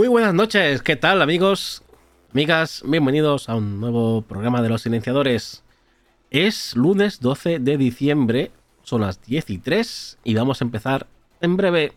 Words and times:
Muy 0.00 0.08
buenas 0.08 0.32
noches, 0.32 0.80
¿qué 0.80 0.96
tal 0.96 1.20
amigos? 1.20 1.82
Amigas, 2.32 2.82
bienvenidos 2.86 3.50
a 3.50 3.56
un 3.56 3.80
nuevo 3.80 4.22
programa 4.22 4.62
de 4.62 4.70
los 4.70 4.80
silenciadores. 4.80 5.62
Es 6.30 6.74
lunes 6.74 7.20
12 7.20 7.58
de 7.58 7.76
diciembre, 7.76 8.50
son 8.82 9.02
las 9.02 9.20
10 9.20 9.50
y 9.50 9.58
3 9.58 10.18
y 10.24 10.34
vamos 10.34 10.62
a 10.62 10.64
empezar 10.64 11.06
en 11.42 11.58
breve. 11.58 11.92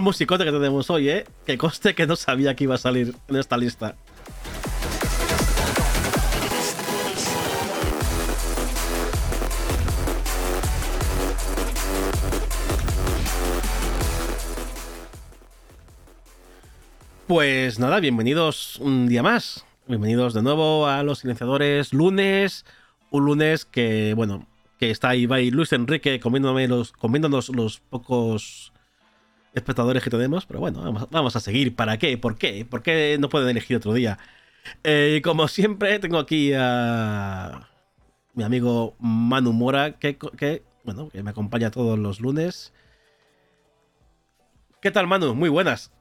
Al 0.00 0.04
musicote 0.04 0.44
que 0.44 0.50
tenemos 0.50 0.88
hoy, 0.88 1.10
¿eh? 1.10 1.26
Que 1.44 1.58
coste 1.58 1.94
que 1.94 2.06
no 2.06 2.16
sabía 2.16 2.56
que 2.56 2.64
iba 2.64 2.74
a 2.74 2.78
salir 2.78 3.14
en 3.28 3.36
esta 3.36 3.58
lista. 3.58 3.96
Pues 17.26 17.78
nada, 17.78 18.00
bienvenidos 18.00 18.78
un 18.78 19.06
día 19.06 19.22
más. 19.22 19.66
Bienvenidos 19.86 20.32
de 20.32 20.40
nuevo 20.40 20.86
a 20.86 21.02
los 21.02 21.18
silenciadores 21.18 21.92
lunes. 21.92 22.64
Un 23.10 23.26
lunes 23.26 23.66
que, 23.66 24.14
bueno, 24.14 24.46
que 24.78 24.90
está 24.90 25.10
ahí 25.10 25.26
va 25.26 25.42
y 25.42 25.50
Luis 25.50 25.74
Enrique 25.74 26.20
comiéndome 26.20 26.68
los, 26.68 26.92
comiéndonos 26.92 27.50
los 27.50 27.80
pocos 27.80 28.72
espectadores 29.54 30.02
que 30.02 30.10
tenemos, 30.10 30.46
pero 30.46 30.60
bueno, 30.60 31.08
vamos, 31.10 31.36
a 31.36 31.40
seguir. 31.40 31.74
¿Para 31.74 31.98
qué? 31.98 32.16
¿Por 32.18 32.36
qué? 32.36 32.64
¿Por 32.64 32.82
qué 32.82 33.16
no 33.20 33.28
pueden 33.28 33.48
elegir 33.48 33.76
otro 33.76 33.92
día? 33.92 34.18
Eh, 34.84 35.20
como 35.24 35.48
siempre, 35.48 35.98
tengo 35.98 36.18
aquí 36.18 36.52
a 36.56 37.68
mi 38.34 38.44
amigo 38.44 38.94
Manu 38.98 39.52
Mora, 39.52 39.98
que, 39.98 40.16
que, 40.16 40.62
bueno, 40.84 41.08
que 41.08 41.22
me 41.22 41.30
acompaña 41.30 41.70
todos 41.70 41.98
los 41.98 42.20
lunes. 42.20 42.72
¿Qué 44.80 44.90
tal, 44.90 45.06
Manu? 45.06 45.34
Muy 45.34 45.48
buenas. 45.48 45.92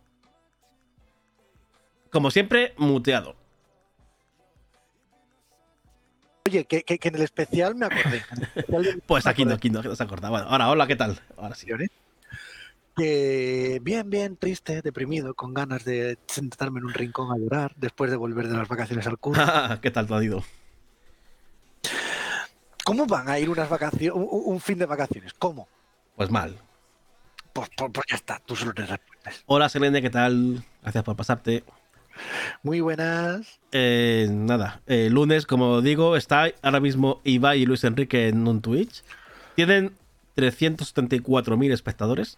Como 2.11 2.31
siempre, 2.31 2.73
muteado. 2.77 3.35
Oye, 6.47 6.65
que, 6.65 6.83
en 6.87 7.15
el 7.15 7.21
especial 7.21 7.75
me 7.75 7.85
acordé. 7.85 8.23
pues 9.05 9.27
aquí 9.27 9.45
no, 9.45 9.53
aquí 9.53 9.69
no, 9.69 9.83
se 9.95 10.03
acordaba. 10.03 10.39
Bueno, 10.39 10.51
ahora, 10.51 10.69
hola, 10.69 10.87
¿qué 10.87 10.95
tal? 10.95 11.19
Ahora 11.37 11.55
sí 11.55 11.67
bien, 12.99 14.09
bien 14.09 14.37
triste, 14.37 14.81
deprimido, 14.81 15.33
con 15.33 15.53
ganas 15.53 15.85
de 15.85 16.17
sentarme 16.27 16.79
en 16.79 16.85
un 16.85 16.93
rincón 16.93 17.31
a 17.31 17.37
llorar 17.37 17.73
después 17.77 18.11
de 18.11 18.17
volver 18.17 18.47
de 18.47 18.57
las 18.57 18.67
vacaciones 18.67 19.07
al 19.07 19.17
curso. 19.17 19.41
¿Qué 19.81 19.91
tal 19.91 20.07
todo 20.07 20.17
ha 20.17 20.23
ido? 20.23 20.43
¿Cómo 22.83 23.05
van 23.05 23.29
a 23.29 23.39
ir 23.39 23.49
unas 23.49 23.69
vacaciones, 23.69 24.11
un, 24.15 24.59
fin 24.59 24.79
de 24.79 24.85
vacaciones? 24.85 25.33
¿Cómo? 25.33 25.67
Pues 26.15 26.29
mal. 26.29 26.57
Pues, 27.53 27.69
pues, 27.75 27.91
pues 27.93 28.05
ya 28.09 28.15
está, 28.15 28.41
tú 28.45 28.55
solo 28.55 28.73
te 28.73 28.85
respondes. 28.85 29.43
Hola 29.45 29.69
Selene, 29.69 30.01
¿qué 30.01 30.09
tal? 30.09 30.63
Gracias 30.81 31.03
por 31.03 31.15
pasarte. 31.15 31.63
Muy 32.63 32.81
buenas. 32.81 33.59
Eh, 33.71 34.27
nada, 34.29 34.81
eh, 34.87 35.09
lunes, 35.09 35.45
como 35.45 35.81
digo, 35.81 36.15
está 36.15 36.51
ahora 36.61 36.79
mismo 36.79 37.21
Ibai 37.23 37.61
y 37.61 37.65
Luis 37.65 37.83
Enrique 37.83 38.27
en 38.27 38.47
un 38.47 38.61
Twitch. 38.61 39.03
Tienen 39.55 39.95
374.000 40.35 41.71
espectadores. 41.71 42.37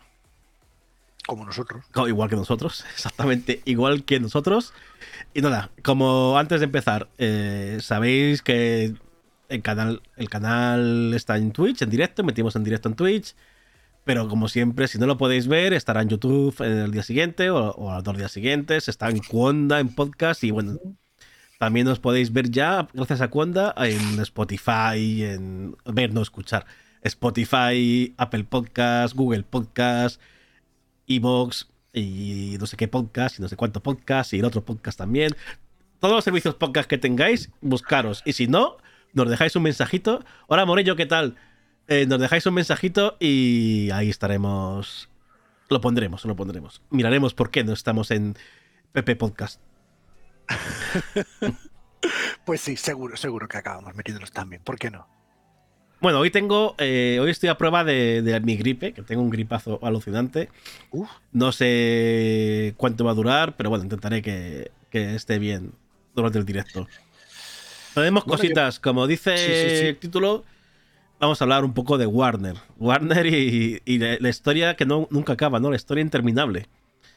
Como 1.32 1.46
nosotros. 1.46 1.86
igual 2.10 2.30
que 2.30 2.36
nosotros, 2.36 2.84
exactamente 2.94 3.62
igual 3.64 4.04
que 4.04 4.20
nosotros. 4.20 4.74
Y 5.34 5.42
nada, 5.42 5.70
como 5.82 6.38
antes 6.38 6.60
de 6.60 6.66
empezar, 6.66 7.08
eh, 7.20 7.78
sabéis 7.80 8.42
que 8.42 8.96
el 9.48 9.62
canal, 9.62 10.02
el 10.18 10.30
canal 10.30 11.14
está 11.14 11.38
en 11.38 11.54
Twitch, 11.54 11.84
en 11.84 11.90
directo, 11.90 12.26
metimos 12.26 12.58
en 12.58 12.66
directo 12.66 12.90
en 12.90 12.96
Twitch. 12.96 13.34
Pero 14.04 14.28
como 14.28 14.50
siempre, 14.50 14.90
si 14.90 14.98
no 14.98 15.06
lo 15.06 15.18
podéis 15.18 15.48
ver, 15.48 15.72
estará 15.72 16.02
en 16.02 16.10
YouTube 16.10 16.54
el 16.60 16.92
día 16.92 17.04
siguiente 17.04 17.50
o, 17.50 17.90
a 17.90 17.96
los 17.96 18.04
dos 18.04 18.18
días 18.18 18.34
siguientes. 18.34 18.90
Está 18.90 19.08
en 19.08 19.20
Cuonda, 19.20 19.80
en 19.80 19.88
podcast. 19.96 20.44
Y 20.44 20.52
bueno, 20.52 20.80
también 21.60 21.88
os 21.88 22.00
podéis 22.00 22.34
ver 22.34 22.52
ya, 22.52 22.90
gracias 22.92 23.22
a 23.22 23.30
Cuonda, 23.30 23.74
en 23.78 24.20
Spotify, 24.20 25.24
en 25.24 25.78
ver, 25.86 26.14
no 26.14 26.24
escuchar. 26.24 26.66
Spotify, 27.04 28.14
Apple 28.18 28.44
Podcast, 28.44 29.16
Google 29.16 29.44
Podcast, 29.44 30.20
Evox 31.08 31.68
y 31.94 32.56
no 32.60 32.66
sé 32.66 32.78
qué 32.78 32.88
podcast 32.88 33.40
y 33.40 33.42
no 33.42 33.48
sé 33.48 33.56
cuánto 33.56 33.82
podcast 33.82 34.34
y 34.34 34.40
el 34.40 34.46
otro 34.46 34.64
podcast 34.64 34.98
también. 34.98 35.36
Todos 36.00 36.16
los 36.16 36.24
servicios 36.24 36.56
podcast 36.56 36.90
que 36.90 36.98
tengáis, 36.98 37.52
buscaros. 37.62 38.24
Y 38.26 38.34
si 38.34 38.48
no, 38.48 38.78
nos 39.14 39.30
dejáis 39.30 39.56
un 39.56 39.64
mensajito. 39.64 40.24
Hola 40.48 40.66
Morello, 40.66 40.96
¿qué 40.96 41.06
tal? 41.06 41.36
Eh, 41.88 42.06
nos 42.06 42.20
dejáis 42.20 42.46
un 42.46 42.54
mensajito 42.54 43.18
y 43.20 43.90
ahí 43.92 44.10
estaremos. 44.10 45.10
Lo 45.70 45.82
pondremos, 45.82 46.26
lo 46.26 46.36
pondremos. 46.36 46.82
Miraremos 46.90 47.34
por 47.34 47.52
qué 47.52 47.64
no 47.64 47.74
estamos 47.74 48.12
en 48.12 48.36
PP 48.94 49.16
Podcast. 49.16 49.62
pues 52.46 52.62
sí, 52.62 52.76
seguro, 52.76 53.16
seguro 53.16 53.48
que 53.48 53.58
acabamos 53.58 53.96
metiéndonos 53.96 54.32
también. 54.32 54.62
¿Por 54.64 54.78
qué 54.78 54.90
no? 54.90 55.08
Bueno, 56.02 56.20
hoy 56.20 56.32
tengo. 56.32 56.74
Eh, 56.80 57.20
hoy 57.22 57.30
estoy 57.30 57.50
a 57.50 57.58
prueba 57.58 57.84
de, 57.84 58.42
mi 58.44 58.58
gripe, 58.58 58.92
que 58.92 59.04
tengo 59.04 59.22
un 59.22 59.30
gripazo 59.30 59.80
alucinante. 59.84 60.50
No 61.32 61.52
sé 61.52 62.74
cuánto 62.76 63.06
va 63.06 63.12
a 63.12 63.14
durar, 63.14 63.56
pero 63.56 63.70
bueno, 63.70 63.84
intentaré 63.84 64.24
que, 64.24 64.72
esté 64.92 65.38
bien 65.38 65.74
durante 66.16 66.40
el 66.40 66.46
directo. 66.46 66.88
Tenemos 67.94 68.24
cositas, 68.24 68.80
como 68.80 69.06
dice 69.06 69.90
el 69.90 69.98
título, 69.98 70.44
vamos 71.20 71.40
a 71.40 71.46
hablar 71.46 71.64
un 71.64 71.74
poco 71.74 72.00
de 72.00 72.08
Warner. 72.08 72.56
Warner 72.80 73.28
y, 73.28 73.80
la, 74.00 74.30
historia 74.30 74.76
que 74.76 74.88
no, 74.88 75.08
nunca 75.12 75.34
acaba, 75.34 75.60
¿no? 75.60 75.70
La 75.70 75.76
historia 75.76 76.02
interminable. 76.02 76.66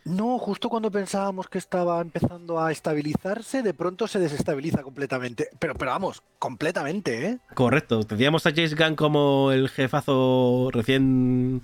No, 0.05 0.39
justo 0.39 0.69
cuando 0.69 0.91
pensábamos 0.91 1.49
que 1.49 1.57
estaba 1.57 2.01
empezando 2.03 2.61
a 2.61 2.71
estabilizarse, 2.71 3.63
de 3.63 3.73
pronto 3.73 4.07
se 4.07 4.19
desestabiliza 4.19 4.83
completamente. 4.83 5.49
Pero, 5.59 5.75
pero 5.75 5.93
vamos, 5.93 6.23
completamente, 6.39 7.27
¿eh? 7.27 7.39
Correcto. 7.55 8.05
Teníamos 8.05 8.47
a 8.47 8.51
James 8.51 8.77
Gunn 8.77 8.97
como 8.97 9.51
el 9.51 9.71
jefazo 9.71 10.69
recién 10.73 11.63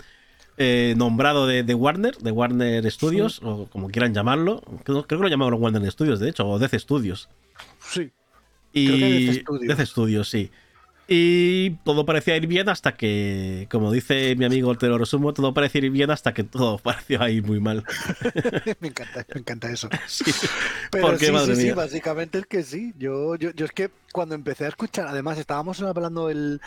eh, 0.57 0.95
nombrado 0.97 1.45
de, 1.45 1.73
Warner, 1.75 2.17
de 2.17 2.31
Warner 2.31 2.91
Studios, 2.91 3.41
o 3.43 3.67
como 3.67 3.89
quieran 3.89 4.13
llamarlo. 4.13 4.61
Creo, 4.83 5.05
que 5.05 5.15
lo 5.15 5.27
llamaron 5.27 5.61
Warner 5.61 5.91
Studios, 5.91 6.19
de 6.19 6.29
hecho, 6.29 6.47
o 6.47 6.57
DC 6.57 6.79
Studios. 6.79 7.29
Sí. 7.79 8.11
Y 8.73 8.87
Creo 9.43 9.59
que 9.59 9.67
DC 9.67 9.85
Studios, 9.85 10.29
sí. 10.29 10.49
Y 11.07 11.71
todo 11.83 12.05
parecía 12.05 12.37
ir 12.37 12.47
bien 12.47 12.69
hasta 12.69 12.93
que, 12.93 13.67
como 13.69 13.91
dice 13.91 14.35
mi 14.35 14.45
amigo, 14.45 14.75
te 14.75 14.87
lo 14.87 14.97
resumo, 14.97 15.33
todo 15.33 15.53
parecía 15.53 15.81
ir 15.83 15.91
bien 15.91 16.09
hasta 16.09 16.33
que 16.33 16.43
todo 16.43 16.77
pareció 16.83 17.21
ahí 17.21 17.41
muy 17.41 17.59
mal. 17.59 17.83
me 18.79 18.87
encanta, 18.87 19.25
me 19.33 19.41
encanta 19.41 19.71
eso. 19.71 19.89
Sí. 20.07 20.25
Pero 20.91 21.17
sí, 21.17 21.25
sí, 21.45 21.55
sí, 21.55 21.71
básicamente 21.71 22.39
es 22.39 22.45
que 22.45 22.63
sí. 22.63 22.93
Yo, 22.97 23.35
yo, 23.35 23.51
yo 23.51 23.65
es 23.65 23.71
que 23.71 23.91
cuando 24.11 24.35
empecé 24.35 24.65
a 24.65 24.69
escuchar, 24.69 25.07
además 25.07 25.37
estábamos 25.37 25.81
hablando 25.81 26.29
el, 26.29 26.61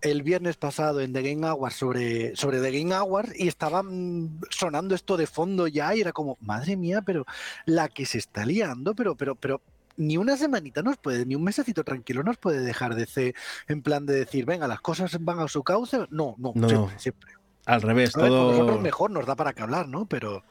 el 0.00 0.22
viernes 0.22 0.56
pasado 0.56 1.00
en 1.00 1.12
The 1.12 1.22
Game 1.22 1.46
Awards 1.46 1.76
sobre, 1.76 2.36
sobre 2.36 2.60
The 2.60 2.78
Game 2.78 2.94
Awards 2.94 3.38
y 3.38 3.48
estaba 3.48 3.82
mm, 3.82 4.40
sonando 4.50 4.94
esto 4.94 5.16
de 5.16 5.26
fondo 5.26 5.66
ya 5.66 5.94
y 5.94 6.00
era 6.00 6.12
como, 6.12 6.36
madre 6.40 6.76
mía, 6.76 7.02
pero 7.02 7.24
la 7.64 7.88
que 7.88 8.06
se 8.06 8.18
está 8.18 8.44
liando, 8.44 8.94
pero, 8.94 9.16
pero, 9.16 9.34
pero 9.34 9.60
ni 9.96 10.16
una 10.16 10.36
semanita 10.36 10.82
nos 10.82 10.96
puede, 10.96 11.26
ni 11.26 11.34
un 11.34 11.44
mesecito 11.44 11.84
tranquilo 11.84 12.22
nos 12.22 12.36
puede 12.36 12.60
dejar 12.60 12.94
de 12.94 13.06
C 13.06 13.34
en 13.68 13.82
plan 13.82 14.06
de 14.06 14.14
decir, 14.14 14.44
venga, 14.44 14.68
las 14.68 14.80
cosas 14.80 15.16
van 15.20 15.38
a 15.40 15.48
su 15.48 15.62
cauce. 15.62 16.06
No, 16.10 16.34
no, 16.38 16.52
siempre, 16.68 16.98
siempre. 16.98 17.32
Al 17.66 17.82
revés, 17.82 18.12
todo. 18.12 18.52
nosotros 18.52 18.80
mejor 18.80 19.10
nos 19.10 19.26
da 19.26 19.34
para 19.34 19.52
que 19.52 19.62
hablar, 19.62 19.88
¿no? 19.88 20.06
Pero. 20.06 20.44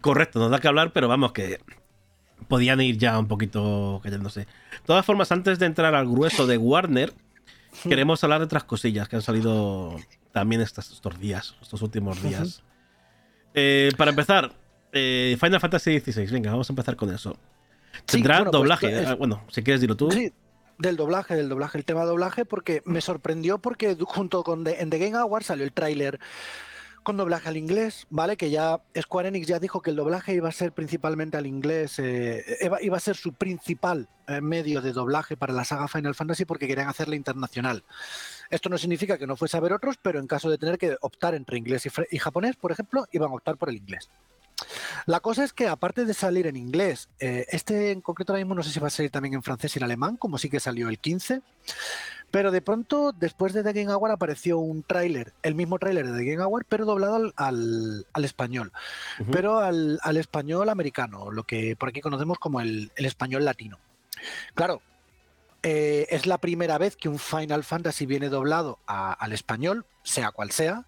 Correcto, 0.00 0.38
nos 0.38 0.50
da 0.50 0.60
que 0.60 0.68
hablar, 0.68 0.92
pero 0.92 1.08
vamos, 1.08 1.32
que 1.32 1.60
podían 2.46 2.80
ir 2.80 2.98
ya 2.98 3.18
un 3.18 3.26
poquito 3.26 4.00
cayéndose. 4.02 4.40
De 4.40 4.46
todas 4.84 5.04
formas, 5.04 5.32
antes 5.32 5.58
de 5.58 5.66
entrar 5.66 5.94
al 5.94 6.06
grueso 6.06 6.46
de 6.46 6.58
Warner, 6.58 7.14
queremos 7.82 8.22
hablar 8.22 8.40
de 8.40 8.44
otras 8.44 8.64
cosillas 8.64 9.08
que 9.08 9.16
han 9.16 9.22
salido 9.22 9.96
también 10.32 10.60
estos, 10.60 10.92
estos 10.92 11.18
días, 11.18 11.56
estos 11.60 11.82
últimos 11.82 12.22
días. 12.22 12.62
Eh, 13.54 13.90
para 13.96 14.10
empezar, 14.10 14.52
eh, 14.92 15.36
Final 15.40 15.60
Fantasy 15.60 15.98
XVI, 15.98 16.26
venga, 16.26 16.50
vamos 16.50 16.68
a 16.70 16.72
empezar 16.72 16.96
con 16.96 17.12
eso. 17.12 17.36
Tendrá 18.06 18.40
pues, 18.40 18.52
doblaje. 18.52 19.06
Ah, 19.06 19.14
bueno, 19.14 19.44
si 19.48 19.62
quieres 19.62 19.80
dilo 19.80 19.96
tú. 19.96 20.10
Sí, 20.10 20.32
del 20.78 20.96
doblaje, 20.96 21.34
del 21.34 21.48
doblaje, 21.48 21.78
el 21.78 21.84
tema 21.84 22.04
doblaje, 22.04 22.44
porque 22.44 22.82
me 22.84 23.00
sorprendió 23.00 23.58
porque 23.58 23.96
junto 24.00 24.42
con 24.44 24.66
en 24.66 24.90
The 24.90 24.98
Game 24.98 25.16
Awards 25.16 25.46
salió 25.46 25.64
el 25.64 25.72
tráiler 25.72 26.18
con 27.08 27.16
doblaje 27.16 27.48
al 27.48 27.56
inglés, 27.56 28.06
¿vale? 28.10 28.36
Que 28.36 28.50
ya 28.50 28.80
Square 29.00 29.28
Enix 29.28 29.46
ya 29.46 29.58
dijo 29.58 29.80
que 29.80 29.88
el 29.88 29.96
doblaje 29.96 30.34
iba 30.34 30.50
a 30.50 30.52
ser 30.52 30.72
principalmente 30.72 31.38
al 31.38 31.46
inglés, 31.46 31.98
eh, 31.98 32.44
iba, 32.82 32.96
a 32.96 33.00
ser 33.00 33.16
su 33.16 33.32
principal 33.32 34.08
eh, 34.26 34.42
medio 34.42 34.82
de 34.82 34.92
doblaje 34.92 35.34
para 35.34 35.54
la 35.54 35.64
saga 35.64 35.88
Final 35.88 36.14
Fantasy 36.14 36.44
porque 36.44 36.66
querían 36.66 36.88
hacerla 36.88 37.16
internacional. 37.16 37.82
Esto 38.50 38.68
no 38.68 38.76
significa 38.76 39.16
que 39.16 39.26
no 39.26 39.36
fuese 39.36 39.56
a 39.56 39.60
haber 39.60 39.72
otros, 39.72 39.96
pero 40.00 40.18
en 40.18 40.26
caso 40.26 40.50
de 40.50 40.58
tener 40.58 40.76
que 40.76 40.96
optar 41.00 41.34
entre 41.34 41.56
inglés 41.56 41.88
y, 42.10 42.18
japonés, 42.18 42.56
por 42.56 42.72
ejemplo, 42.72 43.06
iban 43.12 43.30
a 43.30 43.34
optar 43.34 43.56
por 43.56 43.70
el 43.70 43.76
inglés. 43.76 44.10
La 45.06 45.20
cosa 45.20 45.44
es 45.44 45.52
que 45.52 45.68
aparte 45.68 46.04
de 46.04 46.14
salir 46.14 46.46
en 46.46 46.56
inglés, 46.56 47.08
eh, 47.20 47.46
este 47.50 47.90
en 47.90 48.00
concreto 48.00 48.32
ahora 48.32 48.44
mismo 48.44 48.54
no 48.54 48.62
sé 48.62 48.70
si 48.70 48.80
va 48.80 48.88
a 48.88 48.90
salir 48.90 49.10
también 49.10 49.34
en 49.34 49.42
francés 49.42 49.74
y 49.74 49.78
en 49.78 49.84
alemán, 49.84 50.16
como 50.16 50.38
sí 50.38 50.48
que 50.48 50.60
salió 50.60 50.88
el 50.88 50.98
15. 50.98 51.42
Pero 52.30 52.50
de 52.50 52.60
pronto, 52.60 53.12
después 53.12 53.54
de 53.54 53.62
The 53.62 53.72
Game 53.72 53.90
Award, 53.92 54.12
apareció 54.12 54.58
un 54.58 54.82
tráiler, 54.82 55.32
el 55.42 55.54
mismo 55.54 55.78
tráiler 55.78 56.06
de 56.06 56.18
The 56.18 56.30
Game 56.30 56.42
Award, 56.42 56.66
pero 56.68 56.84
doblado 56.84 57.32
al, 57.36 58.06
español. 58.22 58.72
Pero 59.32 59.58
al, 59.60 59.98
español 60.16 60.68
americano, 60.68 61.30
lo 61.30 61.44
que 61.44 61.74
por 61.76 61.88
aquí 61.88 62.00
conocemos 62.02 62.38
como 62.38 62.60
el, 62.60 62.92
español 62.96 63.46
latino. 63.46 63.78
Claro, 64.54 64.82
eh, 65.62 66.06
es 66.10 66.26
la 66.26 66.36
primera 66.36 66.76
vez 66.76 66.96
que 66.96 67.08
un 67.08 67.18
Final 67.18 67.64
Fantasy 67.64 68.04
viene 68.04 68.28
doblado 68.28 68.78
al 68.86 69.32
español, 69.32 69.86
sea 70.02 70.30
cual 70.30 70.50
sea. 70.50 70.84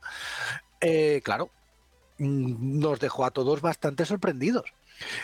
Eh, 0.82 1.22
claro, 1.24 1.50
nos 2.20 3.00
dejó 3.00 3.24
a 3.24 3.30
todos 3.30 3.60
bastante 3.60 4.04
sorprendidos. 4.04 4.64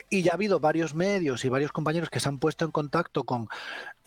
Y 0.08 0.22
ya 0.22 0.32
ha 0.32 0.34
habido 0.34 0.58
varios 0.58 0.94
medios 0.94 1.44
y 1.44 1.48
varios 1.48 1.70
compañeros 1.70 2.08
que 2.08 2.20
se 2.20 2.28
han 2.28 2.38
puesto 2.38 2.64
en 2.64 2.70
contacto 2.70 3.24
con 3.24 3.48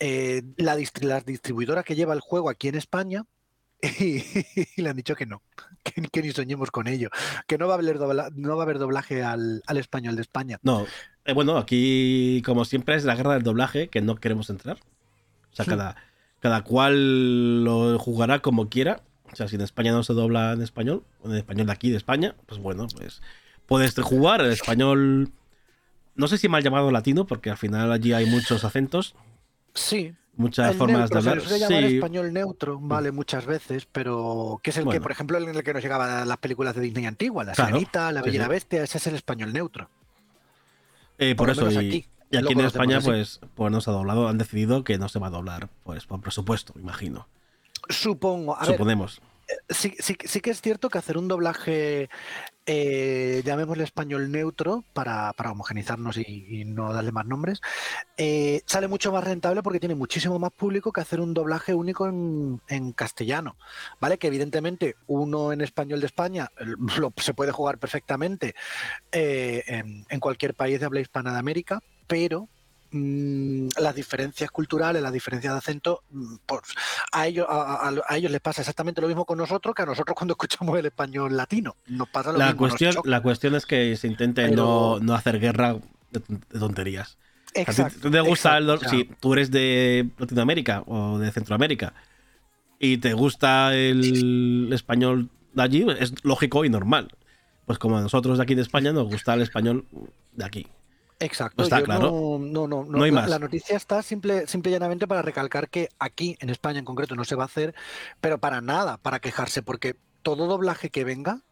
eh, 0.00 0.42
la, 0.56 0.74
distribuidora 0.74 1.84
que 1.84 1.94
lleva 1.94 2.12
el 2.12 2.20
juego 2.20 2.50
aquí 2.50 2.68
en 2.68 2.74
España 2.74 3.24
y, 3.82 4.22
le 4.82 4.90
han 4.90 4.96
dicho 4.96 5.14
que 5.14 5.26
no, 5.26 5.42
que, 6.12 6.22
ni 6.22 6.32
soñemos 6.32 6.70
con 6.70 6.88
ello, 6.88 7.08
que 7.46 7.56
no 7.56 7.68
va 7.68 7.74
a 7.74 7.78
haber, 7.78 7.98
no 8.34 8.56
va 8.56 8.62
a 8.62 8.64
haber 8.64 8.78
doblaje 8.78 9.22
al, 9.22 9.62
español 9.68 10.16
de 10.16 10.22
España. 10.22 10.58
No, 10.62 10.86
eh, 11.24 11.32
bueno, 11.32 11.56
aquí 11.56 12.42
como 12.44 12.64
siempre 12.64 12.96
es 12.96 13.04
la 13.04 13.14
guerra 13.14 13.34
del 13.34 13.44
doblaje 13.44 13.88
que 13.88 14.00
no 14.00 14.16
queremos 14.16 14.50
entrar. 14.50 14.78
O 15.52 15.56
sea, 15.56 15.64
cada, 15.64 15.96
cada 16.40 16.62
cual 16.62 17.64
lo 17.64 17.98
jugará 17.98 18.40
como 18.40 18.68
quiera. 18.68 19.02
O 19.32 19.36
sea, 19.36 19.48
si 19.48 19.56
en 19.56 19.62
España 19.62 19.92
no 19.92 20.02
se 20.02 20.12
dobla 20.12 20.52
en 20.52 20.62
español, 20.62 21.04
en 21.24 21.36
español 21.36 21.66
de 21.66 21.72
aquí, 21.72 21.90
de 21.90 21.96
España, 21.96 22.34
pues 22.46 22.60
bueno, 22.60 22.86
pues 22.96 23.22
puedes 23.66 23.94
jugar 23.94 24.40
el 24.40 24.52
español 24.52 25.32
no 26.20 26.28
sé 26.28 26.38
si 26.38 26.48
mal 26.48 26.62
llamado 26.62 26.90
latino, 26.90 27.26
porque 27.26 27.50
al 27.50 27.56
final 27.56 27.90
allí 27.90 28.12
hay 28.12 28.26
muchos 28.26 28.64
acentos. 28.64 29.14
Sí. 29.74 30.12
Muchas 30.36 30.76
formas 30.76 31.10
de 31.10 31.18
hablar. 31.18 31.40
Se 31.40 31.58
llamar 31.58 31.84
español 31.84 32.32
neutro, 32.32 32.78
vale, 32.78 33.10
muchas 33.10 33.46
veces, 33.46 33.86
pero 33.90 34.60
que 34.62 34.70
es 34.70 34.76
el 34.76 34.88
que, 34.88 35.00
por 35.00 35.10
ejemplo, 35.10 35.38
en 35.38 35.48
el 35.48 35.62
que 35.62 35.72
nos 35.72 35.82
llegaban 35.82 36.28
las 36.28 36.38
películas 36.38 36.74
de 36.74 36.82
Disney 36.82 37.06
antiguas, 37.06 37.46
La 37.46 37.54
claro, 37.54 38.12
La 38.12 38.22
Bella 38.22 38.48
Bestia, 38.48 38.82
ese 38.82 38.98
es 38.98 39.06
el 39.06 39.16
español 39.16 39.52
neutro. 39.52 39.88
Eh, 41.18 41.34
por, 41.34 41.50
eso, 41.50 41.70
y 41.70 41.76
aquí, 41.76 42.06
y 42.30 42.36
aquí 42.36 42.52
en 42.52 42.60
España, 42.60 43.00
pues, 43.02 43.40
pues 43.54 43.70
no 43.70 43.80
se 43.80 43.90
ha 43.90 43.92
doblado, 43.92 44.28
han 44.28 44.38
decidido 44.38 44.84
que 44.84 44.96
no 44.96 45.08
se 45.08 45.18
va 45.18 45.26
a 45.26 45.30
doblar, 45.30 45.68
pues 45.84 46.06
por 46.06 46.20
presupuesto, 46.20 46.74
imagino. 46.78 47.28
Supongo. 47.90 48.56
Suponemos 48.64 49.20
sí, 49.68 49.94
sí, 49.98 50.16
sí, 50.24 50.40
que 50.40 50.50
es 50.50 50.60
cierto 50.60 50.88
que 50.88 50.98
hacer 50.98 51.16
un 51.18 51.28
doblaje, 51.28 52.08
eh, 52.66 53.42
llamémosle 53.44 53.84
español 53.84 54.30
neutro, 54.30 54.84
para, 54.92 55.32
homogenizarnos 55.38 56.16
y, 56.18 56.64
no 56.66 56.92
darle 56.92 57.12
más 57.12 57.26
nombres, 57.26 57.60
eh, 58.16 58.62
sale 58.66 58.88
mucho 58.88 59.12
más 59.12 59.24
rentable 59.24 59.62
porque 59.62 59.80
tiene 59.80 59.94
muchísimo 59.94 60.38
más 60.38 60.52
público 60.52 60.92
que 60.92 61.00
hacer 61.00 61.20
un 61.20 61.34
doblaje 61.34 61.74
único 61.74 62.06
en, 62.06 62.92
castellano. 62.94 63.56
¿Vale? 64.00 64.18
Que 64.18 64.28
evidentemente 64.28 64.96
uno 65.06 65.52
en 65.52 65.60
español 65.60 66.00
de 66.00 66.06
España 66.06 66.50
se 67.16 67.34
puede 67.34 67.52
jugar 67.52 67.78
perfectamente 67.78 68.54
eh, 69.12 69.82
en 70.08 70.20
cualquier 70.20 70.54
país 70.54 70.80
de 70.80 70.86
habla 70.86 71.00
hispana 71.00 71.32
de 71.32 71.38
América, 71.38 71.80
pero 72.06 72.48
Mm, 72.92 73.68
las 73.78 73.94
diferencias 73.94 74.50
culturales, 74.50 75.00
las 75.00 75.12
diferencias 75.12 75.54
de 75.54 75.58
acento, 75.58 76.02
mm, 76.10 76.36
pues 76.44 76.62
a 77.12 77.28
ellos, 77.28 77.46
a, 77.48 78.16
ellos 78.16 78.32
les 78.32 78.40
pasa 78.40 78.62
exactamente 78.62 79.00
lo 79.00 79.06
mismo 79.06 79.24
con 79.24 79.38
nosotros 79.38 79.76
que 79.76 79.82
a 79.82 79.86
nosotros 79.86 80.16
cuando 80.16 80.32
escuchamos 80.38 80.76
el 80.76 80.86
español 80.86 81.36
latino. 81.36 81.76
Nos 81.86 82.08
pasa 82.08 82.32
lo 82.32 82.38
la 82.38 82.46
mismo. 82.46 82.58
Cuestión, 82.58 82.96
la 83.04 83.22
cuestión 83.22 83.54
es 83.54 83.64
que 83.64 83.96
se 83.96 84.08
intente 84.08 84.50
no, 84.50 84.98
hacer 85.14 85.38
guerra 85.38 85.76
de 86.10 86.20
tonterías. 86.58 87.16
Exacto, 87.54 88.10
¿Te 88.10 88.20
gusta 88.20 88.60
Si 88.88 89.04
tú 89.20 89.34
eres 89.34 89.50
de 89.50 90.08
Latinoamérica 90.18 90.82
o 90.86 91.18
de 91.18 91.30
Centroamérica 91.32 91.94
y 92.78 92.98
te 92.98 93.12
gusta 93.12 93.74
el 93.74 94.72
español 94.72 95.28
de 95.52 95.62
allí, 95.62 95.86
es 95.98 96.12
lógico 96.24 96.64
y 96.64 96.70
normal. 96.70 97.08
Pues 97.66 97.78
como 97.78 97.98
a 97.98 98.00
nosotros 98.00 98.38
de 98.38 98.42
aquí 98.42 98.56
de 98.56 98.62
España 98.62 98.92
nos 98.92 99.08
gusta 99.08 99.34
el 99.34 99.42
español 99.42 99.84
de 100.32 100.44
aquí. 100.44 100.66
Exacto. 101.20 101.62
está 101.62 101.82
claro. 101.82 102.38
No, 102.40 102.66
no, 102.66 102.84
no, 102.84 103.02
hay 103.02 103.10
la, 103.10 103.20
más. 103.20 103.30
La 103.30 103.38
noticia 103.38 103.76
está 103.76 104.02
simple, 104.02 104.46
simple 104.46 104.70
y 104.70 104.74
llanamente 104.74 105.06
para 105.06 105.22
recalcar 105.22 105.68
que 105.68 105.90
aquí, 105.98 106.36
en 106.40 106.50
España 106.50 106.78
en 106.78 106.84
concreto, 106.84 107.14
no 107.14 107.24
se 107.24 107.36
va 107.36 107.44
a 107.44 107.46
hacer, 107.46 107.74
pero 108.20 108.38
para 108.38 108.60
nada, 108.60 108.96
para 108.96 109.20
quejarse, 109.20 109.62
porque 109.62 109.96
todo 110.22 110.46
doblaje 110.46 110.90
que 110.90 111.04
venga, 111.04 111.42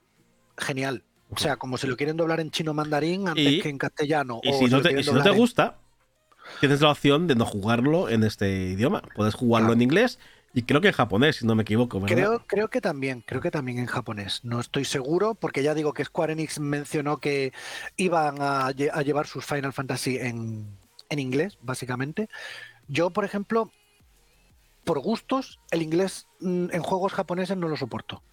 genial. 0.56 1.04
O 1.30 1.36
sea, 1.36 1.56
como 1.56 1.76
si 1.76 1.86
lo 1.86 1.96
quieren 1.96 2.16
doblar 2.16 2.40
en 2.40 2.50
chino 2.50 2.72
mandarín 2.72 3.28
antes 3.28 3.62
que 3.62 3.68
en 3.68 3.76
castellano. 3.76 4.40
Y 4.42 4.52
si, 4.54 4.64
no, 4.64 4.80
te, 4.80 5.02
si 5.02 5.12
no 5.12 5.22
te, 5.22 5.30
gusta, 5.30 5.76
tienes 6.60 6.80
la 6.80 6.90
opción 6.90 7.26
de 7.26 7.34
no 7.34 7.44
jugarlo 7.44 8.08
en 8.08 8.24
este 8.24 8.50
idioma. 8.50 9.02
Puedes 9.14 9.34
jugarlo 9.34 9.74
en 9.74 9.82
inglés 9.82 10.18
y 10.58 10.62
creo 10.62 10.80
que 10.80 10.88
en 10.88 10.94
japonés, 10.94 11.36
si 11.36 11.46
no 11.46 11.54
me 11.54 11.62
equivoco. 11.62 12.00
Creo, 12.00 12.44
creo 12.44 12.66
que 12.68 12.80
también, 12.80 13.22
creo 13.24 13.40
que 13.40 13.52
también 13.52 13.78
en 13.78 13.86
japonés. 13.86 14.40
No 14.42 14.58
estoy 14.58 14.84
seguro, 14.84 15.36
porque 15.36 15.62
ya 15.62 15.72
digo 15.72 15.92
que 15.92 16.04
Square 16.04 16.32
Enix 16.32 16.58
mencionó 16.58 17.18
que 17.18 17.52
iban 17.96 18.38
a, 18.40 18.72
llevar 18.72 19.28
sus 19.28 19.46
Final 19.46 19.72
Fantasy 19.72 20.16
en, 20.16 20.76
inglés, 21.10 21.58
básicamente. 21.62 22.28
Yo, 22.88 23.10
por 23.10 23.24
ejemplo, 23.24 23.70
por 24.82 24.98
gustos, 24.98 25.60
el 25.70 25.80
inglés 25.80 26.26
mm, 26.40 26.70
en 26.72 26.82
juegos 26.82 27.12
japoneses 27.12 27.56
no 27.56 27.68
lo 27.68 27.76
soporto. 27.76 28.24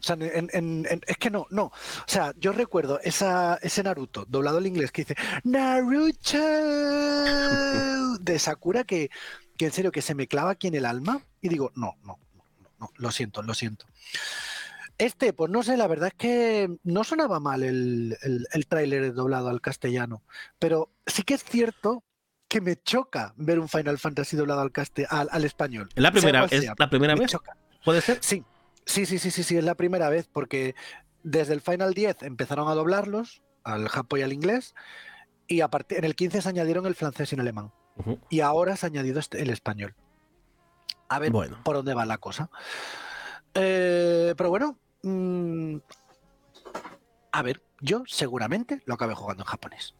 O 0.00 0.02
sea, 0.02 0.16
es 0.18 1.16
que 1.18 1.30
no, 1.30 1.46
no. 1.50 1.64
O 1.64 1.72
sea, 2.06 2.32
yo 2.40 2.52
recuerdo 2.52 2.98
esa, 3.04 3.56
ese 3.62 3.84
Naruto 3.84 4.24
doblado 4.26 4.58
al 4.58 4.66
inglés 4.66 4.90
que 4.90 5.04
dice 5.04 5.14
Naruto 5.44 6.38
de 8.18 8.38
Sakura 8.38 8.84
que 8.84 9.10
que 9.60 9.66
en 9.66 9.72
serio 9.72 9.92
que 9.92 10.00
se 10.00 10.14
me 10.14 10.26
clava 10.26 10.52
aquí 10.52 10.68
en 10.68 10.74
el 10.74 10.86
alma 10.86 11.20
y 11.42 11.50
digo, 11.50 11.70
no, 11.74 11.94
no, 12.02 12.18
no, 12.34 12.44
no, 12.78 12.90
lo 12.96 13.10
siento, 13.10 13.42
lo 13.42 13.52
siento. 13.52 13.84
Este, 14.96 15.34
pues 15.34 15.50
no 15.50 15.62
sé, 15.62 15.76
la 15.76 15.86
verdad 15.86 16.08
es 16.08 16.14
que 16.14 16.78
no 16.82 17.04
sonaba 17.04 17.40
mal 17.40 17.62
el, 17.62 18.16
el, 18.22 18.66
tráiler 18.68 19.12
doblado 19.12 19.50
al 19.50 19.60
castellano, 19.60 20.22
pero 20.58 20.90
sí 21.06 21.24
que 21.24 21.34
es 21.34 21.44
cierto 21.44 22.04
que 22.48 22.62
me 22.62 22.76
choca 22.76 23.34
ver 23.36 23.60
un 23.60 23.68
Final 23.68 23.98
Fantasy 23.98 24.34
doblado 24.34 24.62
al, 24.62 24.72
al, 25.30 25.44
español. 25.44 25.90
¿Es 25.94 26.02
la 26.02 26.10
primera, 26.10 26.46
¿es 26.46 26.64
la 26.78 26.88
primera 26.88 27.14
vez? 27.14 27.36
¿Puede 27.84 28.00
ser? 28.00 28.16
Sí, 28.22 28.42
sí, 28.86 29.04
sí, 29.04 29.18
sí, 29.18 29.30
sí, 29.30 29.42
sí, 29.42 29.58
es 29.58 29.64
la 29.64 29.74
primera 29.74 30.08
vez 30.08 30.26
porque 30.26 30.74
desde 31.22 31.52
el 31.52 31.60
Final 31.60 31.92
10 31.92 32.22
empezaron 32.22 32.66
a 32.68 32.74
doblarlos 32.74 33.42
al 33.62 33.90
japo 33.90 34.16
y 34.16 34.22
al 34.22 34.32
inglés 34.32 34.74
y 35.46 35.60
a 35.60 35.68
en 35.90 36.04
el 36.04 36.14
15 36.14 36.40
se 36.40 36.48
añadieron 36.48 36.86
el 36.86 36.94
francés 36.94 37.30
y 37.30 37.34
el 37.34 37.42
alemán. 37.42 37.72
Y 38.28 38.40
ahora 38.40 38.76
se 38.76 38.86
ha 38.86 38.88
añadido 38.88 39.18
este, 39.18 39.42
el 39.42 39.50
español. 39.50 39.94
A 41.08 41.18
ver 41.18 41.32
por 41.64 41.76
dónde 41.76 41.94
va 41.94 42.06
la 42.06 42.18
cosa. 42.18 42.50
Eh, 43.54 44.34
pero 44.36 44.50
bueno, 44.50 44.78
mm, 45.02 45.76
a 47.32 47.42
ver, 47.42 47.62
yo 47.80 48.04
seguramente 48.06 48.82
lo 48.84 48.94
acabé 48.94 49.14
jugando 49.14 49.42
en 49.42 49.48
japonés. 49.48 49.94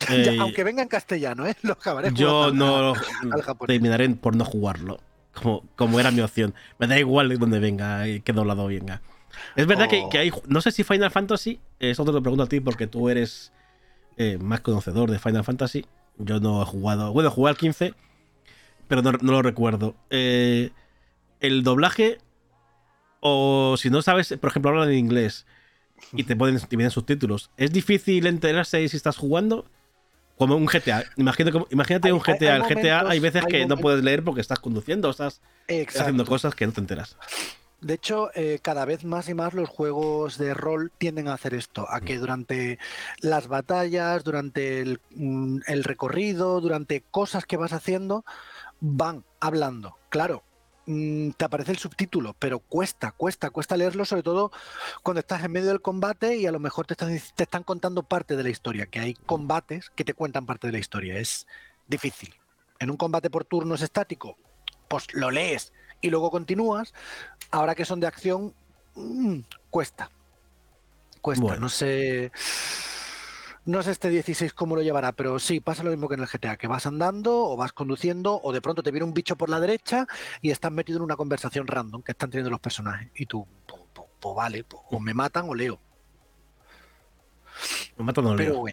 Eh, 0.08 0.38
aunque 0.40 0.62
venga 0.62 0.80
en 0.80 0.88
castellano, 0.88 1.44
¿eh? 1.44 1.56
Lo 1.62 1.72
acabaré 1.72 2.12
Yo 2.14 2.52
no 2.52 2.94
terminaré 3.66 4.08
por 4.10 4.36
no 4.36 4.44
jugarlo. 4.44 5.00
Como, 5.34 5.64
como 5.74 5.98
era 5.98 6.12
mi 6.12 6.20
opción. 6.20 6.54
Me 6.78 6.86
da 6.86 6.98
igual 6.98 7.28
de 7.28 7.36
dónde 7.36 7.58
venga, 7.58 8.06
y 8.06 8.20
qué 8.20 8.32
doblado 8.32 8.68
venga. 8.68 9.02
Es 9.56 9.66
verdad 9.66 9.88
que, 9.88 10.00
oh. 10.00 10.10
hay. 10.12 10.32
No 10.46 10.60
sé 10.60 10.70
si 10.70 10.84
Final 10.84 11.10
Fantasy. 11.10 11.60
Eso 11.78 12.04
te 12.04 12.12
lo 12.12 12.22
pregunto 12.22 12.44
a 12.44 12.48
ti 12.48 12.60
porque 12.60 12.86
tú 12.86 13.08
eres 13.08 13.52
eh, 14.16 14.38
más 14.38 14.60
conocedor 14.60 15.10
de 15.10 15.18
Final 15.18 15.44
Fantasy. 15.44 15.84
Yo 16.18 16.40
no 16.40 16.62
he 16.62 16.64
jugado. 16.64 17.12
Bueno, 17.12 17.30
jugué 17.30 17.50
al 17.50 17.56
15, 17.56 17.94
pero 18.88 19.02
no, 19.02 19.12
lo 19.12 19.42
recuerdo. 19.42 19.94
Eh, 20.10 20.70
el 21.40 21.62
doblaje, 21.62 22.18
o 23.20 23.76
si 23.78 23.90
no 23.90 24.02
sabes, 24.02 24.34
por 24.40 24.50
ejemplo, 24.50 24.70
hablan 24.70 24.90
en 24.90 24.98
inglés 24.98 25.46
y 26.12 26.24
te 26.24 26.36
ponen 26.36 26.58
te 26.60 26.76
vienen 26.76 26.90
subtítulos, 26.90 27.50
¿es 27.56 27.72
difícil 27.72 28.26
enterarse 28.26 28.88
si 28.88 28.96
estás 28.96 29.16
jugando? 29.16 29.66
Como 30.36 30.54
un 30.54 30.66
GTA. 30.66 31.04
Imagínate, 31.16 31.58
imagínate 31.70 32.12
un 32.12 32.20
GTA. 32.20 32.56
el 32.56 32.62
GTA 32.62 33.08
hay 33.08 33.18
veces 33.18 33.44
que 33.46 33.66
no 33.66 33.76
puedes 33.76 34.04
leer 34.04 34.22
porque 34.22 34.40
estás 34.40 34.60
conduciendo 34.60 35.10
estás 35.10 35.40
haciendo 35.66 36.24
cosas 36.24 36.54
que 36.54 36.66
no 36.66 36.72
te 36.72 36.80
enteras. 36.80 37.16
De 37.80 37.94
hecho, 37.94 38.30
eh, 38.34 38.58
cada 38.60 38.84
vez 38.84 39.04
más 39.04 39.28
y 39.28 39.34
más 39.34 39.54
los 39.54 39.68
juegos 39.68 40.36
de 40.36 40.52
rol 40.52 40.90
tienden 40.98 41.28
a 41.28 41.34
hacer 41.34 41.54
esto, 41.54 41.86
a 41.88 42.00
que 42.00 42.18
durante 42.18 42.78
las 43.20 43.46
batallas, 43.46 44.24
durante 44.24 44.98
mm, 45.10 45.60
el, 45.64 45.84
recorrido, 45.84 46.60
durante 46.60 47.02
cosas 47.02 47.44
que 47.46 47.56
vas 47.56 47.72
haciendo, 47.72 48.24
van 48.80 49.24
hablando. 49.38 49.96
Claro, 50.08 50.42
mm, 50.86 51.30
te 51.30 51.44
aparece 51.44 51.70
el 51.70 51.78
subtítulo, 51.78 52.34
pero 52.40 52.58
cuesta, 52.58 53.12
cuesta, 53.12 53.50
cuesta 53.50 53.76
leerlo, 53.76 54.04
sobre 54.04 54.24
todo 54.24 54.50
cuando 55.04 55.20
estás 55.20 55.44
en 55.44 55.52
medio 55.52 55.68
del 55.68 55.80
combate 55.80 56.36
y 56.36 56.46
a 56.46 56.52
lo 56.52 56.58
mejor 56.58 56.84
te 56.86 56.94
están, 56.94 57.16
te 57.36 57.44
están 57.44 57.62
contando 57.62 58.02
parte 58.02 58.34
de 58.36 58.42
la 58.42 58.50
historia, 58.50 58.86
que 58.86 58.98
hay 58.98 59.14
combates 59.14 59.90
que 59.90 60.04
te 60.04 60.14
cuentan 60.14 60.46
parte 60.46 60.66
de 60.66 60.72
la 60.72 60.80
historia. 60.80 61.16
Es 61.16 61.46
difícil. 61.86 62.34
En 62.80 62.90
un 62.90 62.96
combate 62.96 63.30
por 63.30 63.44
turnos 63.44 63.82
estático, 63.82 64.36
pues 64.88 65.06
lo 65.14 65.30
lees 65.30 65.72
y 66.00 66.10
luego 66.10 66.30
continúas. 66.30 66.94
Ahora 67.50 67.74
que 67.74 67.84
son 67.84 68.00
de 68.00 68.06
acción, 68.06 68.54
mm, 68.94 69.38
cuesta. 69.70 70.10
Cuesta. 71.20 71.56
No 71.56 71.68
sé. 71.68 72.30
No 73.64 73.82
sé 73.82 73.90
este 73.90 74.08
16 74.08 74.54
cómo 74.54 74.76
lo 74.76 74.82
llevará, 74.82 75.12
pero 75.12 75.38
sí, 75.38 75.60
pasa 75.60 75.82
lo 75.82 75.90
mismo 75.90 76.08
que 76.08 76.14
en 76.14 76.20
el 76.20 76.26
GTA, 76.26 76.56
que 76.56 76.66
vas 76.66 76.86
andando 76.86 77.50
o 77.50 77.54
vas 77.54 77.72
conduciendo 77.72 78.40
o 78.42 78.50
de 78.50 78.62
pronto 78.62 78.82
te 78.82 78.90
viene 78.90 79.04
un 79.04 79.12
bicho 79.12 79.36
por 79.36 79.50
la 79.50 79.60
derecha 79.60 80.06
y 80.40 80.50
estás 80.50 80.72
metido 80.72 80.96
en 80.96 81.02
una 81.02 81.16
conversación 81.16 81.66
random 81.66 82.02
que 82.02 82.12
están 82.12 82.30
teniendo 82.30 82.48
los 82.48 82.60
personajes. 82.60 83.10
Y 83.14 83.26
tú, 83.26 83.46
pues 84.20 84.34
vale, 84.34 84.64
o 84.90 84.98
me 85.00 85.12
matan 85.12 85.50
o 85.50 85.54
leo. 85.54 85.78
Me 87.98 88.04
matan 88.04 88.26
o 88.26 88.34
leo. 88.34 88.64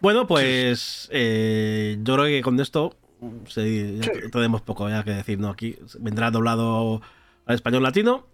Bueno. 0.00 0.26
pues 0.26 1.08
eh, 1.10 1.98
yo 2.02 2.14
creo 2.14 2.26
que 2.26 2.42
con 2.42 2.60
esto 2.60 2.94
tenemos 4.32 4.62
poco 4.62 4.88
ya 4.88 5.02
que 5.04 5.12
decir, 5.12 5.38
¿no? 5.38 5.48
Aquí 5.48 5.78
vendrá 5.98 6.30
doblado 6.30 7.00
al 7.46 7.54
español 7.54 7.82
latino. 7.82 8.26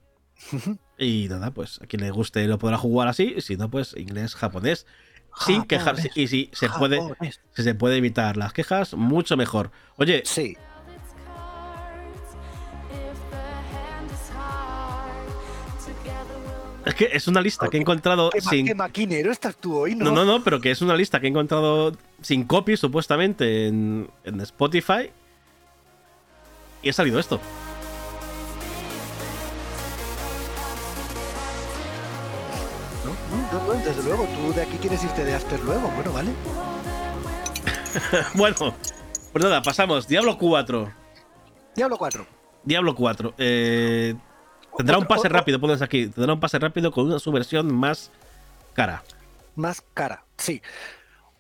y 0.99 1.27
nada, 1.29 1.51
pues 1.51 1.81
a 1.83 1.87
quien 1.87 2.03
le 2.03 2.11
guste 2.11 2.47
lo 2.47 2.59
podrá 2.59 2.79
jugar 2.79 3.09
así, 3.09 3.41
si 3.41 3.57
no, 3.57 3.71
pues 3.71 3.95
inglés, 3.97 4.35
japonés 4.35 4.87
sin 5.45 5.65
quejarse. 5.65 6.11
Y 6.15 6.29
si 6.29 6.51
se 6.53 6.69
puede, 6.69 7.01
si 7.55 7.63
se 7.63 7.75
puede 7.75 7.97
evitar 7.97 8.37
las 8.37 8.53
quejas, 8.53 8.95
mucho 8.95 9.37
mejor. 9.37 9.71
Oye, 9.97 10.23
sí. 10.25 10.57
Es 16.89 16.95
que 16.95 17.11
es 17.13 17.29
una 17.29 17.43
lista 17.43 17.69
que 17.69 17.77
he 17.77 17.81
encontrado 17.81 18.31
sin. 18.51 18.67
¿Qué 18.67 18.75
maquinero 18.75 19.31
estás 19.31 19.57
tú 19.57 19.77
hoy, 19.77 19.95
no? 19.95 20.07
No, 20.07 20.13
no, 20.13 20.25
no, 20.25 20.43
pero 20.43 20.59
que 20.59 20.71
es 20.71 20.81
una 20.81 20.97
lista 20.97 21.21
que 21.21 21.27
he 21.27 21.31
encontrado 21.31 21.93
sin 22.23 22.45
copy, 22.45 22.79
supuestamente, 22.79 23.67
en, 23.67 24.11
en 24.25 24.41
Spotify. 24.41 25.11
Y 26.83 26.89
ha 26.89 26.93
salido 26.95 27.19
esto. 27.19 27.39
desde 33.85 34.03
luego, 34.03 34.27
tú 34.27 34.55
de 34.55 34.63
aquí 34.63 34.79
quieres 34.79 35.05
irte 35.05 35.25
de 35.25 35.35
After 35.35 35.61
luego, 35.61 35.91
bueno, 35.91 36.13
vale. 36.13 36.31
bueno, 38.35 38.75
pues 39.33 39.45
nada, 39.45 39.61
pasamos. 39.61 40.09
Diablo 40.09 40.39
4. 40.39 40.91
Diablo 41.77 41.99
4. 41.99 42.27
Diablo 42.65 42.95
4. 42.95 43.35
Eh, 43.39 44.15
tendrá 44.77 44.99
un 44.99 45.07
pase 45.07 45.29
rápido, 45.29 45.61
pones 45.61 45.83
aquí. 45.83 46.09
Tendrá 46.09 46.35
un 46.35 46.41
pase 46.41 46.59
rápido 46.59 46.91
con 46.93 47.07
una 47.07 47.19
subversión 47.19 47.75
más 47.75 48.11
cara. 48.75 49.03
Más 49.57 49.83
cara, 49.95 50.25
sí 50.37 50.63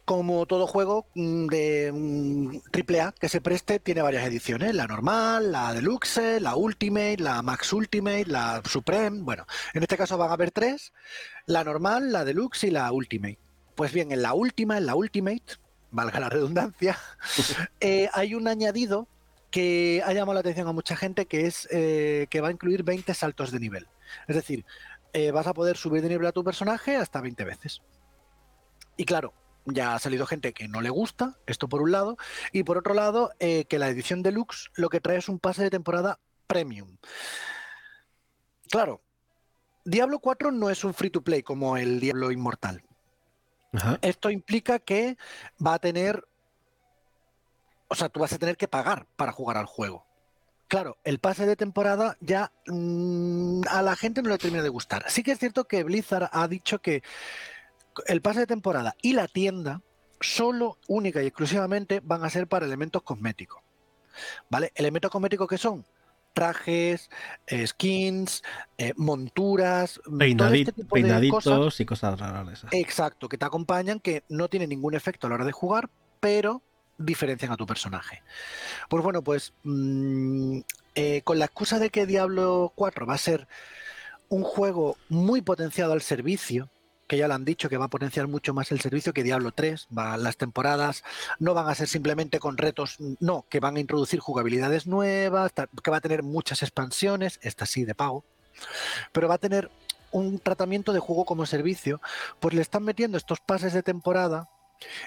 como 0.08 0.46
todo 0.46 0.66
juego 0.66 1.06
mm, 1.14 1.48
de 1.48 2.62
AAA 2.72 3.12
que 3.12 3.28
se 3.28 3.42
preste, 3.42 3.78
tiene 3.78 4.00
varias 4.00 4.24
ediciones. 4.24 4.74
La 4.74 4.86
normal, 4.86 5.52
la 5.52 5.74
deluxe, 5.74 6.40
la 6.40 6.56
ultimate, 6.56 7.18
la 7.18 7.42
max 7.42 7.74
ultimate, 7.74 8.24
la 8.24 8.62
supreme. 8.64 9.20
Bueno, 9.20 9.46
en 9.74 9.82
este 9.82 9.98
caso 9.98 10.16
van 10.16 10.30
a 10.30 10.32
haber 10.32 10.50
tres. 10.50 10.94
La 11.44 11.62
normal, 11.62 12.10
la 12.10 12.24
deluxe 12.24 12.64
y 12.64 12.70
la 12.70 12.90
ultimate. 12.90 13.38
Pues 13.74 13.92
bien, 13.92 14.10
en 14.10 14.22
la 14.22 14.32
última, 14.32 14.78
en 14.78 14.86
la 14.86 14.94
ultimate, 14.94 15.44
valga 15.90 16.20
la 16.20 16.30
redundancia, 16.30 16.98
eh, 17.80 18.08
hay 18.14 18.34
un 18.34 18.48
añadido 18.48 19.08
que 19.50 20.02
ha 20.04 20.12
llamado 20.12 20.34
la 20.34 20.40
atención 20.40 20.68
a 20.68 20.72
mucha 20.72 20.96
gente 20.96 21.26
que 21.26 21.46
es 21.46 21.68
eh, 21.70 22.26
que 22.30 22.40
va 22.40 22.48
a 22.48 22.52
incluir 22.52 22.82
20 22.82 23.12
saltos 23.14 23.50
de 23.50 23.60
nivel. 23.60 23.86
Es 24.26 24.36
decir, 24.36 24.64
eh, 25.12 25.30
vas 25.30 25.46
a 25.46 25.54
poder 25.54 25.76
subir 25.76 26.02
de 26.02 26.08
nivel 26.08 26.26
a 26.26 26.32
tu 26.32 26.44
personaje 26.44 26.96
hasta 26.96 27.20
20 27.20 27.44
veces. 27.44 27.82
Y 28.96 29.04
claro, 29.04 29.32
ya 29.64 29.94
ha 29.94 29.98
salido 29.98 30.26
gente 30.26 30.52
que 30.52 30.68
no 30.68 30.80
le 30.80 30.90
gusta, 30.90 31.38
esto 31.46 31.68
por 31.68 31.82
un 31.82 31.92
lado, 31.92 32.16
y 32.52 32.62
por 32.62 32.78
otro 32.78 32.94
lado, 32.94 33.32
eh, 33.38 33.64
que 33.66 33.78
la 33.78 33.88
edición 33.88 34.22
deluxe 34.22 34.70
lo 34.74 34.88
que 34.88 35.00
trae 35.00 35.18
es 35.18 35.28
un 35.28 35.38
pase 35.38 35.62
de 35.62 35.70
temporada 35.70 36.18
premium. 36.46 36.96
Claro, 38.70 39.02
Diablo 39.84 40.18
4 40.18 40.52
no 40.52 40.68
es 40.68 40.84
un 40.84 40.94
free 40.94 41.10
to 41.10 41.22
play 41.22 41.42
como 41.42 41.76
el 41.76 42.00
Diablo 42.00 42.30
Inmortal. 42.30 42.82
Esto 44.02 44.30
implica 44.30 44.78
que 44.78 45.16
va 45.64 45.74
a 45.74 45.78
tener, 45.78 46.26
o 47.88 47.94
sea, 47.94 48.08
tú 48.08 48.20
vas 48.20 48.32
a 48.32 48.38
tener 48.38 48.56
que 48.56 48.68
pagar 48.68 49.06
para 49.16 49.32
jugar 49.32 49.56
al 49.56 49.66
juego. 49.66 50.06
Claro, 50.68 50.98
el 51.04 51.18
pase 51.18 51.46
de 51.46 51.56
temporada 51.56 52.16
ya 52.20 52.52
mm, 52.66 53.62
a 53.70 53.82
la 53.82 53.96
gente 53.96 54.22
no 54.22 54.28
le 54.28 54.38
termina 54.38 54.62
de 54.62 54.68
gustar. 54.68 55.04
Sí 55.08 55.22
que 55.22 55.32
es 55.32 55.38
cierto 55.38 55.64
que 55.64 55.82
Blizzard 55.82 56.28
ha 56.30 56.46
dicho 56.46 56.80
que 56.80 57.02
el 58.06 58.20
pase 58.20 58.40
de 58.40 58.46
temporada 58.46 58.94
y 59.00 59.14
la 59.14 59.28
tienda 59.28 59.80
solo, 60.20 60.78
única 60.86 61.22
y 61.22 61.26
exclusivamente 61.26 62.00
van 62.04 62.22
a 62.22 62.30
ser 62.30 62.46
para 62.46 62.66
elementos 62.66 63.02
cosméticos. 63.02 63.62
¿Vale? 64.50 64.72
Elementos 64.74 65.10
cosméticos 65.10 65.48
que 65.48 65.58
son 65.58 65.86
trajes, 66.34 67.10
eh, 67.46 67.66
skins, 67.66 68.42
eh, 68.76 68.92
monturas, 68.96 70.00
este 70.20 70.84
peinaditos 70.84 71.80
y 71.80 71.84
cosas 71.84 72.20
raras. 72.20 72.66
Exacto, 72.70 73.28
que 73.28 73.38
te 73.38 73.44
acompañan, 73.44 74.00
que 74.00 74.22
no 74.28 74.48
tienen 74.48 74.68
ningún 74.68 74.94
efecto 74.94 75.26
a 75.26 75.30
la 75.30 75.36
hora 75.36 75.44
de 75.44 75.52
jugar, 75.52 75.88
pero 76.20 76.62
diferencian 76.98 77.52
a 77.52 77.56
tu 77.56 77.66
personaje. 77.66 78.22
Pues 78.88 79.02
bueno, 79.02 79.22
pues 79.22 79.52
mm, 79.62 80.60
eh, 80.94 81.22
con 81.22 81.38
la 81.38 81.46
excusa 81.46 81.78
de 81.78 81.90
que 81.90 82.06
Diablo 82.06 82.72
4 82.74 83.06
va 83.06 83.14
a 83.14 83.18
ser 83.18 83.48
un 84.28 84.42
juego 84.42 84.96
muy 85.08 85.40
potenciado 85.40 85.92
al 85.92 86.02
servicio, 86.02 86.68
que 87.06 87.16
ya 87.16 87.28
lo 87.28 87.34
han 87.34 87.44
dicho, 87.44 87.70
que 87.70 87.78
va 87.78 87.86
a 87.86 87.90
potenciar 87.90 88.28
mucho 88.28 88.52
más 88.52 88.70
el 88.70 88.80
servicio 88.80 89.14
que 89.14 89.22
Diablo 89.22 89.52
3. 89.52 89.88
Va, 89.96 90.16
las 90.18 90.36
temporadas 90.36 91.04
no 91.38 91.54
van 91.54 91.68
a 91.68 91.74
ser 91.74 91.88
simplemente 91.88 92.38
con 92.38 92.58
retos, 92.58 92.96
no, 93.20 93.46
que 93.48 93.60
van 93.60 93.76
a 93.76 93.80
introducir 93.80 94.20
jugabilidades 94.20 94.86
nuevas, 94.86 95.52
que 95.82 95.90
va 95.90 95.96
a 95.96 96.02
tener 96.02 96.22
muchas 96.22 96.62
expansiones, 96.62 97.38
esta 97.42 97.64
sí 97.64 97.84
de 97.84 97.94
pago, 97.94 98.24
pero 99.12 99.28
va 99.28 99.36
a 99.36 99.38
tener 99.38 99.70
un 100.10 100.38
tratamiento 100.38 100.92
de 100.92 101.00
juego 101.00 101.24
como 101.24 101.46
servicio, 101.46 102.00
pues 102.40 102.54
le 102.54 102.62
están 102.62 102.82
metiendo 102.82 103.16
estos 103.16 103.40
pases 103.40 103.72
de 103.72 103.82
temporada 103.82 104.48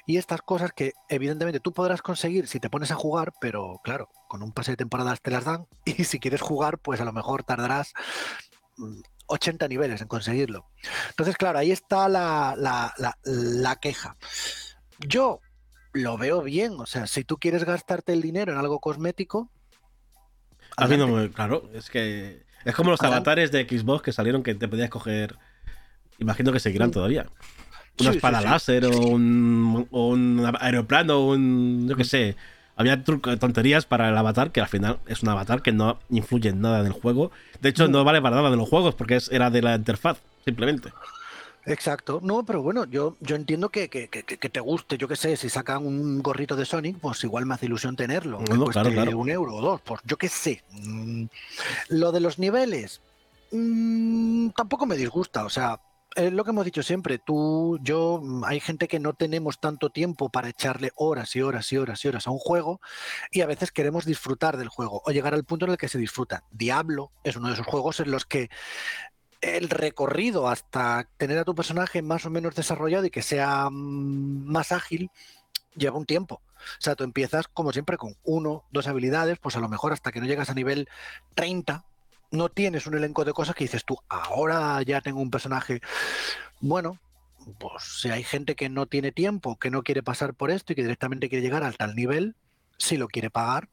y 0.05 0.17
estas 0.17 0.41
cosas 0.41 0.71
que 0.73 0.93
evidentemente 1.09 1.59
tú 1.59 1.73
podrás 1.73 2.01
conseguir 2.01 2.47
si 2.47 2.59
te 2.59 2.69
pones 2.69 2.91
a 2.91 2.95
jugar, 2.95 3.33
pero 3.39 3.79
claro, 3.83 4.09
con 4.27 4.43
un 4.43 4.51
pase 4.51 4.71
de 4.71 4.77
temporada 4.77 5.15
te 5.15 5.31
las 5.31 5.45
dan 5.45 5.67
y 5.85 6.03
si 6.03 6.19
quieres 6.19 6.41
jugar, 6.41 6.79
pues 6.79 7.01
a 7.01 7.05
lo 7.05 7.13
mejor 7.13 7.43
tardarás 7.43 7.93
mm, 8.77 9.01
80 9.31 9.67
niveles 9.67 10.01
en 10.01 10.07
conseguirlo. 10.07 10.67
Entonces, 11.09 11.37
claro, 11.37 11.59
ahí 11.59 11.71
está 11.71 12.09
la, 12.09 12.55
la, 13.23 13.75
queja. 13.77 14.17
Yo 14.99 15.39
lo 15.93 16.17
veo 16.17 16.41
bien, 16.41 16.73
o 16.77 16.85
sea, 16.85 17.07
si 17.07 17.23
tú 17.23 17.37
quieres 17.37 17.63
gastarte 17.63 18.13
el 18.13 18.21
dinero 18.21 18.51
en 18.51 18.59
algo 18.59 18.79
cosmético. 18.79 19.49
A 20.77 20.87
mí 20.87 20.97
no 20.97 21.07
me. 21.07 21.31
Claro, 21.31 21.69
es 21.73 21.89
que. 21.89 22.45
Es 22.65 22.75
como 22.75 22.91
los 22.91 23.01
avatares 23.01 23.51
de 23.51 23.67
Xbox 23.67 24.03
que 24.03 24.11
salieron 24.11 24.43
que 24.43 24.53
te 24.53 24.67
podías 24.67 24.89
coger. 24.89 25.37
Imagino 26.19 26.51
que 26.51 26.59
seguirán 26.59 26.89
mm. 26.89 26.93
todavía. 26.93 27.27
Una 28.01 28.11
espada 28.11 28.41
láser 28.41 28.85
o 28.85 28.99
un, 28.99 29.87
un 29.91 30.53
aeroplano, 30.59 31.27
un. 31.27 31.87
Yo 31.87 31.95
qué 31.95 32.03
sé 32.03 32.35
había 32.81 33.03
tonterías 33.03 33.85
para 33.85 34.09
el 34.09 34.17
avatar 34.17 34.51
que 34.51 34.61
al 34.61 34.67
final 34.67 34.99
es 35.05 35.21
un 35.23 35.29
avatar 35.29 35.61
que 35.61 35.71
no 35.71 35.99
influye 36.09 36.49
en 36.49 36.61
nada 36.61 36.83
del 36.83 36.93
juego. 36.93 37.31
De 37.61 37.69
hecho, 37.69 37.87
no, 37.87 38.03
vale 38.03 38.21
para 38.21 38.37
nada 38.37 38.49
de 38.49 38.57
los 38.57 38.67
juegos 38.67 38.95
porque 38.95 39.17
es, 39.17 39.31
era 39.31 39.49
de 39.49 39.61
la 39.61 39.75
interfaz, 39.75 40.17
simplemente. 40.43 40.91
Exacto, 41.67 42.19
no, 42.23 42.43
pero 42.43 42.63
bueno, 42.63 42.85
yo, 42.85 43.17
yo 43.19 43.35
entiendo 43.35 43.69
que, 43.69 43.87
que, 43.87 43.99
te 44.09 44.59
guste, 44.59 44.97
yo 44.97 45.07
qué 45.07 45.15
sé, 45.15 45.37
si 45.37 45.47
sacan 45.47 45.85
un 45.85 46.23
gorrito 46.23 46.55
de 46.55 46.65
Sonic, 46.65 46.97
pues 46.97 47.23
igual 47.23 47.45
me 47.45 47.53
hace 47.53 47.67
ilusión 47.67 47.95
tenerlo, 47.95 48.41
no, 48.49 48.65
claro, 48.65 49.19
un 49.19 49.29
euro 49.29 49.57
o 49.57 49.61
dos, 49.61 49.81
pues 49.81 50.01
yo 50.03 50.17
qué 50.17 50.27
sé. 50.27 50.63
Mm, 50.71 51.25
lo 51.89 52.11
de 52.11 52.19
los 52.19 52.39
niveles, 52.39 53.01
mm, 53.51 54.49
tampoco 54.55 54.87
me 54.87 54.97
disgusta, 54.97 55.45
o 55.45 55.51
sea, 55.51 55.79
es 56.15 56.33
lo 56.33 56.43
que 56.43 56.49
hemos 56.49 56.65
dicho 56.65 56.83
siempre, 56.83 57.19
tú, 57.19 57.79
yo, 57.81 58.19
mm, 58.21 58.43
hay 58.43 58.59
gente 58.59 58.87
que 58.87 58.99
no 58.99 59.13
tenemos 59.13 59.59
tanto 59.59 59.89
tiempo 59.89 60.29
para 60.29 60.49
echarle 60.49 60.91
horas 60.95 61.35
y 61.35 61.41
horas 61.41 61.71
y 61.71 61.77
horas 61.77 62.03
y 62.03 62.07
horas 62.07 62.27
a 62.27 62.31
un 62.31 62.37
juego 62.37 62.81
y 63.31 63.41
a 63.41 63.45
veces 63.45 63.71
queremos 63.71 64.05
disfrutar 64.05 64.57
del 64.57 64.67
juego 64.67 65.01
o 65.05 65.11
llegar 65.11 65.33
al 65.33 65.45
punto 65.45 65.65
en 65.65 65.71
el 65.71 65.77
que 65.77 65.87
se 65.87 65.97
disfruta. 65.97 66.43
Diablo 66.51 67.11
es 67.23 67.35
uno 67.35 67.47
de 67.47 67.53
esos 67.53 67.65
juegos 67.65 67.99
en 67.99 68.11
los 68.11 68.25
que 68.25 68.49
el 69.41 69.69
recorrido 69.69 70.47
hasta 70.49 71.07
tener 71.17 71.39
a 71.39 71.45
tu 71.45 71.55
personaje 71.55 72.01
más 72.01 72.25
o 72.25 72.29
menos 72.29 72.55
desarrollado 72.55 73.05
y 73.05 73.09
que 73.09 73.21
sea 73.21 73.69
mm, 73.69 74.45
más 74.45 74.71
ágil 74.71 75.11
lleva 75.75 75.97
un 75.97 76.05
tiempo. 76.05 76.41
O 76.45 76.81
sea, 76.81 76.95
tú 76.95 77.03
empiezas 77.03 77.47
como 77.47 77.71
siempre 77.71 77.97
con 77.97 78.15
uno, 78.23 78.65
dos 78.71 78.87
habilidades, 78.87 79.39
pues 79.39 79.55
a 79.55 79.59
lo 79.59 79.69
mejor 79.69 79.93
hasta 79.93 80.11
que 80.11 80.19
no 80.19 80.27
llegas 80.27 80.49
a 80.49 80.53
nivel 80.53 80.89
30 81.35 81.85
no 82.31 82.49
tienes 82.49 82.87
un 82.87 82.95
elenco 82.95 83.23
de 83.25 83.33
cosas 83.33 83.55
que 83.55 83.63
dices 83.65 83.83
tú, 83.85 83.97
ahora 84.09 84.81
ya 84.83 85.01
tengo 85.01 85.19
un 85.21 85.29
personaje. 85.31 85.81
Bueno, 86.59 86.97
pues 87.59 87.83
si 87.83 88.09
hay 88.09 88.23
gente 88.23 88.55
que 88.55 88.69
no 88.69 88.85
tiene 88.85 89.11
tiempo, 89.11 89.57
que 89.57 89.69
no 89.71 89.83
quiere 89.83 90.01
pasar 90.03 90.33
por 90.33 90.51
esto 90.51 90.73
y 90.73 90.75
que 90.75 90.83
directamente 90.83 91.29
quiere 91.29 91.43
llegar 91.43 91.63
al 91.63 91.77
tal 91.77 91.95
nivel, 91.95 92.35
si 92.77 92.97
lo 92.97 93.07
quiere 93.07 93.29
pagar, 93.29 93.69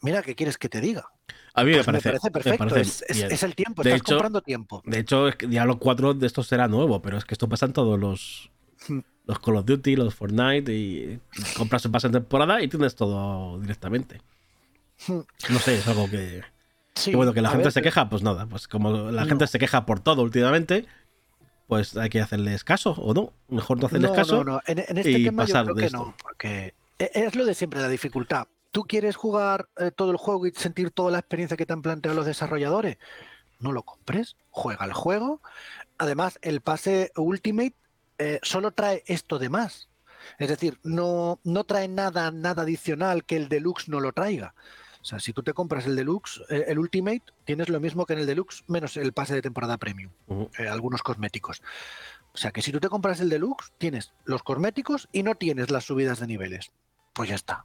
mira, 0.00 0.22
¿qué 0.22 0.34
quieres 0.34 0.58
que 0.58 0.68
te 0.68 0.80
diga? 0.80 1.08
A 1.54 1.64
mí 1.64 1.70
me, 1.70 1.76
Pues 1.82 1.86
parece, 1.86 2.10
perfecto. 2.30 2.64
me 2.64 2.70
parece 2.70 3.04
es, 3.08 3.22
es- 3.32 3.42
el 3.42 3.54
tiempo, 3.56 3.82
De 3.82 3.90
estás 3.90 4.00
hecho- 4.02 4.12
comprando 4.14 4.42
tiempo. 4.42 4.82
De 4.84 4.98
hecho, 5.00 5.26
es 5.28 5.36
que 5.36 5.46
Diablo 5.48 5.78
4 5.78 6.14
de 6.14 6.26
esto 6.26 6.42
será 6.44 6.68
nuevo, 6.68 7.02
pero 7.02 7.18
es 7.18 7.24
que 7.24 7.34
esto 7.34 7.48
pasa 7.48 7.66
en 7.66 7.72
todos 7.72 7.98
los, 7.98 8.50
los 9.26 9.38
Call 9.40 9.56
of 9.56 9.64
Duty, 9.66 9.96
los 9.96 10.14
Fortnite, 10.14 10.72
y 10.72 11.18
compras 11.56 11.84
un 11.84 11.92
pase 11.92 12.06
en 12.06 12.12
temporada 12.14 12.62
y 12.62 12.68
tienes 12.68 12.94
todo 12.94 13.58
directamente. 13.60 14.20
No 15.08 15.58
sé, 15.60 15.76
es 15.76 15.86
algo 15.88 16.08
que... 16.10 16.42
Sí, 16.98 17.10
que 17.10 17.16
bueno, 17.16 17.32
que 17.32 17.40
la 17.40 17.50
gente 17.50 17.70
se 17.70 17.82
queja, 17.82 18.08
pues 18.08 18.22
nada, 18.22 18.46
pues 18.46 18.66
como 18.68 19.10
la 19.10 19.22
No. 19.22 19.28
gente 19.28 19.46
se 19.46 19.58
queja 19.58 19.86
por 19.86 20.00
todo 20.00 20.22
últimamente, 20.22 20.86
pues 21.66 21.96
hay 21.96 22.08
que 22.10 22.20
hacerles 22.20 22.64
caso, 22.64 22.92
¿o 22.92 23.14
no? 23.14 23.32
Mejor 23.48 23.78
no 23.78 23.86
hacerles 23.86 24.10
no, 24.10 24.16
caso. 24.16 24.36
No, 24.44 24.52
no, 24.54 24.60
en, 24.66 24.78
en 24.80 24.98
este 24.98 25.10
y 25.12 25.24
tema 25.24 25.44
yo 25.44 25.52
creo 25.64 25.74
de 25.74 25.80
que 25.80 25.86
esto. 25.86 25.98
no, 25.98 26.14
porque 26.22 26.74
e- 26.98 27.10
es 27.14 27.34
lo 27.36 27.44
de 27.44 27.54
siempre, 27.54 27.80
la 27.80 27.88
dificultad. 27.88 28.48
¿Tú 28.72 28.84
quieres 28.84 29.16
jugar 29.16 29.68
eh, 29.78 29.90
todo 29.94 30.10
el 30.10 30.16
juego 30.16 30.46
y 30.46 30.50
sentir 30.52 30.90
toda 30.90 31.10
la 31.10 31.18
experiencia 31.20 31.56
que 31.56 31.66
te 31.66 31.72
han 31.72 31.82
planteado 31.82 32.16
los 32.16 32.26
desarrolladores? 32.26 32.98
No 33.60 33.72
lo 33.72 33.82
compres, 33.82 34.36
juega 34.50 34.84
el 34.84 34.92
juego. 34.92 35.40
Además, 35.98 36.38
el 36.42 36.60
pase 36.60 37.10
Ultimate 37.16 37.74
eh, 38.18 38.38
solo 38.42 38.72
trae 38.72 39.02
esto 39.06 39.38
de 39.38 39.48
más. 39.48 39.88
Es 40.38 40.48
decir, 40.48 40.78
no, 40.82 41.38
no 41.44 41.64
trae 41.64 41.88
nada, 41.88 42.30
nada 42.30 42.62
adicional 42.62 43.24
que 43.24 43.36
el 43.36 43.48
Deluxe 43.48 43.88
no 43.88 44.00
lo 44.00 44.12
traiga. 44.12 44.54
O 45.08 45.10
sea, 45.10 45.20
si 45.20 45.32
tú 45.32 45.42
te 45.42 45.54
compras 45.54 45.86
el 45.86 45.96
Deluxe, 45.96 46.42
el 46.50 46.78
Ultimate, 46.78 47.22
tienes 47.46 47.70
lo 47.70 47.80
mismo 47.80 48.04
que 48.04 48.12
en 48.12 48.18
el 48.18 48.26
Deluxe, 48.26 48.62
menos 48.66 48.94
el 48.98 49.14
pase 49.14 49.32
de 49.32 49.40
temporada 49.40 49.78
Premium 49.78 50.12
eh, 50.58 50.68
algunos 50.68 51.02
cosméticos. 51.02 51.62
O 52.34 52.36
sea 52.36 52.50
que 52.50 52.60
si 52.60 52.72
tú 52.72 52.78
te 52.78 52.90
compras 52.90 53.20
el 53.20 53.30
deluxe, 53.30 53.72
tienes 53.78 54.12
los 54.26 54.42
cosméticos 54.42 55.08
y 55.10 55.22
no 55.22 55.34
tienes 55.36 55.70
las 55.70 55.84
subidas 55.84 56.20
de 56.20 56.26
niveles. 56.26 56.72
Pues 57.14 57.30
ya 57.30 57.36
está. 57.36 57.64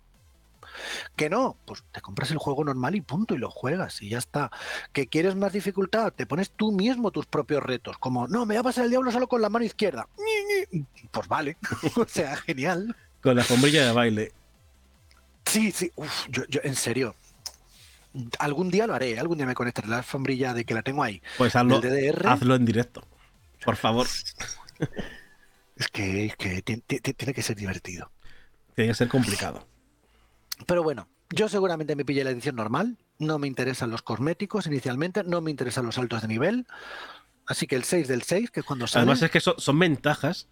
Que 1.18 1.30
no, 1.30 1.58
pues 1.66 1.84
te 1.92 2.00
compras 2.00 2.32
el 2.32 2.38
juego 2.38 2.64
normal 2.64 2.96
y 2.96 3.02
punto, 3.02 3.36
y 3.36 3.40
lo 3.40 3.52
juegas 3.52 4.02
y 4.02 4.08
ya 4.08 4.20
está. 4.20 4.50
Que 4.94 5.08
quieres 5.08 5.36
más 5.36 5.52
dificultad, 5.52 6.14
te 6.14 6.26
pones 6.26 6.50
tú 6.50 6.72
mismo 6.72 7.12
tus 7.12 7.26
propios 7.26 7.62
retos. 7.62 7.98
Como, 7.98 8.26
no, 8.30 8.46
me 8.46 8.54
va 8.56 8.62
a 8.62 8.64
pasar 8.64 8.86
el 8.86 8.90
diablo 8.90 9.12
solo 9.12 9.28
con 9.28 9.42
la 9.42 9.50
mano 9.50 9.66
izquierda. 9.66 10.08
Pues 11.12 11.28
vale. 11.28 11.58
o 11.98 12.06
sea, 12.08 12.38
genial. 12.38 12.96
Con 13.22 13.36
la 13.36 13.44
sombrilla 13.44 13.86
de 13.86 13.92
baile. 13.92 14.32
Sí, 15.46 15.74
sí, 15.74 15.92
uf, 15.98 16.28
yo, 16.30 16.46
yo, 16.48 16.62
en 16.64 16.76
serio. 16.76 17.16
Algún 18.40 18.70
día 18.70 18.86
lo 18.88 18.94
haré, 18.94 19.18
algún 19.20 19.38
día 19.38 19.48
me 19.48 19.56
conectaré 19.56 19.88
la 19.88 19.98
alfombrilla 19.98 20.54
de 20.54 20.66
que 20.66 20.74
la 20.74 20.84
tengo 20.84 21.04
ahí. 21.04 21.22
Pues 21.38 21.56
hazlo, 21.56 21.82
DDR. 21.82 22.28
hazlo 22.28 22.56
en 22.56 22.66
directo. 22.66 23.06
Por 23.64 23.76
favor. 23.76 24.08
Es 25.76 25.88
que, 25.88 26.26
es 26.26 26.36
tiene 27.16 27.34
que 27.34 27.42
ser 27.42 27.56
divertido. 27.56 28.12
Tiene 28.76 28.92
que 28.92 28.96
ser 28.96 29.08
complicado. 29.08 29.68
Pero 30.68 30.84
bueno, 30.84 31.08
yo 31.32 31.50
seguramente 31.50 31.96
me 31.96 32.06
pillé 32.06 32.24
la 32.24 32.30
edición 32.30 32.56
normal. 32.56 32.98
No 33.18 33.40
me 33.40 33.48
interesan 33.48 33.90
los 33.90 34.04
cosméticos 34.04 34.68
inicialmente, 34.68 35.24
no 35.24 35.42
me 35.42 35.50
interesan 35.52 35.86
los 35.86 35.96
saltos 35.96 36.22
de 36.22 36.28
nivel. 36.28 36.68
Así 37.48 37.66
que 37.68 37.76
el 37.76 37.84
6 37.84 38.08
del 38.08 38.22
6, 38.22 38.52
que 38.52 38.60
es 38.60 38.66
cuando 38.66 38.86
sale. 38.88 39.02
Además 39.02 39.24
es 39.24 39.32
que 39.32 39.40
son, 39.40 39.56
son 39.58 39.80
ventajas. 39.80 40.48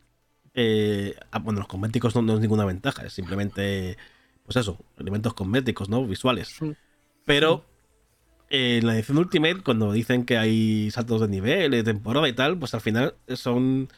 eh, 0.53 1.15
ah, 1.31 1.39
bueno, 1.39 1.59
los 1.59 1.67
cosméticos 1.67 2.15
no, 2.15 2.21
no 2.23 2.33
es 2.33 2.39
ninguna 2.39 2.65
ventaja, 2.65 3.05
es 3.05 3.13
simplemente, 3.13 3.97
pues 4.43 4.57
eso, 4.57 4.79
elementos 4.97 5.33
cosméticos, 5.33 5.87
¿no? 5.87 6.03
Visuales. 6.05 6.61
Mm. 6.61 6.71
Pero 7.25 7.65
eh, 8.49 8.77
en 8.79 8.87
la 8.87 8.95
edición 8.95 9.17
Ultimate, 9.17 9.61
cuando 9.63 9.91
dicen 9.91 10.25
que 10.25 10.37
hay 10.37 10.91
saltos 10.91 11.21
de 11.21 11.27
nivel, 11.27 11.71
de 11.71 11.83
temporada 11.83 12.27
y 12.27 12.33
tal, 12.33 12.57
pues 12.57 12.73
al 12.73 12.81
final 12.81 13.15
son... 13.35 13.89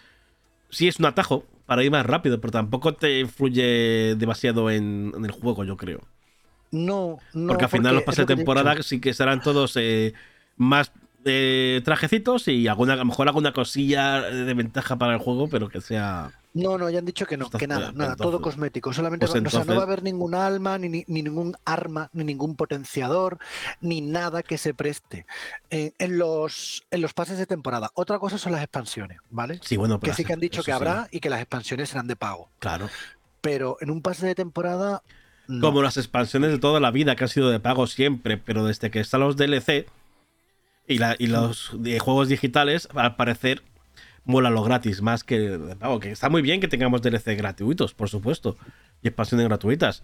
Sí 0.70 0.88
es 0.88 1.00
un 1.00 1.06
atajo 1.06 1.46
para 1.66 1.84
ir 1.84 1.92
más 1.92 2.06
rápido, 2.06 2.42
pero 2.42 2.52
tampoco 2.52 2.96
te 2.96 3.20
influye 3.20 4.16
demasiado 4.16 4.70
en, 4.72 5.14
en 5.16 5.26
el 5.26 5.32
juego, 5.32 5.64
yo 5.64 5.78
creo. 5.78 6.02
No, 6.72 7.20
no. 7.34 7.48
porque 7.48 7.66
al 7.66 7.70
final 7.70 7.94
los 7.94 8.02
es 8.02 8.06
pases 8.06 8.26
de 8.26 8.36
temporada 8.36 8.82
sí 8.82 9.00
que 9.00 9.14
serán 9.14 9.42
todos 9.42 9.78
eh, 9.78 10.14
más 10.58 10.92
eh, 11.24 11.82
trajecitos 11.86 12.48
y 12.48 12.68
alguna, 12.68 12.94
a 12.94 12.96
lo 12.96 13.06
mejor 13.06 13.28
alguna 13.28 13.54
cosilla 13.54 14.22
de 14.22 14.54
ventaja 14.56 14.98
para 14.98 15.14
el 15.14 15.20
juego, 15.20 15.48
pero 15.50 15.70
que 15.70 15.82
sea. 15.82 16.32
No, 16.56 16.78
no, 16.78 16.88
ya 16.90 17.00
han 17.00 17.06
dicho 17.06 17.26
que 17.26 17.36
no, 17.36 17.50
que 17.50 17.66
nada, 17.68 17.92
nada, 17.94 18.12
entonces- 18.12 18.18
todo 18.18 18.40
cosmético. 18.42 18.94
Solamente 18.94 19.26
pues 19.26 19.32
va- 19.44 19.48
o 19.48 19.50
sea, 19.50 19.60
no 19.60 19.64
entonces- 19.64 19.78
va 19.78 19.82
a 19.82 19.86
haber 19.86 20.04
ningún 20.04 20.36
alma, 20.36 20.78
ni, 20.78 20.88
ni- 20.88 21.04
ni 21.08 21.24
ningún 21.24 21.56
arma, 21.66 22.10
ni 22.14 22.24
ningún 22.24 22.56
potenciador, 22.56 23.40
ni 23.82 24.02
nada 24.02 24.44
que 24.44 24.58
se 24.60 24.74
preste 24.76 25.26
eh, 25.72 25.94
en, 25.98 26.18
los, 26.20 26.84
en 26.92 27.02
los 27.02 27.14
pases 27.14 27.38
de 27.40 27.48
temporada. 27.48 27.90
Otra 27.96 28.20
cosa 28.20 28.38
son 28.38 28.52
las 28.52 28.62
expansiones, 28.62 29.18
¿vale? 29.32 29.60
Sí, 29.64 29.78
bueno, 29.78 30.00
pero 30.00 30.12
Que 30.12 30.18
sí 30.18 30.26
que 30.26 30.34
han 30.34 30.40
dicho 30.40 30.62
que 30.62 30.66
sí, 30.66 30.72
habrá 30.72 31.08
y 31.12 31.20
que 31.22 31.30
las 31.32 31.40
expansiones 31.42 31.90
serán 31.90 32.06
de 32.08 32.16
pago. 32.16 32.52
Claro. 32.60 32.88
Pero 33.42 33.78
en 33.82 33.90
un 33.90 34.02
pase 34.04 34.28
de 34.28 34.36
temporada. 34.36 35.02
no. 35.48 35.60
Como 35.68 35.82
las 35.82 35.98
expansiones 35.98 36.52
de 36.52 36.60
toda 36.60 36.80
la 36.80 36.92
vida 36.92 37.16
que 37.16 37.24
han 37.24 37.30
sido 37.30 37.50
de 37.50 37.60
pago 37.60 37.88
siempre, 37.88 38.38
pero 38.38 38.64
desde 38.66 38.92
que 38.92 39.00
están 39.00 39.22
los 39.22 39.36
DLC 39.38 39.88
y, 40.88 41.00
la- 41.00 41.16
y 41.18 41.28
los 41.28 41.72
de 41.74 41.98
juegos 42.00 42.28
digitales, 42.30 42.88
al 42.94 43.16
parecer 43.16 43.64
mola 44.26 44.50
lo 44.50 44.64
gratis 44.64 45.02
más 45.02 45.24
que 45.24 45.60
está 46.04 46.30
muy 46.30 46.42
bien 46.42 46.62
que 46.62 46.68
tengamos 46.68 47.02
DLC 47.02 47.36
gratuitos, 47.38 47.94
por 47.94 48.10
supuesto, 48.10 48.56
y 49.02 49.08
expansiones 49.08 49.48
gratuitas. 49.48 50.04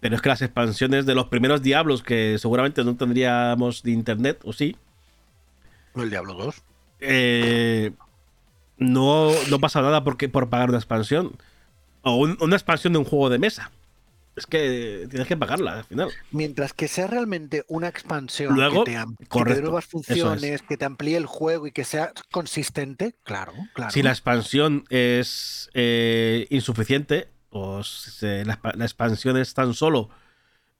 Pero 0.00 0.14
es 0.16 0.22
que 0.22 0.28
las 0.28 0.42
expansiones 0.42 1.06
de 1.06 1.14
los 1.14 1.26
primeros 1.26 1.62
Diablos, 1.62 2.02
que 2.02 2.36
seguramente 2.38 2.84
no 2.84 2.96
tendríamos 2.96 3.82
de 3.82 3.90
internet, 3.92 4.40
o 4.44 4.52
sí, 4.52 4.76
El 5.94 6.10
Diablo 6.10 6.34
2. 6.34 6.62
eh, 7.00 7.92
no, 8.78 9.30
no 9.50 9.58
pasa 9.58 9.80
nada 9.82 10.04
porque, 10.04 10.28
por 10.28 10.48
pagar 10.50 10.68
una 10.68 10.78
expansión. 10.78 11.32
O 12.02 12.16
un- 12.16 12.36
una 12.40 12.56
expansión 12.56 12.92
de 12.92 12.98
un 13.00 13.04
juego 13.04 13.30
de 13.30 13.38
mesa. 13.38 13.70
Es 14.36 14.46
que 14.46 15.06
tienes 15.08 15.26
que 15.26 15.36
pagarla 15.36 15.78
al 15.78 15.84
final. 15.84 16.10
Mientras 16.30 16.74
que 16.74 16.88
sea 16.88 17.06
realmente 17.06 17.64
una 17.68 17.88
expansión 17.88 18.54
Luego, 18.54 18.84
que, 18.84 18.90
te, 18.92 18.96
am- 18.96 19.16
que 19.16 19.24
te 19.24 19.26
dé 19.26 19.28
correcto, 19.28 19.62
nuevas 19.62 19.84
es. 19.84 19.90
funciones, 19.90 20.62
que 20.62 20.76
te 20.76 20.84
amplíe 20.84 21.16
el 21.16 21.26
juego 21.26 21.66
y 21.66 21.72
que 21.72 21.84
sea 21.84 22.12
consistente, 22.30 23.14
claro, 23.24 23.52
claro. 23.74 23.90
Si 23.90 24.02
la 24.02 24.10
expansión 24.10 24.84
es 24.90 25.70
eh, 25.72 26.46
insuficiente, 26.50 27.28
o 27.50 27.82
se- 27.82 28.44
la, 28.44 28.60
expa- 28.60 28.74
la 28.74 28.84
expansión 28.84 29.38
es 29.38 29.54
tan 29.54 29.72
solo 29.72 30.10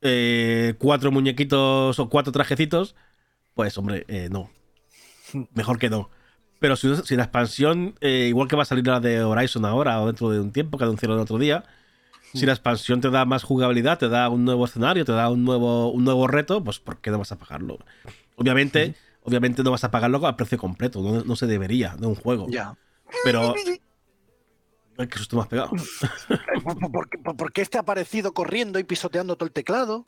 eh, 0.02 0.74
cuatro 0.78 1.10
muñequitos 1.10 1.98
o 1.98 2.08
cuatro 2.08 2.32
trajecitos, 2.32 2.94
pues 3.54 3.78
hombre, 3.78 4.04
eh, 4.08 4.28
no. 4.30 4.50
Mejor 5.54 5.78
que 5.78 5.90
no. 5.90 6.10
Pero 6.58 6.76
si, 6.76 6.94
si 7.04 7.16
la 7.16 7.24
expansión, 7.24 7.94
eh, 8.00 8.26
igual 8.28 8.48
que 8.48 8.56
va 8.56 8.62
a 8.62 8.66
salir 8.66 8.86
la 8.86 9.00
de 9.00 9.22
Horizon 9.22 9.64
ahora 9.64 10.00
o 10.00 10.06
dentro 10.06 10.30
de 10.30 10.40
un 10.40 10.52
tiempo, 10.52 10.78
que 10.78 10.84
anunciaron 10.84 11.16
el 11.18 11.22
otro 11.22 11.38
día, 11.38 11.64
si 12.32 12.44
la 12.46 12.52
expansión 12.52 13.00
te 13.00 13.10
da 13.10 13.24
más 13.24 13.42
jugabilidad, 13.42 13.98
te 13.98 14.08
da 14.08 14.28
un 14.28 14.44
nuevo 14.44 14.64
escenario, 14.64 15.04
te 15.04 15.12
da 15.12 15.30
un 15.30 15.44
nuevo, 15.44 15.90
un 15.90 16.04
nuevo 16.04 16.26
reto, 16.26 16.62
pues 16.62 16.78
¿por 16.78 16.98
qué 16.98 17.10
no 17.10 17.18
vas 17.18 17.32
a 17.32 17.38
pagarlo? 17.38 17.78
Obviamente, 18.36 18.94
obviamente 19.22 19.62
no 19.62 19.70
vas 19.70 19.84
a 19.84 19.90
pagarlo 19.90 20.24
al 20.26 20.36
precio 20.36 20.58
completo, 20.58 21.00
no, 21.02 21.24
no 21.24 21.36
se 21.36 21.46
debería 21.46 21.96
de 21.96 22.06
un 22.06 22.14
juego. 22.14 22.46
Ya. 22.48 22.76
Pero. 23.24 23.54
Ay, 24.98 25.08
qué 25.08 25.18
susto 25.18 25.40
has 25.40 25.48
pegado. 25.48 25.70
¿Por, 26.64 26.90
por 26.92 27.08
qué- 27.10 27.18
por- 27.18 27.36
por 27.36 27.52
qué 27.52 27.60
este 27.62 27.76
ha 27.78 27.82
aparecido 27.82 28.32
corriendo 28.32 28.78
y 28.78 28.84
pisoteando 28.84 29.36
todo 29.36 29.46
el 29.46 29.52
teclado? 29.52 30.06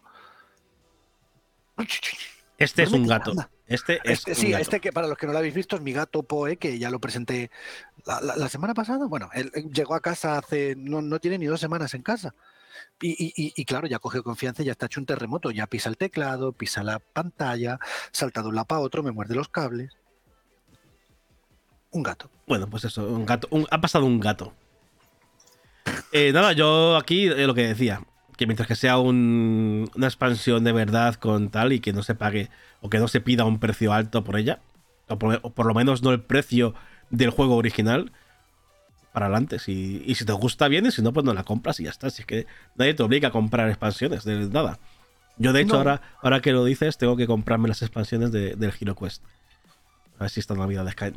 Este 2.59 2.83
es 2.83 2.91
No 2.91 2.97
me 2.99 3.03
un 3.05 3.09
gato. 3.09 3.33
Este 3.67 4.01
es 4.05 4.19
Este, 4.21 4.35
sí, 4.35 4.51
gato. 4.51 4.63
este 4.63 4.81
que 4.81 4.93
para 4.93 5.07
los 5.07 5.17
que 5.17 5.27
no 5.27 5.33
lo 5.33 5.39
habéis 5.39 5.55
visto 5.55 5.77
es 5.77 5.83
mi 5.83 5.93
gato 5.93 6.23
Poe, 6.25 6.57
que 6.57 6.79
ya 6.79 6.91
lo 6.91 6.99
presenté 7.01 7.51
la, 8.05 8.21
la- 8.21 8.37
la 8.37 8.49
semana 8.49 8.75
pasada. 8.75 9.07
Bueno, 9.07 9.31
él 9.33 9.51
llegó 9.73 9.95
a 9.95 10.01
casa 10.01 10.39
hace, 10.39 10.75
no, 10.77 11.01
no 11.01 11.21
tiene 11.21 11.39
ni 11.39 11.47
dos 11.47 11.61
semanas 11.61 11.95
en 11.95 12.03
casa. 12.03 12.35
Y, 13.01 13.33
y- 13.57 13.65
claro, 13.65 13.87
ya 13.87 14.01
cogió 14.01 14.25
confianza 14.25 14.63
y 14.63 14.67
ya 14.67 14.73
está 14.73 14.87
hecho 14.87 14.99
un 15.01 15.07
terremoto. 15.07 15.51
Ya 15.53 15.67
pisa 15.69 15.89
el 15.89 15.97
teclado, 15.97 16.53
pisa 16.53 16.83
la 16.83 16.99
pantalla, 16.99 17.79
salta 18.11 18.43
de 18.43 18.49
un 18.49 18.57
lado 18.57 18.67
para 18.67 18.81
otro, 18.81 19.03
me 19.05 19.13
muerde 19.13 19.35
los 19.37 19.49
cables. 19.49 19.93
Un 21.91 22.03
gato. 22.03 22.29
Bueno, 22.47 22.69
pues 22.69 22.85
eso, 22.85 23.07
un 23.07 23.25
gato. 23.25 23.47
un- 23.51 23.67
ha 23.71 23.81
pasado 23.81 24.05
un 24.05 24.19
gato. 24.21 24.53
Eh, 26.13 26.33
nada, 26.33 26.53
yo 26.53 26.97
aquí 26.97 27.27
eh, 27.29 27.47
lo 27.47 27.55
que 27.55 27.69
decía. 27.69 28.03
Que 28.39 28.47
mientras 28.47 28.67
que 28.67 28.77
sea 28.77 28.97
un- 28.99 29.91
una 29.95 30.07
expansión 30.07 30.65
de 30.65 30.73
verdad 30.73 31.17
con 31.17 31.51
tal 31.51 31.73
y 31.75 31.81
que 31.81 31.93
no 31.93 32.03
se 32.03 32.15
pague 32.15 32.49
o 32.81 32.89
que 32.89 32.99
no 32.99 33.09
se 33.09 33.21
pida 33.21 33.45
un 33.45 33.59
precio 33.59 33.93
alto 33.93 34.25
por 34.25 34.39
ella, 34.39 34.61
o 35.09 35.19
por, 35.19 35.41
o 35.43 35.51
por 35.51 35.67
lo 35.67 35.75
menos 35.75 36.03
no 36.03 36.11
el 36.13 36.21
precio 36.21 36.75
del 37.11 37.31
juego 37.31 37.57
original, 37.57 38.13
para 39.13 39.27
adelante. 39.27 39.59
Si, 39.59 40.03
y 40.07 40.15
si 40.15 40.25
te 40.25 40.33
gusta 40.33 40.69
bien 40.69 40.87
y 40.87 40.93
si 40.93 41.03
no, 41.03 41.13
pues 41.13 41.27
no 41.27 41.35
la 41.35 41.43
compras 41.43 41.81
y 41.81 41.85
ya 41.85 41.91
está. 41.91 42.09
Si 42.11 42.23
es 42.23 42.27
que 42.27 42.47
nadie 42.77 42.95
te 42.95 43.03
obliga 43.03 43.29
a 43.29 43.33
comprar 43.33 43.69
expansiones 43.69 44.23
de 44.25 44.49
nada. 44.49 44.79
Yo, 45.39 45.53
de 45.53 45.61
hecho, 45.63 45.73
No. 45.75 45.79
ahora, 45.79 46.03
ahora 46.23 46.41
que 46.41 46.53
lo 46.53 46.65
dices, 46.65 46.97
tengo 46.99 47.17
que 47.17 47.27
comprarme 47.27 47.69
las 47.69 47.83
expansiones 47.83 48.31
de- 48.33 48.55
del 48.55 48.73
Hero 48.81 48.95
Quest. 48.95 49.23
A 50.19 50.25
ver 50.25 50.31
si 50.31 50.41
esta 50.41 50.55
Navidad 50.55 50.87
caen. 50.97 51.17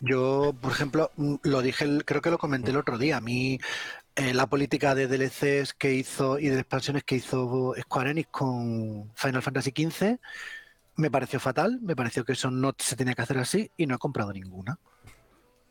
Yo, 0.00 0.54
por 0.60 0.72
ejemplo, 0.72 1.10
lo 1.42 1.62
dije, 1.62 1.86
creo 2.04 2.20
que 2.20 2.30
lo 2.30 2.38
comenté 2.38 2.70
el 2.70 2.76
otro 2.76 2.98
día. 2.98 3.16
A 3.16 3.20
mí, 3.20 3.58
eh, 4.16 4.34
la 4.34 4.48
política 4.48 4.94
de 4.94 5.06
DLCs 5.08 5.74
que 5.74 5.92
hizo 5.92 6.38
y 6.38 6.48
de 6.48 6.60
expansiones 6.60 7.04
que 7.04 7.16
hizo 7.16 7.74
Square 7.80 8.10
Enix 8.10 8.28
con 8.30 9.10
Final 9.14 9.42
Fantasy 9.42 9.70
XV 9.70 10.18
me 10.96 11.10
pareció 11.10 11.40
fatal. 11.40 11.78
Me 11.82 11.96
pareció 11.96 12.24
que 12.24 12.32
eso 12.32 12.50
no 12.50 12.74
se 12.78 12.96
tenía 12.96 13.14
que 13.14 13.22
hacer 13.22 13.38
así 13.38 13.70
y 13.76 13.86
no 13.86 13.96
he 13.96 13.98
comprado 13.98 14.32
ninguna. 14.32 14.78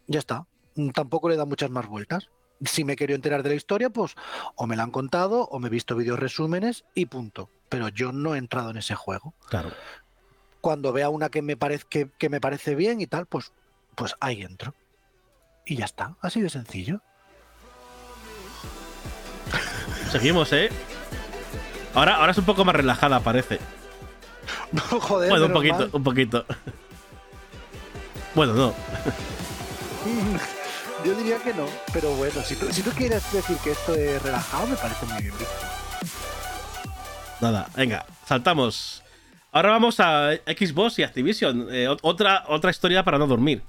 Ya 0.08 0.20
está. 0.20 0.46
Tampoco 0.94 1.30
le 1.30 1.38
da 1.38 1.46
muchas 1.46 1.70
más 1.70 1.88
vueltas. 1.88 2.30
Si 2.66 2.84
me 2.84 2.96
querido 2.96 3.16
enterar 3.16 3.44
de 3.44 3.50
la 3.50 3.56
historia, 3.56 3.90
pues 3.90 4.16
o 4.56 4.68
me 4.68 4.76
la 4.76 4.84
han 4.84 4.92
contado 4.92 5.48
o 5.48 5.60
me 5.60 5.68
he 5.68 5.72
visto 5.72 5.96
vídeos 5.96 6.20
resúmenes 6.20 6.86
y 6.94 7.08
punto. 7.08 7.50
pero 7.70 7.90
yo 7.90 8.12
no 8.12 8.36
he 8.36 8.38
entrado 8.38 8.70
en 8.70 8.78
ese 8.78 8.96
juego. 8.96 9.34
Claro. 9.50 9.72
Cuando 10.62 10.94
vea 10.94 11.10
una 11.10 11.30
que 11.30 11.42
me, 11.42 11.58
parece, 11.58 11.86
que, 11.90 12.30
me 12.30 12.40
parece 12.40 12.76
bien 12.76 13.02
y 13.02 13.08
tal, 13.08 13.26
pues, 13.26 13.52
pues 13.96 14.16
ahí 14.20 14.44
entro. 14.44 14.76
Y 15.66 15.78
ya 15.78 15.86
está, 15.86 16.16
así 16.22 16.42
de 16.42 16.50
sencillo. 16.50 17.02
Seguimos, 20.13 20.54
¿eh? 20.54 20.69
Ahora, 21.95 22.17
ahora 22.17 22.34
es 22.34 22.38
un 22.38 22.45
poco 22.45 22.63
más 22.63 22.76
relajada, 22.76 23.19
parece. 23.19 23.58
No, 24.71 24.82
joder. 24.99 25.32
Bueno, 25.32 25.47
un 25.47 25.54
poquito, 25.54 25.89
un 25.91 26.04
poquito. 26.04 26.45
Bueno, 28.36 28.54
no. 28.54 28.73
Yo 31.06 31.15
diría 31.15 31.39
que 31.39 31.56
no, 31.56 31.65
pero 31.91 32.12
bueno, 32.12 32.43
si 32.43 32.56
tú, 32.56 32.71
si 32.71 32.84
tú 32.84 32.91
quieres 32.91 33.23
decir 33.34 33.58
que 33.58 33.71
esto 33.71 33.95
es 33.95 34.21
relajado, 34.21 34.67
me 34.67 34.76
parece 34.76 35.06
muy 35.08 35.19
bien 35.21 35.34
Nada, 37.41 37.67
venga, 37.76 38.06
saltamos. 38.28 39.02
Ahora 39.52 39.71
vamos 39.71 39.99
a 39.99 40.34
Xbox 40.45 40.99
y 40.99 41.04
Activision. 41.04 41.69
Eh, 41.71 41.88
otra, 42.04 42.43
otra 42.49 42.69
historia 42.69 43.04
para 43.04 43.17
no 43.17 43.26
dormir. 43.26 43.63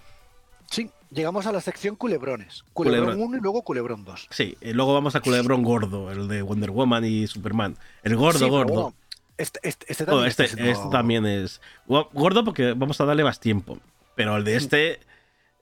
Sí, 0.70 0.90
llegamos 1.14 1.46
a 1.46 1.52
la 1.52 1.60
sección 1.60 1.96
culebrones. 1.96 2.64
Culebrón, 2.72 3.20
1 3.20 3.36
y 3.38 3.40
luego 3.40 3.62
culebrón 3.62 4.04
2. 4.04 4.28
Sí, 4.30 4.56
y 4.60 4.72
luego 4.72 4.92
vamos 4.92 5.14
a 5.14 5.20
culebrón 5.20 5.62
gordo, 5.62 6.10
el 6.10 6.28
de 6.28 6.42
Wonder 6.42 6.70
Woman 6.70 7.04
y 7.04 7.26
Superman. 7.26 7.76
El 8.02 8.16
gordo, 8.16 8.48
gordo. 8.48 8.94
este, 9.38 9.60
este, 9.62 9.86
este, 9.88 10.04
también, 10.04 10.28
este, 10.28 10.44
este 10.44 10.88
también 10.90 11.26
es 11.26 11.60
gordo 11.86 12.44
porque 12.44 12.72
vamos 12.72 13.00
a 13.00 13.04
darle 13.04 13.24
más 13.24 13.40
tiempo. 13.40 13.78
Pero 14.14 14.36
el 14.36 14.44
de 14.44 14.56
este, 14.56 15.00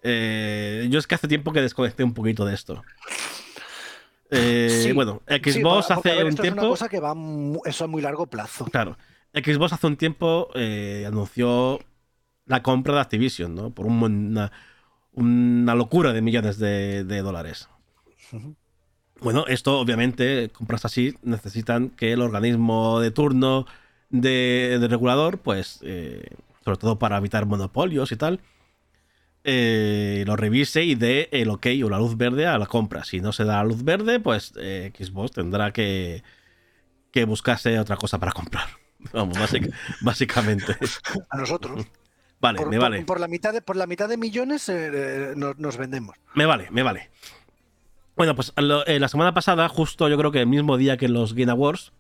eh, 0.03 0.89
yo 0.91 0.99
es 0.99 1.07
que 1.07 1.15
hace 1.15 1.29
tiempo 1.29 1.53
que 1.53 1.61
desconecté 1.61 2.05
un 2.05 2.15
poquito 2.15 2.45
de 2.45 2.55
esto. 2.55 2.83
Eh, 4.31 4.93
bueno, 4.95 5.23
Xbox 5.27 5.91
hace 5.91 6.25
un 6.25 6.35
tiempo. 6.35 6.61
Es 6.61 6.65
una 6.65 6.69
cosa 6.71 6.89
que 6.89 7.01
va 7.01 7.15
eso 7.67 7.85
a 7.85 7.87
muy 7.87 8.01
largo 8.03 8.27
plazo. 8.27 8.65
Claro. 8.67 8.97
Xbox 9.35 9.73
hace 9.73 9.87
un 9.87 9.97
tiempo 9.97 10.49
eh, 10.55 11.05
anunció 11.07 11.81
la 12.47 12.63
compra 12.63 12.95
de 12.95 13.01
Activision, 13.01 13.55
¿no? 13.55 13.71
Por 13.71 13.87
una, 13.87 14.51
una 15.13 15.75
locura 15.75 16.13
de 16.13 16.23
millones 16.23 16.59
de, 16.59 17.05
dólares. 17.05 17.69
Bueno, 19.21 19.47
esto 19.47 19.79
obviamente, 19.79 20.51
compras 20.51 20.85
así, 20.85 21.17
necesitan 21.23 21.91
que 21.91 22.13
el 22.13 22.23
organismo 22.23 23.01
de 23.01 23.11
turno 23.11 23.67
de, 24.11 24.79
regulador, 24.89 25.39
pues 25.39 25.81
sobre 26.65 26.79
todo 26.79 26.99
para 26.99 27.19
evitar 27.19 27.47
monopolios 27.47 28.13
y 28.13 28.17
tal, 28.17 28.41
eh, 29.45 30.23
lo 30.27 30.37
revise 30.37 30.85
y 30.85 30.95
dé 30.95 31.29
el 31.33 31.51
ok 31.51 31.67
o 31.85 31.89
la 31.89 31.99
luz 31.99 32.17
verde 32.17 32.47
a 32.47 32.59
la 32.59 32.67
compra. 32.67 33.05
Si 33.05 33.21
no 33.21 33.33
se 33.33 33.45
da 33.45 33.57
la 33.57 33.65
luz 33.65 33.83
verde, 33.83 34.21
pues 34.21 34.53
eh, 34.57 34.93
Xbox 34.97 35.33
tendrá 35.33 35.73
que, 35.73 36.23
que 37.11 37.25
buscarse 37.25 37.79
otra 37.79 37.97
cosa 37.97 38.19
para 38.19 38.33
comprar. 38.33 38.69
Vamos, 39.13 39.37
básicamente. 40.01 40.77
A 41.31 41.37
nosotros. 41.37 41.87
Vale, 42.43 42.67
me 42.67 42.79
vale. 42.79 43.03
Por, 43.05 43.21
la 43.21 43.29
mitad 43.29 43.53
de, 43.53 43.63
por 43.63 43.77
la 43.77 43.87
mitad 43.87 44.09
de 44.09 44.19
millones 44.19 44.69
eh, 44.69 45.33
nos, 45.37 45.77
vendemos. 45.79 46.17
Me 46.35 46.45
vale, 46.45 46.69
me 46.71 46.83
vale. 46.83 47.09
Bueno, 48.17 48.35
pues 48.35 48.53
la 48.57 49.09
semana 49.09 49.33
pasada, 49.33 49.69
justo 49.69 50.09
yo 50.09 50.19
creo 50.19 50.33
que 50.33 50.41
el 50.41 50.47
mismo 50.47 50.77
día 50.77 50.97
que 50.97 51.09
los 51.09 51.35
Game 51.35 51.51
Awards, 51.51 51.93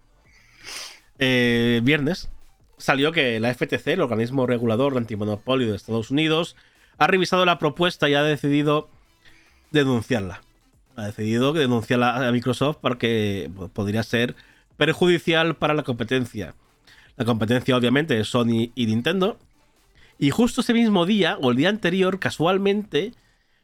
viernes, 1.18 2.28
salió 2.76 3.12
que 3.12 3.38
la 3.38 3.54
FTC, 3.54 3.86
el 3.88 4.00
organismo 4.00 4.46
regulador 4.46 4.92
de 4.92 4.98
antimonopolio 4.98 5.70
de 5.70 5.76
Estados 5.76 6.10
Unidos, 6.10 6.56
ha 6.98 7.06
revisado 7.06 7.44
la 7.46 7.58
propuesta 7.58 8.08
y 8.08 8.14
ha 8.14 8.22
decidido 8.22 8.88
denunciarla. 9.70 10.42
Ha 10.96 11.06
decidido 11.06 11.52
denunciarla 11.52 12.28
a 12.28 12.32
Microsoft 12.32 12.78
porque 12.80 13.50
podría 13.72 14.02
ser 14.02 14.34
perjudicial 14.76 15.56
para 15.56 15.74
la 15.74 15.84
competencia. 15.84 16.54
La 17.16 17.24
competencia 17.24 17.76
obviamente 17.76 18.18
es 18.18 18.28
Sony 18.28 18.72
y 18.74 18.86
Nintendo. 18.86 19.38
Y 20.22 20.30
justo 20.30 20.60
ese 20.60 20.72
mismo 20.72 21.04
día, 21.04 21.36
o 21.40 21.50
el 21.50 21.56
día 21.56 21.68
anterior, 21.68 22.20
casualmente, 22.20 23.10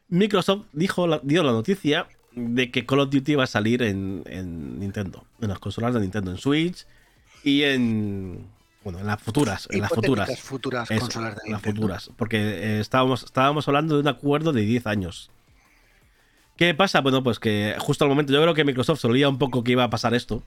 Microsoft 0.09 0.65
dijo, 0.73 1.07
dio 1.23 1.41
la 1.41 1.53
noticia 1.53 2.07
de 2.35 2.69
que 2.69 2.85
Call 2.85 2.99
of 2.99 3.09
Duty 3.11 3.35
va 3.35 3.45
a 3.45 3.47
salir 3.47 3.81
en, 3.81 4.23
en 4.25 4.77
Nintendo, 4.77 5.23
en 5.39 5.47
las 5.47 5.59
consolas 5.59 5.93
de 5.93 6.01
Nintendo, 6.01 6.31
en 6.31 6.37
Switch 6.37 6.85
y 7.45 7.63
en, 7.63 8.45
bueno, 8.83 8.99
en 8.99 9.07
las 9.07 9.21
futuras, 9.21 9.69
en 9.71 9.79
las 9.79 9.89
futuras. 9.89 10.37
futuras 10.41 10.89
consolas 10.89 11.37
de 11.41 11.49
las 11.49 11.61
futuras, 11.61 12.11
porque 12.17 12.37
eh, 12.37 12.79
estábamos, 12.81 13.23
estábamos 13.23 13.65
hablando 13.69 13.95
de 13.95 14.01
un 14.01 14.09
acuerdo 14.09 14.51
de 14.51 14.63
10 14.63 14.85
años. 14.87 15.31
¿Qué 16.57 16.73
pasa? 16.73 16.99
Bueno, 16.99 17.23
pues 17.23 17.39
que 17.39 17.77
justo 17.79 18.03
al 18.03 18.09
momento 18.09 18.33
yo 18.33 18.41
creo 18.41 18.53
que 18.53 18.65
Microsoft 18.65 18.99
solía 18.99 19.29
un 19.29 19.37
poco 19.37 19.63
que 19.63 19.71
iba 19.71 19.85
a 19.85 19.89
pasar 19.89 20.13
esto. 20.13 20.43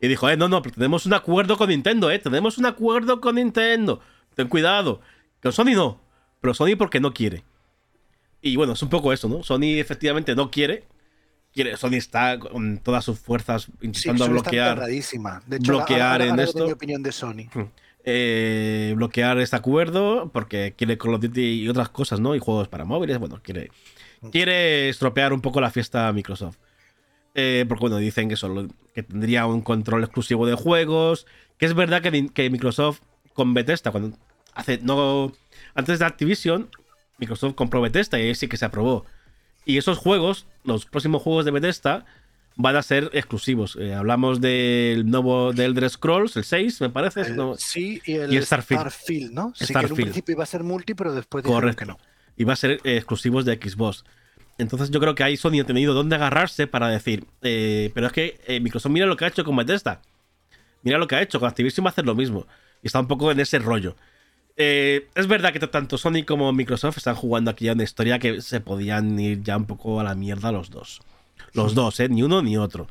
Y 0.00 0.08
dijo, 0.08 0.28
eh, 0.28 0.36
no, 0.36 0.48
no, 0.48 0.62
pero 0.62 0.74
tenemos 0.74 1.06
un 1.06 1.14
acuerdo 1.14 1.56
con 1.56 1.68
Nintendo, 1.68 2.10
eh, 2.10 2.18
tenemos 2.18 2.58
un 2.58 2.66
acuerdo 2.66 3.20
con 3.20 3.36
Nintendo. 3.36 4.00
Ten 4.34 4.48
cuidado. 4.48 5.00
Con 5.42 5.52
Sony 5.52 5.74
no, 5.74 6.00
pero 6.40 6.54
Sony 6.54 6.76
porque 6.76 7.00
no 7.00 7.12
quiere. 7.14 7.44
Y 8.40 8.56
bueno, 8.56 8.74
es 8.74 8.82
un 8.82 8.88
poco 8.88 9.12
eso, 9.12 9.28
¿no? 9.28 9.42
Sony 9.42 9.78
efectivamente 9.78 10.34
no 10.34 10.50
quiere, 10.50 10.84
Sony 11.76 11.94
está 11.94 12.38
con 12.38 12.78
todas 12.78 13.04
sus 13.04 13.18
fuerzas 13.18 13.68
intentando 13.80 14.28
bloquear. 14.28 14.80
bloquear 15.60 16.22
en 16.22 16.38
esto. 16.38 16.66
Mi 16.66 16.72
opinión 16.72 17.02
de 17.02 17.12
Sony. 17.12 17.48
Hmm. 17.52 17.64
Eh, 18.04 18.94
bloquear 18.96 19.38
este 19.38 19.56
acuerdo 19.56 20.30
porque 20.32 20.74
quiere 20.76 20.96
Call 20.96 21.14
of 21.14 21.20
Duty 21.20 21.62
y 21.62 21.68
otras 21.68 21.88
cosas, 21.88 22.20
¿no? 22.20 22.34
Y 22.34 22.38
juegos 22.38 22.68
para 22.68 22.84
móviles. 22.84 23.18
Bueno, 23.18 23.40
quiere, 23.42 23.70
hmm. 24.20 24.28
quiere 24.28 24.88
estropear 24.88 25.32
un 25.32 25.40
poco 25.40 25.60
la 25.60 25.70
fiesta 25.70 26.12
Microsoft. 26.12 26.56
Eh, 27.34 27.64
porque, 27.68 27.82
bueno, 27.82 27.98
dicen 27.98 28.28
que, 28.28 28.36
solo, 28.36 28.68
que 28.94 29.02
tendría 29.02 29.46
un 29.46 29.60
control 29.62 30.04
exclusivo 30.04 30.46
de 30.46 30.54
juegos. 30.54 31.26
Que 31.58 31.66
es 31.66 31.74
verdad 31.74 32.02
que, 32.02 32.28
que 32.28 32.50
Microsoft 32.50 33.00
con 33.32 33.54
Bethesda, 33.54 33.90
cuando 33.90 34.16
hace. 34.58 34.78
no 34.82 35.32
Antes 35.74 35.98
de 35.98 36.04
Activision, 36.04 36.68
Microsoft 37.18 37.54
compró 37.54 37.80
Bethesda 37.80 38.18
y 38.18 38.22
ahí 38.22 38.34
sí 38.34 38.48
que 38.48 38.56
se 38.56 38.64
aprobó. 38.64 39.06
Y 39.64 39.78
esos 39.78 39.98
juegos, 39.98 40.46
los 40.64 40.86
próximos 40.86 41.22
juegos 41.22 41.44
de 41.44 41.50
Bethesda, 41.50 42.04
van 42.56 42.76
a 42.76 42.82
ser 42.82 43.10
exclusivos. 43.12 43.76
Eh, 43.80 43.94
hablamos 43.94 44.40
del 44.40 45.08
nuevo 45.08 45.52
de 45.52 45.64
Elder 45.66 45.88
Scrolls, 45.88 46.36
el 46.36 46.44
6, 46.44 46.80
me 46.80 46.90
parece. 46.90 47.24
Sí, 47.58 48.02
y 48.04 48.14
el, 48.14 48.44
Starfield. 48.44 49.30
¿no? 49.32 49.52
Sí, 49.54 49.72
que 49.72 49.78
en 49.78 49.86
un 49.86 49.94
principio 49.96 50.32
iba 50.32 50.42
a 50.42 50.46
ser 50.46 50.64
multi, 50.64 50.94
pero 50.94 51.14
después 51.14 51.44
Correcto. 51.44 51.78
que 51.78 51.86
no. 51.86 51.98
Y 52.36 52.44
va 52.44 52.54
a 52.54 52.56
ser 52.56 52.80
eh, 52.84 52.96
exclusivos 52.96 53.44
de 53.44 53.54
Xbox. 53.54 54.04
Entonces 54.58 54.90
yo 54.90 54.98
creo 54.98 55.14
que 55.14 55.22
ahí 55.22 55.36
Sony 55.36 55.60
ha 55.60 55.64
tenido 55.64 55.94
dónde 55.94 56.16
agarrarse 56.16 56.66
para 56.66 56.88
decir, 56.88 57.26
eh, 57.42 57.92
pero 57.94 58.08
es 58.08 58.12
que 58.12 58.60
Microsoft 58.60 58.90
mira 58.90 59.06
lo 59.06 59.16
que 59.16 59.24
ha 59.24 59.28
hecho 59.28 59.44
con 59.44 59.54
Bethesda. 59.54 60.02
Mira 60.82 60.98
lo 60.98 61.06
que 61.06 61.14
ha 61.14 61.22
hecho, 61.22 61.38
con 61.38 61.48
Activision 61.48 61.86
va 61.86 61.90
a 61.90 61.92
hacer 61.92 62.06
lo 62.06 62.16
mismo. 62.16 62.46
Y 62.82 62.88
está 62.88 62.98
un 62.98 63.06
poco 63.06 63.30
en 63.30 63.38
ese 63.38 63.60
rollo. 63.60 63.94
Eh, 64.60 65.08
es 65.14 65.28
verdad 65.28 65.52
que 65.52 65.60
tanto 65.60 65.96
Sony 65.98 66.24
como 66.26 66.52
Microsoft 66.52 66.96
están 66.96 67.14
jugando 67.14 67.52
aquí 67.52 67.66
ya 67.66 67.74
una 67.74 67.84
historia 67.84 68.18
que 68.18 68.42
se 68.42 68.60
podían 68.60 69.18
ir 69.18 69.44
ya 69.44 69.56
un 69.56 69.66
poco 69.66 70.00
a 70.00 70.02
la 70.04 70.16
mierda 70.16 70.50
los 70.50 70.70
dos. 70.70 71.00
Los 71.52 71.76
dos, 71.76 72.00
¿eh? 72.00 72.08
Ni 72.08 72.24
uno 72.24 72.42
ni 72.42 72.56
otro. 72.56 72.88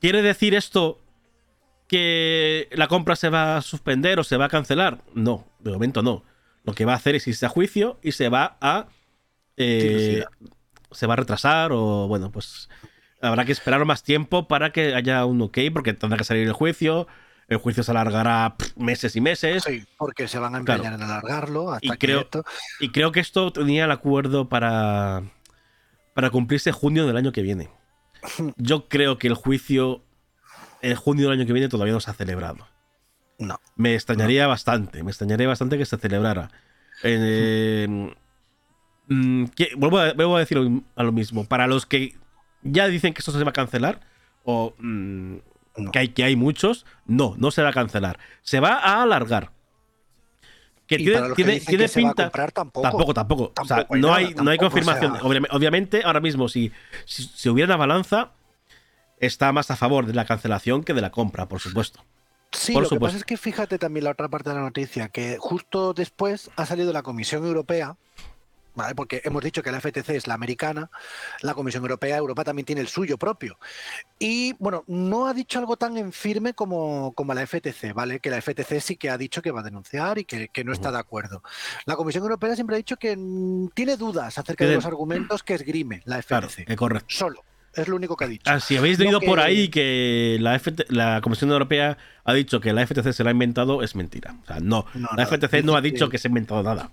¿Quiere 0.00 0.22
decir 0.22 0.54
esto 0.54 1.00
que 1.88 2.68
la 2.70 2.86
compra 2.86 3.16
se 3.16 3.28
va 3.28 3.56
a 3.56 3.62
suspender 3.62 4.20
o 4.20 4.24
se 4.24 4.36
va 4.36 4.44
a 4.44 4.48
cancelar? 4.48 5.02
No, 5.14 5.44
de 5.58 5.72
momento 5.72 6.00
no. 6.00 6.22
Lo 6.62 6.74
que 6.74 6.84
va 6.84 6.92
a 6.92 6.96
hacer 6.96 7.16
es 7.16 7.26
irse 7.26 7.44
a 7.44 7.48
juicio 7.48 7.98
y 8.00 8.12
se 8.12 8.28
va 8.28 8.56
a. 8.60 8.86
Eh, 9.56 10.24
se 10.92 11.06
va 11.08 11.14
a 11.14 11.16
retrasar 11.16 11.72
o, 11.72 12.06
bueno, 12.06 12.30
pues 12.30 12.68
habrá 13.20 13.44
que 13.44 13.50
esperar 13.52 13.84
más 13.84 14.04
tiempo 14.04 14.46
para 14.46 14.70
que 14.70 14.94
haya 14.94 15.24
un 15.24 15.42
ok, 15.42 15.58
porque 15.72 15.92
tendrá 15.92 16.16
que 16.16 16.24
salir 16.24 16.46
el 16.46 16.52
juicio 16.52 17.08
el 17.48 17.56
juicio 17.56 17.82
se 17.82 17.90
alargará 17.90 18.56
meses 18.76 19.16
y 19.16 19.20
meses. 19.20 19.64
Sí, 19.64 19.84
porque 19.96 20.28
se 20.28 20.38
van 20.38 20.54
a 20.54 20.58
empeñar 20.58 20.92
en 20.92 21.02
alargarlo 21.02 21.72
hasta 21.72 21.94
y 21.94 21.98
creo, 21.98 22.20
esto... 22.20 22.44
Y 22.78 22.90
creo 22.90 23.10
que 23.10 23.20
esto 23.20 23.52
tenía 23.52 23.86
el 23.86 23.90
acuerdo 23.90 24.48
para, 24.48 25.22
para 26.14 26.30
cumplirse 26.30 26.72
junio 26.72 27.06
del 27.06 27.16
año 27.16 27.32
que 27.32 27.42
viene. 27.42 27.70
Yo 28.56 28.88
creo 28.88 29.18
que 29.18 29.28
el 29.28 29.34
juicio 29.34 30.02
en 30.82 30.94
junio 30.94 31.28
del 31.28 31.38
año 31.38 31.46
que 31.46 31.54
viene 31.54 31.68
todavía 31.68 31.94
no 31.94 32.00
se 32.00 32.10
ha 32.10 32.14
celebrado. 32.14 32.68
No. 33.38 33.60
Me 33.76 33.94
extrañaría 33.94 34.46
bastante, 34.46 35.02
me 35.02 35.10
extrañaría 35.10 35.48
bastante 35.48 35.78
que 35.78 35.86
se 35.86 35.96
celebrara. 35.96 36.50
Eh, 37.02 37.86
mm, 39.06 39.44
vuelvo, 39.76 40.36
a, 40.36 40.38
decir 40.40 40.58
a 40.96 41.02
lo 41.02 41.12
mismo. 41.12 41.44
Para 41.46 41.66
los 41.66 41.86
que 41.86 42.16
ya 42.62 42.88
dicen 42.88 43.14
que 43.14 43.20
esto 43.20 43.32
se 43.32 43.42
va 43.42 43.50
a 43.50 43.54
cancelar, 43.54 44.00
o 44.44 44.74
mm, 44.78 45.36
que, 45.92 45.98
hay, 45.98 46.08
que 46.08 46.24
hay 46.24 46.36
muchos, 46.36 46.86
no, 47.06 47.34
no 47.38 47.50
se 47.50 47.62
va 47.62 47.70
a 47.70 47.72
cancelar. 47.72 48.18
Se 48.42 48.60
va 48.60 48.74
a 48.74 49.02
alargar. 49.02 49.52
Que 50.86 50.96
tiene, 50.96 51.60
tiene, 51.60 51.88
pinta. 51.88 52.30
tampoco. 52.30 53.12
Tampoco, 53.12 53.52
O 53.60 53.64
sea, 53.66 53.86
no, 53.90 54.14
hay, 54.14 54.32
no 54.32 54.50
hay 54.50 54.56
confirmación. 54.56 55.18
Obviamente, 55.20 56.02
ahora 56.02 56.20
mismo, 56.20 56.48
si, 56.48 56.72
si, 57.04 57.48
hubiera 57.50 57.66
una 57.66 57.76
balanza, 57.76 58.30
está 59.18 59.52
más 59.52 59.70
a 59.70 59.76
favor 59.76 60.06
de 60.06 60.14
la 60.14 60.24
cancelación 60.24 60.82
que 60.82 60.94
de 60.94 61.02
la 61.02 61.10
compra, 61.10 61.46
por 61.46 61.60
supuesto. 61.60 62.02
Sí, 62.52 62.72
lo 62.72 62.88
que 62.88 62.98
pasa 62.98 63.18
es 63.18 63.24
que 63.24 63.36
fíjate 63.36 63.78
también 63.78 64.04
la 64.04 64.12
otra 64.12 64.28
parte 64.28 64.48
de 64.48 64.56
la 64.56 64.62
noticia, 64.62 65.10
que 65.10 65.36
justo 65.38 65.92
después 65.92 66.50
ha 66.56 66.64
salido 66.64 66.90
la 66.94 67.02
Comisión 67.02 67.44
Europea 67.44 67.98
Porque 68.94 69.20
hemos 69.24 69.42
dicho 69.42 69.62
que 69.62 69.70
la 69.70 69.80
FTC 69.80 70.10
es 70.10 70.26
la 70.26 70.34
americana, 70.34 70.90
la 71.42 71.54
Comisión 71.54 71.82
Europea, 71.82 72.16
Europa 72.16 72.44
también 72.44 72.66
tiene 72.66 72.80
el 72.80 72.88
suyo 72.88 73.18
propio. 73.18 73.58
Y 74.18 74.54
bueno, 74.58 74.84
no 74.86 75.26
ha 75.26 75.34
dicho 75.34 75.58
algo 75.58 75.76
tan 75.76 75.96
en 75.96 76.12
firme 76.12 76.54
como, 76.54 77.12
como 77.14 77.34
la 77.34 77.46
FTC, 77.46 77.92
¿vale? 77.94 78.20
Que 78.20 78.30
la 78.30 78.40
FTC 78.40 78.80
sí 78.80 78.96
que 78.96 79.10
ha 79.10 79.18
dicho 79.18 79.42
que 79.42 79.50
va 79.50 79.60
a 79.60 79.64
denunciar 79.64 80.18
y 80.18 80.24
que, 80.24 80.48
no 80.64 80.72
está 80.72 80.90
de 80.90 80.98
acuerdo. 80.98 81.42
La 81.86 81.96
Comisión 81.96 82.24
Europea 82.24 82.54
siempre 82.54 82.76
ha 82.76 82.78
dicho 82.78 82.96
que 82.96 83.16
tiene 83.74 83.96
dudas 83.96 84.38
acerca 84.38 84.66
de 84.66 84.74
los 84.74 84.86
argumentos 84.86 85.42
que 85.42 85.54
esgrime 85.54 86.02
la 86.04 86.20
FTC. 86.22 86.28
Claro, 86.64 86.76
correcto. 86.76 87.06
Solo. 87.08 87.44
Es 87.74 87.86
lo 87.86 87.96
único 87.96 88.16
que 88.16 88.24
ha 88.24 88.28
dicho. 88.28 88.50
Ah, 88.50 88.60
si 88.60 88.76
habéis 88.76 88.98
leído 88.98 89.20
por 89.20 89.40
ahí 89.40 89.68
que 89.68 90.38
la, 90.40 90.60
la 90.88 91.20
Comisión 91.20 91.50
Europea 91.50 91.96
ha 92.24 92.34
dicho 92.34 92.60
que 92.60 92.72
la 92.72 92.86
FTC 92.86 93.12
se 93.12 93.22
la 93.22 93.30
ha 93.30 93.32
inventado, 93.32 93.82
es 93.82 93.94
mentira. 93.94 94.34
O 94.42 94.46
sea, 94.46 94.58
no. 94.60 94.86
la 95.16 95.26
FTC 95.26 95.62
no 95.64 95.76
ha 95.76 95.80
dicho 95.80 96.08
que 96.08 96.18
se 96.18 96.28
ha 96.28 96.30
inventado 96.30 96.62
nada. 96.62 96.90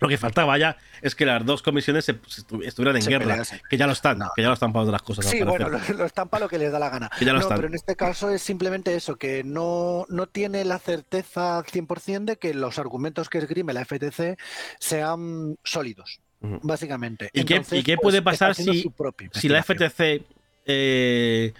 Lo 0.00 0.08
que 0.08 0.18
faltaba 0.18 0.58
ya 0.58 0.76
es 1.02 1.14
que 1.14 1.24
las 1.24 1.44
dos 1.44 1.62
comisiones 1.62 2.08
estuvieran 2.08 2.96
en 2.96 3.06
guerra, 3.06 3.42
que 3.68 3.76
ya 3.76 3.86
lo 3.86 3.92
están, 3.92 4.18
que 4.34 4.42
ya 4.42 4.48
lo 4.48 4.54
están 4.54 4.72
para 4.72 4.84
otras 4.84 5.02
cosas. 5.02 5.26
Sí, 5.26 5.42
bueno, 5.42 5.68
lo, 5.68 6.04
están 6.04 6.28
para 6.28 6.44
lo 6.44 6.48
que 6.48 6.58
les 6.58 6.72
da 6.72 6.78
la 6.78 6.90
gana. 6.90 7.10
no, 7.20 7.48
pero 7.48 7.68
en 7.68 7.74
este 7.74 7.96
caso 7.96 8.30
es 8.30 8.42
simplemente 8.42 8.94
eso, 8.94 9.16
que 9.16 9.44
no, 9.44 10.04
no 10.08 10.26
tiene 10.26 10.64
la 10.64 10.78
certeza 10.78 11.62
100% 11.62 12.24
de 12.24 12.36
que 12.36 12.54
los 12.54 12.78
argumentos 12.78 13.28
que 13.28 13.38
esgrime 13.38 13.72
la 13.72 13.84
FTC 13.84 14.38
sean 14.78 15.56
sólidos, 15.62 16.20
básicamente. 16.40 17.30
¿Y, 17.32 17.44
qué, 17.44 17.60
pues, 17.60 17.98
puede 18.00 18.22
pasar 18.22 18.54
si, 18.54 18.90
si 19.32 19.48
la 19.48 19.62
FTC 19.62 20.24
eh, 20.66 21.52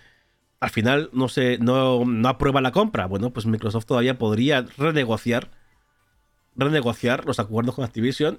al 0.60 0.70
final 0.70 1.10
no, 1.12 1.28
se, 1.28 1.58
no, 1.58 2.04
no 2.04 2.28
aprueba 2.28 2.60
la 2.60 2.72
compra? 2.72 3.06
Bueno, 3.06 3.30
pues 3.30 3.46
Microsoft 3.46 3.86
todavía 3.86 4.18
podría 4.18 4.66
renegociar 4.76 5.50
renegociar 6.56 7.24
los 7.24 7.38
acuerdos 7.38 7.74
con 7.74 7.84
Activision 7.84 8.38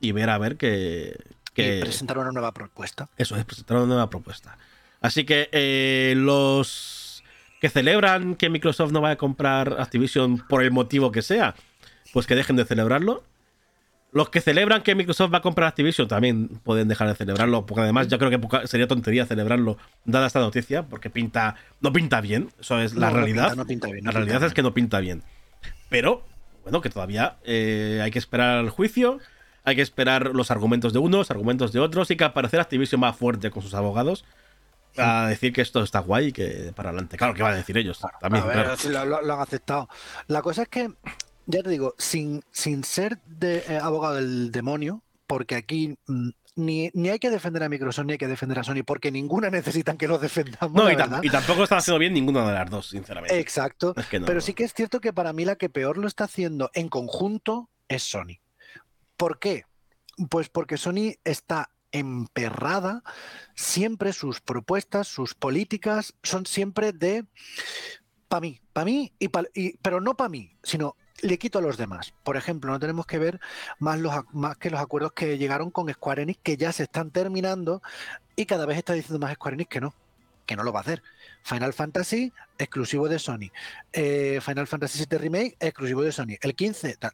y 0.00 0.12
ver 0.12 0.30
a 0.30 0.38
ver 0.38 0.56
que... 0.56 1.18
que 1.52 1.80
presentar 1.80 2.18
una 2.18 2.32
nueva 2.32 2.52
propuesta. 2.52 3.08
Eso 3.16 3.36
es, 3.36 3.44
presentar 3.44 3.76
una 3.78 3.86
nueva 3.86 4.10
propuesta. 4.10 4.58
Así 5.00 5.24
que 5.24 5.48
eh, 5.52 6.14
los 6.16 7.22
que 7.60 7.68
celebran 7.68 8.36
que 8.36 8.50
Microsoft 8.50 8.92
no 8.92 9.00
va 9.00 9.10
a 9.10 9.16
comprar 9.16 9.76
Activision 9.80 10.38
por 10.48 10.62
el 10.62 10.70
motivo 10.70 11.12
que 11.12 11.22
sea, 11.22 11.54
pues 12.12 12.26
que 12.26 12.34
dejen 12.34 12.56
de 12.56 12.64
celebrarlo. 12.64 13.24
Los 14.12 14.28
que 14.28 14.40
celebran 14.40 14.82
que 14.82 14.94
Microsoft 14.94 15.32
va 15.32 15.38
a 15.38 15.42
comprar 15.42 15.68
Activision 15.68 16.06
también 16.06 16.48
pueden 16.62 16.88
dejar 16.88 17.08
de 17.08 17.14
celebrarlo, 17.14 17.66
porque 17.66 17.80
además 17.80 18.08
yo 18.08 18.18
creo 18.18 18.30
que 18.30 18.66
sería 18.66 18.86
tontería 18.86 19.26
celebrarlo 19.26 19.76
dada 20.04 20.26
esta 20.26 20.40
noticia, 20.40 20.84
porque 20.84 21.10
pinta 21.10 21.56
no 21.80 21.92
pinta 21.92 22.20
bien, 22.20 22.50
eso 22.60 22.78
es 22.80 22.94
la 22.94 23.10
realidad. 23.10 23.56
la 23.56 24.10
realidad 24.10 24.44
es 24.44 24.54
que 24.54 24.62
no 24.62 24.72
pinta 24.72 25.00
bien. 25.00 25.22
Pero 25.88 26.24
bueno, 26.64 26.80
que 26.80 26.90
todavía 26.90 27.36
eh, 27.44 28.00
hay 28.02 28.10
que 28.10 28.18
esperar 28.18 28.58
al 28.58 28.70
juicio, 28.70 29.20
hay 29.62 29.76
que 29.76 29.82
esperar 29.82 30.34
los 30.34 30.50
argumentos 30.50 30.92
de 30.92 30.98
unos, 30.98 31.30
argumentos 31.30 31.72
de 31.72 31.80
otros, 31.80 32.10
y 32.10 32.16
que 32.16 32.24
aparecer 32.24 32.60
Activision 32.60 33.00
más 33.00 33.16
fuerte 33.16 33.50
con 33.50 33.62
sus 33.62 33.74
abogados 33.74 34.24
a 34.96 35.26
decir 35.28 35.52
que 35.52 35.60
esto 35.60 35.82
está 35.82 35.98
guay 36.00 36.26
y 36.26 36.32
que 36.32 36.72
para 36.74 36.90
adelante. 36.90 37.16
Claro, 37.16 37.34
que 37.34 37.42
van 37.42 37.54
a 37.54 37.56
decir 37.56 37.76
ellos 37.76 38.00
también. 38.20 38.44
Si 38.78 38.88
lo, 38.88 39.00
han 39.00 39.40
aceptado. 39.40 39.88
La 40.28 40.42
cosa 40.42 40.62
es 40.62 40.68
que, 40.68 40.92
ya 41.46 41.62
te 41.62 41.70
digo, 41.70 41.94
sin, 41.98 42.42
sin 42.52 42.84
ser 42.84 43.18
de, 43.26 43.64
eh, 43.68 43.78
abogado 43.80 44.14
del 44.14 44.52
demonio, 44.52 45.02
porque 45.26 45.56
aquí 45.56 45.96
mm, 46.56 46.88
ni, 46.94 47.08
hay 47.08 47.18
que 47.18 47.30
defender 47.30 47.62
a 47.62 47.68
Microsoft 47.68 48.06
ni 48.06 48.12
hay 48.12 48.18
que 48.18 48.28
defender 48.28 48.58
a 48.58 48.64
Sony, 48.64 48.82
porque 48.84 49.10
ninguna 49.10 49.50
necesitan 49.50 49.96
que 49.96 50.08
los 50.08 50.20
defendamos. 50.20 50.72
No, 50.72 50.90
y, 50.90 51.30
tampoco 51.30 51.64
está 51.64 51.78
haciendo 51.78 51.98
bien 51.98 52.14
ninguna 52.14 52.46
de 52.46 52.54
las 52.54 52.70
dos, 52.70 52.88
sinceramente. 52.88 53.38
Exacto. 53.38 53.94
Pero 54.10 54.40
sí 54.40 54.54
que 54.54 54.64
es 54.64 54.74
cierto 54.74 55.00
que 55.00 55.12
para 55.12 55.32
mí 55.32 55.44
la 55.44 55.56
que 55.56 55.68
peor 55.68 55.98
lo 55.98 56.06
está 56.06 56.24
haciendo 56.24 56.70
en 56.74 56.88
conjunto 56.88 57.70
es 57.88 58.02
Sony. 58.02 58.40
¿Por 59.16 59.38
qué? 59.38 59.64
Pues 60.28 60.48
porque 60.48 60.76
Sony 60.76 61.14
está 61.24 61.70
emperrada, 61.92 63.02
siempre 63.54 64.12
sus 64.12 64.40
propuestas, 64.40 65.06
sus 65.06 65.34
políticas 65.34 66.14
son 66.22 66.44
siempre 66.44 66.92
de 66.92 67.24
para 68.28 68.40
mí, 68.40 68.60
para 68.72 68.84
mí, 68.84 69.12
y, 69.20 69.30
y 69.54 69.76
pero 69.78 70.00
no 70.00 70.16
para 70.16 70.28
mí, 70.28 70.56
sino 70.64 70.96
le 71.22 71.38
quito 71.38 71.58
a 71.58 71.62
los 71.62 71.76
demás. 71.76 72.12
Por 72.22 72.36
ejemplo, 72.36 72.70
no 72.70 72.80
tenemos 72.80 73.06
que 73.06 73.18
ver 73.18 73.40
más, 73.78 73.98
los, 73.98 74.14
más 74.32 74.56
que 74.56 74.70
los 74.70 74.80
acuerdos 74.80 75.12
que 75.12 75.38
llegaron 75.38 75.70
con 75.70 75.92
Square 75.92 76.22
Enix, 76.22 76.40
que 76.42 76.56
ya 76.56 76.72
se 76.72 76.84
están 76.84 77.10
terminando 77.10 77.82
y 78.36 78.46
cada 78.46 78.66
vez 78.66 78.78
está 78.78 78.92
diciendo 78.92 79.24
más 79.24 79.34
Square 79.34 79.54
Enix 79.54 79.68
que 79.68 79.80
no, 79.80 79.94
que 80.46 80.56
no 80.56 80.62
lo 80.62 80.72
va 80.72 80.80
a 80.80 80.82
hacer. 80.82 81.02
Final 81.42 81.72
Fantasy, 81.72 82.32
exclusivo 82.58 83.08
de 83.08 83.18
Sony. 83.18 83.50
Eh, 83.92 84.40
Final 84.42 84.66
Fantasy 84.66 85.04
VII 85.08 85.18
Remake, 85.18 85.56
exclusivo 85.60 86.02
de 86.02 86.12
Sony. 86.12 86.36
El 86.40 86.54
15, 86.54 86.96
tal. 86.96 87.12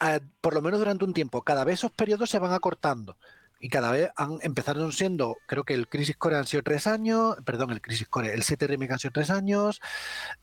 Ah, 0.00 0.18
por 0.40 0.54
lo 0.54 0.62
menos 0.62 0.80
durante 0.80 1.04
un 1.04 1.14
tiempo, 1.14 1.42
cada 1.42 1.64
vez 1.64 1.74
esos 1.74 1.92
periodos 1.92 2.28
se 2.28 2.38
van 2.38 2.52
acortando 2.52 3.16
y 3.62 3.68
cada 3.68 3.92
vez 3.92 4.10
han 4.16 4.38
empezaron 4.42 4.92
siendo, 4.92 5.38
creo 5.46 5.62
que 5.62 5.72
el 5.72 5.88
Crisis 5.88 6.16
Core 6.16 6.36
han 6.36 6.48
sido 6.48 6.64
tres 6.64 6.88
años, 6.88 7.36
perdón, 7.44 7.70
el 7.70 7.80
Crisis 7.80 8.08
Core, 8.08 8.34
el 8.34 8.42
7 8.42 8.66
Remake 8.66 8.92
han 8.92 8.98
sido 8.98 9.12
tres 9.12 9.30
años, 9.30 9.80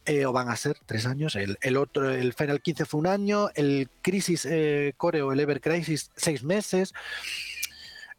eh, 0.05 0.25
o 0.25 0.31
van 0.31 0.47
a 0.47 0.55
ser 0.55 0.77
tres 0.85 1.05
años, 1.05 1.35
el, 1.35 1.77
otro, 1.77 2.09
el 2.09 2.31
Final 2.31 2.61
15 2.61 2.85
fue 2.85 3.01
un 3.01 3.07
año, 3.07 3.49
el 3.55 3.89
Crisis 4.01 4.47
eh, 4.49 4.93
Core 4.95 5.21
o 5.21 5.33
el 5.33 5.39
Ever 5.41 5.59
Crisis 5.59 6.11
seis 6.15 6.43
meses. 6.43 6.93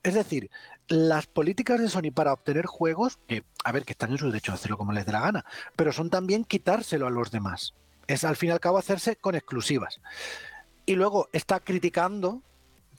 Es 0.02 0.12
decir, 0.12 0.50
las 0.86 1.26
políticas 1.26 1.80
de 1.80 1.88
Sony 1.88 2.12
para 2.14 2.34
obtener 2.34 2.66
juegos, 2.66 3.18
que 3.26 3.42
a 3.64 3.72
ver, 3.72 3.86
que 3.86 3.92
están 3.92 4.10
en 4.10 4.18
su 4.18 4.26
derecho 4.26 4.52
a 4.52 4.56
hacerlo 4.56 4.76
como 4.76 4.92
les 4.92 5.06
dé 5.06 5.12
la 5.12 5.20
gana, 5.20 5.46
pero 5.76 5.92
son 5.92 6.10
también 6.10 6.44
quitárselo 6.44 7.06
a 7.06 7.10
los 7.10 7.30
demás. 7.30 7.72
Es 8.06 8.24
al 8.24 8.36
fin 8.36 8.50
y 8.50 8.52
al 8.52 8.60
cabo 8.60 8.76
hacerse 8.76 9.16
con 9.16 9.34
exclusivas. 9.34 10.02
Y 10.84 10.96
luego 10.96 11.30
está 11.32 11.60
criticando 11.60 12.42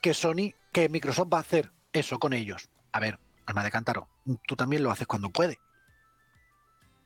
que 0.01 0.15
Sony, 0.15 0.55
que 0.71 0.89
Microsoft 0.89 1.31
va 1.31 1.37
a 1.37 1.41
hacer 1.41 1.71
eso 1.93 2.19
con 2.19 2.33
ellos. 2.33 2.69
A 2.91 2.99
ver, 2.99 3.19
alma 3.45 3.63
de 3.63 3.71
cántaro, 3.71 4.07
tú 4.47 4.55
también 4.55 4.83
lo 4.83 4.91
haces 4.91 5.07
cuando 5.07 5.29
puede. 5.29 5.59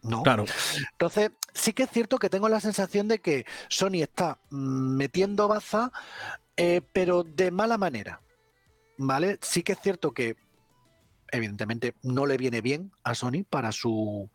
¿No? 0.01 0.21
Claro. 0.21 0.45
Entonces, 0.91 1.31
sí 1.53 1.73
que 1.73 1.83
es 1.83 1.89
cierto 1.89 2.19
que 2.19 2.29
tengo 2.29 2.47
la 2.47 2.59
sensación 2.59 3.07
de 3.07 3.19
que 3.19 3.45
Sony 3.69 4.01
está 4.03 4.39
mm, 4.51 4.97
metiendo 4.97 5.47
baza, 5.47 5.91
eh, 6.57 6.81
pero 6.93 7.23
de 7.23 7.49
mala 7.49 7.77
manera. 7.77 8.21
¿Vale? 8.97 9.39
Sí 9.41 9.63
que 9.63 9.73
es 9.73 9.79
cierto 9.81 10.13
que, 10.13 10.37
evidentemente, 11.31 11.95
no 12.03 12.27
le 12.27 12.37
viene 12.37 12.61
bien 12.61 12.91
a 13.03 13.15
Sony 13.15 13.43
para 13.49 13.71
su 13.71 14.29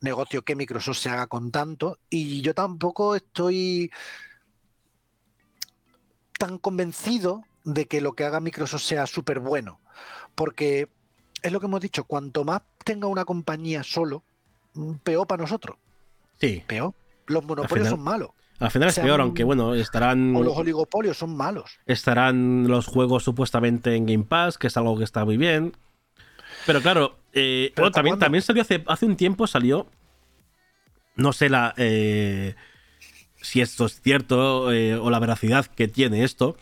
negocio 0.00 0.42
que 0.42 0.56
Microsoft 0.56 0.98
se 0.98 1.08
haga 1.08 1.28
con 1.28 1.52
tanto. 1.52 1.98
Y 2.10 2.42
yo 2.42 2.52
tampoco 2.52 3.14
estoy 3.14 3.92
tan 6.36 6.58
convencido 6.58 7.44
de 7.64 7.86
que 7.86 8.00
lo 8.00 8.12
que 8.12 8.24
haga 8.24 8.40
Microsoft 8.40 8.82
sea 8.82 9.06
súper 9.06 9.40
bueno. 9.40 9.80
Porque 10.34 10.88
es 11.42 11.52
lo 11.52 11.60
que 11.60 11.66
hemos 11.66 11.80
dicho, 11.80 12.04
cuanto 12.04 12.44
más 12.44 12.62
tenga 12.84 13.06
una 13.06 13.24
compañía 13.24 13.82
solo, 13.82 14.22
mm, 14.74 14.94
peor 15.04 15.26
para 15.26 15.42
nosotros. 15.42 15.76
Sí. 16.40 16.62
Peor. 16.66 16.94
Los 17.26 17.44
monopolios 17.44 17.88
son 17.88 18.00
malos. 18.00 18.30
Al 18.58 18.70
final 18.70 18.90
es 18.90 18.98
peor, 18.98 19.20
aunque 19.20 19.42
bueno, 19.42 19.74
estarán. 19.74 20.36
O 20.36 20.42
los 20.42 20.56
oligopolios 20.56 21.16
son 21.16 21.36
malos. 21.36 21.78
Estarán 21.86 22.68
los 22.68 22.86
juegos 22.86 23.24
supuestamente 23.24 23.96
en 23.96 24.06
Game 24.06 24.24
Pass, 24.24 24.56
que 24.56 24.68
es 24.68 24.76
algo 24.76 24.96
que 24.96 25.04
está 25.04 25.24
muy 25.24 25.36
bien. 25.36 25.76
Pero 26.64 26.80
claro, 26.80 27.16
eh, 27.32 27.72
también, 27.92 28.18
también 28.20 28.42
salió 28.42 28.62
hace, 28.62 28.84
hace 28.86 29.06
un 29.06 29.16
tiempo, 29.16 29.48
salió. 29.48 29.88
No 31.16 31.32
sé 31.32 31.48
la. 31.48 31.74
Eh, 31.76 32.54
si 33.40 33.60
esto 33.60 33.86
es 33.86 34.00
cierto 34.00 34.72
eh, 34.72 34.94
o 34.94 35.10
la 35.10 35.18
veracidad 35.18 35.66
que 35.66 35.88
tiene 35.88 36.22
esto. 36.22 36.56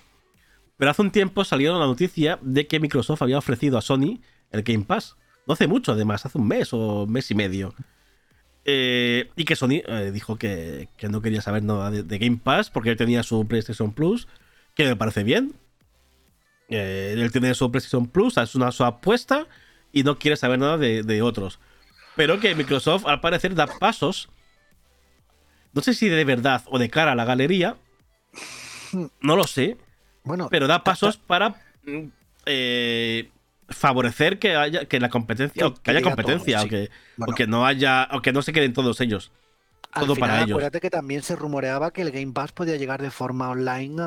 Pero 0.80 0.92
hace 0.92 1.02
un 1.02 1.10
tiempo 1.10 1.44
salió 1.44 1.78
la 1.78 1.84
noticia 1.84 2.38
de 2.40 2.66
que 2.66 2.80
Microsoft 2.80 3.20
había 3.20 3.36
ofrecido 3.36 3.76
a 3.76 3.82
Sony 3.82 4.18
el 4.50 4.62
Game 4.62 4.86
Pass. 4.86 5.14
No 5.46 5.52
hace 5.52 5.66
mucho, 5.66 5.92
además, 5.92 6.24
hace 6.24 6.38
un 6.38 6.48
mes 6.48 6.70
o 6.72 7.06
mes 7.06 7.30
y 7.30 7.34
medio. 7.34 7.74
Eh, 8.64 9.28
y 9.36 9.44
que 9.44 9.56
Sony 9.56 9.82
eh, 9.86 10.10
dijo 10.10 10.38
que, 10.38 10.88
no 11.10 11.20
quería 11.20 11.42
saber 11.42 11.64
nada 11.64 11.90
de, 11.90 12.18
Game 12.18 12.40
Pass 12.42 12.70
porque 12.70 12.88
él 12.88 12.96
tenía 12.96 13.22
su 13.22 13.46
PlayStation 13.46 13.92
Plus, 13.92 14.26
que 14.74 14.86
me 14.86 14.96
parece 14.96 15.22
bien. 15.22 15.52
Eh, 16.70 17.14
él 17.14 17.30
tiene 17.30 17.52
su 17.52 17.70
PlayStation 17.70 18.06
Plus, 18.06 18.38
es 18.38 18.54
una 18.54 18.72
su 18.72 18.82
apuesta 18.82 19.48
y 19.92 20.02
no 20.02 20.18
quiere 20.18 20.38
saber 20.38 20.58
nada 20.58 20.78
de, 20.78 21.02
de 21.02 21.20
otros. 21.20 21.58
Pero 22.16 22.40
que 22.40 22.54
Microsoft 22.54 23.04
al 23.06 23.20
parecer 23.20 23.54
da 23.54 23.66
pasos, 23.66 24.30
no 25.74 25.82
sé 25.82 25.92
si 25.92 26.08
de 26.08 26.24
verdad 26.24 26.62
o 26.68 26.78
de 26.78 26.88
cara 26.88 27.12
a 27.12 27.16
la 27.16 27.26
galería, 27.26 27.76
no 29.20 29.36
lo 29.36 29.46
sé, 29.46 29.76
bueno, 30.24 30.48
pero 30.50 30.66
da 30.66 30.84
pasos 30.84 31.16
para 31.16 31.50
mm, 31.84 32.06
eh, 32.46 33.30
favorecer 33.68 34.38
que 34.38 34.56
haya 34.56 34.84
que 34.86 35.00
la 35.00 35.08
competencia, 35.08 35.72
que, 35.82 35.90
haya 35.90 36.02
competencia, 36.02 36.62
o, 36.62 37.34
que, 37.34 37.46
no 37.46 37.66
haya, 37.66 38.08
o 38.12 38.22
que 38.22 38.32
no 38.32 38.42
se 38.42 38.52
queden 38.52 38.72
todos 38.72 39.00
ellos. 39.00 39.30
Todo 39.94 40.14
para 40.14 40.38
ellos. 40.38 40.50
Acuérdate 40.50 40.80
que 40.80 40.90
también 40.90 41.22
se 41.22 41.34
rumoreaba 41.34 41.92
que 41.92 42.02
el 42.02 42.12
Game 42.12 42.32
Pass 42.32 42.52
podía 42.52 42.76
llegar 42.76 43.02
de 43.02 43.10
forma 43.10 43.50
online 43.50 44.02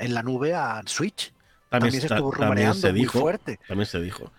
en 0.00 0.14
la 0.14 0.22
nube 0.24 0.54
a 0.54 0.82
Switch. 0.86 1.32
También, 1.68 1.92
se 1.92 2.06
estuvo 2.06 2.32
rumoreando 2.32 2.92
muy 2.92 3.04
fuerte. 3.04 3.60
También 3.68 3.86
se 3.86 4.00
dijo. 4.00 4.32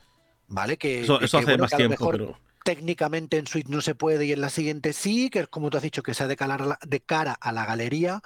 Vale, 0.49 0.77
que 0.77 1.01
eso, 1.01 1.19
hace 1.21 1.57
más 1.57 1.71
tiempo, 1.71 2.09
pero 2.09 2.37
técnicamente 2.63 3.37
en 3.37 3.47
Switch 3.47 3.67
no 3.67 3.79
se 3.79 3.95
puede 3.95 4.25
y 4.25 4.33
en 4.33 4.41
la 4.41 4.49
siguiente 4.49 4.91
sí, 4.91 5.29
que 5.29 5.39
es 5.39 5.47
como 5.47 5.69
tú 5.69 5.77
has 5.77 5.83
dicho, 5.83 6.03
que 6.03 6.13
sea 6.13 6.27
de, 6.27 6.35
de 6.35 6.99
cara 6.99 7.37
a 7.39 7.51
la 7.53 7.65
galería, 7.65 8.21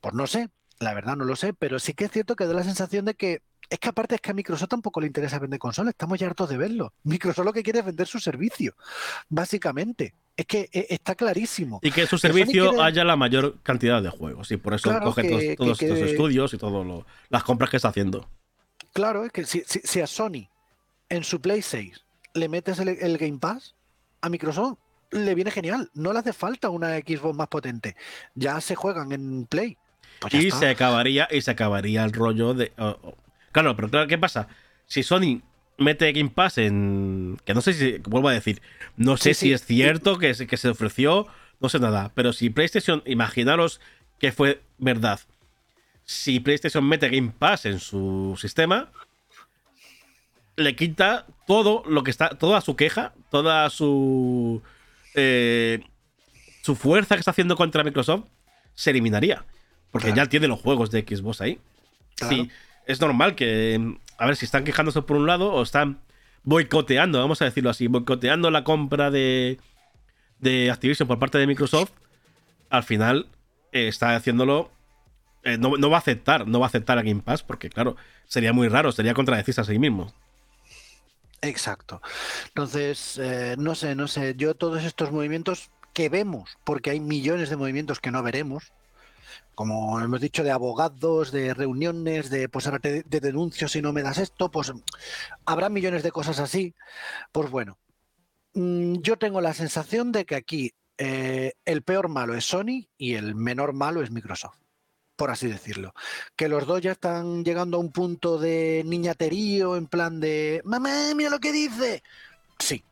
pues 0.00 0.14
no 0.14 0.26
sé, 0.26 0.48
La 0.80 0.94
verdad 0.94 1.16
no 1.16 1.24
lo 1.24 1.36
sé, 1.36 1.52
pero 1.54 1.78
sí 1.78 1.94
que 1.94 2.04
es 2.04 2.10
cierto 2.10 2.36
que 2.36 2.46
da 2.46 2.54
la 2.54 2.62
sensación 2.62 3.04
de 3.04 3.14
que 3.14 3.42
es 3.70 3.78
que 3.78 3.88
aparte 3.88 4.14
es 4.14 4.20
que 4.20 4.30
a 4.30 4.34
Microsoft 4.34 4.70
tampoco 4.70 5.00
le 5.00 5.06
interesa 5.06 5.38
vender 5.38 5.58
consolas, 5.58 5.90
estamos 5.90 6.18
ya 6.18 6.26
hartos 6.26 6.48
de 6.48 6.56
verlo. 6.56 6.92
Microsoft 7.04 7.44
lo 7.44 7.52
que 7.52 7.62
quiere 7.62 7.80
es 7.80 7.84
vender 7.84 8.06
su 8.06 8.18
servicio, 8.18 8.74
básicamente. 9.28 10.14
Es 10.36 10.46
que 10.46 10.68
eh, 10.72 10.86
está 10.90 11.16
clarísimo. 11.16 11.80
Y 11.82 11.90
que 11.90 12.06
su 12.06 12.16
servicio 12.16 12.80
haya 12.80 13.04
la 13.04 13.16
mayor 13.16 13.60
cantidad 13.62 14.00
de 14.00 14.10
juegos. 14.10 14.50
Y 14.52 14.56
por 14.56 14.74
eso 14.74 14.88
coge 15.00 15.28
todos, 15.28 15.42
estos 15.42 15.98
estudios 15.98 16.54
y 16.54 16.58
todas 16.58 17.04
las 17.28 17.42
compras 17.42 17.70
que 17.70 17.76
está 17.76 17.88
haciendo. 17.88 18.28
Claro, 18.92 19.24
es 19.24 19.32
que 19.32 19.44
si, 19.44 20.00
a 20.00 20.06
Sony 20.06 20.48
en 21.08 21.24
su 21.24 21.40
Play 21.40 21.62
6 21.62 22.04
le 22.34 22.48
metes 22.48 22.78
el, 22.78 23.18
Game 23.18 23.38
Pass, 23.38 23.74
a 24.20 24.28
Microsoft 24.28 24.78
le 25.10 25.34
viene 25.34 25.50
genial. 25.50 25.90
No 25.94 26.12
le 26.12 26.20
hace 26.20 26.32
falta 26.32 26.70
una 26.70 26.96
Xbox 26.98 27.36
más 27.36 27.48
potente. 27.48 27.96
Ya 28.34 28.60
se 28.60 28.76
juegan 28.76 29.10
en 29.12 29.46
Play. 29.46 29.76
Pues 30.20 30.34
y 30.34 30.50
se 30.50 30.68
acabaría, 30.68 31.28
y 31.30 31.40
se 31.40 31.50
acabaría 31.50 32.04
el 32.04 32.12
rollo 32.12 32.54
de. 32.54 32.72
claro, 33.52 33.76
pero 33.76 33.88
claro, 33.88 34.08
¿qué 34.08 34.18
pasa? 34.18 34.48
Si 34.86 35.02
Sony 35.02 35.42
mete 35.78 36.12
Game 36.12 36.30
Pass 36.30 36.58
en. 36.58 37.38
Que 37.44 37.54
no 37.54 37.60
sé 37.60 37.72
si. 37.72 37.98
Vuelvo 37.98 38.28
a 38.28 38.32
decir. 38.32 38.60
No 38.96 39.16
sé 39.16 39.34
si 39.34 39.52
es 39.52 39.64
cierto 39.64 40.18
que, 40.18 40.34
que 40.34 40.56
se 40.56 40.68
ofreció. 40.68 41.26
No 41.60 41.68
sé 41.68 41.78
nada. 41.78 42.10
Pero 42.14 42.32
si 42.32 42.50
PlayStation. 42.50 43.02
Imaginaros 43.06 43.80
que 44.18 44.32
fue 44.32 44.60
verdad. 44.78 45.20
Si 46.04 46.40
PlayStation 46.40 46.86
mete 46.86 47.08
Game 47.08 47.32
Pass 47.38 47.64
en 47.66 47.78
su 47.78 48.36
sistema. 48.40 48.90
Le 50.56 50.74
quita 50.74 51.26
todo 51.46 51.84
lo 51.86 52.02
que 52.02 52.10
está. 52.10 52.30
Toda 52.30 52.60
su 52.60 52.76
queja. 52.76 53.14
Toda 53.30 53.70
su. 53.70 54.62
Eh, 55.14 55.80
su 56.62 56.74
fuerza 56.74 57.14
que 57.14 57.20
está 57.20 57.30
haciendo 57.30 57.56
contra 57.56 57.84
Microsoft. 57.84 58.24
Se 58.74 58.90
eliminaría. 58.90 59.44
Porque 59.98 60.16
ya 60.16 60.26
tiene 60.26 60.48
los 60.48 60.60
juegos 60.60 60.90
de 60.90 61.02
Xbox 61.02 61.40
ahí. 61.40 61.58
Sí, 62.28 62.50
es 62.86 63.00
normal 63.00 63.34
que. 63.34 63.96
A 64.18 64.26
ver, 64.26 64.36
si 64.36 64.44
están 64.44 64.64
quejándose 64.64 65.02
por 65.02 65.16
un 65.16 65.26
lado 65.26 65.52
o 65.52 65.62
están 65.62 66.00
boicoteando, 66.42 67.18
vamos 67.18 67.42
a 67.42 67.44
decirlo 67.44 67.70
así, 67.70 67.86
boicoteando 67.86 68.50
la 68.50 68.64
compra 68.64 69.10
de, 69.10 69.58
de 70.40 70.70
Activision 70.70 71.06
por 71.06 71.18
parte 71.18 71.38
de 71.38 71.46
Microsoft, 71.46 71.92
al 72.70 72.82
final 72.82 73.28
eh, 73.72 73.88
está 73.88 74.16
haciéndolo. 74.16 74.70
Eh, 75.44 75.56
no, 75.56 75.90
va 75.90 75.96
a 75.96 76.00
aceptar, 76.00 76.46
no 76.46 76.58
va 76.58 76.66
a 76.66 76.68
aceptar 76.68 76.98
a 76.98 77.02
Game 77.02 77.22
Pass, 77.22 77.42
porque 77.42 77.70
claro, 77.70 77.96
sería 78.26 78.52
muy 78.52 78.68
raro, 78.68 78.92
sería 78.92 79.14
contradecirse 79.14 79.60
a 79.60 79.64
sí 79.64 79.78
mismo. 79.78 80.12
Exacto. 81.40 82.02
Entonces, 82.48 83.18
eh, 83.22 83.54
no 83.56 83.74
sé, 83.74 83.94
no 83.94 84.08
sé, 84.08 84.34
yo 84.36 84.54
todos 84.54 84.82
estos 84.82 85.12
movimientos 85.12 85.70
que 85.92 86.08
vemos, 86.08 86.58
porque 86.64 86.90
hay 86.90 87.00
millones 87.00 87.50
de 87.50 87.56
movimientos 87.56 88.00
que 88.00 88.10
no 88.10 88.22
veremos, 88.22 88.72
como 89.54 90.00
hemos 90.00 90.20
dicho, 90.20 90.44
de 90.44 90.52
abogados, 90.52 91.32
de 91.32 91.52
reuniones, 91.52 92.30
de 92.30 92.48
pues 92.48 92.66
ahora 92.66 92.78
te, 92.78 93.02
de 93.02 93.20
denuncio 93.20 93.66
si 93.66 93.82
no 93.82 93.92
me 93.92 94.02
das 94.02 94.18
esto, 94.18 94.50
pues 94.50 94.72
habrá 95.44 95.68
millones 95.68 96.02
de 96.02 96.12
cosas 96.12 96.38
así. 96.38 96.74
Pues 97.32 97.50
bueno, 97.50 97.76
mm, 98.54 98.98
yo 99.00 99.18
tengo 99.18 99.40
la 99.40 99.54
sensación 99.54 100.12
de 100.12 100.24
que 100.26 100.36
aquí 100.36 100.72
eh, 100.96 101.54
el 101.64 101.82
peor 101.82 102.08
malo 102.08 102.34
es 102.34 102.44
Sony 102.44 102.88
y 102.96 103.14
el 103.14 103.34
menor 103.34 103.72
malo 103.72 104.02
es 104.02 104.10
Microsoft, 104.10 104.58
por 105.16 105.30
así 105.30 105.48
decirlo. 105.48 105.92
Que 106.36 106.48
los 106.48 106.66
dos 106.66 106.80
ya 106.80 106.92
están 106.92 107.44
llegando 107.44 107.78
a 107.78 107.80
un 107.80 107.90
punto 107.90 108.38
de 108.38 108.82
niñaterío, 108.86 109.76
en 109.76 109.86
plan 109.86 110.20
de, 110.20 110.60
mamá, 110.64 111.14
mira 111.16 111.30
lo 111.30 111.40
que 111.40 111.52
dice. 111.52 112.02
Sí, 112.58 112.84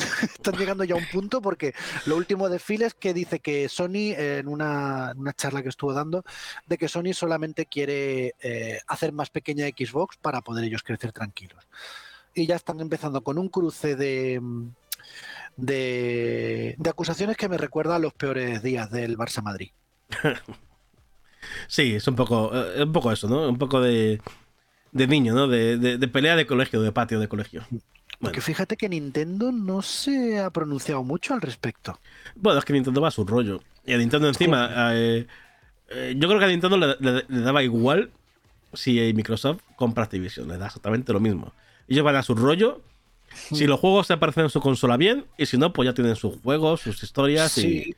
están 0.22 0.56
llegando 0.56 0.84
ya 0.84 0.94
a 0.94 0.98
un 0.98 1.06
punto 1.06 1.40
porque 1.40 1.74
lo 2.06 2.16
último 2.16 2.48
de 2.48 2.58
Phil 2.58 2.82
es 2.82 2.94
que 2.94 3.14
dice 3.14 3.40
que 3.40 3.68
Sony, 3.68 4.14
en 4.16 4.48
una, 4.48 5.14
charla 5.36 5.62
que 5.62 5.68
estuvo 5.68 5.92
dando, 5.92 6.24
de 6.66 6.78
que 6.78 6.88
Sony 6.88 7.12
solamente 7.12 7.66
quiere 7.66 8.34
eh, 8.40 8.80
hacer 8.86 9.12
más 9.12 9.30
pequeña 9.30 9.66
Xbox 9.66 10.16
para 10.16 10.40
poder 10.40 10.64
ellos 10.64 10.82
crecer 10.82 11.12
tranquilos. 11.12 11.66
Y 12.34 12.46
ya 12.46 12.56
están 12.56 12.80
empezando 12.80 13.22
con 13.22 13.38
un 13.38 13.48
cruce 13.48 13.96
de, 13.96 14.40
de, 15.56 16.76
acusaciones 16.88 17.36
que 17.36 17.48
me 17.48 17.58
recuerda 17.58 17.96
a 17.96 17.98
los 17.98 18.14
peores 18.14 18.62
días 18.62 18.90
del 18.90 19.16
Barça 19.16 19.42
Madrid. 19.42 19.70
Sí, 21.66 21.94
es 21.94 22.06
un 22.06 22.16
poco, 22.16 22.50
eh, 22.54 22.82
un 22.82 22.92
poco 22.92 23.10
eso, 23.12 23.28
¿no? 23.28 23.48
Un 23.48 23.58
poco 23.58 23.80
de, 23.80 24.20
de 24.92 25.06
niño, 25.06 25.34
¿no? 25.34 25.48
De, 25.48 25.78
de, 25.78 26.08
pelea 26.08 26.36
de 26.36 26.46
colegio, 26.46 26.82
de 26.82 26.92
patio 26.92 27.18
de 27.18 27.28
colegio. 27.28 27.64
Porque 28.20 28.42
fíjate 28.42 28.76
que 28.76 28.88
Nintendo 28.88 29.50
no 29.50 29.80
se 29.80 30.38
ha 30.38 30.50
pronunciado 30.50 31.02
mucho 31.02 31.32
al 31.32 31.40
respecto. 31.40 31.98
Bueno, 32.34 32.58
es 32.58 32.64
que 32.64 32.74
Nintendo 32.74 33.00
va 33.00 33.08
a 33.08 33.12
su 33.12 33.24
rollo. 33.24 33.62
Y 33.86 33.94
a 33.94 33.98
Nintendo 33.98 34.28
encima, 34.28 34.92
eh, 34.94 35.26
eh, 35.88 36.14
yo 36.16 36.28
creo 36.28 36.38
que 36.38 36.44
a 36.44 36.48
Nintendo 36.48 36.76
le, 36.76 37.24
daba 37.28 37.62
igual 37.62 38.10
si 38.74 39.12
Microsoft 39.14 39.62
compra 39.74 40.04
Activision, 40.04 40.48
le 40.48 40.58
da 40.58 40.66
exactamente 40.66 41.12
lo 41.12 41.20
mismo. 41.20 41.52
Ellos 41.88 42.04
van 42.04 42.16
a 42.16 42.22
su 42.22 42.34
rollo. 42.34 42.82
Si 43.32 43.66
los 43.66 43.80
juegos 43.80 44.08
se 44.08 44.12
aparecen 44.12 44.44
en 44.44 44.50
su 44.50 44.60
consola 44.60 44.96
bien, 44.96 45.24
y 45.38 45.46
si 45.46 45.56
no, 45.56 45.72
pues 45.72 45.86
ya 45.86 45.94
tienen 45.94 46.16
sus 46.16 46.40
juegos, 46.42 46.82
sus 46.82 47.02
historias 47.02 47.56
y, 47.58 47.94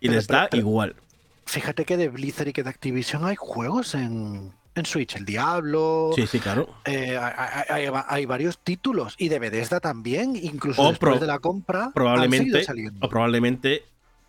les 0.00 0.26
da 0.26 0.48
igual. 0.52 0.96
Fíjate 1.44 1.84
que 1.84 1.96
de 1.96 2.08
Blizzard 2.08 2.48
y 2.48 2.52
que 2.52 2.62
de 2.62 2.70
Activision 2.70 3.24
hay 3.24 3.36
juegos 3.36 3.94
en, 3.94 4.52
en 4.76 4.86
Switch, 4.86 5.16
el 5.16 5.24
Diablo. 5.24 6.10
Sí, 6.14 6.26
sí, 6.26 6.38
claro. 6.38 6.68
Eh, 6.84 7.18
hay, 7.18 8.26
varios 8.26 8.58
títulos 8.58 9.14
y 9.18 9.28
de 9.28 9.38
Bethesda 9.38 9.80
también, 9.80 10.36
incluso 10.36 10.90
después 10.90 11.20
de 11.20 11.26
la 11.26 11.38
compra. 11.38 11.90
Probablemente, 11.94 12.64
o 13.00 13.08
probablemente 13.08 13.84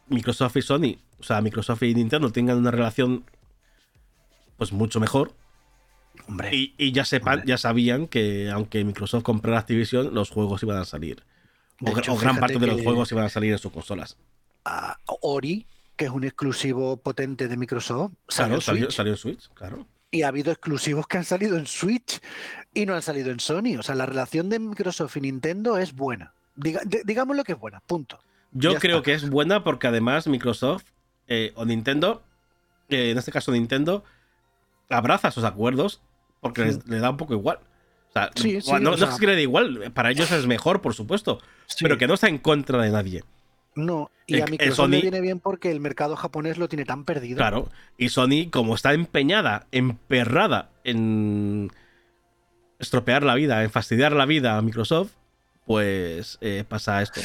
Microsoft 0.07 0.55
y 0.55 0.62
Sony, 0.62 0.97
o 1.19 1.23
sea, 1.23 1.41
Microsoft 1.41 1.83
y 1.83 1.93
Nintendo 1.93 2.31
tengan 2.31 2.57
una 2.57 2.71
relación 2.71 3.25
pues 4.57 4.71
mucho 4.71 4.99
mejor. 4.99 5.33
Hombre, 6.27 6.49
y, 6.53 6.91
ya 6.93 7.05
sepan, 7.05 7.43
ya 7.45 7.57
sabían 7.57 8.07
que 8.07 8.49
aunque 8.49 8.83
Microsoft 8.83 9.23
comprara 9.23 9.60
Activision, 9.60 10.13
los 10.13 10.29
juegos 10.29 10.63
iban 10.63 10.77
a 10.77 10.86
salir. 10.86 11.23
O, 11.81 12.17
gran 12.17 12.38
parte 12.39 12.57
de 12.57 12.67
los 12.67 12.81
juegos 12.81 13.12
iban 13.12 13.25
a 13.25 13.29
salir 13.29 13.51
en 13.51 13.60
sus 13.60 13.71
consolas. 13.71 14.17
Ori, 15.05 15.67
que 15.95 16.05
es 16.05 16.12
un 16.12 16.23
exclusivo 16.23 16.97
potente 16.97 17.47
de 17.47 17.57
Microsoft, 17.57 18.13
salió, 18.27 18.62
salió 18.62 19.13
en 19.13 19.17
Switch, 19.17 19.49
claro 19.53 19.86
y 20.12 20.22
ha 20.24 20.30
habido 20.30 20.52
exclusivos 20.52 21.08
que 21.08 21.17
han 21.17 21.26
salido 21.26 21.58
en 21.58 21.67
Switch 21.67 22.20
y 22.74 22.86
no 22.86 22.96
han 22.96 23.02
salido 23.02 23.32
en 23.32 23.39
Sony. 23.39 23.78
O 23.78 23.84
sea, 23.84 23.96
la 23.96 24.06
relación 24.06 24.50
de 24.50 24.60
Microsoft 24.60 25.17
y 25.17 25.22
Nintendo 25.22 25.78
es 25.78 25.93
buena. 25.93 26.34
digamos 26.56 27.36
lo 27.36 27.43
que 27.43 27.54
es 27.54 27.60
buena, 27.60 27.80
punto. 27.82 28.20
Yo 28.52 28.76
creo 28.76 29.04
que 29.04 29.13
es 29.13 29.30
buena 29.30 29.63
porque 29.63 29.88
además 29.88 30.28
Microsoft 30.28 30.86
eh, 31.28 31.52
o 31.56 31.65
Nintendo, 31.65 32.24
eh, 32.89 33.12
en 33.12 33.17
este 33.17 33.32
caso 33.32 33.52
Nintendo, 33.52 34.04
abraza 34.89 35.28
esos 35.28 35.43
acuerdos 35.43 36.02
porque 36.39 36.78
le 36.86 37.00
da 37.00 37.10
un 37.10 37.17
poco 37.17 37.34
igual. 37.34 37.60
O 38.10 38.13
sea, 38.13 38.32
no, 38.80 38.93
es 38.93 39.20
que 39.20 39.28
le 39.28 39.36
dé 39.36 39.41
igual, 39.43 39.91
para 39.93 40.10
ellos 40.10 40.32
es 40.32 40.48
mejor, 40.48 40.82
por 40.82 40.93
supuesto, 40.93 41.39
pero 41.82 41.98
que 41.98 42.08
no 42.08 42.13
está 42.13 42.28
en 42.30 42.38
contra 42.38 42.82
de 42.82 42.89
nadie. 42.89 43.24
No, 43.77 44.09
y 44.25 44.41
a 44.41 44.45
Microsoft 44.45 44.89
le 44.89 45.01
viene 45.01 45.21
bien 45.21 45.39
porque 45.39 45.71
el 45.71 45.79
mercado 45.79 46.15
japonés 46.15 46.57
lo 46.57 46.67
tiene 46.67 46.83
tan 46.83 47.05
perdido. 47.05 47.37
Claro, 47.37 47.69
y 47.97 48.09
Sony, 48.09 48.49
como 48.51 48.75
está 48.75 48.93
empeñada, 48.93 49.67
emperrada 49.71 50.71
en 50.83 51.71
estropear 52.79 53.23
la 53.23 53.35
vida, 53.35 53.63
en 53.63 53.69
fastidiar 53.69 54.13
la 54.13 54.25
vida 54.25 54.57
a 54.57 54.61
Microsoft, 54.61 55.11
pues 55.65 56.39
eh, 56.41 56.63
pasa 56.67 57.01
esto. 57.01 57.21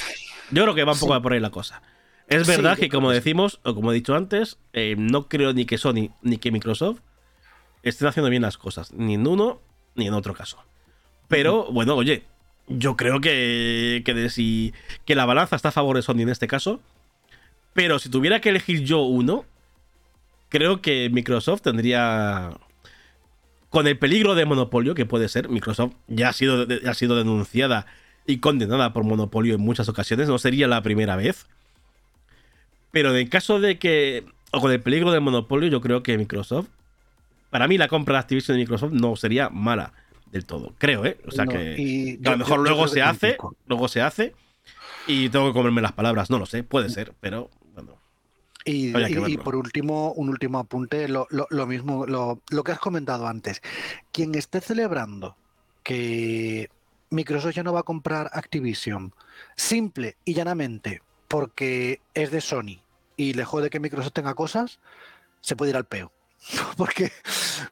Yo 0.51 0.63
creo 0.65 0.75
que 0.75 0.85
va 0.85 0.93
un 0.93 0.99
poco 0.99 1.21
por 1.23 1.33
ahí 1.33 1.41
la 1.41 1.51
cosa. 1.51 1.83
Es 2.29 2.47
verdad 2.47 2.79
que, 2.79 2.89
como 2.89 3.11
decimos, 3.11 3.61
o 3.65 3.75
como 3.75 3.93
he 3.93 3.95
dicho 3.95 4.15
antes, 4.15 4.59
eh, 4.73 4.95
no 4.99 5.29
creo 5.29 5.53
ni 5.53 5.65
que 5.65 5.79
Sony 5.79 6.11
ni 6.23 6.39
que 6.39 6.51
Microsoft 6.51 7.01
estén 7.83 8.09
haciendo 8.09 8.31
bien 8.31 8.43
las 8.43 8.59
cosas, 8.59 8.93
ni 8.93 9.15
en 9.15 9.27
uno 9.27 9.61
ni 9.95 10.07
en 10.07 10.15
otro 10.15 10.35
caso. 10.35 10.63
Pero, 11.29 11.71
bueno, 11.73 11.95
oye, 11.97 12.25
yo 12.69 12.97
creo 12.97 13.21
que, 13.21 14.03
que, 14.05 14.31
si, 14.31 14.73
que 15.05 15.15
la 15.15 15.25
balanza 15.25 15.57
está 15.57 15.69
a 15.69 15.73
favor 15.73 15.97
de 15.97 16.03
Sony 16.03 16.21
en 16.21 16.29
este 16.29 16.47
caso. 16.47 16.81
Pero 17.75 17.99
si 17.99 18.09
tuviera 18.09 18.41
que 18.41 18.51
elegir 18.51 18.83
yo 18.83 19.01
uno, 19.01 19.45
creo 20.49 20.83
que 20.83 21.11
Microsoft 21.11 21.63
tendría. 21.63 22.51
Con 23.71 23.87
el 23.87 23.99
peligro 23.99 24.35
de 24.35 24.45
monopolio 24.45 24.95
que 24.95 25.07
puede 25.07 25.29
ser, 25.31 25.49
Microsoft 25.49 25.95
ya 26.07 26.29
ha 26.29 26.33
sido, 26.35 26.67
ha 26.87 26.95
sido 26.95 27.17
denunciada 27.17 27.87
y 28.27 28.39
condenada 28.39 28.93
por 28.93 29.05
monopolio 29.05 29.55
en 29.55 29.63
muchas 29.63 29.89
ocasiones, 29.89 30.29
no 30.29 30.39
sería 30.39 30.69
la 30.69 30.83
primera 30.83 31.17
vez. 31.17 31.47
Pero 32.91 33.17
en 33.17 33.29
caso 33.29 33.61
de 33.61 33.79
que. 33.79 34.25
O 34.51 34.61
con 34.61 34.71
el 34.71 34.83
peligro 34.83 35.11
del 35.11 35.23
monopolio, 35.23 35.69
yo 35.71 35.81
creo 35.81 36.03
que 36.03 36.19
Microsoft. 36.19 36.69
Para 37.49 37.67
mí, 37.67 37.79
la 37.79 37.89
compra 37.89 38.15
de 38.15 38.21
Activision 38.21 38.57
de 38.57 38.63
Microsoft 38.63 38.93
no 38.93 39.17
sería 39.17 39.49
mala 39.49 39.95
del 40.33 40.47
todo, 40.47 40.75
creo, 40.79 41.05
¿eh? 41.05 41.19
O 41.27 41.31
sea 41.31 41.47
que, 41.47 42.19
a 42.25 42.31
lo 42.31 42.39
mejor 42.39 42.61
luego 42.61 42.89
se 42.89 43.03
hace, 43.03 43.37
luego 43.67 43.87
se 43.87 44.01
hace 44.01 44.35
y 45.07 45.29
tengo 45.29 45.49
que 45.49 45.53
comerme 45.53 45.83
las 45.83 45.93
palabras, 45.93 46.31
no 46.31 46.39
lo 46.39 46.47
sé, 46.47 46.65
puede 46.65 46.89
ser, 46.89 47.15
pero 47.21 47.51
bueno. 47.75 47.99
Y, 48.65 49.37
por 49.37 49.57
último, 49.57 50.13
un 50.13 50.31
último 50.31 50.59
apunte, 50.59 51.07
lo, 51.07 51.27
mismo, 51.67 52.07
lo, 52.07 52.65
que 52.65 52.73
has 52.73 52.79
comentado 52.79 53.27
antes. 53.27 53.61
Quien 54.11 54.35
esté 54.35 54.61
celebrando 54.61 55.37
que 55.83 56.71
Microsoft 57.11 57.55
ya 57.55 57.63
no 57.63 57.75
va 57.75 57.81
a 57.81 57.85
comprar 57.85 58.31
Activision, 58.33 59.15
simple 59.55 60.17
y 60.25 60.33
llanamente 60.33 61.03
porque 61.29 62.01
es 62.15 62.31
de 62.31 62.41
Sony 62.41 62.81
y 63.17 63.35
le 63.35 63.45
jode 63.45 63.69
que 63.69 63.81
Microsoft 63.81 64.13
tenga 64.13 64.35
cosas, 64.35 64.81
se 65.43 65.57
puede 65.57 65.71
ir 65.71 65.77
al 65.77 65.85
peo. 65.85 66.11
Porque 66.77 67.13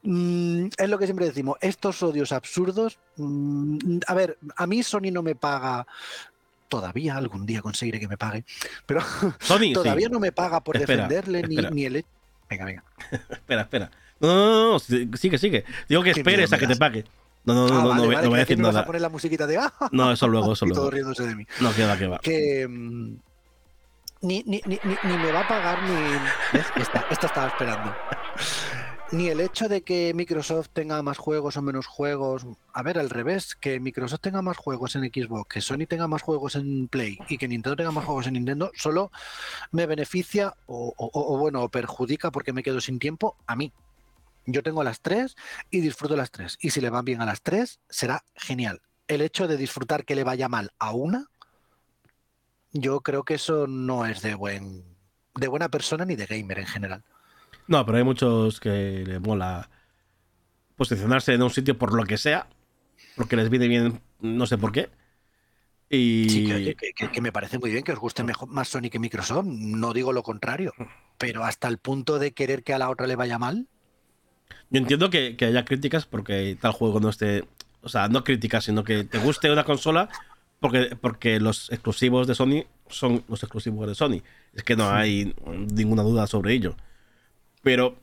Mm, 0.02 0.66
es 0.76 0.88
lo 0.88 0.98
que 0.98 1.06
siempre 1.06 1.26
decimos, 1.26 1.56
estos 1.60 2.02
odios 2.02 2.32
absurdos. 2.32 2.98
Mm, 3.16 3.98
a 4.06 4.14
ver, 4.14 4.38
a 4.56 4.66
mí 4.66 4.82
Sony 4.82 5.10
no 5.12 5.22
me 5.22 5.34
paga 5.34 5.86
todavía 6.68 7.16
algún 7.16 7.46
día 7.46 7.62
conseguiré 7.62 7.98
que 7.98 8.08
me 8.08 8.16
pague, 8.16 8.44
pero 8.86 9.02
todavía 9.74 10.08
no 10.08 10.20
me 10.20 10.30
paga 10.32 10.60
por 10.62 10.78
defenderle 10.78 11.42
Ni, 11.42 11.84
el... 11.84 12.04
Venga, 12.48 12.64
venga. 12.64 12.84
espera, 13.30 13.62
espera. 13.62 13.90
No, 14.20 14.28
no, 14.28 14.72
no, 14.72 14.78
sigue, 14.78 15.38
sigue. 15.38 15.64
Digo 15.88 16.02
que 16.02 16.10
esperes 16.10 16.52
a 16.52 16.58
que 16.58 16.66
te 16.66 16.76
pague. 16.76 17.04
No, 17.44 17.54
no, 17.54 17.68
no, 17.68 17.92
ah, 17.92 17.96
no, 17.96 18.04
no, 18.04 18.28
voy 18.28 18.36
a 18.36 18.40
decir 18.40 18.58
nada. 18.58 18.72
Vas 18.72 18.82
a 18.82 18.86
poner 18.86 19.00
la 19.00 19.08
musiquita 19.08 19.46
de 19.46 19.56
ah, 19.56 19.72
No, 19.92 20.12
eso 20.12 20.28
luego, 20.28 20.52
eso 20.52 20.66
luego. 20.66 20.82
todo 20.82 20.90
riéndose 20.90 21.26
de 21.26 21.34
mí. 21.34 21.46
No, 21.60 21.72
queda, 21.74 21.96
que 21.96 22.06
va. 22.06 22.18
Que 22.18 22.68
mm, 22.68 23.14
ni, 24.20 24.42
ni, 24.46 24.60
ni, 24.66 24.78
ni, 24.84 25.16
me 25.16 25.32
va 25.32 25.40
a 25.40 25.48
pagar 25.48 25.82
ni. 25.82 26.60
Esta, 26.80 27.06
esta 27.10 27.26
estaba 27.26 27.48
esperando. 27.48 27.94
Ni 29.12 29.28
el 29.28 29.40
hecho 29.40 29.68
de 29.68 29.82
que 29.82 30.14
Microsoft 30.14 30.68
tenga 30.72 31.02
más 31.02 31.18
juegos 31.18 31.56
o 31.56 31.62
menos 31.62 31.86
juegos. 31.86 32.46
A 32.72 32.82
ver, 32.82 32.98
al 32.98 33.10
revés, 33.10 33.56
que 33.56 33.80
Microsoft 33.80 34.20
tenga 34.20 34.40
más 34.40 34.56
juegos 34.56 34.94
en 34.94 35.02
Xbox, 35.02 35.48
que 35.52 35.60
Sony 35.60 35.86
tenga 35.88 36.06
más 36.06 36.22
juegos 36.22 36.54
en 36.54 36.86
Play 36.86 37.18
y 37.28 37.36
que 37.36 37.48
Nintendo 37.48 37.74
tenga 37.76 37.90
más 37.90 38.04
juegos 38.04 38.28
en 38.28 38.34
Nintendo, 38.34 38.70
solo 38.74 39.10
me 39.72 39.86
beneficia 39.86 40.54
o, 40.66 40.94
o, 40.96 41.10
o 41.12 41.38
bueno, 41.38 41.68
perjudica 41.70 42.30
porque 42.30 42.52
me 42.52 42.62
quedo 42.62 42.80
sin 42.80 43.00
tiempo 43.00 43.36
a 43.48 43.56
mí. 43.56 43.72
Yo 44.46 44.62
tengo 44.62 44.84
las 44.84 45.00
tres 45.00 45.34
y 45.70 45.80
disfruto 45.80 46.16
las 46.16 46.30
tres. 46.30 46.56
Y 46.60 46.70
si 46.70 46.80
le 46.80 46.90
van 46.90 47.04
bien 47.04 47.20
a 47.20 47.26
las 47.26 47.42
tres, 47.42 47.80
será 47.88 48.24
genial. 48.34 48.80
El 49.08 49.22
hecho 49.22 49.48
de 49.48 49.56
disfrutar 49.56 50.04
que 50.04 50.14
le 50.14 50.22
vaya 50.22 50.48
mal 50.48 50.70
a 50.78 50.92
una, 50.92 51.26
yo 52.72 53.00
creo 53.00 53.24
que 53.24 53.34
eso 53.34 53.66
no 53.66 54.06
es 54.06 54.22
de 54.22 54.34
buen 54.34 54.84
de 55.34 55.48
buena 55.48 55.68
persona 55.68 56.04
ni 56.04 56.16
de 56.16 56.26
gamer 56.26 56.58
en 56.58 56.66
general. 56.66 57.04
No, 57.66 57.84
pero 57.86 57.98
hay 57.98 58.04
muchos 58.04 58.58
que 58.60 59.04
le 59.06 59.20
mola 59.20 59.70
posicionarse 60.76 61.34
en 61.34 61.42
un 61.42 61.50
sitio 61.50 61.78
por 61.78 61.94
lo 61.94 62.04
que 62.04 62.18
sea, 62.18 62.48
porque 63.16 63.36
les 63.36 63.50
viene 63.50 63.68
bien, 63.68 64.00
no 64.20 64.46
sé 64.46 64.58
por 64.58 64.72
qué. 64.72 64.90
Y... 65.88 66.28
Sí, 66.30 66.74
que, 67.12 67.20
me 67.20 67.32
parece 67.32 67.58
muy 67.58 67.70
bien 67.70 67.82
que 67.82 67.92
os 67.92 67.98
guste 67.98 68.22
mejor, 68.22 68.48
más 68.48 68.68
Sony 68.68 68.90
que 68.90 68.98
Microsoft, 68.98 69.46
no 69.46 69.92
digo 69.92 70.12
lo 70.12 70.22
contrario, 70.22 70.72
pero 71.18 71.44
hasta 71.44 71.68
el 71.68 71.78
punto 71.78 72.18
de 72.18 72.32
querer 72.32 72.62
que 72.62 72.72
a 72.72 72.78
la 72.78 72.90
otra 72.90 73.06
le 73.06 73.16
vaya 73.16 73.38
mal. 73.38 73.66
Yo 74.70 74.78
entiendo 74.78 75.10
que, 75.10 75.36
haya 75.40 75.64
críticas 75.64 76.06
porque 76.06 76.56
tal 76.60 76.72
juego 76.72 77.00
no 77.00 77.08
esté. 77.08 77.44
O 77.82 77.88
sea, 77.88 78.08
no 78.08 78.24
críticas, 78.24 78.64
sino 78.64 78.84
que 78.84 79.04
te 79.04 79.18
guste 79.18 79.50
una 79.50 79.64
consola 79.64 80.08
porque, 80.60 80.96
porque 81.00 81.40
los 81.40 81.70
exclusivos 81.70 82.26
de 82.26 82.34
Sony 82.34 82.64
son 82.88 83.24
los 83.28 83.42
exclusivos 83.42 83.86
de 83.88 83.94
Sony. 83.94 84.22
Es 84.54 84.62
que 84.62 84.76
no 84.76 84.90
hay 84.90 85.34
ninguna 85.72 86.02
duda 86.02 86.26
sobre 86.26 86.52
ello. 86.52 86.76
Pero 87.62 87.96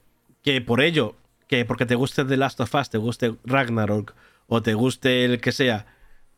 que 0.43 0.61
por 0.61 0.81
ello, 0.81 1.15
que 1.47 1.65
porque 1.65 1.85
te 1.85 1.95
guste 1.95 2.25
The 2.25 2.37
Last 2.37 2.59
of 2.59 2.73
Us, 2.75 2.89
te 2.89 2.97
guste 2.97 3.35
Ragnarok 3.45 4.13
o 4.47 4.61
te 4.61 4.73
guste 4.73 5.25
el 5.25 5.39
que 5.39 5.51
sea, 5.51 5.85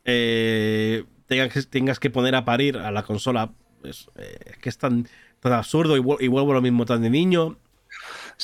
eh, 0.05 1.05
tengas, 1.27 1.99
que 1.99 2.09
poner 2.09 2.35
a 2.35 2.45
parir 2.45 2.77
a 2.77 2.91
la 2.91 3.03
consola, 3.03 3.51
pues, 3.81 4.09
eh, 4.15 4.37
es 4.45 4.57
que 4.57 4.69
es 4.69 4.77
tan, 4.77 5.07
tan 5.39 5.53
absurdo 5.53 5.95
y, 5.95 6.25
y 6.25 6.27
vuelvo 6.27 6.51
a 6.51 6.55
lo 6.55 6.61
mismo 6.61 6.85
tan 6.85 7.01
de 7.01 7.09
niño 7.09 7.57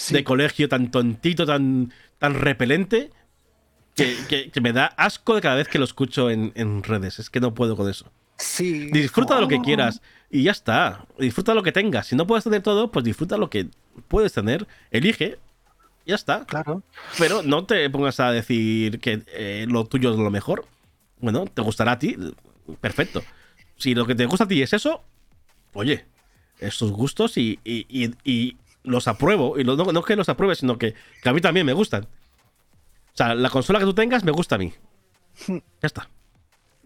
de 0.09 0.23
colegio 0.23 0.69
tan 0.69 0.91
tontito, 0.91 1.45
tan, 1.45 1.93
tan 2.17 2.33
repelente, 2.35 3.11
que, 3.95 4.51
me 4.61 4.73
da 4.73 4.87
asco 4.97 5.35
de 5.35 5.41
cada 5.41 5.55
vez 5.55 5.67
que 5.67 5.79
lo 5.79 5.85
escucho 5.85 6.29
en, 6.29 6.83
redes. 6.83 7.19
Es 7.19 7.29
que 7.29 7.39
no 7.39 7.53
puedo 7.53 7.75
con 7.75 7.89
eso. 7.89 8.11
Sí. 8.37 8.89
Disfruta 8.91 9.35
de 9.35 9.41
lo 9.41 9.47
que 9.47 9.61
quieras 9.61 10.01
y 10.29 10.43
ya 10.43 10.51
está. 10.51 11.05
Disfruta 11.17 11.53
lo 11.53 11.63
que 11.63 11.71
tengas. 11.71 12.07
Si 12.07 12.15
no 12.15 12.27
puedes 12.27 12.43
tener 12.43 12.61
todo, 12.61 12.91
pues 12.91 13.05
disfruta 13.05 13.37
lo 13.37 13.49
que 13.49 13.67
puedes 14.07 14.33
tener. 14.33 14.67
Elige. 14.91 15.39
Ya 16.05 16.15
está. 16.15 16.45
Claro. 16.45 16.83
Pero 17.17 17.41
no 17.41 17.65
te 17.65 17.89
pongas 17.89 18.19
a 18.19 18.31
decir 18.31 18.99
que 18.99 19.23
eh, 19.27 19.65
lo 19.67 19.85
tuyo 19.85 20.11
es 20.11 20.17
lo 20.17 20.29
mejor. 20.29 20.65
Bueno, 21.19 21.45
te 21.45 21.61
gustará 21.61 21.93
a 21.93 21.99
ti. 21.99 22.17
Perfecto. 22.81 23.23
Si 23.77 23.95
lo 23.95 24.05
que 24.05 24.15
te 24.15 24.25
gusta 24.25 24.43
a 24.43 24.47
ti 24.47 24.61
es 24.61 24.73
eso, 24.73 25.03
oye, 25.73 26.05
estos 26.59 26.91
gustos 26.91 27.37
y, 27.37 27.59
los 28.83 29.07
apruebo. 29.07 29.59
Y 29.59 29.63
no, 29.63 29.75
no 29.75 30.03
que 30.03 30.15
los 30.15 30.29
apruebe, 30.29 30.55
sino 30.55 30.77
que, 30.77 30.93
a 31.23 31.33
mí 31.33 31.41
también 31.41 31.65
me 31.65 31.73
gustan. 31.73 32.07
O 33.15 33.17
sea, 33.17 33.33
la 33.33 33.49
consola 33.49 33.79
que 33.79 33.85
tú 33.85 33.93
tengas 33.93 34.25
me 34.25 34.31
gusta 34.33 34.55
a 34.55 34.57
mí. 34.57 34.73
Hmm. 35.47 35.59
Ya 35.81 35.87
está. 35.87 36.09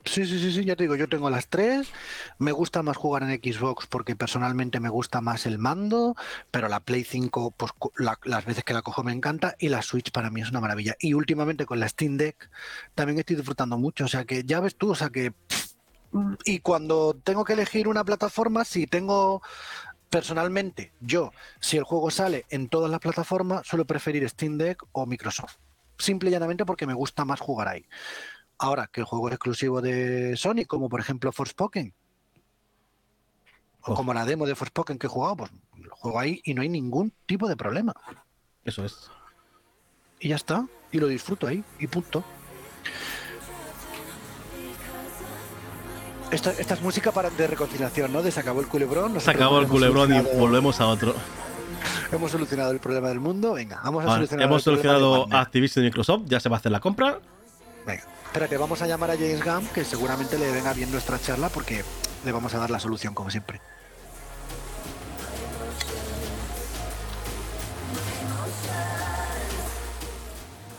Sí, 0.06 0.26
sí, 0.28 0.40
sí, 0.40 0.52
sí, 0.52 0.64
ya 0.64 0.76
te 0.76 0.84
digo, 0.84 0.96
yo 0.96 1.10
tengo 1.10 1.30
las 1.32 1.48
tres. 1.48 1.90
Me 2.38 2.52
gusta 2.52 2.84
más 2.84 2.98
jugar 2.98 3.24
en 3.24 3.30
Xbox 3.30 3.88
porque 3.88 4.16
personalmente 4.16 4.80
me 4.80 4.90
gusta 4.90 5.22
más 5.22 5.48
el 5.48 5.58
mando, 5.58 6.16
pero 6.52 6.70
la 6.70 6.82
Play 6.82 7.04
5, 7.04 7.52
pues 7.58 7.72
las 8.24 8.46
veces 8.46 8.64
que 8.64 8.74
la 8.74 8.84
cojo 8.84 9.04
me 9.04 9.12
encanta 9.12 9.56
y 9.58 9.70
la 9.70 9.82
Switch 9.82 10.12
para 10.12 10.30
mí 10.30 10.42
es 10.42 10.52
una 10.52 10.62
maravilla. 10.62 10.96
Y 11.00 11.16
últimamente 11.16 11.66
con 11.66 11.80
la 11.80 11.90
Steam 11.90 12.18
Deck 12.18 12.50
también 12.94 13.18
estoy 13.18 13.36
disfrutando 13.36 13.80
mucho, 13.80 14.06
o 14.06 14.08
sea 14.08 14.26
que 14.26 14.44
ya 14.44 14.60
ves 14.60 14.76
tú, 14.76 14.92
o 14.92 14.96
sea 14.96 15.10
que... 15.10 15.34
Y 16.46 16.60
cuando 16.60 17.16
tengo 17.24 17.44
que 17.44 17.54
elegir 17.54 17.88
una 17.88 18.04
plataforma, 18.04 18.66
si 18.66 18.86
tengo 18.86 19.42
personalmente, 20.10 20.92
yo, 21.00 21.32
si 21.60 21.78
el 21.78 21.84
juego 21.84 22.12
sale 22.12 22.46
en 22.50 22.70
todas 22.70 22.90
las 22.90 23.00
plataformas, 23.00 23.66
suelo 23.68 23.86
preferir 23.86 24.28
Steam 24.30 24.58
Deck 24.58 24.84
o 24.92 25.08
Microsoft. 25.08 25.58
Simple 26.00 26.30
y 26.30 26.34
llanamente 26.34 26.66
porque 26.66 26.88
me 26.88 26.96
gusta 26.96 27.26
más 27.26 27.40
jugar 27.40 27.68
ahí. 27.68 27.86
Ahora, 28.58 28.88
que 28.88 29.02
el 29.02 29.06
juego 29.06 29.28
es 29.30 29.36
exclusivo 29.36 29.82
de 29.82 30.36
Sony, 30.36 30.66
como 30.68 30.90
por 30.90 31.00
ejemplo 31.00 31.32
Forspoken, 31.32 31.94
o 33.82 33.94
como 33.94 34.14
la 34.14 34.26
demo 34.26 34.46
de 34.46 34.56
Forspoken 34.56 34.98
que 34.98 35.08
he 35.08 35.10
jugado, 35.10 35.38
pues 35.38 35.52
lo 35.78 35.96
juego 35.96 36.20
ahí 36.20 36.42
y 36.44 36.54
no 36.54 36.62
hay 36.62 36.70
ningún 36.70 37.14
tipo 37.26 37.48
de 37.48 37.56
problema. 37.56 37.94
Eso 38.66 38.84
es. 38.84 39.10
Y 40.20 40.30
ya 40.30 40.36
está. 40.36 40.68
Y 40.92 41.00
lo 41.00 41.08
disfruto 41.08 41.48
ahí. 41.48 41.64
Y 41.80 41.88
punto. 41.88 42.24
Esta, 46.32 46.52
es 46.52 46.82
música 46.82 47.12
para, 47.12 47.30
de 47.30 47.48
reconciliación, 47.48 48.14
¿no? 48.14 48.22
De 48.22 48.32
se 48.32 48.40
acabó 48.40 48.62
el 48.62 48.68
culebrón. 48.68 49.20
Se 49.20 49.32
acabó 49.32 49.60
el 49.60 49.68
culebrón 49.68 50.14
y 50.14 50.22
volvemos 50.38 50.80
a 50.80 50.88
otro. 50.88 51.16
Hemos 52.12 52.32
solucionado 52.32 52.72
el 52.72 52.80
problema 52.80 53.10
del 53.10 53.20
mundo. 53.20 53.54
Venga, 53.54 53.80
vamos 53.84 54.06
a 54.06 54.16
solucionar 54.16 54.46
Hemos 54.46 54.64
solucionado 54.64 55.28
Activision 55.32 55.86
y 55.86 55.88
Microsoft. 55.88 56.24
Ya 56.26 56.40
se 56.40 56.50
va 56.50 56.58
a 56.58 56.60
hacer 56.60 56.72
la 56.72 56.80
compra. 56.80 57.20
Venga, 57.86 58.04
espérate, 58.26 58.58
vamos 58.58 58.82
a 58.82 58.88
llamar 58.88 59.12
a 59.12 59.14
James 59.14 59.44
Gunn, 59.44 59.68
que 59.74 59.84
seguramente 59.84 60.38
le 60.38 60.52
venga 60.52 60.74
bien 60.74 60.92
nuestra 60.92 61.20
charla 61.20 61.50
porque 61.50 61.84
le 62.26 62.32
vamos 62.32 62.54
a 62.54 62.58
dar 62.60 62.70
la 62.70 62.80
solución, 62.80 63.14
como 63.14 63.30
siempre. 63.30 63.62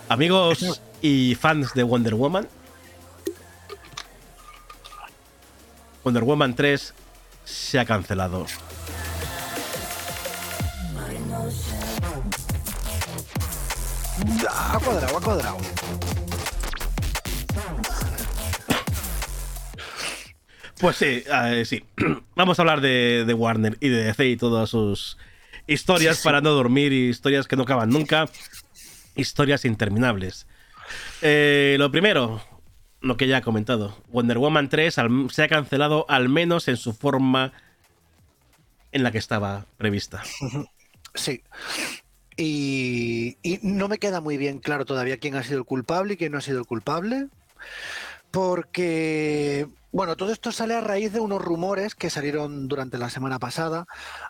Amigos 0.08 0.82
y 1.00 1.36
fans 1.36 1.72
de 1.74 1.84
Wonder 1.84 2.16
Woman, 2.16 2.48
Wonder 6.02 6.24
Woman 6.24 6.54
3 6.54 6.94
se 7.44 7.78
ha 7.78 7.84
cancelado. 7.84 8.46
Ha 14.48 14.78
cuadrado, 14.78 15.16
ha 15.16 15.20
cuadrado. 15.20 15.56
Pues 20.80 20.96
sí, 20.96 21.22
eh, 21.26 21.64
sí. 21.66 21.84
Vamos 22.34 22.58
a 22.58 22.62
hablar 22.62 22.80
de, 22.80 23.34
Warner 23.36 23.76
y 23.80 23.88
de 23.88 24.04
DC 24.04 24.26
y 24.28 24.36
todas 24.36 24.70
sus 24.70 25.18
historias 25.66 26.22
para 26.22 26.40
no 26.40 26.50
dormir, 26.50 26.92
historias 26.92 27.46
que 27.46 27.56
no 27.56 27.64
acaban 27.64 27.90
nunca, 27.90 28.28
historias 29.14 29.64
interminables. 29.64 30.46
Eh, 31.22 31.76
lo 31.78 31.90
primero, 31.90 32.42
lo 33.00 33.16
que 33.16 33.28
ya 33.28 33.38
he 33.38 33.42
comentado. 33.42 33.96
Wonder 34.08 34.38
Woman 34.38 34.68
3 34.68 34.96
se 35.30 35.42
ha 35.42 35.48
cancelado 35.48 36.06
al 36.08 36.28
menos 36.28 36.68
en 36.68 36.76
su 36.76 36.94
forma 36.94 37.52
en 38.92 39.02
la 39.02 39.12
que 39.12 39.18
estaba 39.18 39.66
prevista. 39.76 40.22
Sí. 41.14 41.42
Y, 42.42 43.36
no 43.62 43.88
me 43.88 43.98
queda 43.98 44.20
muy 44.20 44.38
bien 44.38 44.58
claro 44.58 44.86
todavía 44.86 45.18
quién 45.18 45.34
ha 45.36 45.42
sido 45.42 45.58
el 45.58 45.64
culpable 45.64 46.14
y 46.14 46.16
quién 46.16 46.32
no 46.32 46.38
ha 46.38 46.42
sido 46.42 46.58
el 46.58 46.66
culpable. 46.66 47.28
Porque 48.30 49.68
bueno, 49.92 50.16
todo 50.16 50.32
esto 50.32 50.52
sale 50.52 50.74
a 50.74 50.80
raíz 50.80 51.12
de 51.12 51.18
unos 51.18 51.42
rumores 51.42 51.96
que 51.96 52.10
salieron 52.10 52.68
durante 52.68 52.96
la 52.96 53.10
semana 53.10 53.40
pasada 53.40 53.86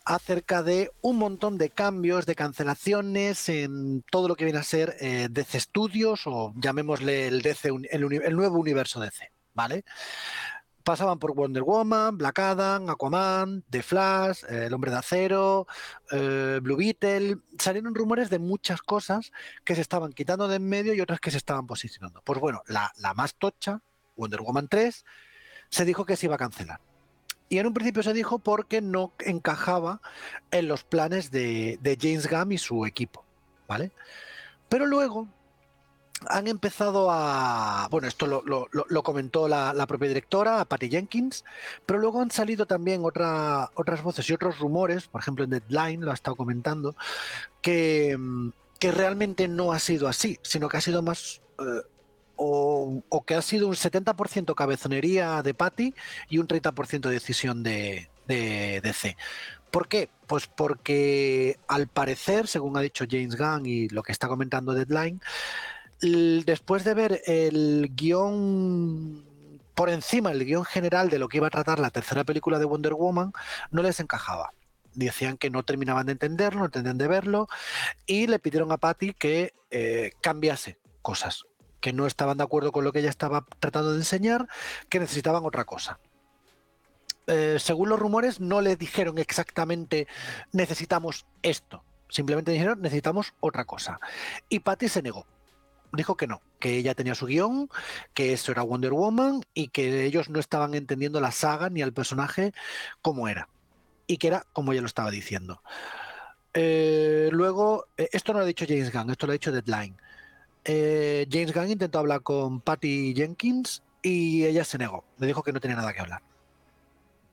acerca 0.06 0.62
de 0.62 0.90
un 1.02 1.18
montón 1.18 1.58
de 1.58 1.68
cambios, 1.68 2.24
de 2.24 2.34
cancelaciones 2.34 3.48
en 3.50 4.02
todo 4.10 4.26
lo 4.26 4.36
que 4.36 4.44
viene 4.44 4.58
a 4.58 4.64
ser 4.64 4.96
eh, 5.00 5.28
DC 5.30 5.60
Studios 5.60 6.22
o 6.24 6.54
llamémosle 6.56 7.28
el, 7.28 7.42
DC, 7.42 7.68
el, 7.90 8.36
nuevo 8.36 8.58
universo 8.58 9.00
DC, 9.00 9.30
¿vale? 9.52 9.84
Pasaban 10.84 11.18
por 11.18 11.34
Wonder 11.34 11.62
Woman, 11.62 12.16
Black 12.16 12.38
Adam, 12.38 12.88
Aquaman, 12.88 13.64
The 13.68 13.82
Flash, 13.82 14.44
eh, 14.44 14.66
El 14.66 14.74
Hombre 14.74 14.90
de 14.90 14.96
Acero, 14.96 15.66
eh, 16.10 16.58
Blue 16.62 16.76
Beetle. 16.76 17.38
Salieron 17.58 17.94
rumores 17.94 18.30
de 18.30 18.38
muchas 18.38 18.80
cosas 18.82 19.32
que 19.64 19.74
se 19.74 19.80
estaban 19.80 20.12
quitando 20.12 20.48
de 20.48 20.56
en 20.56 20.68
medio 20.68 20.94
y 20.94 21.00
otras 21.00 21.20
que 21.20 21.30
se 21.30 21.36
estaban 21.36 21.66
posicionando. 21.66 22.22
Pues 22.24 22.40
bueno, 22.40 22.62
la, 22.66 22.92
más 23.14 23.34
tocha, 23.34 23.80
Wonder 24.16 24.40
Woman 24.40 24.68
3, 24.68 25.04
se 25.68 25.84
dijo 25.84 26.04
que 26.04 26.16
se 26.16 26.26
iba 26.26 26.36
a 26.36 26.38
cancelar. 26.38 26.80
Y 27.48 27.58
en 27.58 27.66
un 27.66 27.74
principio 27.74 28.02
se 28.02 28.12
dijo 28.12 28.38
porque 28.38 28.80
no 28.80 29.12
encajaba 29.20 30.00
en 30.50 30.68
los 30.68 30.84
planes 30.84 31.30
de, 31.30 31.78
James 32.00 32.28
Gunn 32.28 32.52
y 32.52 32.58
su 32.58 32.86
equipo, 32.86 33.24
¿vale? 33.66 33.92
Pero 34.68 34.86
luego 34.86 35.28
han 36.28 36.48
empezado 36.48 37.10
a. 37.10 37.88
Bueno, 37.90 38.08
esto 38.08 38.26
lo, 38.26 39.02
comentó 39.02 39.48
la, 39.48 39.86
propia 39.86 40.08
directora, 40.08 40.64
Patty 40.64 40.90
Jenkins, 40.90 41.44
pero 41.86 41.98
luego 41.98 42.20
han 42.20 42.30
salido 42.30 42.66
también 42.66 43.04
otra, 43.04 43.70
otras 43.74 44.02
voces 44.02 44.28
y 44.28 44.32
otros 44.32 44.58
rumores, 44.58 45.08
por 45.08 45.20
ejemplo 45.20 45.44
en 45.44 45.50
Deadline 45.50 46.04
lo 46.04 46.10
ha 46.10 46.14
estado 46.14 46.36
comentando, 46.36 46.94
que, 47.62 48.16
que 48.78 48.92
realmente 48.92 49.48
no 49.48 49.72
ha 49.72 49.78
sido 49.78 50.08
así, 50.08 50.38
sino 50.42 50.68
que 50.68 50.76
ha 50.76 50.80
sido 50.80 51.02
más. 51.02 51.40
Eh, 51.58 51.82
o, 52.42 53.22
que 53.26 53.34
ha 53.34 53.42
sido 53.42 53.68
un 53.68 53.74
70% 53.74 54.54
cabezonería 54.54 55.42
de 55.42 55.52
Patty 55.52 55.94
y 56.30 56.38
un 56.38 56.48
30% 56.48 57.10
decisión 57.10 57.62
de, 57.62 58.08
de 58.26 58.80
DC. 58.80 59.14
¿Por 59.70 59.88
qué? 59.88 60.08
Pues 60.26 60.46
porque 60.46 61.58
al 61.68 61.86
parecer, 61.86 62.46
según 62.46 62.76
ha 62.76 62.80
dicho 62.80 63.04
James 63.08 63.36
Gunn 63.36 63.66
y 63.66 63.88
lo 63.88 64.02
que 64.02 64.12
está 64.12 64.26
comentando 64.26 64.72
Deadline, 64.72 65.20
después 66.00 66.84
de 66.84 66.94
ver 66.94 67.22
el 67.26 67.90
guion 67.94 69.24
por 69.74 69.90
encima, 69.90 70.30
el 70.30 70.44
guion 70.44 70.64
general 70.64 71.08
de 71.08 71.18
lo 71.18 71.28
que 71.28 71.38
iba 71.38 71.46
a 71.46 71.50
tratar 71.50 71.78
la 71.78 71.90
tercera 71.90 72.24
película 72.24 72.58
de 72.58 72.64
Wonder 72.64 72.94
Woman, 72.94 73.32
no 73.70 73.82
les 73.82 74.00
encajaba. 74.00 74.52
Decían 74.92 75.36
que 75.36 75.50
no 75.50 75.62
terminaban 75.62 76.06
de 76.06 76.12
entenderlo, 76.12 76.60
no 76.60 76.66
entendían 76.66 76.98
de 76.98 77.08
verlo, 77.08 77.48
y 78.06 78.26
le 78.26 78.38
pidieron 78.38 78.72
a 78.72 78.76
Patty 78.76 79.14
que 79.14 79.54
eh, 79.70 80.12
cambiase 80.20 80.78
cosas, 81.00 81.44
que 81.80 81.92
no 81.92 82.06
estaban 82.06 82.38
de 82.38 82.44
acuerdo 82.44 82.72
con 82.72 82.84
lo 82.84 82.92
que 82.92 82.98
ella 82.98 83.10
estaba 83.10 83.46
tratando 83.58 83.92
de 83.92 83.98
enseñar, 83.98 84.48
que 84.88 85.00
necesitaban 85.00 85.44
otra 85.44 85.64
cosa. 85.64 85.98
Eh, 87.26 87.58
según 87.60 87.88
los 87.88 88.00
rumores, 88.00 88.40
no 88.40 88.60
le 88.60 88.76
dijeron 88.76 89.18
exactamente 89.18 90.08
necesitamos 90.52 91.26
esto. 91.42 91.84
Simplemente 92.08 92.50
dijeron 92.50 92.82
necesitamos 92.82 93.34
otra 93.38 93.64
cosa. 93.64 94.00
Y 94.48 94.58
Patty 94.60 94.88
se 94.88 95.00
negó 95.00 95.26
dijo 95.92 96.16
que 96.16 96.26
no, 96.26 96.42
que 96.58 96.76
ella 96.76 96.94
tenía 96.94 97.14
su 97.14 97.26
guion, 97.26 97.68
que 98.14 98.32
eso 98.32 98.52
era 98.52 98.62
Wonder 98.62 98.92
Woman 98.92 99.42
y 99.54 99.68
que 99.68 100.04
ellos 100.04 100.28
no 100.28 100.38
estaban 100.38 100.74
entendiendo 100.74 101.20
la 101.20 101.32
saga 101.32 101.70
ni 101.70 101.82
al 101.82 101.92
personaje 101.92 102.52
como 103.02 103.28
era. 103.28 103.48
Y 104.06 104.18
que 104.18 104.28
era 104.28 104.46
como 104.52 104.72
ella 104.72 104.82
lo 104.82 104.86
estaba 104.86 105.10
diciendo. 105.10 105.62
Eh, 106.52 107.28
luego, 107.32 107.86
eh, 107.96 108.08
esto 108.12 108.32
no 108.32 108.40
lo 108.40 108.44
ha 108.44 108.48
dicho 108.48 108.64
James 108.68 108.92
Gunn, 108.92 109.10
esto 109.10 109.26
lo 109.26 109.32
ha 109.32 109.34
dicho 109.34 109.52
Deadline. 109.52 109.96
Eh, 110.64 111.26
James 111.30 111.54
Gunn 111.54 111.70
intentó 111.70 112.00
hablar 112.00 112.22
con 112.22 112.60
Patty 112.60 113.14
Jenkins 113.14 113.82
y 114.02 114.44
ella 114.44 114.64
se 114.64 114.78
negó. 114.78 115.04
Le 115.18 115.26
dijo 115.26 115.42
que 115.42 115.52
no 115.52 115.60
tenía 115.60 115.76
nada 115.76 115.92
que 115.92 116.00
hablar. 116.00 116.22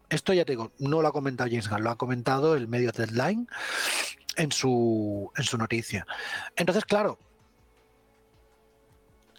Esto 0.09 0.33
ya 0.33 0.45
te 0.45 0.53
digo, 0.53 0.71
no 0.79 1.01
lo 1.01 1.07
ha 1.07 1.11
comentado 1.11 1.49
James 1.49 1.67
Gunn, 1.67 1.83
lo 1.83 1.89
ha 1.89 1.97
comentado 1.97 2.55
el 2.55 2.67
medio 2.67 2.91
Deadline 2.91 3.47
en 4.37 4.51
su, 4.51 5.31
en 5.35 5.43
su 5.43 5.57
noticia. 5.57 6.05
Entonces, 6.55 6.85
claro, 6.85 7.19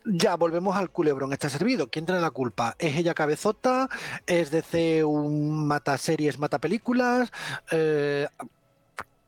ya 0.09 0.37
volvemos 0.37 0.77
al 0.77 0.91
culebrón. 0.91 1.33
Está 1.33 1.49
servido. 1.49 1.89
¿Quién 1.89 2.07
tiene 2.07 2.21
la 2.21 2.31
culpa? 2.31 2.75
¿Es 2.79 2.97
ella 2.97 3.15
cabezota? 3.15 3.89
¿Es 4.27 4.51
DC 4.51 5.05
un 5.05 5.67
mata 5.67 5.97
series, 5.99 6.39
mata 6.39 6.59
películas? 6.59 7.31
Eh, 7.71 8.27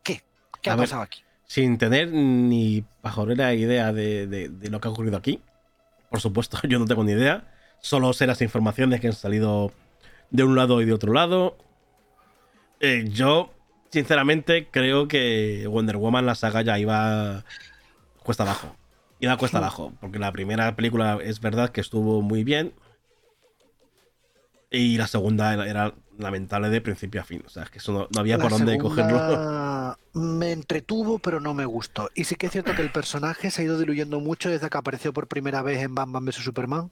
¿Qué? 0.02 0.22
¿Qué 0.60 0.70
ha 0.70 0.76
pasado 0.76 1.02
aquí? 1.02 1.22
Sin 1.46 1.78
tener 1.78 2.12
ni 2.12 2.84
pajorera 3.00 3.54
idea 3.54 3.92
de, 3.92 4.50
lo 4.70 4.80
que 4.80 4.88
ha 4.88 4.90
ocurrido 4.90 5.16
aquí. 5.16 5.40
Por 6.08 6.20
supuesto, 6.20 6.58
yo 6.68 6.78
no 6.78 6.86
tengo 6.86 7.04
ni 7.04 7.12
idea. 7.12 7.44
Solo 7.80 8.12
sé 8.12 8.26
las 8.26 8.42
informaciones 8.42 9.00
que 9.00 9.08
han 9.08 9.12
salido 9.12 9.72
de 10.30 10.44
un 10.44 10.54
lado 10.56 10.80
y 10.82 10.84
de 10.84 10.92
otro 10.92 11.12
lado. 11.12 11.56
Eh, 12.80 13.04
yo, 13.10 13.52
sinceramente, 13.90 14.68
creo 14.70 15.08
que 15.08 15.66
Wonder 15.66 15.96
Woman, 15.96 16.26
la 16.26 16.34
saga 16.34 16.62
ya 16.62 16.78
iba 16.78 17.44
cuesta 18.22 18.44
abajo 18.44 18.79
y 19.20 19.26
la 19.26 19.36
cuesta 19.36 19.58
abajo, 19.58 19.92
porque 20.00 20.18
la 20.18 20.32
primera 20.32 20.74
película 20.74 21.18
es 21.22 21.40
verdad 21.40 21.70
que 21.70 21.82
estuvo 21.82 22.22
muy 22.22 22.42
bien. 22.42 22.72
Y 24.70 24.96
la 24.96 25.06
segunda 25.06 25.52
era, 25.66 25.94
lamentable 26.16 26.70
de 26.70 26.80
principio 26.80 27.20
a 27.20 27.24
fin. 27.24 27.42
O 27.46 27.48
sea, 27.48 27.64
es 27.64 27.70
que 27.70 27.78
eso 27.78 28.08
no, 28.10 28.20
había 28.20 28.38
por 28.38 28.50
dónde 28.50 28.78
cogerlo. 28.78 29.96
Me 30.14 30.52
entretuvo, 30.52 31.18
pero 31.18 31.40
no 31.40 31.54
me 31.54 31.64
gustó. 31.66 32.08
Y 32.14 32.24
sí 32.24 32.36
que 32.36 32.46
es 32.46 32.52
cierto 32.52 32.74
que 32.74 32.82
el 32.82 32.92
personaje 32.92 33.50
se 33.50 33.62
ha 33.62 33.64
ido 33.64 33.78
diluyendo 33.78 34.20
mucho 34.20 34.48
desde 34.48 34.70
que 34.70 34.78
apareció 34.78 35.12
por 35.12 35.28
primera 35.28 35.62
vez 35.62 35.82
en 35.82 35.94
Batman 35.94 36.24
vs 36.24 36.36
Superman. 36.36 36.90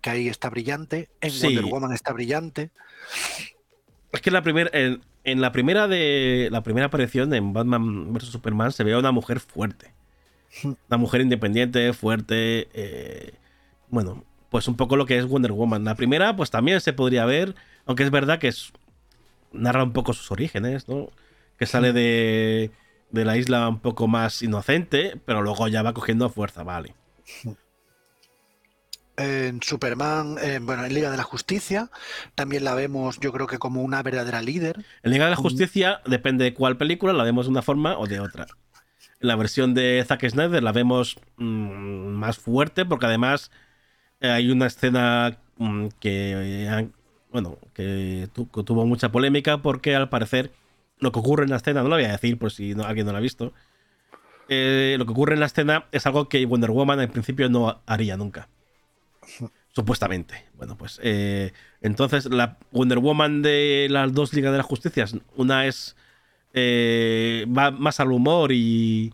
Que 0.00 0.10
ahí 0.10 0.28
está 0.28 0.50
brillante. 0.50 1.08
En 1.20 1.32
Wonder 1.40 1.64
Woman 1.64 1.92
está 1.92 2.12
brillante. 2.12 2.70
Es 4.12 4.20
que 4.20 4.30
la 4.30 4.42
primera, 4.42 4.70
en, 4.72 5.02
en, 5.24 5.40
la 5.40 5.52
primera 5.52 5.88
de 5.88 6.48
la 6.50 6.62
primera 6.62 6.86
aparición 6.86 7.32
en 7.32 7.52
Batman 7.52 8.12
vs 8.12 8.28
Superman 8.28 8.72
se 8.72 8.84
ve 8.84 8.94
a 8.94 8.98
una 8.98 9.12
mujer 9.12 9.40
fuerte. 9.40 9.97
Una 10.64 10.98
mujer 10.98 11.20
independiente, 11.20 11.92
fuerte. 11.92 12.68
Eh, 12.72 13.34
bueno, 13.88 14.24
pues 14.50 14.68
un 14.68 14.76
poco 14.76 14.96
lo 14.96 15.06
que 15.06 15.18
es 15.18 15.26
Wonder 15.26 15.52
Woman. 15.52 15.84
La 15.84 15.94
primera, 15.94 16.36
pues 16.36 16.50
también 16.50 16.80
se 16.80 16.92
podría 16.92 17.24
ver, 17.24 17.54
aunque 17.86 18.04
es 18.04 18.10
verdad 18.10 18.38
que 18.38 18.48
es, 18.48 18.72
narra 19.52 19.84
un 19.84 19.92
poco 19.92 20.12
sus 20.12 20.30
orígenes, 20.30 20.88
¿no? 20.88 21.10
Que 21.58 21.66
sale 21.66 21.92
de, 21.92 22.70
de 23.10 23.24
la 23.24 23.36
isla 23.36 23.68
un 23.68 23.80
poco 23.80 24.06
más 24.06 24.42
inocente, 24.42 25.20
pero 25.24 25.42
luego 25.42 25.68
ya 25.68 25.82
va 25.82 25.92
cogiendo 25.92 26.30
fuerza, 26.30 26.62
vale. 26.62 26.94
En 29.16 29.60
Superman, 29.62 30.36
bueno, 30.62 30.84
en 30.84 30.94
Liga 30.94 31.10
de 31.10 31.16
la 31.16 31.24
Justicia, 31.24 31.90
también 32.36 32.62
la 32.62 32.74
vemos, 32.74 33.18
yo 33.18 33.32
creo 33.32 33.48
que 33.48 33.58
como 33.58 33.82
una 33.82 34.00
verdadera 34.04 34.40
líder. 34.40 34.84
En 35.02 35.10
Liga 35.10 35.24
de 35.24 35.32
la 35.32 35.36
Justicia, 35.36 36.00
depende 36.06 36.44
de 36.44 36.54
cuál 36.54 36.76
película, 36.76 37.12
la 37.12 37.24
vemos 37.24 37.46
de 37.46 37.50
una 37.50 37.62
forma 37.62 37.98
o 37.98 38.06
de 38.06 38.20
otra 38.20 38.46
la 39.20 39.36
versión 39.36 39.74
de 39.74 40.04
Zack 40.06 40.28
Snyder 40.28 40.62
la 40.62 40.72
vemos 40.72 41.18
mm, 41.36 41.44
más 41.44 42.38
fuerte 42.38 42.84
porque 42.84 43.06
además 43.06 43.50
eh, 44.20 44.28
hay 44.28 44.50
una 44.50 44.66
escena 44.66 45.38
mm, 45.56 45.88
que, 46.00 46.34
eh, 46.36 46.88
bueno, 47.32 47.58
que, 47.74 48.28
tuvo 48.34 48.86
mucha 48.86 49.10
polémica 49.10 49.58
porque 49.58 49.94
al 49.96 50.08
parecer 50.08 50.52
lo 50.98 51.12
que 51.12 51.18
ocurre 51.18 51.44
en 51.44 51.50
la 51.50 51.56
escena, 51.56 51.82
no 51.82 51.88
lo 51.88 51.96
voy 51.96 52.04
a 52.04 52.12
decir 52.12 52.38
por 52.38 52.50
si 52.50 52.72
alguien 52.72 53.06
no 53.06 53.12
lo 53.12 53.18
ha 53.18 53.22
visto, 53.22 53.52
eh, 54.48 54.96
lo 54.98 55.06
que 55.06 55.12
ocurre 55.12 55.34
en 55.34 55.40
la 55.40 55.46
escena 55.46 55.86
es 55.92 56.06
algo 56.06 56.28
que 56.28 56.44
Wonder 56.46 56.70
Woman 56.70 57.00
en 57.00 57.10
principio 57.10 57.48
no 57.48 57.80
haría 57.86 58.16
nunca. 58.16 58.48
Supuestamente. 59.72 60.46
Bueno, 60.54 60.76
pues 60.76 60.98
entonces 61.80 62.26
la 62.26 62.58
Wonder 62.72 62.98
Woman 62.98 63.42
de 63.42 63.86
las 63.90 64.12
dos 64.12 64.32
Ligas 64.32 64.50
de 64.50 64.58
la 64.58 64.64
Justicia, 64.64 65.04
una 65.36 65.66
es 65.66 65.94
eh, 66.60 67.46
va 67.46 67.70
más 67.70 68.00
al 68.00 68.12
humor 68.12 68.52
y, 68.52 69.12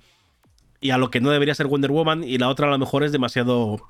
y 0.80 0.90
a 0.90 0.99
lo 0.99 1.11
que 1.11 1.20
no 1.20 1.30
debería 1.30 1.55
ser 1.55 1.66
Wonder 1.66 1.90
Woman, 1.90 2.24
y 2.24 2.38
la 2.38 2.49
otra 2.49 2.66
a 2.66 2.70
lo 2.70 2.78
mejor 2.78 3.05
es 3.05 3.12
demasiado 3.12 3.80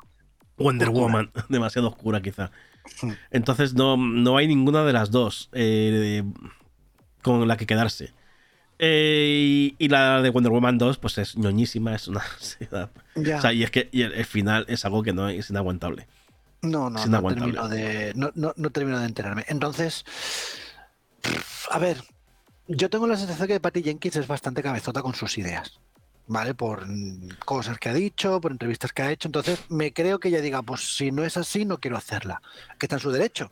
Wonder 0.57 0.91
Woman, 0.91 1.31
demasiado 1.49 1.89
oscura 1.89 2.21
quizá. 2.21 2.51
Hmm. 3.03 3.13
Entonces 3.31 3.75
no, 3.75 3.97
no 3.97 4.37
hay 4.37 4.47
ninguna 4.47 4.85
de 4.85 4.93
las 4.93 5.11
dos 5.11 5.49
eh, 5.53 6.23
con 7.23 7.47
la 7.49 7.57
que 7.57 7.67
quedarse. 7.67 8.13
Eh, 8.79 9.75
y, 9.79 9.89
la 9.89 10.21
de 10.21 10.31
Wonder 10.31 10.53
Woman 10.53 10.79
2, 10.79 10.99
pues 10.99 11.19
es 11.19 11.37
ñoñísima, 11.37 11.95
es 11.95 12.09
una. 12.09 12.21
o 13.17 13.41
sea, 13.41 13.53
y 13.53 13.63
es 13.63 13.71
que 13.71 13.89
el, 13.93 14.25
final 14.25 14.65
es 14.69 14.85
algo 14.85 15.03
que 15.03 15.13
no 15.13 15.29
es 15.29 15.49
inaguantable. 15.51 16.07
No, 16.63 16.91
no, 16.91 17.07
no 17.07 17.23
termino, 17.23 17.69
de, 17.69 18.13
no, 18.15 18.33
no 18.35 18.71
termino 18.71 18.99
de 18.99 19.07
enterarme. 19.07 19.45
Entonces, 19.49 20.05
a 21.71 21.79
ver, 21.79 22.03
yo 22.67 22.91
tengo 22.91 23.07
la 23.07 23.17
sensación 23.17 23.49
que 23.49 23.61
Patty 23.61 23.83
Jenkins 23.83 24.17
es 24.17 24.27
bastante 24.27 24.63
cabezota 24.63 25.03
con 25.03 25.15
sus 25.15 25.37
ideas. 25.39 25.81
¿Vale? 26.27 26.55
Por 26.55 26.87
cosas 27.45 27.79
que 27.79 27.91
ha 27.91 27.95
dicho, 27.95 28.41
por 28.41 28.53
entrevistas 28.53 28.93
que 28.93 29.03
ha 29.03 29.11
hecho. 29.11 29.29
Entonces, 29.29 29.61
me 29.69 29.93
creo 29.93 30.19
que 30.19 30.29
ella 30.29 30.41
diga, 30.41 30.63
pues 30.63 30.97
si 30.97 31.13
no 31.13 31.23
es 31.23 31.37
así, 31.37 31.67
no 31.67 31.79
quiero 31.79 31.99
hacerla. 31.99 32.41
Que 32.79 32.87
está 32.87 32.97
en 32.97 33.01
su 33.01 33.11
derecho. 33.11 33.51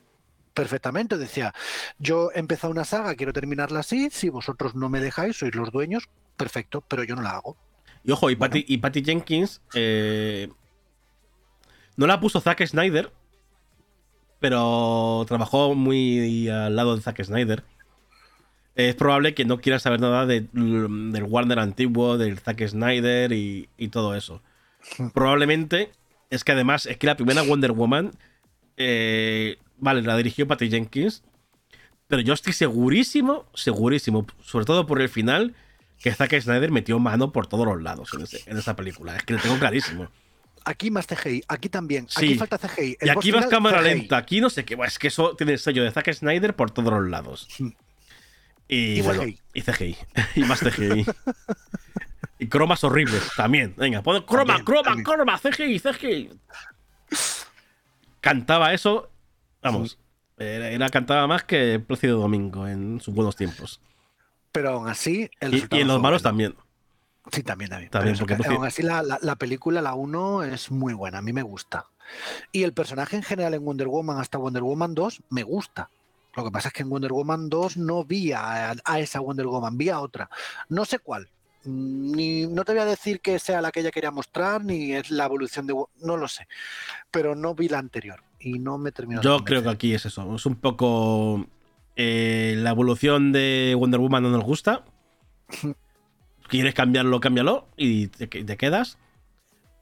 Perfectamente. 0.54 1.18
Decía, 1.18 1.52
yo 1.98 2.30
he 2.34 2.38
empezado 2.38 2.70
una 2.70 2.84
saga, 2.84 3.14
quiero 3.14 3.34
terminarla 3.34 3.80
así. 3.80 4.08
Si 4.10 4.30
vosotros 4.30 4.74
no 4.74 4.88
me 4.88 5.00
dejáis, 5.00 5.36
sois 5.36 5.54
los 5.54 5.70
dueños, 5.70 6.08
perfecto, 6.38 6.80
pero 6.80 7.04
yo 7.04 7.14
no 7.14 7.22
la 7.22 7.32
hago. 7.32 7.58
Y 8.04 8.12
ojo, 8.12 8.30
y 8.30 8.36
Patty, 8.36 8.64
y 8.66 8.78
Patty 8.78 9.04
Jenkins 9.04 9.60
eh, 9.74 10.48
no 11.96 12.06
la 12.06 12.20
puso 12.20 12.40
Zack 12.40 12.66
Snyder, 12.66 13.12
pero 14.40 15.24
trabajó 15.28 15.74
muy 15.74 16.48
al 16.48 16.74
lado 16.74 16.96
de 16.96 17.02
Zack 17.02 17.22
Snyder 17.22 17.64
es 18.74 18.94
probable 18.94 19.34
que 19.34 19.44
no 19.44 19.60
quiera 19.60 19.78
saber 19.78 20.00
nada 20.00 20.26
del 20.26 20.48
Warner 20.52 21.58
antiguo, 21.58 22.16
del 22.16 22.38
Zack 22.38 22.66
Snyder 22.66 23.32
y, 23.32 23.68
todo 23.90 24.14
eso. 24.16 24.42
Probablemente 25.12 25.90
es 26.30 26.44
que 26.44 26.52
además 26.52 26.86
es 26.86 26.96
que 26.96 27.06
la 27.06 27.16
primera 27.16 27.42
Wonder 27.42 27.72
Woman, 27.72 28.12
eh, 28.76 29.58
vale, 29.76 30.02
la 30.02 30.16
dirigió 30.16 30.48
Patty 30.48 30.70
Jenkins, 30.70 31.22
pero 32.08 32.22
yo 32.22 32.34
estoy 32.34 32.52
segurísimo, 32.52 33.46
segurísimo, 33.54 34.26
sobre 34.42 34.64
todo 34.64 34.86
por 34.86 35.00
el 35.00 35.08
final, 35.08 35.54
que 36.02 36.12
Zack 36.12 36.40
Snyder 36.40 36.70
metió 36.70 36.98
mano 36.98 37.32
por 37.32 37.46
todos 37.46 37.66
los 37.66 37.80
lados 37.82 38.10
en, 38.46 38.58
esa 38.58 38.74
película. 38.74 39.16
Es 39.16 39.22
que 39.22 39.34
lo 39.34 39.40
tengo 39.40 39.58
clarísimo. 39.58 40.08
Aquí 40.64 40.90
más 40.90 41.06
CGI, 41.06 41.44
aquí 41.48 41.68
también. 41.68 42.06
Aquí 42.14 42.36
falta 42.36 42.56
CGI. 42.58 42.96
y 43.00 43.08
aquí 43.08 43.30
vas 43.30 43.46
cámara 43.46 43.82
lenta, 43.82 44.16
aquí 44.16 44.40
no 44.40 44.48
sé 44.48 44.64
qué. 44.64 44.76
Es 44.86 44.98
que 44.98 45.08
eso 45.08 45.34
tiene 45.36 45.52
el 45.52 45.58
sello 45.58 45.82
de 45.84 45.90
Zack 45.90 46.12
Snyder 46.12 46.54
por 46.54 46.70
todos 46.70 46.92
los 46.92 47.08
lados. 47.08 47.48
Y, 48.74 49.02
bueno, 49.02 49.24
y 49.26 49.60
CGI. 49.60 49.98
y 50.34 50.44
más 50.44 50.60
CGI. 50.60 51.04
Y 52.38 52.46
cromas 52.46 52.82
horribles 52.82 53.22
también. 53.36 53.74
Venga, 53.76 54.02
pon 54.02 54.22
croma, 54.22 54.64
croma, 54.64 54.96
croma, 55.02 55.38
CGI, 55.38 55.78
CGI. 55.78 56.30
Cantaba 58.22 58.72
eso. 58.72 59.10
Vamos. 59.60 59.98
Era, 60.38 60.88
cantaba 60.88 61.26
más 61.26 61.44
que 61.44 61.80
Plácido 61.80 62.18
Domingo 62.18 62.66
en 62.66 62.98
sus 63.00 63.14
buenos 63.14 63.36
tiempos. 63.36 63.78
Pero 64.52 64.70
aún 64.70 64.88
así. 64.88 65.30
El 65.40 65.54
y, 65.54 65.66
en 65.72 65.86
los 65.86 66.00
malos 66.00 66.22
también. 66.22 66.54
Sí, 67.30 67.42
también, 67.42 67.70
también. 67.90 68.16
porque 68.16 68.34
aún 68.48 68.64
así 68.64 68.82
la, 68.82 69.02
la, 69.02 69.36
película, 69.36 69.82
la 69.82 69.92
1, 69.92 70.44
es 70.44 70.70
muy 70.70 70.94
buena. 70.94 71.18
A 71.18 71.22
mí 71.22 71.34
me 71.34 71.42
gusta. 71.42 71.88
Y 72.52 72.62
el 72.62 72.72
personaje 72.72 73.16
en 73.16 73.22
general 73.22 73.52
en 73.52 73.66
Wonder 73.66 73.88
Woman 73.88 74.18
hasta 74.18 74.38
Wonder 74.38 74.62
Woman 74.62 74.94
2 74.94 75.24
me 75.28 75.42
gusta. 75.42 75.90
Lo 76.34 76.44
que 76.44 76.50
pasa 76.50 76.68
es 76.68 76.74
que 76.74 76.82
en 76.82 76.90
Wonder 76.90 77.12
Woman 77.12 77.48
2 77.48 77.76
no 77.76 78.04
vi 78.04 78.32
a, 78.32 78.74
esa 78.98 79.20
Wonder 79.20 79.46
Woman, 79.46 79.76
vi 79.76 79.90
a 79.90 80.00
otra. 80.00 80.30
No 80.68 80.84
sé 80.84 80.98
cuál. 80.98 81.28
Ni, 81.64 82.46
no 82.46 82.64
te 82.64 82.72
voy 82.72 82.80
a 82.80 82.86
decir 82.86 83.20
que 83.20 83.38
sea 83.38 83.60
la 83.60 83.70
que 83.70 83.80
ella 83.80 83.90
quería 83.90 84.10
mostrar, 84.10 84.64
ni 84.64 84.92
es 84.92 85.10
la 85.10 85.26
evolución 85.26 85.66
de... 85.66 85.74
No 86.00 86.16
lo 86.16 86.26
sé. 86.28 86.48
Pero 87.10 87.34
no 87.34 87.54
vi 87.54 87.68
la 87.68 87.78
anterior 87.78 88.22
y 88.40 88.58
no 88.58 88.78
me 88.78 88.92
terminó. 88.92 89.20
Yo 89.20 89.44
creo 89.44 89.62
que 89.62 89.68
aquí 89.68 89.94
es 89.94 90.06
eso. 90.06 90.34
Es 90.34 90.46
un 90.46 90.56
poco... 90.56 91.46
Eh, 91.94 92.54
la 92.56 92.70
evolución 92.70 93.32
de 93.32 93.76
Wonder 93.78 94.00
Woman 94.00 94.22
no 94.22 94.30
nos 94.30 94.44
gusta. 94.44 94.84
Quieres 96.48 96.74
cambiarlo, 96.74 97.20
cámbialo 97.20 97.68
y 97.76 98.08
te, 98.08 98.26
te 98.26 98.56
quedas. 98.56 98.98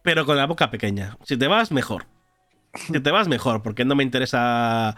Pero 0.03 0.27
con 0.27 0.37
la 0.37 0.47
boca 0.47 0.71
pequeña. 0.71 1.17
Si 1.23 1.37
te 1.37 1.47
vas, 1.47 1.71
mejor. 1.71 2.07
Si 2.75 3.01
te 3.01 3.11
vas, 3.11 3.29
mejor, 3.29 3.63
porque 3.63 3.85
no 3.85 3.95
me 3.95 4.03
interesa 4.03 4.97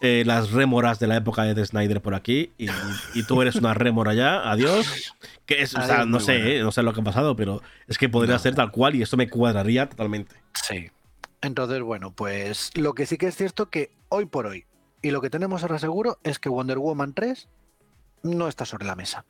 eh, 0.00 0.22
las 0.24 0.50
rémoras 0.50 0.98
de 0.98 1.06
la 1.06 1.16
época 1.16 1.42
de 1.42 1.66
Snyder 1.66 2.00
por 2.00 2.14
aquí 2.14 2.52
y, 2.56 2.68
tú 3.24 3.42
eres 3.42 3.56
una 3.56 3.74
rémora 3.74 4.14
ya, 4.14 4.50
adiós. 4.50 5.14
Que 5.44 5.62
es, 5.62 5.74
o 5.74 5.82
sea, 5.82 6.06
no 6.06 6.20
sé, 6.20 6.56
eh, 6.56 6.62
no 6.62 6.72
sé 6.72 6.82
lo 6.82 6.94
que 6.94 7.00
ha 7.00 7.04
pasado, 7.04 7.36
pero 7.36 7.62
es 7.86 7.98
que 7.98 8.08
podría 8.08 8.38
ser 8.38 8.54
tal 8.54 8.70
cual 8.70 8.94
y 8.94 9.02
esto 9.02 9.16
me 9.16 9.28
cuadraría 9.28 9.88
totalmente. 9.88 10.36
Sí. 10.54 10.90
Entonces, 11.42 11.82
bueno, 11.82 12.12
pues 12.12 12.70
lo 12.76 12.94
que 12.94 13.04
sí 13.04 13.18
que 13.18 13.26
es 13.26 13.36
cierto 13.36 13.68
que 13.68 13.90
hoy 14.08 14.24
por 14.24 14.46
hoy, 14.46 14.64
y 15.02 15.10
lo 15.10 15.20
que 15.20 15.28
tenemos 15.28 15.62
ahora 15.62 15.78
seguro, 15.78 16.18
es 16.22 16.38
que 16.38 16.48
Wonder 16.48 16.78
Woman 16.78 17.12
3 17.12 17.48
no 18.22 18.48
está 18.48 18.64
sobre 18.64 18.86
la 18.86 18.96
mesa. 18.96 19.24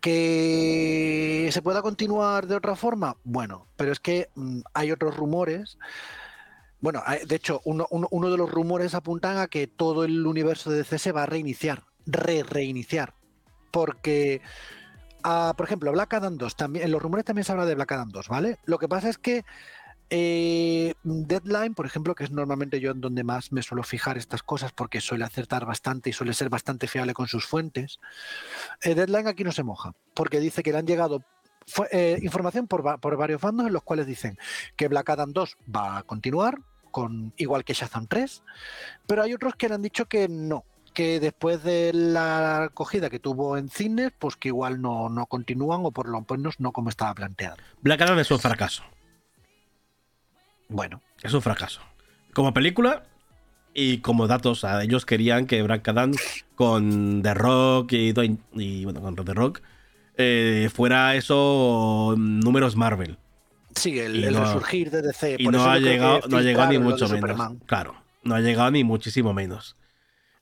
¿Que 0.00 1.48
se 1.52 1.62
pueda 1.62 1.82
continuar 1.82 2.48
de 2.48 2.56
otra 2.56 2.74
forma? 2.74 3.16
Bueno, 3.22 3.68
pero 3.76 3.92
es 3.92 4.00
que 4.00 4.30
mm, 4.34 4.62
hay 4.74 4.90
otros 4.90 5.16
rumores 5.16 5.78
bueno, 6.82 7.02
de 7.26 7.36
hecho, 7.36 7.62
uno, 7.64 7.86
de 8.30 8.36
los 8.36 8.50
rumores 8.50 8.94
apuntan 8.94 9.38
a 9.38 9.46
que 9.46 9.68
todo 9.68 10.04
el 10.04 10.26
universo 10.26 10.70
de 10.70 10.78
DC 10.78 10.98
se 10.98 11.12
va 11.12 11.22
a 11.22 11.26
reiniciar, 11.26 11.84
re-reiniciar. 12.06 13.14
Porque, 13.70 14.42
ah, 15.22 15.54
por 15.56 15.64
ejemplo, 15.64 15.92
Black 15.92 16.12
Adam 16.12 16.36
2, 16.36 16.56
también, 16.56 16.84
en 16.84 16.90
los 16.90 17.00
rumores 17.00 17.24
también 17.24 17.44
se 17.44 17.52
habla 17.52 17.66
de 17.66 17.76
Black 17.76 17.92
Adam 17.92 18.10
2, 18.10 18.28
¿vale? 18.28 18.58
Lo 18.64 18.78
que 18.78 18.88
pasa 18.88 19.08
es 19.08 19.16
que 19.16 19.44
eh, 20.10 20.94
Deadline, 21.04 21.74
por 21.74 21.86
ejemplo, 21.86 22.14
que 22.16 22.24
es 22.24 22.32
normalmente 22.32 22.80
yo 22.80 22.90
en 22.90 23.00
donde 23.00 23.24
más 23.24 23.50
me 23.52 23.62
suelo 23.62 23.82
fijar 23.82 24.18
estas 24.18 24.42
cosas 24.42 24.70
porque 24.72 25.00
suele 25.00 25.24
acertar 25.24 25.64
bastante 25.64 26.10
y 26.10 26.12
suele 26.12 26.34
ser 26.34 26.50
bastante 26.50 26.88
fiable 26.88 27.14
con 27.14 27.28
sus 27.28 27.46
fuentes, 27.46 28.00
eh, 28.82 28.94
Deadline 28.94 29.28
aquí 29.28 29.44
no 29.44 29.52
se 29.52 29.62
moja, 29.62 29.94
porque 30.14 30.40
dice 30.40 30.62
que 30.62 30.72
le 30.72 30.78
han 30.78 30.86
llegado 30.86 31.24
eh, 31.92 32.18
información 32.22 32.66
por, 32.66 33.00
por, 33.00 33.16
varios 33.16 33.40
bandos 33.40 33.66
en 33.66 33.72
los 33.72 33.82
cuales 33.84 34.06
dicen 34.06 34.36
que 34.76 34.88
Black 34.88 35.08
Adam 35.10 35.32
2 35.32 35.56
va 35.74 35.98
a 35.98 36.02
continuar, 36.02 36.58
con 36.92 37.32
igual 37.36 37.64
que 37.64 37.74
Shazam 37.74 38.06
3, 38.06 38.44
pero 39.08 39.24
hay 39.24 39.34
otros 39.34 39.56
que 39.56 39.68
le 39.68 39.74
han 39.74 39.82
dicho 39.82 40.06
que 40.06 40.28
no, 40.28 40.64
que 40.94 41.18
después 41.18 41.64
de 41.64 41.90
la 41.92 42.64
acogida 42.64 43.10
que 43.10 43.18
tuvo 43.18 43.56
en 43.56 43.68
cines, 43.68 44.12
pues 44.16 44.36
que 44.36 44.48
igual 44.48 44.80
no, 44.80 45.08
no 45.08 45.26
continúan 45.26 45.80
o 45.84 45.90
por 45.90 46.08
lo 46.08 46.24
menos 46.30 46.60
no 46.60 46.70
como 46.70 46.88
estaba 46.88 47.14
planteado. 47.14 47.56
Black 47.80 48.00
Adam 48.02 48.18
es 48.20 48.30
un 48.30 48.38
fracaso. 48.38 48.84
Bueno. 50.68 51.02
Es 51.22 51.34
un 51.34 51.42
fracaso. 51.42 51.80
Como 52.32 52.54
película 52.54 53.02
y 53.74 53.98
como 53.98 54.28
datos, 54.28 54.64
ellos 54.82 55.04
querían 55.04 55.46
que 55.46 55.62
Black 55.62 55.86
Adam 55.88 56.12
con 56.54 57.22
The 57.22 57.34
Rock 57.34 57.92
y, 57.92 58.14
y 58.52 58.84
bueno, 58.84 59.00
con 59.00 59.16
The 59.16 59.34
Rock 59.34 59.62
eh, 60.16 60.70
fuera 60.72 61.14
eso 61.14 62.14
números 62.16 62.76
Marvel. 62.76 63.18
Sí, 63.74 63.98
el, 63.98 64.34
resurgir 64.34 64.90
de 64.90 65.02
DC. 65.02 65.36
Y 65.38 65.46
no 65.48 65.64
ha, 65.64 65.78
llegado, 65.78 66.20
no 66.28 66.36
ha 66.36 66.42
llegado 66.42 66.70
ni 66.70 66.78
mucho 66.78 67.08
menos. 67.08 67.52
Claro, 67.66 67.94
no 68.22 68.34
ha 68.34 68.40
llegado 68.40 68.70
ni 68.70 68.84
muchísimo 68.84 69.32
menos. 69.32 69.76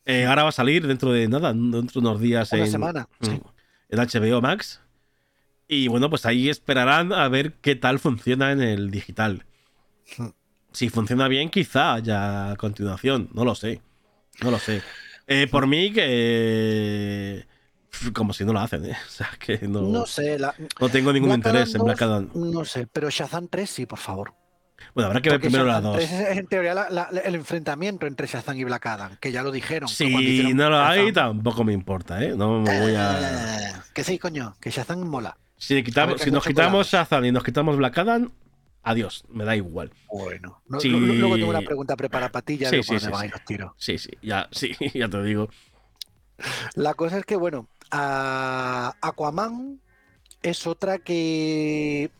Eh, 0.05 0.26
ahora 0.26 0.45
va 0.45 0.49
a 0.49 0.53
salir 0.53 0.87
dentro 0.87 1.12
de 1.12 1.28
nada, 1.28 1.53
dentro 1.53 2.01
de 2.01 2.09
unos 2.09 2.20
días. 2.20 2.53
Una 2.53 2.64
en, 2.64 2.70
semana. 2.70 3.09
Mm, 3.20 3.37
en 3.91 3.99
HBO 3.99 4.41
Max. 4.41 4.81
Y 5.68 5.89
bueno, 5.89 6.11
pues 6.11 6.26
ahí 6.26 6.49
esperarán 6.49 7.12
a 7.12 7.28
ver 7.28 7.53
qué 7.61 7.76
tal 7.76 7.99
funciona 8.01 8.51
en 8.51 8.61
el 8.61 8.91
digital. 8.91 9.45
Hmm. 10.16 10.31
Si 10.72 10.89
funciona 10.89 11.28
bien, 11.28 11.49
quizá 11.51 11.95
haya 11.95 12.57
continuación. 12.57 13.28
No 13.33 13.45
lo 13.45 13.55
sé. 13.55 13.81
No 14.43 14.51
lo 14.51 14.59
sé. 14.59 14.83
Eh, 15.26 15.47
por 15.49 15.66
mí, 15.66 15.93
que 15.93 17.47
como 18.12 18.32
si 18.32 18.45
no 18.45 18.53
lo 18.53 18.61
hacen, 18.61 18.84
¿eh? 18.86 18.97
O 19.07 19.11
sea, 19.11 19.30
que 19.38 19.59
no. 19.68 19.82
No 19.82 20.07
sé. 20.07 20.38
no 20.80 20.88
tengo 20.88 21.12
ningún 21.12 21.32
interés 21.32 21.74
en 21.74 21.82
Black 21.82 22.03
Adam. 22.03 22.30
No 22.34 22.64
sé, 22.64 22.86
pero 22.86 23.11
Shazam 23.11 23.49
3 23.49 23.68
sí, 23.68 23.86
por 23.86 23.99
favor. 23.99 24.34
Bueno, 24.95 25.09
habrá 25.09 25.20
que 25.20 25.30
ver 25.30 25.41
primero 25.41 25.64
las 25.64 25.82
dos. 25.82 25.99
Es 25.99 26.11
en 26.11 26.47
teoría 26.47 26.88
el 27.24 27.34
enfrentamiento 27.34 28.07
entre 28.07 28.26
Shazam 28.26 28.57
y 28.57 28.64
Black 28.64 28.86
Adam, 28.86 29.16
que 29.20 29.30
ya 29.30 29.43
lo 29.43 29.53
dijeron. 29.53 29.88
Si 29.88 30.55
no 30.55 30.70
lo 30.70 30.80
hay, 30.80 31.12
tampoco 31.12 31.64
me 31.64 31.72
importa, 31.72 32.22
¿eh? 32.22 32.34
No 32.36 32.61
me 32.61 32.80
voy 32.80 32.95
a. 32.97 33.84
Que 33.95 34.05
sí, 34.05 34.20
coño, 34.20 34.55
que 34.61 34.70
Shazam 34.70 35.01
mola. 35.01 35.36
Si, 35.57 35.82
quitamos, 35.82 36.20
si 36.20 36.30
nos 36.30 36.45
quitamos 36.45 36.86
Shazam 36.86 37.24
y 37.24 37.32
nos 37.32 37.43
quitamos 37.43 37.76
Black 37.76 37.99
Adam, 37.99 38.30
adiós, 38.82 39.24
me 39.28 39.45
da 39.45 39.57
igual. 39.57 39.93
Bueno, 40.09 40.62
luego 40.68 41.36
tengo 41.36 41.51
una 41.51 41.61
pregunta 41.61 41.97
preparada 41.97 42.30
para 42.30 42.45
ti, 42.45 42.57
ya 42.57 42.70
sí, 42.70 42.82
sí, 42.82 42.99
sí, 42.99 43.09
van 43.11 43.30
los 43.30 43.45
tiros. 43.45 43.72
Sí, 43.76 43.99
sí, 43.99 44.11
ya, 44.22 44.49
sí, 44.53 44.76
ya 44.95 45.09
te 45.09 45.22
digo. 45.22 45.51
La 46.74 46.95
cosa 46.95 47.18
es 47.18 47.26
que, 47.26 47.36
bueno, 47.36 47.68
Aquaman 47.91 49.80
es 50.43 50.66
otra 50.66 50.99
que. 50.99 52.11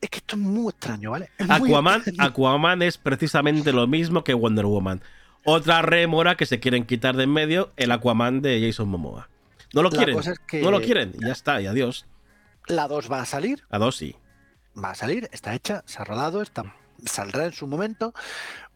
Es 0.00 0.10
que 0.10 0.18
esto 0.18 0.36
es 0.36 0.42
muy 0.42 0.70
extraño, 0.70 1.10
¿vale? 1.10 1.30
Aquaman, 1.48 2.02
Aquaman 2.18 2.82
es 2.82 2.98
precisamente 2.98 3.72
lo 3.72 3.86
mismo 3.86 4.22
que 4.22 4.34
Wonder 4.34 4.66
Woman. 4.66 5.02
Otra 5.44 5.82
remora 5.82 6.36
que 6.36 6.46
se 6.46 6.60
quieren 6.60 6.84
quitar 6.84 7.16
de 7.16 7.24
en 7.24 7.32
medio, 7.32 7.72
el 7.76 7.90
Aquaman 7.90 8.40
de 8.40 8.64
Jason 8.64 8.88
Momoa. 8.88 9.28
No 9.72 9.82
lo 9.82 9.90
quieren. 9.90 10.18
No 10.62 10.70
lo 10.70 10.80
quieren. 10.80 11.14
Ya 11.18 11.32
está, 11.32 11.60
y 11.60 11.66
adiós. 11.66 12.06
La 12.66 12.86
2 12.86 13.10
va 13.10 13.22
a 13.22 13.24
salir. 13.24 13.64
La 13.70 13.78
2 13.78 13.96
sí. 13.96 14.16
Va 14.82 14.90
a 14.90 14.94
salir, 14.94 15.28
está 15.32 15.54
hecha, 15.54 15.82
se 15.86 16.00
ha 16.00 16.04
rodado, 16.04 16.42
está, 16.42 16.76
saldrá 17.04 17.46
en 17.46 17.52
su 17.52 17.66
momento. 17.66 18.14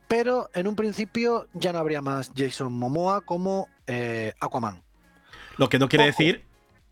Pero 0.09 0.51
en 0.55 0.67
un 0.67 0.77
principio 0.77 1.47
ya 1.53 1.73
no 1.73 1.79
habría 1.79 2.03
más 2.03 2.33
Jason 2.37 2.73
Momoa 2.73 3.21
como 3.21 3.69
eh, 3.87 4.33
Aquaman. 4.41 4.83
Lo 5.57 5.69
que 5.69 5.79
no 5.79 5.89
quiere 5.89 6.07
decir, 6.07 6.45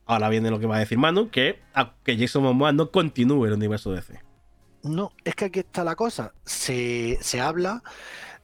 ahora 0.06 0.28
viene 0.28 0.50
lo 0.50 0.58
que 0.58 0.66
va 0.66 0.76
a 0.76 0.80
decir 0.80 0.98
Manu, 0.98 1.30
que, 1.30 1.61
que 2.04 2.18
Jason 2.18 2.42
Momoa 2.42 2.72
no 2.72 2.90
continúe 2.90 3.46
el 3.46 3.52
universo 3.52 3.92
DC. 3.92 4.20
No, 4.82 5.12
es 5.24 5.34
que 5.34 5.46
aquí 5.46 5.58
está 5.61 5.84
la 5.84 5.94
cosa. 5.94 6.32
Se, 6.44 7.18
habla 7.40 7.82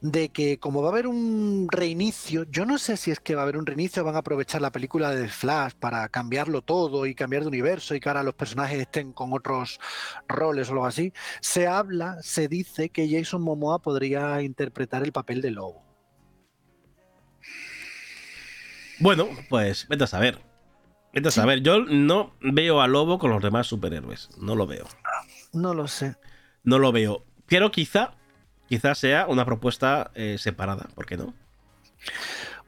de 0.01 0.29
que 0.29 0.59
como 0.59 0.83
va 0.83 0.89
a 0.89 0.91
haber 0.91 1.07
un 1.07 1.67
reinicio, 1.71 2.43
yo 2.43 2.65
no 2.65 2.77
sé 2.77 2.95
si 2.95 3.09
es 3.09 3.19
que 3.19 3.33
va 3.33 3.41
a 3.41 3.43
haber 3.43 3.57
un 3.57 3.65
reinicio, 3.65 4.03
van 4.03 4.15
a 4.15 4.19
aprovechar 4.19 4.61
la 4.61 4.71
película 4.71 5.09
de 5.15 5.27
Flash 5.29 5.73
para 5.79 6.07
cambiarlo 6.09 6.61
todo 6.61 7.07
y 7.07 7.15
cambiar 7.15 7.41
de 7.41 7.47
universo 7.47 7.95
y 7.95 7.99
que 7.99 8.07
ahora 8.07 8.21
los 8.21 8.35
personajes 8.35 8.79
estén 8.79 9.13
con 9.13 9.33
otros 9.33 9.79
roles 10.27 10.69
o 10.69 10.73
algo 10.73 10.85
así. 10.85 11.11
Se 11.41 11.65
habla, 11.65 12.17
se 12.21 12.47
dice 12.47 12.89
que 12.89 13.09
Jason 13.09 13.41
Momoa 13.41 13.79
podría 13.79 14.41
interpretar 14.43 15.03
el 15.03 15.11
papel 15.11 15.41
de 15.41 15.51
Lobo. 15.51 15.86
Bueno, 18.99 19.27
pues 19.49 19.87
vete 19.87 20.03
a 20.03 20.07
saber. 20.07 20.39
Vete 21.13 21.27
a 21.29 21.31
saber. 21.31 21.61
Yo 21.61 21.79
no 21.79 22.33
veo 22.41 22.81
a 22.81 22.87
Lobo 22.87 23.19
con 23.19 23.31
los 23.31 23.41
demás 23.41 23.67
superhéroes. 23.67 24.29
No 24.37 24.55
lo 24.55 24.67
veo. 24.67 24.85
No 25.53 25.73
lo 25.73 25.87
sé. 25.87 26.15
No 26.63 26.79
lo 26.79 26.91
veo. 26.91 27.23
Pero 27.47 27.71
quizá, 27.71 28.13
quizá 28.67 28.95
sea 28.95 29.27
una 29.27 29.45
propuesta 29.45 30.11
eh, 30.15 30.37
separada. 30.39 30.87
¿Por 30.95 31.05
qué 31.05 31.17
no? 31.17 31.33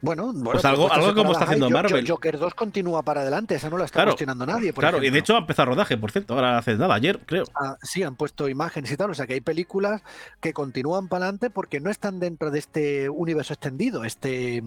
Bueno, 0.01 0.33
pues 0.43 0.63
algo, 0.63 0.91
algo 0.91 1.13
como 1.13 1.33
está 1.33 1.43
haciendo 1.43 1.69
Marvel. 1.69 2.07
Joker 2.07 2.39
2 2.39 2.53
continúa 2.53 3.03
para 3.03 3.21
adelante, 3.21 3.55
esa 3.55 3.69
no 3.69 3.77
la 3.77 3.83
está 3.83 4.05
cuestionando 4.05 4.45
nadie. 4.45 4.71
claro, 4.71 5.03
y 5.03 5.09
de 5.09 5.19
hecho 5.19 5.35
ha 5.35 5.39
empezado 5.39 5.67
rodaje, 5.67 5.97
por 5.97 6.11
cierto, 6.11 6.35
ahora 6.35 6.57
hace 6.57 6.75
nada, 6.77 6.95
ayer, 6.95 7.19
creo. 7.25 7.43
Ah, 7.53 7.77
sí, 7.81 8.01
han 8.03 8.15
puesto 8.15 8.47
imágenes 8.47 8.91
y 8.91 8.97
tal, 8.97 9.09
o 9.09 9.13
sea 9.13 9.27
que 9.27 9.33
hay 9.33 9.41
películas 9.41 10.01
que 10.39 10.53
continúan 10.53 11.09
para 11.09 11.25
adelante 11.25 11.49
porque 11.49 11.81
no 11.81 11.89
están 11.89 12.19
dentro 12.21 12.49
de 12.49 12.59
este 12.59 13.09
universo 13.09 13.53
extendido, 13.53 14.05
este 14.05 14.63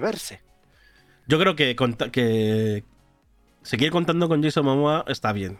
verse. 0.00 0.42
Yo 1.26 1.38
creo 1.38 1.56
que, 1.56 1.74
que 2.12 2.84
seguir 3.62 3.90
contando 3.90 4.28
con 4.28 4.42
Jason 4.42 4.64
Momoa 4.64 5.04
está 5.08 5.32
bien. 5.32 5.58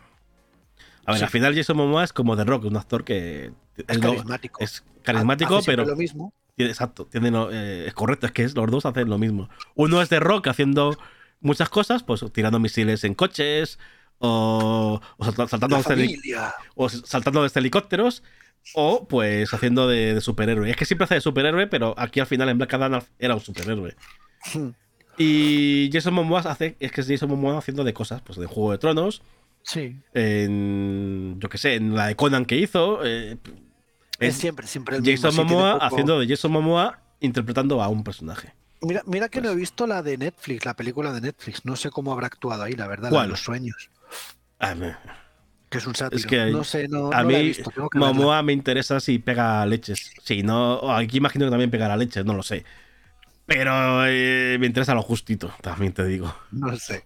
A 1.05 1.13
ver, 1.13 1.25
al 1.25 1.31
final 1.31 1.55
Jason 1.55 1.77
Momoa 1.77 2.05
es 2.05 2.13
como 2.13 2.37
The 2.37 2.45
Rock, 2.45 2.65
un 2.65 2.77
actor 2.77 3.05
que 3.05 3.53
es 3.77 3.99
carismático. 3.99 4.61
Es 4.61 4.85
carismático, 5.03 5.61
pero 5.65 5.85
lo 5.85 5.97
mismo. 5.97 6.33
Exacto, 6.59 7.09
eh, 7.13 7.85
es 7.87 7.95
correcto, 7.95 8.27
es 8.27 8.33
que 8.33 8.49
los 8.49 8.71
dos 8.71 8.87
hacen 8.87 9.11
lo 9.11 9.19
mismo. 9.19 9.51
Uno 9.75 10.01
es 10.01 10.09
The 10.09 10.21
Rock 10.21 10.49
haciendo 10.49 10.97
muchas 11.41 11.69
cosas, 11.69 12.03
pues 12.03 12.25
tirando 12.33 12.59
misiles 12.59 13.05
en 13.05 13.15
coches 13.15 13.79
o, 14.19 15.01
saltando, 15.49 15.77
desde 15.77 16.19
o 16.75 16.89
saltando 16.89 17.43
desde 17.43 17.61
helicópteros, 17.61 18.23
o 18.75 19.07
pues 19.07 19.53
haciendo 19.53 19.89
de, 19.89 20.21
superhéroe. 20.21 20.71
Es 20.71 20.77
que 20.77 20.85
siempre 20.85 21.05
hace 21.05 21.15
de 21.15 21.21
superhéroe, 21.21 21.67
pero 21.67 21.95
aquí 21.99 22.21
al 22.21 22.27
final 22.27 22.49
en 22.49 22.59
Black 22.59 22.75
Adam 22.75 23.03
era 23.19 23.35
un 23.35 23.41
superhéroe. 23.41 23.95
Y 25.19 25.89
Jason 25.95 26.13
Momoa 26.13 26.41
hace, 26.41 26.77
es 26.79 26.93
que 26.93 27.01
es 27.01 27.09
Jason 27.09 27.31
Momoa 27.31 27.57
haciendo 27.57 27.85
de 27.85 27.95
cosas, 27.95 28.21
pues 28.21 28.39
de 28.39 28.45
Juego 28.45 28.73
de 28.73 28.79
Tronos. 28.79 29.23
Sí. 29.63 29.99
En, 30.13 31.39
yo 31.41 31.49
qué 31.49 31.57
sé, 31.57 31.77
en 31.77 31.95
la 31.95 32.09
de 32.09 32.17
Conan 32.17 32.45
que 32.45 32.57
hizo. 32.57 33.01
Eh, 33.03 33.39
es, 34.19 34.37
siempre, 34.37 34.67
siempre 34.67 34.99
el 34.99 35.05
Jason 35.05 35.35
Momoa 35.35 35.79
haciendo 35.79 36.21
de 36.21 36.29
Jason 36.29 36.53
Momoa 36.53 37.01
interpretando 37.21 37.83
a 37.83 37.89
un 37.89 38.05
personaje. 38.05 38.53
Mira, 38.83 39.03
mira 39.07 39.29
que 39.29 39.41
no 39.41 39.49
he 39.49 39.53
pues 39.53 39.61
visto 39.61 39.87
la 39.87 40.03
de 40.03 40.19
Netflix, 40.19 40.65
la 40.67 40.75
película 40.75 41.13
de 41.13 41.23
Netflix. 41.23 41.65
No 41.65 41.77
sé 41.77 41.91
cómo 41.91 42.13
habrá 42.13 42.27
actuado 42.27 42.63
ahí, 42.63 42.75
la 42.75 42.87
verdad, 42.87 43.11
la 43.11 43.27
los 43.27 43.41
sueños. 43.41 43.91
Ah, 44.59 44.75
que 45.69 45.79
es 45.79 45.87
un 45.87 45.95
sátiro. 45.95 46.47
no 46.51 46.65
sé, 46.65 46.89
no, 46.89 47.13
a 47.13 47.25
mí 47.25 47.53
Momoa 47.95 48.43
me 48.43 48.53
interesa 48.53 49.01
si 49.01 49.19
pega 49.19 49.67
leches. 49.67 50.13
Sí, 50.23 50.43
no, 50.43 50.95
aquí 50.95 51.17
imagino 51.17 51.47
que 51.47 51.51
también 51.51 51.71
pegará 51.71 51.97
leches, 51.97 52.25
no 52.25 52.35
lo 52.35 52.43
sé. 52.43 52.65
Pero 53.47 54.07
eh, 54.07 54.57
me 54.59 54.67
interesa 54.67 54.95
lo 54.95 55.03
justito, 55.03 55.53
también 55.63 55.93
te 55.93 56.05
digo. 56.05 56.35
No 56.51 56.77
sé. 56.77 57.05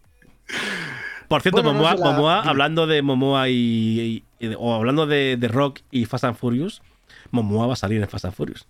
Por 1.28 1.42
cierto, 1.42 1.62
Momoa, 1.62 2.40
hablando 2.42 2.86
de 2.86 3.02
Momoa 3.02 3.48
y, 3.48 4.24
o 4.58 4.74
hablando 4.74 5.06
de, 5.06 5.36
de, 5.38 5.48
Rock 5.48 5.80
y 5.90 6.04
Fast 6.06 6.24
and 6.24 6.36
Furious, 6.36 6.82
Momoa 7.30 7.66
va 7.68 7.74
a 7.74 7.76
salir 7.76 8.02
en 8.02 8.08
Fast 8.08 8.24
and 8.24 8.34
Furious. 8.34 8.66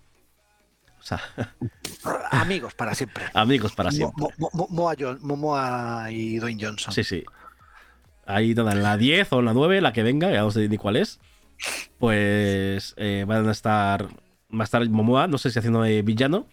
O 0.99 1.03
sea, 1.03 1.19
amigos 2.29 2.75
para 2.75 2.93
siempre. 2.93 3.23
Amigos 3.33 3.73
para 3.73 3.89
siempre. 3.89 4.27
Momoa, 4.37 6.11
y 6.11 6.37
Dwayne 6.37 6.63
Johnson. 6.63 6.93
Sí, 6.93 7.03
sí. 7.03 7.23
Ahí 8.35 8.51
en 8.51 8.83
la 8.83 8.97
10 8.97 9.33
o 9.33 9.39
en 9.39 9.45
la 9.45 9.53
9, 9.53 9.81
la 9.81 9.93
que 9.93 10.03
venga, 10.03 10.31
ya 10.31 10.41
no 10.41 10.51
sé 10.51 10.67
ni 10.67 10.77
cuál 10.77 10.95
es. 10.95 11.19
Pues 11.99 12.93
eh, 12.97 13.25
van 13.27 13.47
a 13.47 13.51
estar. 13.51 14.07
Va 14.53 14.61
a 14.61 14.63
estar 14.63 14.87
Momoa, 14.89 15.27
no 15.27 15.37
sé 15.37 15.51
si 15.51 15.59
haciendo 15.59 15.81
de 15.81 16.01
villano. 16.01 16.47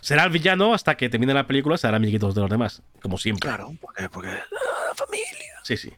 Será 0.00 0.24
el 0.24 0.30
villano 0.30 0.74
hasta 0.74 0.96
que 0.96 1.08
termine 1.08 1.32
la 1.32 1.46
película, 1.46 1.76
será 1.76 1.96
amiguitos 1.96 2.34
de 2.34 2.40
los 2.40 2.50
demás, 2.50 2.82
como 3.00 3.18
siempre. 3.18 3.48
Claro, 3.48 3.72
porque, 3.80 4.08
porque 4.08 4.28
la 4.28 4.94
familia. 4.96 5.60
Sí, 5.62 5.76
sí. 5.76 5.92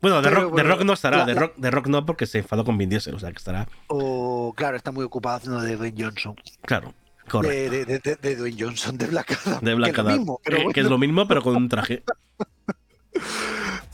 Bueno, 0.00 0.22
de 0.22 0.30
rock, 0.30 0.82
no 0.82 0.94
estará, 0.94 1.26
de, 1.26 1.34
rock, 1.34 1.52
Rock 1.58 1.86
no 1.88 2.06
porque 2.06 2.26
se 2.26 2.38
enfadó 2.38 2.64
con 2.64 2.78
Vin 2.78 2.88
Diesel, 2.88 3.14
o 3.14 3.18
sea 3.18 3.30
que 3.30 3.36
estará. 3.36 3.68
O, 3.88 4.54
claro, 4.56 4.76
está 4.76 4.92
muy 4.92 5.04
ocupado 5.04 5.36
haciendo 5.36 5.60
de 5.60 5.76
Dwayne 5.76 6.04
Johnson. 6.04 6.36
Claro, 6.62 6.94
correcto. 7.28 7.70
De, 7.70 7.84
de, 7.84 8.16
de, 8.16 8.36
Dwayne 8.36 8.56
Johnson, 8.58 8.96
de 8.96 9.06
Black 9.06 9.38
Adam. 9.44 9.60
De 9.60 9.74
Black 9.74 9.98
Adam. 9.98 10.26
Que, 10.42 10.80
es 10.80 10.86
lo 10.86 10.96
mismo, 10.96 11.28
pero 11.28 11.42
con 11.42 11.54
un 11.54 11.68
traje. 11.68 12.02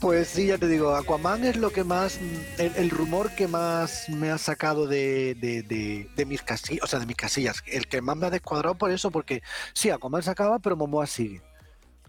Pues 0.00 0.28
sí, 0.28 0.46
ya 0.46 0.58
te 0.58 0.68
digo, 0.68 0.94
Aquaman 0.94 1.44
es 1.44 1.56
lo 1.56 1.70
que 1.70 1.82
más, 1.82 2.20
el, 2.58 2.90
rumor 2.90 3.34
que 3.34 3.48
más 3.48 4.08
me 4.10 4.30
ha 4.30 4.36
sacado 4.36 4.86
de, 4.86 5.34
de, 5.34 6.26
mis 6.26 6.42
casillas, 6.42 6.84
o 6.84 6.86
sea, 6.86 6.98
de 6.98 7.06
mis 7.06 7.16
casillas, 7.16 7.62
el 7.66 7.86
que 7.88 8.02
más 8.02 8.16
me 8.16 8.26
ha 8.26 8.30
descuadrado 8.30 8.74
por 8.74 8.90
eso, 8.90 9.10
porque 9.10 9.42
sí, 9.72 9.88
Aquaman 9.88 10.22
se 10.22 10.30
acaba, 10.30 10.58
pero 10.58 10.76
Momoa 10.76 11.06
sigue. 11.06 11.40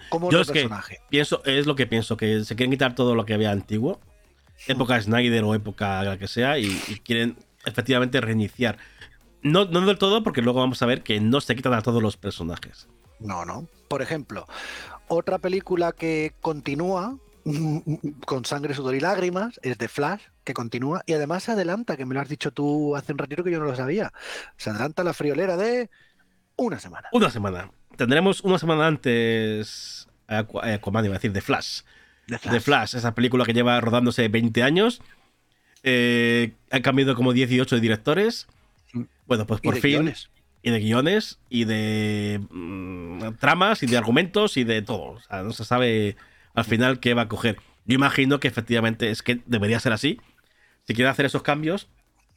Como 0.09 0.29
Yo 0.29 0.41
es 0.41 0.51
personaje. 0.51 0.99
pienso, 1.09 1.41
es 1.45 1.65
lo 1.65 1.75
que 1.75 1.87
pienso, 1.87 2.17
que 2.17 2.43
se 2.43 2.55
quieren 2.55 2.71
quitar 2.71 2.93
todo 2.93 3.15
lo 3.15 3.25
que 3.25 3.33
había 3.33 3.51
antiguo, 3.51 3.99
época 4.67 5.01
Snyder 5.01 5.43
o 5.43 5.55
época 5.55 6.03
la 6.03 6.17
que 6.17 6.27
sea, 6.27 6.59
y, 6.59 6.69
quieren 7.03 7.37
efectivamente 7.65 8.19
reiniciar. 8.21 8.77
No, 9.41 9.65
no 9.65 9.85
del 9.85 9.97
todo, 9.97 10.23
porque 10.23 10.41
luego 10.41 10.59
vamos 10.59 10.81
a 10.81 10.85
ver 10.85 11.03
que 11.03 11.19
no 11.19 11.41
se 11.41 11.55
quitan 11.55 11.73
a 11.73 11.81
todos 11.81 12.01
los 12.01 12.17
personajes. 12.17 12.87
No, 13.19 13.45
no. 13.45 13.67
Por 13.87 14.01
ejemplo, 14.01 14.45
otra 15.07 15.37
película 15.37 15.91
que 15.91 16.33
continúa 16.41 17.17
con 18.25 18.45
sangre, 18.45 18.73
sudor 18.73 18.95
y 18.95 18.99
lágrimas 18.99 19.59
es 19.63 19.77
de 19.77 19.87
Flash, 19.87 20.21
que 20.43 20.53
continúa 20.53 21.03
y 21.05 21.13
además 21.13 21.43
se 21.43 21.51
adelanta, 21.51 21.95
que 21.95 22.05
me 22.05 22.13
lo 22.13 22.21
has 22.21 22.27
dicho 22.27 22.51
tú 22.51 22.95
hace 22.95 23.13
un 23.13 23.17
ratito 23.17 23.43
que 23.43 23.51
yo 23.51 23.59
no 23.59 23.65
lo 23.65 23.75
sabía. 23.75 24.11
Se 24.57 24.69
adelanta 24.69 25.03
la 25.03 25.13
friolera 25.13 25.55
de 25.55 25.89
una 26.57 26.79
semana. 26.79 27.07
Una 27.13 27.29
semana. 27.29 27.71
Tendremos 27.95 28.41
una 28.41 28.59
semana 28.59 28.87
antes 28.87 30.07
Aquaman, 30.27 31.05
iba 31.05 31.15
a 31.15 31.17
decir, 31.17 31.31
de 31.31 31.41
Flash. 31.41 31.81
De 32.27 32.59
Flash. 32.59 32.95
esa 32.95 33.15
película 33.15 33.45
que 33.45 33.53
lleva 33.53 33.79
rodándose 33.79 34.27
20 34.27 34.63
años. 34.63 35.01
Eh, 35.83 36.53
han 36.69 36.81
cambiado 36.81 37.15
como 37.15 37.31
18 37.31 37.79
directores. 37.79 38.47
Mm. 38.91 39.03
Bueno, 39.25 39.47
pues 39.47 39.61
por 39.61 39.77
fin 39.77 40.13
y 40.67 40.69
de 40.69 40.79
guiones 40.79 41.39
y 41.49 41.63
de 41.63 42.41
mm, 42.49 43.35
tramas 43.39 43.83
y 43.83 43.85
de 43.87 43.97
argumentos 43.97 44.57
y 44.57 44.65
de 44.65 44.81
todo. 44.81 45.11
O 45.11 45.19
sea, 45.21 45.41
no 45.43 45.53
se 45.53 45.63
sabe 45.63 46.17
al 46.55 46.65
final 46.65 46.99
qué 46.99 47.13
va 47.13 47.23
a 47.23 47.27
coger. 47.29 47.57
Yo 47.85 47.95
imagino 47.95 48.41
que 48.41 48.49
efectivamente 48.49 49.09
es 49.09 49.23
que 49.23 49.39
debería 49.45 49.79
ser 49.79 49.93
así. 49.93 50.19
Si 50.85 50.93
quiere 50.93 51.09
hacer 51.09 51.25
esos 51.25 51.41
cambios, 51.41 51.87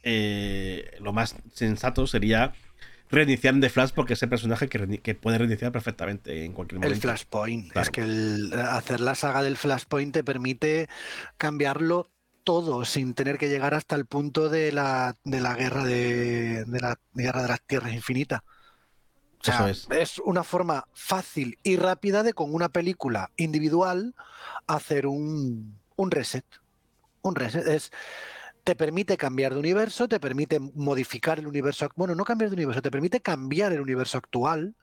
eh, 0.03 0.97
lo 1.01 1.11
más 1.11 1.35
sensato 1.53 2.07
sería 2.07 2.53
reiniciar 3.09 3.53
de 3.55 3.69
Flash 3.69 3.91
porque 3.93 4.13
es 4.13 4.23
el 4.23 4.29
personaje 4.29 4.69
que, 4.69 5.15
puede 5.15 5.37
reiniciar 5.37 5.73
perfectamente 5.73 6.45
en 6.45 6.53
cualquier 6.53 6.79
momento. 6.79 6.95
El 6.95 7.01
Flashpoint. 7.01 7.75
Es 7.75 7.89
que 7.89 8.01
hacer 8.63 9.01
la 9.01 9.15
saga 9.15 9.43
del 9.43 9.57
Flashpoint 9.57 10.13
te 10.13 10.23
permite 10.23 10.87
cambiarlo 11.37 12.09
todo 12.43 12.85
sin 12.85 13.13
tener 13.13 13.37
que 13.37 13.49
llegar 13.49 13.73
hasta 13.73 13.95
el 13.95 14.05
punto 14.05 14.49
de 14.49 14.71
la, 14.71 15.17
de 15.23 15.41
la 15.41 15.53
guerra 15.55 15.83
de, 15.83 16.65
la 16.67 16.97
guerra 17.13 17.43
de 17.43 17.47
las 17.47 17.61
tierras 17.61 17.93
infinitas. 17.93 18.41
O 19.39 19.43
sea, 19.43 19.69
es. 19.69 20.19
una 20.19 20.43
forma 20.43 20.85
fácil 20.93 21.57
y 21.63 21.75
rápida 21.75 22.21
de 22.21 22.33
con 22.33 22.53
una 22.53 22.69
película 22.69 23.31
individual 23.37 24.13
hacer 24.67 25.07
un, 25.07 25.79
un 25.95 26.11
reset. 26.11 26.45
Un 27.23 27.35
reset 27.35 27.67
es 27.67 27.91
te 28.63 28.75
permite 28.75 29.17
cambiar 29.17 29.53
de 29.53 29.59
universo, 29.59 30.07
te 30.07 30.19
permite 30.19 30.59
modificar 30.59 31.39
el 31.39 31.47
universo, 31.47 31.89
bueno, 31.95 32.15
no 32.15 32.23
cambiar 32.23 32.49
de 32.49 32.55
universo, 32.55 32.81
te 32.81 32.91
permite 32.91 33.21
cambiar 33.21 33.73
el 33.73 33.81
universo 33.81 34.17
actual 34.17 34.75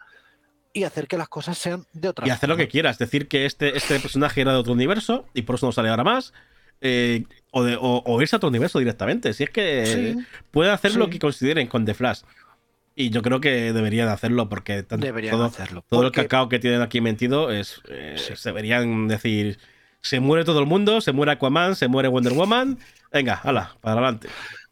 y 0.73 0.85
hacer 0.85 1.07
que 1.07 1.17
las 1.17 1.29
cosas 1.29 1.59
sean 1.59 1.87
de 1.93 2.09
otra 2.09 2.27
Y 2.27 2.31
hacer 2.31 2.49
lo 2.49 2.57
que 2.57 2.69
quieras, 2.69 2.99
decir 2.99 3.29
que 3.29 3.47
este, 3.47 3.77
este 3.77 3.99
personaje 4.01 4.41
era 4.41 4.53
de 4.53 4.59
otro 4.59 4.73
universo 4.73 5.27
y 5.35 5.43
por 5.43 5.57
eso 5.57 5.67
no 5.67 5.73
sale 5.73 5.89
ahora 5.89 6.05
más, 6.05 6.33
eh, 6.81 7.25
o, 7.51 7.65
de, 7.65 7.77
o, 7.81 8.23
irse 8.23 8.37
a 8.37 8.39
otro 8.39 8.49
universo 8.49 8.79
directamente. 8.79 9.33
Si 9.33 9.45
es 9.45 9.51
que 9.51 10.17
puede 10.51 10.71
hacer 10.71 10.97
lo 10.97 11.11
que 11.11 11.19
consideren 11.19 11.67
con 11.67 11.85
The 11.85 11.95
Flash. 11.95 12.21
Y 12.95 13.11
yo 13.11 13.23
creo 13.23 13.41
que 13.41 13.73
deberían 13.73 14.09
hacerlo 14.09 14.49
porque 14.49 14.83
todo, 14.83 15.45
hacerlo. 15.45 15.85
todo 15.89 16.07
el 16.07 16.13
cacao 16.13 16.49
que 16.49 16.59
tienen 16.59 16.83
aquí 16.83 17.01
mentido 17.01 17.53
es. 17.53 17.81
Eh, 17.89 18.17
se 18.19 18.49
deberían 18.49 19.09
decir. 19.09 19.59
Se 20.01 20.21
muere 20.21 20.45
todo 20.45 20.61
el 20.61 20.67
mundo, 20.67 21.01
se 21.01 21.13
muere 21.13 21.33
Aquaman, 21.33 21.75
se 21.75 21.89
muere 21.89 22.09
Wonder 22.09 22.33
Woman. 22.33 22.79
Venga, 23.13 23.35
hala, 23.35 23.77
para 23.81 23.95
adelante. 23.95 24.29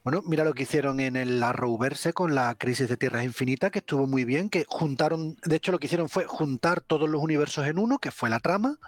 Bueno, 0.06 0.22
mira 0.24 0.44
lo 0.44 0.54
que 0.54 0.62
hicieron 0.62 1.00
en 1.00 1.16
el 1.16 1.42
Arrowverse 1.42 2.12
con 2.12 2.32
la 2.36 2.54
crisis 2.54 2.88
de 2.88 2.96
Tierras 2.96 3.24
Infinitas, 3.24 3.72
que 3.72 3.80
estuvo 3.80 4.06
muy 4.06 4.24
bien, 4.24 4.48
que 4.50 4.64
juntaron, 4.68 5.36
de 5.44 5.56
hecho 5.56 5.72
lo 5.72 5.80
que 5.80 5.86
hicieron 5.86 6.08
fue 6.08 6.26
juntar 6.26 6.80
todos 6.80 7.10
los 7.10 7.20
universos 7.20 7.66
en 7.66 7.76
uno, 7.76 7.98
que 7.98 8.12
fue 8.12 8.30
la 8.30 8.38
trama, 8.38 8.78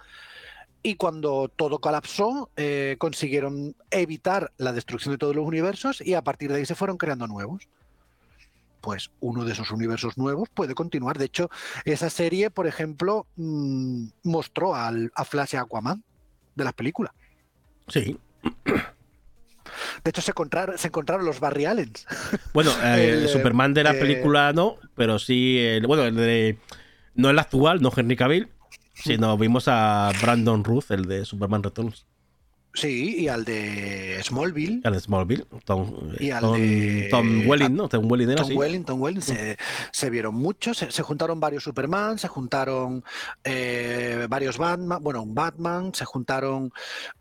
y 0.83 0.95
cuando 0.95 1.51
todo 1.55 1.81
colapsó, 1.81 2.51
eh, 2.57 2.97
consiguieron 2.99 3.75
evitar 3.91 4.53
la 4.59 4.73
destrucción 4.73 5.13
de 5.15 5.19
todos 5.19 5.35
los 5.35 5.47
universos 5.47 6.01
y 6.01 6.15
a 6.15 6.23
partir 6.23 6.51
de 6.51 6.59
ahí 6.59 6.67
se 6.67 6.75
fueron 6.75 6.97
creando 6.97 7.27
nuevos. 7.27 7.69
Pues 8.81 9.11
uno 9.21 9.45
de 9.45 9.53
esos 9.53 9.73
universos 9.73 10.17
nuevos 10.17 10.49
puede 10.49 10.75
continuar. 10.75 11.19
De 11.19 11.25
hecho, 11.25 11.51
esa 11.85 12.11
serie, 12.11 12.51
por 12.51 12.67
ejemplo, 12.67 13.27
mm, 13.37 14.07
mostró 14.23 14.75
al, 14.75 15.11
a 15.15 15.25
Flash 15.25 15.55
y 15.55 15.57
Aquaman 15.57 16.05
de 16.55 16.65
las 16.65 16.75
películas. 16.75 17.13
Sí. 17.89 18.19
De 20.05 20.11
hecho, 20.11 20.23
se 20.23 20.31
encontraron, 20.31 20.79
se 20.79 20.89
encontraron 20.89 21.27
los 21.27 21.41
Barry 21.41 21.67
Allens. 21.67 22.07
Bueno, 22.55 22.71
el, 22.83 23.25
eh, 23.25 23.29
Superman 23.29 23.75
de 23.75 23.85
la 23.85 23.93
eh, 23.93 24.01
película 24.01 24.53
no, 24.53 24.77
pero 24.95 25.19
sí, 25.19 25.59
el, 25.59 25.87
bueno, 25.87 26.05
el 26.05 26.15
de, 26.15 26.59
no 27.15 27.31
el 27.31 27.39
actual, 27.39 27.83
no 27.83 27.93
Henry 27.95 28.17
Cavill, 28.17 28.49
Sí, 29.03 29.17
no, 29.17 29.37
vimos 29.39 29.69
a 29.69 30.13
Brandon 30.21 30.65
Ruth, 30.65 30.91
el 30.91 31.07
de 31.07 31.25
Superman 31.25 31.63
Returns. 31.63 32.07
Sí, 32.75 33.17
y 33.19 33.29
al 33.29 33.45
de 33.45 34.21
Smallville. 34.23 34.83
Al 34.85 34.93
de 34.93 35.01
Smallville, 35.01 35.47
Tom, 35.65 36.13
y 36.21 36.31
al 36.31 36.53
de, 36.53 37.09
Tom 37.11 37.49
Welling, 37.49 37.75
¿no? 37.75 37.89
Tom 37.89 38.09
Welling 38.09 38.31
era 38.31 38.43
Tom 38.43 38.57
Welling, 38.57 38.85
Tom 38.85 39.01
Welling. 39.01 39.23
Se, 39.23 39.57
se 39.91 40.11
vieron 40.11 40.35
muchos, 40.35 40.79
se, 40.79 41.03
juntaron 41.03 41.41
varios 41.41 41.65
Superman, 41.65 42.19
se 42.19 42.29
juntaron 42.29 43.03
eh, 43.43 44.27
varios 44.29 44.59
Batman, 44.59 45.03
bueno, 45.03 45.25
Batman, 45.27 45.93
se 45.95 46.05
juntaron, 46.05 46.73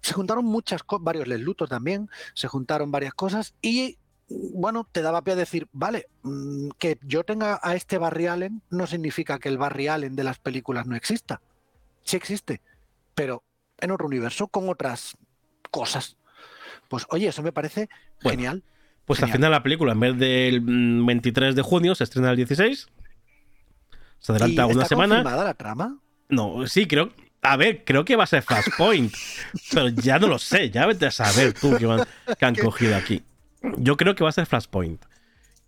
se 0.02 0.14
juntaron 0.14 0.46
muchas 0.46 0.84
cosas, 0.84 1.04
varios 1.06 1.28
Les 1.28 1.40
Luthor 1.40 1.70
también, 1.70 2.10
se 2.36 2.48
juntaron 2.48 2.92
varias 2.92 3.14
cosas 3.14 3.56
y 3.62 3.98
bueno, 4.30 4.88
te 4.92 5.02
daba 5.02 5.24
pie 5.24 5.34
a 5.34 5.38
decir, 5.38 5.68
vale, 5.72 6.08
mm, 6.22 6.70
que 6.78 7.00
yo 7.02 7.24
tenga 7.24 7.60
a 7.64 7.76
este 7.76 7.98
Barry 7.98 8.28
Allen 8.28 8.62
no 8.70 8.86
significa 8.86 9.40
que 9.40 9.50
el 9.50 9.58
Barry 9.58 9.88
Allen 9.88 10.16
de 10.16 10.24
las 10.24 10.38
películas 10.38 10.86
no 10.86 10.96
exista 10.96 11.42
sí 12.08 12.18
existe, 12.18 12.62
pero 13.14 13.44
en 13.80 13.92
otro 13.92 14.08
universo 14.08 14.48
con 14.48 14.70
otras 14.70 15.16
cosas. 15.70 16.18
Pues 16.88 17.06
oye, 17.10 17.28
eso 17.28 17.44
me 17.44 17.52
parece 17.52 17.90
genial. 18.22 18.64
Pues 19.06 19.22
al 19.24 19.32
final 19.32 19.52
la 19.52 19.64
película, 19.64 19.94
en 19.94 20.00
vez 20.00 20.18
del 20.18 20.62
23 20.62 21.54
mm, 21.54 21.56
de 21.56 21.62
junio, 21.62 21.96
se 21.96 22.04
estrena 22.04 22.32
el 22.32 22.38
16. 22.38 22.88
Se 24.20 24.32
adelanta 24.32 24.66
una 24.66 24.86
semana. 24.86 25.16
confirmada 25.16 25.44
la 25.46 25.54
trama? 25.54 25.98
No, 26.30 26.66
sí, 26.68 26.88
creo. 26.88 27.12
A 27.42 27.56
ver, 27.56 27.84
creo 27.86 28.04
que 28.04 28.16
va 28.16 28.24
a 28.24 28.28
ser 28.28 28.42
Flashpoint. 28.42 29.14
pero 29.72 29.90
ya 29.90 30.20
no 30.20 30.28
lo 30.28 30.40
sé. 30.40 30.70
Ya 30.72 30.86
vete 30.86 31.06
a 31.06 31.12
saber 31.12 31.54
tú 31.54 31.78
que, 32.40 32.46
han 32.46 32.56
cogido 32.56 32.96
aquí. 32.96 33.24
Yo 33.78 33.96
creo 33.96 34.16
que 34.16 34.24
va 34.24 34.30
a 34.30 34.34
ser 34.34 34.46
Flashpoint. 34.46 35.04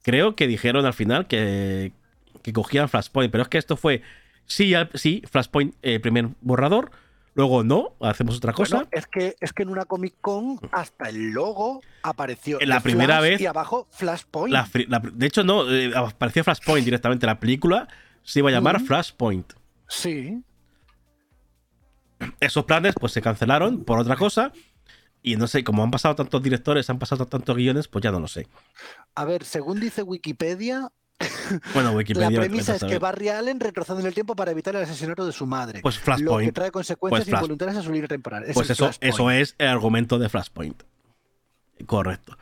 Creo 0.04 0.36
que 0.36 0.48
dijeron 0.48 0.86
al 0.86 0.94
final 0.94 1.28
que, 1.28 1.94
que 2.42 2.52
cogían 2.52 2.90
Flashpoint. 2.90 3.32
Pero 3.32 3.44
es 3.44 3.50
que 3.50 3.58
esto 3.58 3.78
fue. 3.78 4.02
Sí, 4.50 4.74
sí, 4.96 5.24
Flashpoint, 5.32 5.76
eh, 5.82 6.02
primer 6.02 6.30
borrador. 6.42 6.92
Luego 7.36 7.64
no, 7.64 7.94
hacemos 8.02 8.36
otra 8.36 8.52
cosa. 8.52 8.86
es, 8.92 9.08
que, 9.08 9.38
es 9.40 9.54
que 9.54 9.64
en 9.64 9.70
una 9.70 9.86
Comic 9.86 10.16
Con 10.20 10.60
hasta 10.74 11.08
el 11.08 11.30
logo 11.32 11.82
apareció. 12.04 12.60
La 12.60 12.82
primera 12.82 13.22
vez. 13.22 13.40
Y 13.40 13.46
abajo 13.46 13.88
Flashpoint. 13.92 14.54
de 14.54 15.26
hecho, 15.26 15.46
no, 15.46 15.72
eh, 15.72 15.94
apareció 15.96 16.44
Flashpoint 16.44 16.84
directamente. 16.84 17.26
La 17.26 17.40
película 17.40 17.88
se 18.24 18.40
iba 18.40 18.50
a 18.50 18.52
llamar 18.52 18.82
Flashpoint. 18.82 19.54
Sí 19.88 20.44
esos 22.40 22.66
planes 22.66 22.96
pues 23.00 23.12
se 23.14 23.22
cancelaron 23.22 23.84
por 23.84 24.00
otra 24.00 24.16
cosa. 24.16 24.52
Y 25.22 25.36
no 25.36 25.48
sé, 25.48 25.64
como 25.64 25.84
han 25.84 25.92
pasado 25.92 26.16
tantos 26.16 26.42
directores, 26.42 26.90
han 26.90 26.98
pasado 26.98 27.26
tantos 27.28 27.56
guiones, 27.56 27.90
pues 27.90 28.04
ya 28.04 28.12
no 28.12 28.22
lo 28.22 28.28
sé. 28.28 28.48
A 29.16 29.26
ver, 29.26 29.44
según 29.44 29.80
dice 29.80 30.02
Wikipedia, 30.02 30.92
bueno, 31.74 31.92
Wikipedia, 31.92 32.30
la 32.30 32.40
premisa 32.40 32.76
es 32.76 32.84
que 32.84 32.98
Barry 32.98 33.30
Allen 33.30 33.60
retrocede 33.60 34.00
en 34.00 34.08
el 34.08 34.14
tiempo 34.14 34.36
para 34.36 34.52
evitar 34.52 34.76
el 34.76 34.84
asesinato 34.84 35.26
de 35.26 35.34
su 35.34 35.46
madre. 35.46 35.82
Pues 35.82 36.00
Flashpoint. 36.00 36.30
Lo 36.30 36.46
que 36.46 36.52
trae 36.52 36.72
consecuencias 36.72 37.26
pues 37.26 37.34
involuntarias 37.34 37.78
a 37.78 37.82
su 37.82 37.92
libro 37.92 38.08
temporal. 38.08 38.46
pues 38.54 38.70
eso, 38.70 38.92
eso 39.02 39.32
es 39.32 39.56
el 39.58 39.68
argumento 39.68 40.18
de 40.18 40.30
Flashpoint. 40.30 40.84
Correcto. 41.86 42.38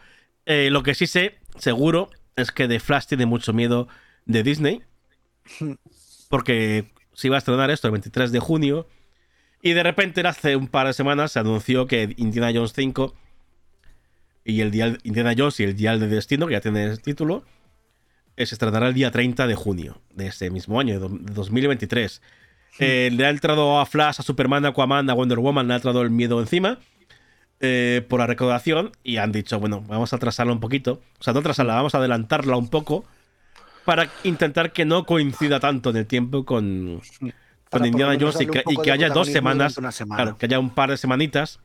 Eh, 0.46 0.70
lo 0.70 0.84
que 0.84 0.96
sí 0.96 1.08
sé, 1.08 1.40
seguro, 1.58 2.10
es 2.36 2.52
que 2.52 2.68
The 2.68 2.80
Flash 2.80 3.06
tiene 3.08 3.26
mucho 3.26 3.52
miedo 3.54 3.88
de 4.26 4.44
Disney. 4.44 4.84
Porque 6.30 6.92
si 7.14 7.30
va 7.30 7.38
a 7.38 7.40
estrenar 7.40 7.72
esto 7.72 7.88
el 7.88 7.94
23 7.94 8.32
de 8.32 8.40
junio, 8.40 8.88
y 9.62 9.74
de 9.74 9.84
repente, 9.84 10.22
hace 10.22 10.56
un 10.56 10.68
par 10.68 10.88
de 10.88 10.94
semanas, 10.94 11.32
se 11.32 11.40
anunció 11.40 11.88
que 11.88 12.14
Indiana 12.18 12.52
Jones 12.54 12.74
5 12.74 13.14
y 14.46 14.62
el 14.62 14.72
dial 14.72 15.00
Indiana 15.04 15.34
Jones 15.38 15.60
y 15.60 15.64
el 15.64 15.76
Dial 15.76 16.00
de 16.00 16.08
Destino, 16.08 16.48
que 16.48 16.54
ya 16.54 16.62
tiene 16.62 16.86
el 16.86 17.02
título, 17.02 17.44
se 18.46 18.56
estrenará 18.56 18.88
el 18.88 18.94
día 18.94 19.12
30 19.12 19.48
de 19.48 19.56
junio 19.56 20.02
de 20.14 20.28
ese 20.28 20.50
mismo 20.50 20.80
año, 20.80 21.00
de 21.00 21.34
2023. 21.34 22.22
Eh, 22.80 23.10
le 23.12 23.26
ha 23.26 23.30
entrado 23.30 23.80
a 23.80 23.86
Flash, 23.86 24.20
a 24.20 24.24
Superman, 24.24 24.66
a 24.66 24.70
Aquaman, 24.70 25.10
a 25.10 25.14
Wonder 25.14 25.40
Woman, 25.40 25.68
le 25.68 25.74
ha 25.74 25.78
entrado 25.78 26.02
el 26.04 26.12
miedo 26.12 26.40
encima 26.40 26.78
eh, 27.60 28.06
por 28.08 28.20
la 28.20 28.28
recaudación 28.28 28.92
y 29.04 29.18
han 29.18 29.32
dicho, 29.32 29.60
bueno, 29.60 29.84
vamos 29.88 30.14
a 30.14 30.18
atrasarla 30.18 30.54
un 30.54 30.60
poquito. 30.60 31.02
O 31.20 31.24
sea, 31.24 31.34
no 31.34 31.40
atrasarla, 31.40 31.74
vamos 31.74 31.96
a 31.96 31.98
adelantarla 31.98 32.56
un 32.56 32.70
poco 32.70 33.06
para 33.84 34.10
intentar 34.24 34.74
que 34.74 34.86
no 34.86 35.06
coincida 35.06 35.60
tanto 35.60 35.90
en 35.90 35.98
el 35.98 36.06
tiempo 36.06 36.46
con, 36.46 37.02
con 37.72 37.86
Indiana 37.86 38.16
Jones 38.20 38.42
y 38.42 38.46
que, 38.46 38.92
haya 38.92 39.10
dos 39.10 39.30
semanas, 39.30 39.80
claro, 40.08 40.38
que 40.38 40.46
haya 40.46 40.60
un 40.60 40.70
par 40.70 40.92
de 40.92 40.98
semanitas 40.98 41.60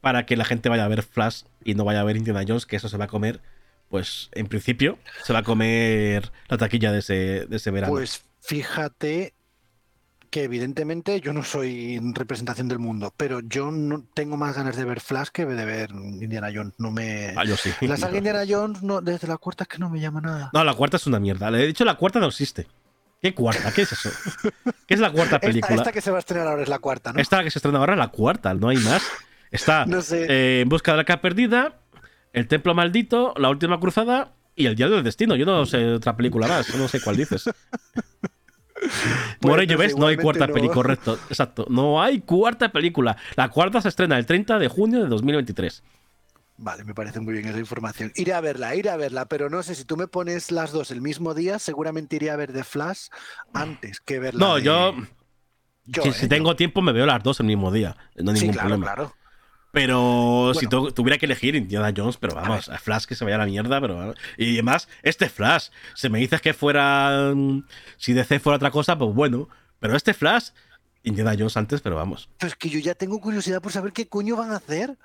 para 0.00 0.26
que 0.26 0.36
la 0.36 0.44
gente 0.44 0.68
vaya 0.68 0.84
a 0.84 0.88
ver 0.88 1.02
Flash 1.02 1.42
y 1.64 1.74
no 1.74 1.84
vaya 1.84 2.00
a 2.00 2.04
ver 2.04 2.16
Indiana 2.16 2.44
Jones, 2.48 2.66
que 2.66 2.76
eso 2.76 2.88
se 2.88 2.96
va 2.96 3.04
a 3.04 3.08
comer, 3.08 3.40
pues 3.88 4.28
en 4.32 4.46
principio 4.46 4.98
se 5.24 5.32
va 5.32 5.40
a 5.40 5.42
comer 5.42 6.30
la 6.48 6.58
taquilla 6.58 6.92
de 6.92 7.00
ese, 7.00 7.46
de 7.46 7.56
ese 7.56 7.70
verano. 7.70 7.92
Pues 7.92 8.24
fíjate 8.40 9.34
que 10.30 10.44
evidentemente 10.44 11.20
yo 11.20 11.32
no 11.32 11.42
soy 11.42 11.98
representación 12.14 12.68
del 12.68 12.78
mundo, 12.78 13.12
pero 13.16 13.40
yo 13.40 13.70
no 13.70 14.04
tengo 14.14 14.36
más 14.36 14.56
ganas 14.56 14.76
de 14.76 14.84
ver 14.84 15.00
Flash 15.00 15.28
que 15.32 15.46
de 15.46 15.64
ver 15.64 15.90
Indiana 15.90 16.50
Jones. 16.54 16.74
No 16.78 16.90
me. 16.90 17.34
Ah, 17.36 17.44
yo 17.44 17.56
sí. 17.56 17.70
La 17.82 17.96
saga 17.96 18.18
Indiana 18.18 18.44
Jones, 18.48 18.82
no, 18.82 19.00
desde 19.00 19.26
la 19.26 19.38
cuarta 19.38 19.64
es 19.64 19.68
que 19.68 19.78
no 19.78 19.88
me 19.88 20.00
llama 20.00 20.20
nada. 20.20 20.50
No, 20.52 20.64
la 20.64 20.74
cuarta 20.74 20.96
es 20.96 21.06
una 21.06 21.18
mierda. 21.18 21.50
Le 21.50 21.64
he 21.64 21.66
dicho 21.66 21.84
la 21.84 21.96
cuarta 21.96 22.20
no 22.20 22.26
existe. 22.26 22.66
¿Qué 23.20 23.34
cuarta? 23.34 23.72
¿Qué 23.72 23.82
es 23.82 23.92
eso? 23.92 24.10
¿Qué 24.86 24.94
es 24.94 25.00
la 25.00 25.10
cuarta 25.10 25.40
película? 25.40 25.74
Esta, 25.74 25.90
que 25.90 26.00
se 26.00 26.10
va 26.10 26.18
a 26.18 26.20
estrenar 26.20 26.46
ahora 26.46 26.62
es 26.62 26.68
la 26.68 26.78
cuarta, 26.78 27.12
¿no? 27.12 27.20
Esta 27.20 27.42
que 27.42 27.50
se 27.50 27.58
estrena 27.58 27.78
ahora 27.78 27.94
es 27.94 27.98
la 27.98 28.08
cuarta, 28.08 28.54
no 28.54 28.68
hay 28.68 28.76
más. 28.76 29.02
Está 29.50 29.86
eh, 30.12 30.60
En 30.62 30.68
busca 30.68 30.92
de 30.92 30.98
la 30.98 31.04
cara 31.04 31.20
perdida, 31.20 31.80
El 32.32 32.46
templo 32.48 32.74
maldito, 32.74 33.34
La 33.36 33.50
última 33.50 33.80
cruzada 33.80 34.34
y 34.54 34.66
El 34.66 34.74
día 34.74 34.88
del 34.88 35.04
destino. 35.04 35.36
Yo 35.36 35.46
no 35.46 35.64
sé 35.66 35.94
otra 35.94 36.16
película 36.16 36.48
más, 36.48 36.74
no 36.74 36.88
sé 36.88 37.00
cuál 37.00 37.16
dices. 37.16 37.48
Morello, 39.40 39.78
¿ves? 39.78 39.96
No 39.96 40.06
hay 40.06 40.16
cuarta 40.16 40.46
película, 40.46 40.74
correcto. 40.74 41.18
Exacto. 41.28 41.66
No 41.68 42.02
hay 42.02 42.20
cuarta 42.20 42.70
película. 42.70 43.16
La 43.36 43.48
cuarta 43.48 43.80
se 43.80 43.88
estrena 43.88 44.18
el 44.18 44.26
30 44.26 44.58
de 44.58 44.68
junio 44.68 45.02
de 45.02 45.08
2023. 45.08 45.82
Vale, 46.60 46.82
me 46.82 46.92
parece 46.92 47.20
muy 47.20 47.34
bien 47.34 47.46
esa 47.46 47.58
información. 47.58 48.12
Iré 48.16 48.34
a 48.34 48.40
verla, 48.40 48.74
iré 48.74 48.90
a 48.90 48.96
verla, 48.96 49.26
pero 49.26 49.48
no 49.48 49.62
sé 49.62 49.76
si 49.76 49.84
tú 49.84 49.96
me 49.96 50.08
pones 50.08 50.50
las 50.50 50.72
dos 50.72 50.90
el 50.90 51.00
mismo 51.00 51.32
día, 51.32 51.60
seguramente 51.60 52.16
iré 52.16 52.30
a 52.30 52.36
ver 52.36 52.52
The 52.52 52.64
Flash 52.64 53.08
antes 53.52 54.00
que 54.00 54.18
verla. 54.18 54.40
No, 54.40 54.58
yo. 54.58 54.94
si, 55.84 56.24
¿eh? 56.24 56.28
tengo 56.28 56.56
tiempo, 56.56 56.82
me 56.82 56.92
veo 56.92 57.06
las 57.06 57.22
dos 57.22 57.38
el 57.38 57.46
mismo 57.46 57.70
día. 57.70 57.96
No 58.16 58.32
hay 58.32 58.40
ningún 58.40 58.56
problema. 58.56 58.86
Claro. 58.86 59.14
Pero 59.70 60.52
si 60.58 60.66
tuviera 60.66 61.18
que 61.18 61.26
elegir 61.26 61.54
Indiana 61.54 61.92
Jones, 61.94 62.16
pero 62.16 62.34
vamos, 62.34 62.68
a 62.68 62.78
Flash 62.78 63.04
que 63.04 63.14
se 63.14 63.24
vaya 63.24 63.36
a 63.36 63.40
la 63.40 63.46
mierda, 63.46 63.80
pero. 63.80 64.14
Y 64.36 64.54
además, 64.54 64.88
este 65.02 65.28
Flash, 65.28 65.68
si 65.94 66.08
me 66.08 66.18
dices 66.18 66.40
que 66.40 66.54
fuera. 66.54 67.32
Mm, 67.34 67.64
si 67.98 68.14
DC 68.14 68.40
fuera 68.40 68.56
otra 68.56 68.70
cosa, 68.70 68.96
pues 68.98 69.14
bueno. 69.14 69.48
Pero 69.78 69.94
este 69.94 70.14
Flash, 70.14 70.50
Indiana 71.02 71.34
Jones 71.38 71.56
antes, 71.56 71.80
pero 71.80 71.96
vamos. 71.96 72.28
Pues 72.38 72.56
que 72.56 72.68
yo 72.68 72.78
ya 72.78 72.94
tengo 72.94 73.20
curiosidad 73.20 73.60
por 73.60 73.72
saber 73.72 73.92
qué 73.92 74.08
coño 74.08 74.36
van 74.36 74.52
a 74.52 74.56
hacer. 74.56 74.96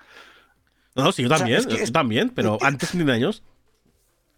No, 0.96 1.12
sí, 1.12 1.24
yo 1.24 1.30
también, 1.30 1.68
yo 1.68 1.92
también, 1.92 2.30
pero 2.30 2.58
antes 2.62 2.98
de 2.98 3.12
años. 3.12 3.44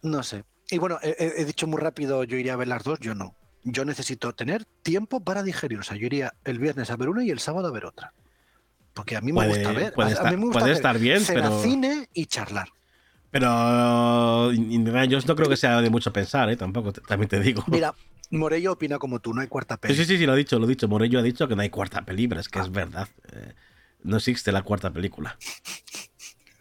No 0.02 0.24
sé. 0.24 0.44
Y 0.70 0.78
bueno, 0.78 0.98
he, 1.04 1.46
dicho 1.46 1.68
muy 1.68 1.80
rápido, 1.80 2.24
yo 2.24 2.38
iría 2.38 2.54
a 2.54 2.58
ver 2.58 2.68
las 2.68 2.84
dos, 2.84 3.00
yo 3.00 3.14
no. 3.14 3.36
Yo 3.64 3.86
necesito 3.86 4.34
tener 4.34 4.66
tiempo 4.66 5.24
para 5.24 5.44
digerir. 5.44 5.80
O 5.80 5.84
sea, 5.84 5.98
yo 5.98 6.06
iría 6.06 6.34
el 6.44 6.60
viernes 6.60 6.90
a 6.90 6.96
ver 6.96 7.10
una 7.10 7.24
y 7.24 7.30
el 7.30 7.40
sábado 7.40 7.68
a 7.68 7.72
ver 7.72 7.86
otra. 7.86 8.14
Porque 8.96 9.18
a 9.18 9.22
mí 9.22 9.34
me 9.34 9.48
gusta 9.48 9.72
ver. 9.74 9.94
Puede, 9.94 10.14
estar, 10.14 10.40
puede 10.40 10.72
estar 10.72 10.98
bien, 10.98 11.22
pero. 11.28 11.62
cine 11.62 12.08
y 12.14 12.26
charlar. 12.26 12.70
Pero 13.30 14.54
Indiana 14.54 15.04
Jones 15.04 15.28
no 15.28 15.36
creo 15.36 15.50
que 15.50 15.58
sea 15.58 15.82
de 15.82 15.90
mucho 15.90 16.14
pensar, 16.14 16.50
¿eh? 16.50 16.56
Tampoco, 16.56 16.94
también 16.94 17.28
te 17.28 17.42
digo. 17.42 17.66
Mira, 17.68 17.94
Morello 18.32 18.72
opina 18.72 18.98
como 18.98 19.20
tú, 19.20 19.34
no 19.34 19.42
hay 19.42 19.48
cuarta 19.48 19.76
peli. 19.76 19.94
Sí, 19.94 20.06
sí, 20.06 20.18
sí, 20.18 20.26
lo 20.26 20.34
he 20.34 20.38
dicho, 20.38 20.58
lo 20.58 20.66
he 20.66 20.70
dicho. 20.70 20.88
Morello 20.88 21.20
ha 21.20 21.22
dicho 21.22 21.46
que 21.46 21.58
no 21.58 21.62
hay 21.62 21.70
cuarta 21.70 22.06
peli, 22.06 22.30
pero 22.30 22.40
es 22.40 22.48
que 22.48 22.60
es 22.60 22.68
ah. 22.68 22.72
verdad. 22.72 23.10
Eh, 23.34 23.54
no 24.04 24.16
existe 24.16 24.54
la 24.54 24.62
cuarta 24.62 24.92
película. 24.92 25.38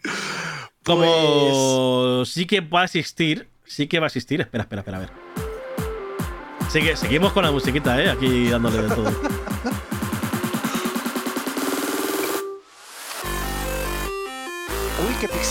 Como 0.85 2.18
pues 2.18 2.30
sí 2.30 2.47
que 2.47 2.61
va 2.61 2.82
a 2.82 2.85
existir, 2.87 3.49
sí 3.64 3.87
que 3.87 4.01
va 4.01 4.07
a 4.07 4.09
existir. 4.09 4.41
Espera, 4.41 4.64
espera, 4.64 4.80
espera, 4.80 4.97
a 4.97 5.01
ver. 5.01 5.11
Sigue, 6.68 6.97
seguimos 6.97 7.32
con 7.32 7.45
la 7.45 7.53
musiquita, 7.53 8.03
¿eh? 8.03 8.11
Aquí 8.11 8.49
dándole 8.49 8.82
de 8.82 8.89
todo. 8.89 9.12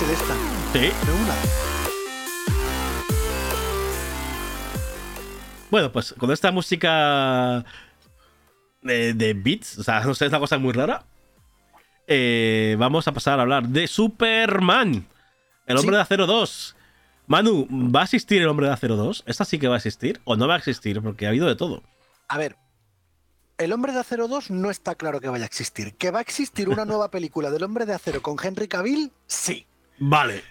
Pixel 0.04 0.10
esta. 0.10 0.36
Sí. 0.74 0.80
De 0.80 1.14
una. 1.14 1.36
Bueno, 5.70 5.92
pues 5.92 6.14
con 6.18 6.32
esta 6.32 6.52
música 6.52 7.66
de, 8.82 9.14
de 9.14 9.34
beats, 9.34 9.80
o 9.80 9.84
sea, 9.84 10.02
no 10.02 10.14
sé, 10.14 10.26
es 10.26 10.30
una 10.30 10.40
cosa 10.40 10.58
muy 10.58 10.74
rara. 10.74 11.06
Eh, 12.08 12.76
vamos 12.78 13.08
a 13.08 13.14
pasar 13.14 13.40
a 13.40 13.44
hablar 13.44 13.68
de 13.68 13.88
Superman, 13.88 15.08
el 15.66 15.78
hombre 15.78 15.96
de 15.96 16.02
acero 16.02 16.28
2. 16.28 16.76
Manu, 17.28 17.68
¿va 17.72 18.02
a 18.02 18.04
existir 18.04 18.42
el 18.42 18.50
hombre 18.50 18.68
de 18.68 18.74
acero 18.74 18.96
2? 18.98 19.24
¿Esta 19.26 19.46
sí 19.46 19.58
que 19.58 19.68
va 19.68 19.76
a 19.76 19.78
existir 19.78 20.22
o 20.26 20.36
no 20.36 20.48
va 20.48 20.56
a 20.56 20.58
existir? 20.58 21.02
Porque 21.02 21.26
ha 21.26 21.30
habido 21.30 21.48
de 21.48 21.56
todo. 21.56 21.82
A 22.28 22.38
ver, 22.38 22.58
el 23.58 23.72
hombre 23.72 23.94
de 23.94 24.00
acero 24.00 24.28
2 24.28 24.52
no 24.52 24.70
está 24.70 24.96
claro 24.96 25.22
que 25.22 25.30
vaya 25.30 25.46
a 25.46 25.48
existir. 25.48 25.96
¿Que 25.96 26.12
va 26.12 26.20
a 26.20 26.24
existir 26.24 26.68
una 26.70 26.86
nueva 26.86 27.10
película 27.10 27.50
del 27.50 27.64
hombre 27.64 27.86
de 27.86 27.94
acero 27.94 28.22
con 28.22 28.38
Henry 28.44 28.68
Cavill? 28.68 29.12
Sí. 29.28 29.66
Vale. 30.00 30.44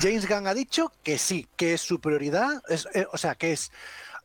James 0.00 0.28
Gunn 0.28 0.46
ha 0.46 0.54
dicho 0.54 0.92
que 1.02 1.18
sí, 1.18 1.46
que 1.56 1.74
es 1.74 1.80
su 1.80 2.00
prioridad, 2.00 2.62
eh, 2.94 3.06
o 3.12 3.18
sea, 3.18 3.34
que 3.34 3.52
es 3.52 3.70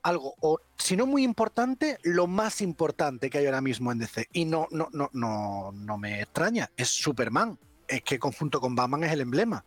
algo, 0.01 0.35
o 0.41 0.59
si 0.77 0.97
no 0.97 1.05
muy 1.05 1.23
importante, 1.23 1.97
lo 2.03 2.27
más 2.27 2.61
importante 2.61 3.29
que 3.29 3.37
hay 3.37 3.45
ahora 3.45 3.61
mismo 3.61 3.91
en 3.91 3.99
DC. 3.99 4.27
Y 4.33 4.45
no, 4.45 4.67
no, 4.71 4.89
no, 4.91 5.09
no, 5.13 5.71
no 5.71 5.97
me 5.97 6.21
extraña, 6.21 6.69
es 6.75 6.89
Superman. 6.89 7.57
Es 7.87 8.01
que 8.03 8.19
conjunto 8.19 8.59
con 8.59 8.75
Batman 8.75 9.03
es 9.03 9.11
el 9.11 9.21
emblema. 9.21 9.65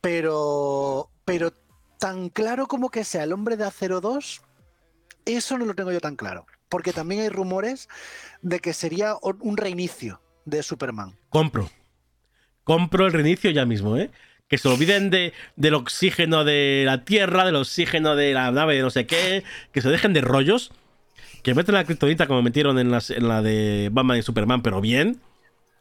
Pero, 0.00 1.10
pero 1.24 1.52
tan 1.98 2.28
claro 2.28 2.66
como 2.66 2.90
que 2.90 3.04
sea 3.04 3.24
el 3.24 3.32
hombre 3.32 3.56
de 3.56 3.64
Acero 3.64 4.00
2, 4.00 4.42
eso 5.24 5.58
no 5.58 5.64
lo 5.64 5.74
tengo 5.74 5.92
yo 5.92 6.00
tan 6.00 6.16
claro. 6.16 6.46
Porque 6.68 6.92
también 6.92 7.20
hay 7.20 7.28
rumores 7.28 7.88
de 8.42 8.58
que 8.58 8.72
sería 8.72 9.16
un 9.22 9.56
reinicio 9.56 10.20
de 10.44 10.62
Superman. 10.62 11.16
Compro. 11.30 11.70
Compro 12.64 13.06
el 13.06 13.12
reinicio 13.12 13.50
ya 13.50 13.66
mismo, 13.66 13.96
¿eh? 13.96 14.10
que 14.48 14.58
se 14.58 14.68
olviden 14.68 15.10
de, 15.10 15.32
del 15.56 15.74
oxígeno 15.74 16.44
de 16.44 16.84
la 16.86 17.04
Tierra, 17.04 17.44
del 17.44 17.56
oxígeno 17.56 18.14
de 18.14 18.34
la 18.34 18.50
nave 18.50 18.76
de 18.76 18.82
no 18.82 18.90
sé 18.90 19.06
qué, 19.06 19.42
que 19.72 19.80
se 19.80 19.88
dejen 19.88 20.12
de 20.12 20.20
rollos, 20.20 20.72
que 21.42 21.54
meten 21.54 21.74
la 21.74 21.84
criptonita 21.84 22.26
como 22.26 22.42
metieron 22.42 22.78
en, 22.78 22.92
en 22.92 23.28
la 23.28 23.42
de 23.42 23.88
Batman 23.92 24.18
y 24.18 24.22
Superman, 24.22 24.62
pero 24.62 24.80
bien, 24.80 25.20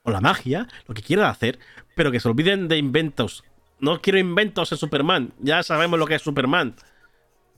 o 0.03 0.11
la 0.11 0.21
magia, 0.21 0.67
lo 0.87 0.93
que 0.93 1.01
quieran 1.01 1.29
hacer, 1.29 1.59
pero 1.95 2.11
que 2.11 2.19
se 2.19 2.27
olviden 2.27 2.67
de 2.67 2.77
inventos. 2.77 3.43
No 3.79 4.01
quiero 4.01 4.19
inventos 4.19 4.71
en 4.71 4.77
Superman, 4.77 5.33
ya 5.39 5.61
sabemos 5.63 5.99
lo 5.99 6.07
que 6.07 6.15
es 6.15 6.21
Superman. 6.21 6.75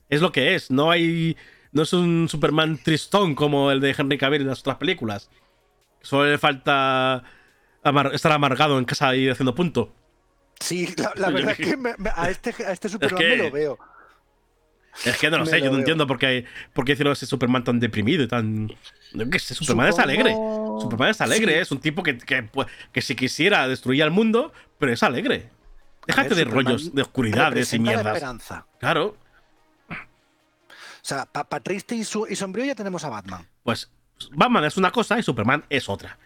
Es 0.08 0.20
lo 0.20 0.32
que 0.32 0.54
es, 0.54 0.70
no 0.70 0.90
hay... 0.90 1.36
No 1.72 1.82
es 1.82 1.92
un 1.92 2.28
Superman 2.30 2.78
tristón 2.82 3.34
como 3.34 3.70
el 3.70 3.80
de 3.80 3.94
Henry 3.96 4.16
Cavill 4.16 4.40
en 4.42 4.48
las 4.48 4.60
otras 4.60 4.76
películas. 4.76 5.28
Solo 6.00 6.30
le 6.30 6.38
falta 6.38 7.22
estar 8.12 8.32
amargado 8.32 8.78
en 8.78 8.84
casa 8.84 9.14
y 9.14 9.28
haciendo 9.28 9.54
punto. 9.54 9.92
Sí, 10.60 10.94
la, 11.16 11.30
verdad 11.30 11.54
es 11.58 11.58
que 11.58 11.76
a, 12.14 12.30
este, 12.30 12.54
a 12.64 12.72
este 12.72 12.88
Superman 12.88 13.18
me 13.18 13.36
lo 13.36 13.50
veo. 13.50 13.78
Es 15.04 15.18
que 15.18 15.30
no 15.30 15.38
lo 15.38 15.46
sé, 15.46 15.60
yo 15.60 15.70
no 15.70 15.78
entiendo 15.78 16.06
por 16.06 16.18
qué, 16.18 16.46
por 16.72 16.84
qué 16.84 16.92
hicieron 16.92 17.12
ese 17.12 17.26
Superman 17.26 17.64
tan 17.64 17.78
deprimido 17.78 18.22
y 18.22 18.28
tan. 18.28 18.68
que 19.30 19.38
Superman 19.38 19.88
es 19.88 19.98
alegre. 19.98 20.32
Superman 20.32 21.10
es 21.10 21.20
alegre, 21.20 21.60
es 21.60 21.70
un 21.70 21.80
tipo 21.80 22.02
que, 22.02 22.16
que, 22.16 23.02
si 23.02 23.14
quisiera 23.14 23.68
destruir 23.68 24.02
al 24.02 24.10
mundo, 24.10 24.52
pero 24.78 24.92
es 24.92 25.02
alegre. 25.02 25.50
Déjate 26.06 26.34
de 26.34 26.44
rollos, 26.44 26.94
de 26.94 27.02
oscuridades 27.02 27.72
y 27.74 27.78
mierdas. 27.78 28.14
esperanza. 28.14 28.66
Claro. 28.78 29.16
O 29.90 31.08
sea, 31.08 31.26
para 31.26 31.62
triste 31.62 31.94
y, 31.94 32.00
y 32.00 32.36
sombrío 32.36 32.64
ya 32.64 32.74
tenemos 32.74 33.04
a 33.04 33.08
Batman. 33.10 33.46
Pues 33.62 33.90
Batman 34.32 34.64
es 34.64 34.76
una 34.76 34.90
cosa 34.90 35.18
y 35.18 35.22
Superman 35.22 35.64
es 35.68 35.88
otra. 35.88 36.18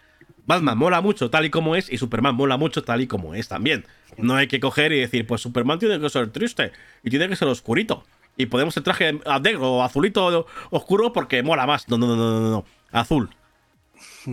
Batman 0.45 0.77
mola 0.77 1.01
mucho 1.01 1.29
tal 1.29 1.45
y 1.45 1.49
como 1.49 1.75
es 1.75 1.91
y 1.91 1.97
Superman 1.97 2.35
mola 2.35 2.57
mucho 2.57 2.83
tal 2.83 3.01
y 3.01 3.07
como 3.07 3.35
es 3.35 3.47
también. 3.47 3.85
No 4.17 4.35
hay 4.35 4.47
que 4.47 4.59
coger 4.59 4.91
y 4.91 4.99
decir, 4.99 5.25
pues 5.25 5.41
Superman 5.41 5.79
tiene 5.79 5.99
que 5.99 6.09
ser 6.09 6.29
triste 6.31 6.71
y 7.03 7.09
tiene 7.09 7.29
que 7.29 7.35
ser 7.35 7.47
oscurito. 7.47 8.03
Y 8.37 8.47
podemos 8.47 8.75
el 8.77 8.83
traje 8.83 9.19
negro 9.41 9.73
o 9.73 9.83
azulito 9.83 10.47
oscuro 10.69 11.13
porque 11.13 11.43
mola 11.43 11.65
más. 11.65 11.87
No, 11.89 11.97
no, 11.97 12.07
no, 12.07 12.15
no, 12.15 12.49
no. 12.49 12.65
Azul. 12.91 13.29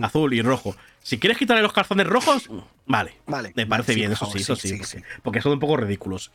Azul 0.01 0.33
y 0.33 0.41
rojo. 0.41 0.75
Si 1.01 1.19
quieres 1.19 1.37
quitarle 1.37 1.63
los 1.63 1.73
calzones 1.73 2.07
rojos, 2.07 2.49
vale. 2.85 3.15
Vale. 3.25 3.53
Me 3.55 3.65
parece 3.65 3.95
bien, 3.95 4.11
eso 4.11 4.25
sí, 4.25 4.39
eso 4.39 4.55
sí, 4.55 4.79
porque, 5.23 5.41
son 5.41 5.53
un 5.53 5.59
poco 5.59 5.77
ridículos. 5.77 6.31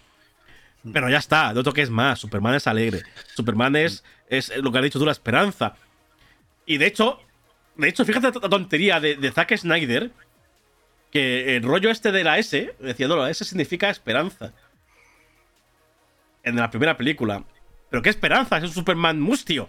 Pero 0.93 1.09
ya 1.09 1.18
está, 1.18 1.53
no 1.53 1.62
toques 1.62 1.91
más. 1.91 2.18
Superman 2.18 2.55
es 2.55 2.66
alegre. 2.66 3.03
Superman 3.35 3.77
es, 3.77 4.05
es 4.29 4.55
lo 4.57 4.70
que 4.70 4.79
has 4.79 4.85
dicho 4.85 4.99
tú, 4.99 5.07
la 5.07 5.12
esperanza. 5.12 5.77
Y 6.66 6.79
de 6.79 6.87
hecho, 6.87 7.20
de 7.77 7.89
hecho, 7.89 8.05
fíjate 8.05 8.39
la 8.41 8.49
tontería 8.49 9.01
de, 9.01 9.16
de 9.16 9.33
Zack 9.33 9.57
Snyder. 9.57 10.11
Que 11.11 11.57
el 11.57 11.62
rollo 11.62 11.91
este 11.91 12.11
de 12.11 12.25
la 12.25 12.39
S, 12.39 12.75
decía, 12.81 13.07
no, 13.07 13.16
la 13.16 13.31
S 13.31 13.45
significa 13.45 13.89
esperanza. 13.89 14.53
En 16.43 16.57
la 16.57 16.68
primera 16.70 16.97
película. 16.97 17.45
Pero 17.89 18.03
qué 18.03 18.11
esperanza, 18.11 18.59
es 18.59 18.64
un 18.64 18.72
Superman 18.72 19.20
mustio. 19.20 19.68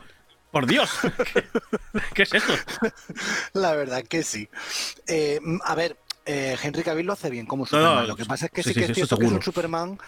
Por 0.50 0.66
Dios. 0.66 0.90
¿Qué, 2.16 2.24
es 2.24 2.34
eso? 2.34 2.54
La 3.54 3.76
verdad 3.76 4.04
que 4.04 4.24
sí. 4.24 4.50
Eh, 5.06 5.40
a 5.64 5.76
ver, 5.76 5.98
eh, 6.26 6.58
Henry 6.64 6.82
Cavill 6.82 7.06
lo 7.06 7.14
hace 7.14 7.30
bien 7.30 7.46
como 7.46 7.66
Superman. 7.66 8.08
lo 8.08 8.16
que 8.16 8.26
pasa 8.26 8.46
es 8.46 8.52
que 8.52 8.64
sí, 8.64 8.74
que 8.74 8.86
es 8.86 8.94
cierto 8.94 9.18
que 9.18 9.26
es 9.26 9.32
un 9.32 9.42
Superman 9.42 10.00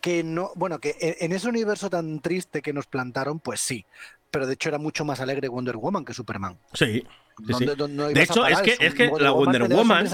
que 0.00 0.22
no. 0.22 0.52
Bueno, 0.56 0.80
que 0.80 0.96
en 1.00 1.32
ese 1.32 1.48
universo 1.48 1.88
tan 1.88 2.20
triste 2.20 2.60
que 2.62 2.72
nos 2.72 2.86
plantaron, 2.86 3.40
pues 3.40 3.60
sí. 3.60 3.86
Pero 4.30 4.46
de 4.46 4.54
hecho 4.54 4.68
era 4.68 4.78
mucho 4.78 5.04
más 5.04 5.20
alegre 5.20 5.48
Wonder 5.48 5.76
Woman 5.76 6.04
que 6.04 6.12
Superman. 6.12 6.58
Sí. 6.74 7.06
De 7.38 8.22
hecho, 8.22 8.46
es 8.46 8.60
que, 8.62 8.76
es 8.80 8.94
que 8.94 9.10
la 9.18 9.30
Wonder 9.30 9.68
Woman. 9.68 10.08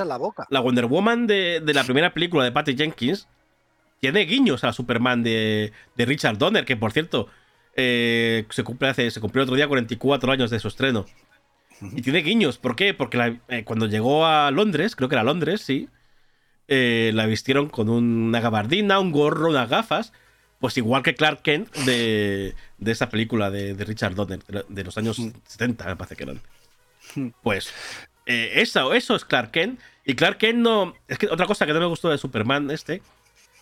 La, 0.51 0.61
Wonder 0.61 0.87
Woman 0.87 1.27
de, 1.27 1.61
de, 1.65 1.75
la 1.75 1.85
primera 1.85 2.13
película 2.13 2.45
de 2.45 2.53
Patty 2.53 2.77
Jenkins 2.77 3.29
tiene 4.01 4.21
guiños 4.23 4.65
a 4.65 4.73
Superman 4.73 5.23
de, 5.23 5.73
de 5.95 6.05
Richard 6.05 6.37
Donner, 6.37 6.65
que 6.65 6.77
por 6.77 6.91
cierto, 6.91 7.29
eh, 7.77 8.47
se, 8.51 8.65
cumple 8.65 8.89
hace, 8.89 9.11
se 9.11 9.21
cumplió 9.21 9.45
otro 9.45 9.55
día 9.55 9.69
44 9.69 10.33
años 10.33 10.51
de 10.51 10.59
su 10.59 10.69
estreno. 10.69 11.07
Y 11.81 12.03
tiene 12.03 12.21
guiños. 12.21 12.59
¿Por 12.59 12.77
qué? 12.77 12.95
Porque 12.95 13.39
eh, 13.49 13.65
cuando 13.65 13.87
llegó 13.87 14.27
a 14.27 14.51
Londres, 14.51 14.95
creo 14.95 15.09
que 15.09 15.15
era 15.17 15.25
Londres, 15.25 15.63
sí, 15.63 15.89
eh, 16.69 17.11
la 17.15 17.27
vistieron 17.27 17.69
con 17.69 17.89
una 17.89 18.41
gabardina, 18.41 19.01
un 19.01 19.13
gorro, 19.13 19.51
unas 19.51 19.69
gafas. 19.69 20.13
Pues 20.61 20.77
igual 20.77 21.03
que 21.03 21.15
Clark 21.15 21.43
Kent 21.43 21.75
de, 21.79 22.55
de 22.79 22.93
esa 22.93 23.09
película 23.09 23.51
de, 23.51 23.75
Richard 23.75 24.15
Donner, 24.15 24.41
de, 24.69 24.85
los 24.85 24.97
años 24.97 25.17
70, 25.47 25.87
me 25.87 25.97
parece 25.97 26.15
que 26.15 26.23
eran. 26.23 26.41
Pues 27.43 27.73
eso, 28.27 28.95
eso 28.95 29.17
es 29.17 29.25
Clark 29.25 29.51
Kent. 29.51 29.81
Y 30.05 30.15
Clark 30.15 30.39
Kent 30.39 30.59
no. 30.59 30.95
Es 31.09 31.19
que 31.19 31.27
otra 31.27 31.47
cosa 31.47 31.67
que 31.67 31.73
no 31.73 31.81
me 31.81 31.87
gustó 31.87 32.09
de 32.09 32.19
Superman 32.19 32.71
este 32.71 33.03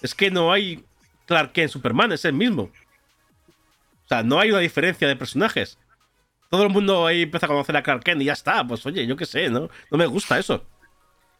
es 0.03 0.15
que 0.15 0.31
no 0.31 0.53
hay 0.53 0.85
Clark 1.27 1.53
Kent 1.53 1.71
Superman, 1.71 2.13
es 2.13 2.25
el 2.25 2.33
mismo. 2.33 2.65
O 2.65 4.09
sea, 4.09 4.23
no 4.23 4.41
hay 4.41 4.51
una 4.51 4.61
diferencia 4.61 5.07
de 5.07 5.17
personajes. 5.17 5.79
Todo 6.51 6.65
el 6.65 6.71
mundo 6.71 7.07
ahí 7.07 7.23
empieza 7.23 7.47
a 7.47 7.49
conocer 7.49 7.77
a 7.77 7.83
Clark 7.83 8.03
Kent 8.03 8.23
y 8.23 8.25
ya 8.25 8.33
está. 8.33 8.67
Pues 8.67 8.85
oye, 8.87 9.07
yo 9.07 9.17
qué 9.17 9.27
sé, 9.27 9.49
¿no? 9.51 9.71
No 9.91 9.99
me 9.99 10.07
gusta 10.07 10.39
eso. 10.39 10.65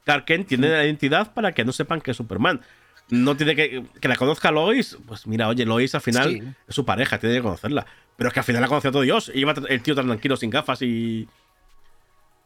Clark 0.05 0.25
Kent 0.25 0.49
tiene 0.49 0.69
la 0.69 0.85
identidad 0.85 1.35
para 1.35 1.53
que 1.53 1.65
no 1.65 1.73
sepan 1.73 2.01
que 2.01 2.13
es 2.13 2.17
Superman. 2.17 2.61
No 3.09 3.37
tiene 3.37 3.57
que. 3.57 3.85
Que 4.01 4.07
la 4.07 4.15
conozca 4.15 4.53
Lois. 4.53 4.97
Pues 5.07 5.27
mira, 5.27 5.49
oye, 5.49 5.67
Lois 5.67 5.95
al 5.97 6.01
final 6.01 6.55
es 6.69 6.75
su 6.75 6.85
pareja, 6.85 7.19
tiene 7.19 7.37
que 7.37 7.43
conocerla. 7.43 7.87
Pero 8.17 8.29
es 8.29 8.35
que 8.35 8.41
al 8.41 8.45
final 8.45 8.63
la 8.63 8.69
conoce 8.69 8.89
a 8.89 8.93
todo 8.93 9.03
Dios. 9.03 9.33
Y 9.35 9.41
iba 9.41 9.53
el 9.69 9.83
tío 9.83 9.97
tan 9.97 10.07
tranquilo, 10.07 10.37
sin 10.37 10.51
gafas 10.51 10.83
y. 10.83 11.29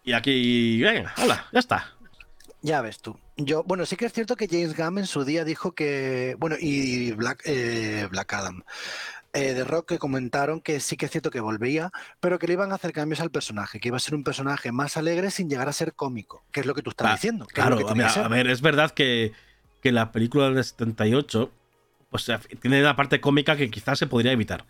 Y 0.05 0.13
aquí. 0.13 0.81
Venga, 0.83 1.15
hola, 1.23 1.47
ya 1.53 1.59
está. 1.59 1.91
Ya 2.61 2.81
ves 2.81 2.99
tú. 2.99 3.19
Yo, 3.37 3.63
bueno, 3.65 3.85
sí 3.85 3.97
que 3.97 4.07
es 4.07 4.13
cierto 4.13 4.37
que 4.37 4.49
James 4.49 4.77
Gunn 4.77 4.99
en 4.99 5.07
su 5.07 5.25
día 5.25 5.45
dijo 5.45 5.73
que, 5.73 6.37
bueno, 6.39 6.57
y 6.59 7.13
Black, 7.13 7.43
eh, 7.45 8.07
Black 8.11 8.33
Adam, 8.33 8.63
eh, 9.35 9.53
de 9.53 9.65
Rock 9.65 9.89
que 9.89 9.99
comentaron 9.99 10.61
que 10.61 10.79
sí 10.81 10.97
que 10.97 11.07
es 11.07 11.11
cierto 11.11 11.31
que 11.31 11.41
volvía, 11.41 11.91
pero 12.21 12.39
que 12.39 12.47
le 12.47 12.53
iban 12.53 12.73
a 12.73 12.77
hacer 12.77 12.93
cambios 12.93 13.21
al 13.21 13.31
personaje, 13.31 13.81
que 13.81 13.89
iba 13.89 13.97
a 13.97 14.01
ser 14.01 14.15
un 14.15 14.25
personaje 14.25 14.73
más 14.73 14.97
alegre 14.97 15.31
sin 15.31 15.51
llegar 15.51 15.69
a 15.69 15.73
ser 15.73 15.95
cómico, 15.95 16.45
que 16.53 16.61
es 16.61 16.67
lo 16.67 16.75
que 16.75 16.83
tú 16.83 16.91
estás 16.91 17.13
diciendo. 17.15 17.47
Claro, 17.47 17.79
a, 17.87 18.29
ver, 18.29 18.47
es 18.47 18.63
verdad 18.63 18.93
que, 18.93 19.33
que 19.83 19.93
la 19.93 20.13
película 20.13 20.49
del 20.49 20.63
78 20.63 21.51
pues, 22.09 22.31
tiene 22.61 22.81
una 22.81 22.95
parte 22.95 23.21
cómica 23.21 23.57
que 23.57 23.71
quizás 23.71 23.99
se 23.99 24.07
podría 24.07 24.33
evitar. 24.33 24.65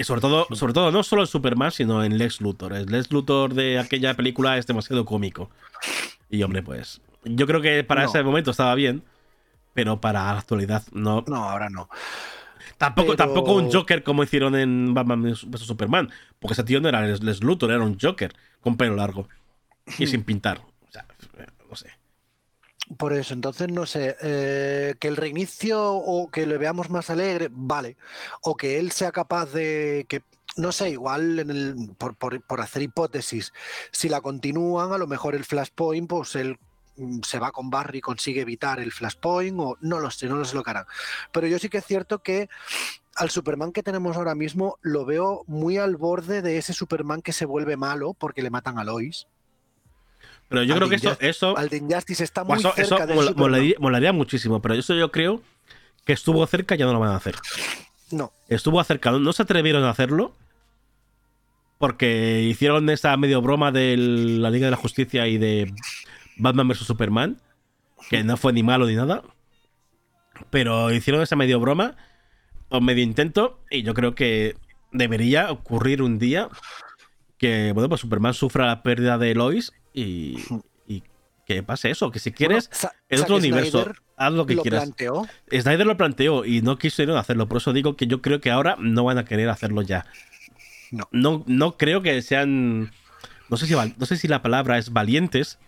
Y 0.00 0.04
sobre 0.04 0.22
todo, 0.22 0.46
sobre 0.52 0.72
todo, 0.72 0.90
no 0.90 1.02
solo 1.02 1.20
en 1.20 1.28
Superman, 1.28 1.72
sino 1.72 2.02
en 2.02 2.16
Lex 2.16 2.40
Luthor. 2.40 2.72
El 2.72 2.86
Lex 2.86 3.12
Luthor 3.12 3.52
de 3.52 3.78
aquella 3.78 4.14
película 4.14 4.56
es 4.56 4.66
demasiado 4.66 5.04
cómico. 5.04 5.50
Y 6.30 6.42
hombre, 6.42 6.62
pues. 6.62 7.02
Yo 7.22 7.46
creo 7.46 7.60
que 7.60 7.84
para 7.84 8.06
ese 8.06 8.22
momento 8.22 8.50
estaba 8.50 8.74
bien, 8.74 9.02
pero 9.74 10.00
para 10.00 10.32
la 10.32 10.38
actualidad 10.38 10.84
no. 10.92 11.22
No, 11.28 11.44
ahora 11.50 11.68
no. 11.68 11.90
Tampoco, 12.78 13.14
tampoco 13.14 13.52
un 13.52 13.70
Joker 13.70 14.02
como 14.02 14.22
hicieron 14.22 14.56
en 14.56 14.94
Batman 14.94 15.22
vs 15.22 15.60
Superman. 15.60 16.10
Porque 16.38 16.54
ese 16.54 16.64
tío 16.64 16.80
no 16.80 16.88
era 16.88 17.02
Les 17.02 17.42
Luthor, 17.42 17.70
era 17.70 17.84
un 17.84 17.98
Joker 18.00 18.32
con 18.62 18.78
pelo 18.78 18.96
largo. 18.96 19.28
Y 19.98 20.06
sin 20.06 20.22
pintar. 20.22 20.62
O 20.88 20.90
sea, 20.90 21.04
no 21.68 21.76
sé. 21.76 21.90
Por 22.96 23.12
eso, 23.12 23.34
entonces 23.34 23.70
no 23.70 23.86
sé, 23.86 24.16
eh, 24.20 24.94
que 24.98 25.08
el 25.08 25.16
reinicio 25.16 25.92
o 25.94 26.30
que 26.30 26.46
le 26.46 26.58
veamos 26.58 26.90
más 26.90 27.08
alegre, 27.08 27.48
vale. 27.50 27.96
O 28.42 28.56
que 28.56 28.78
él 28.78 28.90
sea 28.90 29.12
capaz 29.12 29.46
de 29.52 30.06
que 30.08 30.22
no 30.56 30.72
sé, 30.72 30.90
igual 30.90 31.38
en 31.38 31.50
el, 31.50 31.90
por, 31.96 32.16
por, 32.16 32.60
hacer 32.60 32.82
hipótesis, 32.82 33.52
si 33.92 34.08
la 34.08 34.20
continúan, 34.20 34.92
a 34.92 34.98
lo 34.98 35.06
mejor 35.06 35.34
el 35.34 35.44
Flashpoint, 35.44 36.08
pues 36.08 36.34
él 36.34 36.58
mm, 36.96 37.20
se 37.22 37.38
va 37.38 37.52
con 37.52 37.70
Barry 37.70 37.98
y 37.98 38.02
consigue 38.02 38.40
evitar 38.40 38.80
el 38.80 38.92
Flashpoint, 38.92 39.58
o 39.60 39.76
no 39.80 40.00
lo 40.00 40.10
sé, 40.10 40.26
no 40.26 40.36
lo 40.36 40.44
sé 40.44 40.56
lo 40.56 40.64
que 40.64 40.70
harán. 40.70 40.86
Pero 41.32 41.46
yo 41.46 41.58
sí 41.58 41.68
que 41.68 41.78
es 41.78 41.86
cierto 41.86 42.22
que 42.22 42.48
al 43.16 43.30
Superman 43.30 43.72
que 43.72 43.82
tenemos 43.82 44.16
ahora 44.16 44.34
mismo 44.34 44.78
lo 44.82 45.04
veo 45.04 45.44
muy 45.46 45.78
al 45.78 45.96
borde 45.96 46.42
de 46.42 46.58
ese 46.58 46.72
Superman 46.72 47.22
que 47.22 47.32
se 47.32 47.46
vuelve 47.46 47.76
malo 47.76 48.14
porque 48.14 48.42
le 48.42 48.50
matan 48.50 48.78
a 48.78 48.84
Lois. 48.84 49.26
Pero 50.50 50.64
yo 50.64 50.74
creo 50.74 50.88
que 50.88 50.96
eso, 50.96 51.16
eso. 51.20 51.54
Justice 51.54 52.24
está 52.24 52.42
muy 52.42 52.58
cerca 52.58 52.82
eso 52.82 52.98
molaría, 53.78 54.12
muchísimo, 54.12 54.60
pero 54.60 54.74
eso 54.74 54.94
yo 54.94 55.12
creo 55.12 55.40
que 56.04 56.12
estuvo 56.12 56.44
cerca 56.48 56.74
y 56.74 56.78
ya 56.78 56.86
no 56.86 56.92
lo 56.92 56.98
van 56.98 57.10
a 57.10 57.16
hacer. 57.16 57.36
No. 58.10 58.32
Estuvo 58.48 58.80
acercado. 58.80 59.20
No 59.20 59.32
se 59.32 59.44
atrevieron 59.44 59.84
a 59.84 59.90
hacerlo. 59.90 60.34
Porque 61.78 62.42
hicieron 62.42 62.90
esa 62.90 63.16
medio 63.16 63.40
broma 63.40 63.70
de 63.70 63.96
la 63.96 64.50
Liga 64.50 64.66
de 64.66 64.72
la 64.72 64.76
Justicia 64.76 65.28
y 65.28 65.38
de 65.38 65.72
Batman 66.36 66.66
vs 66.66 66.78
Superman. 66.78 67.40
Que 68.08 68.24
no 68.24 68.36
fue 68.36 68.52
ni 68.52 68.64
malo 68.64 68.86
ni 68.86 68.96
nada. 68.96 69.22
Pero 70.50 70.92
hicieron 70.92 71.22
esa 71.22 71.36
medio 71.36 71.60
broma. 71.60 71.96
O 72.70 72.80
medio 72.80 73.04
intento. 73.04 73.60
Y 73.70 73.84
yo 73.84 73.94
creo 73.94 74.16
que 74.16 74.56
debería 74.90 75.52
ocurrir 75.52 76.02
un 76.02 76.18
día. 76.18 76.48
Que, 77.38 77.70
bueno, 77.70 77.88
pues 77.88 78.00
Superman 78.00 78.34
sufra 78.34 78.66
la 78.66 78.82
pérdida 78.82 79.16
de 79.16 79.36
Lois. 79.36 79.72
Y, 79.92 80.36
que 81.46 81.64
pase 81.64 81.90
eso, 81.90 82.12
que 82.12 82.20
si 82.20 82.30
quieres 82.30 82.70
en 83.08 83.22
otro 83.22 83.36
universo, 83.36 83.90
haz 84.16 84.32
lo 84.32 84.46
que 84.46 84.56
quieras. 84.56 84.84
Planteó. 84.84 85.26
Snyder 85.50 85.84
lo 85.84 85.96
planteó 85.96 86.44
y 86.44 86.62
no 86.62 86.78
quisieron 86.78 87.16
hacerlo, 87.16 87.48
por 87.48 87.58
eso 87.58 87.72
digo 87.72 87.96
que 87.96 88.06
yo 88.06 88.22
creo 88.22 88.40
que 88.40 88.52
ahora 88.52 88.76
no 88.78 89.02
van 89.02 89.18
a 89.18 89.24
querer 89.24 89.48
hacerlo 89.48 89.82
ya. 89.82 90.06
No. 90.92 91.08
No, 91.10 91.42
no 91.48 91.76
creo 91.76 92.02
que 92.02 92.22
sean. 92.22 92.92
No 93.48 93.56
sé, 93.56 93.66
si, 93.66 93.74
no 93.74 94.06
sé 94.06 94.16
si 94.16 94.28
la 94.28 94.42
palabra 94.42 94.78
es 94.78 94.92
valientes, 94.92 95.58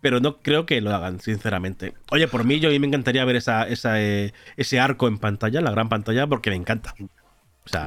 pero 0.00 0.20
no 0.20 0.38
creo 0.38 0.66
que 0.66 0.80
lo 0.80 0.94
hagan, 0.94 1.20
sinceramente. 1.20 1.94
Oye, 2.12 2.28
por 2.28 2.44
mí, 2.44 2.60
yo 2.60 2.68
a 2.68 2.72
mí 2.72 2.78
me 2.78 2.86
encantaría 2.86 3.24
ver 3.24 3.34
esa, 3.34 3.66
eh, 3.68 4.32
ese 4.56 4.78
arco 4.78 5.08
en 5.08 5.18
pantalla, 5.18 5.60
la 5.60 5.72
gran 5.72 5.88
pantalla, 5.88 6.28
porque 6.28 6.50
me 6.50 6.56
encanta 6.56 6.94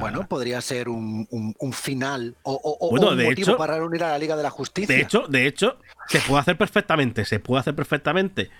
bueno, 0.00 0.26
podría 0.28 0.60
ser 0.60 0.88
un, 0.88 1.26
final 1.72 2.36
o, 2.42 2.88
un 2.90 3.24
motivo 3.24 3.56
para 3.56 3.78
reunir 3.78 4.04
a 4.04 4.10
la 4.10 4.18
Liga 4.18 4.36
de 4.36 4.42
la 4.42 4.50
Justicia. 4.50 4.94
De 4.94 5.02
hecho, 5.02 5.26
de 5.28 5.46
hecho, 5.46 5.78
se 6.08 6.20
puede 6.20 6.40
hacer 6.40 6.56
perfectamente. 6.56 7.24
Se 7.24 7.40
puede 7.40 7.60
hacer 7.60 7.74
perfectamente. 7.74 8.50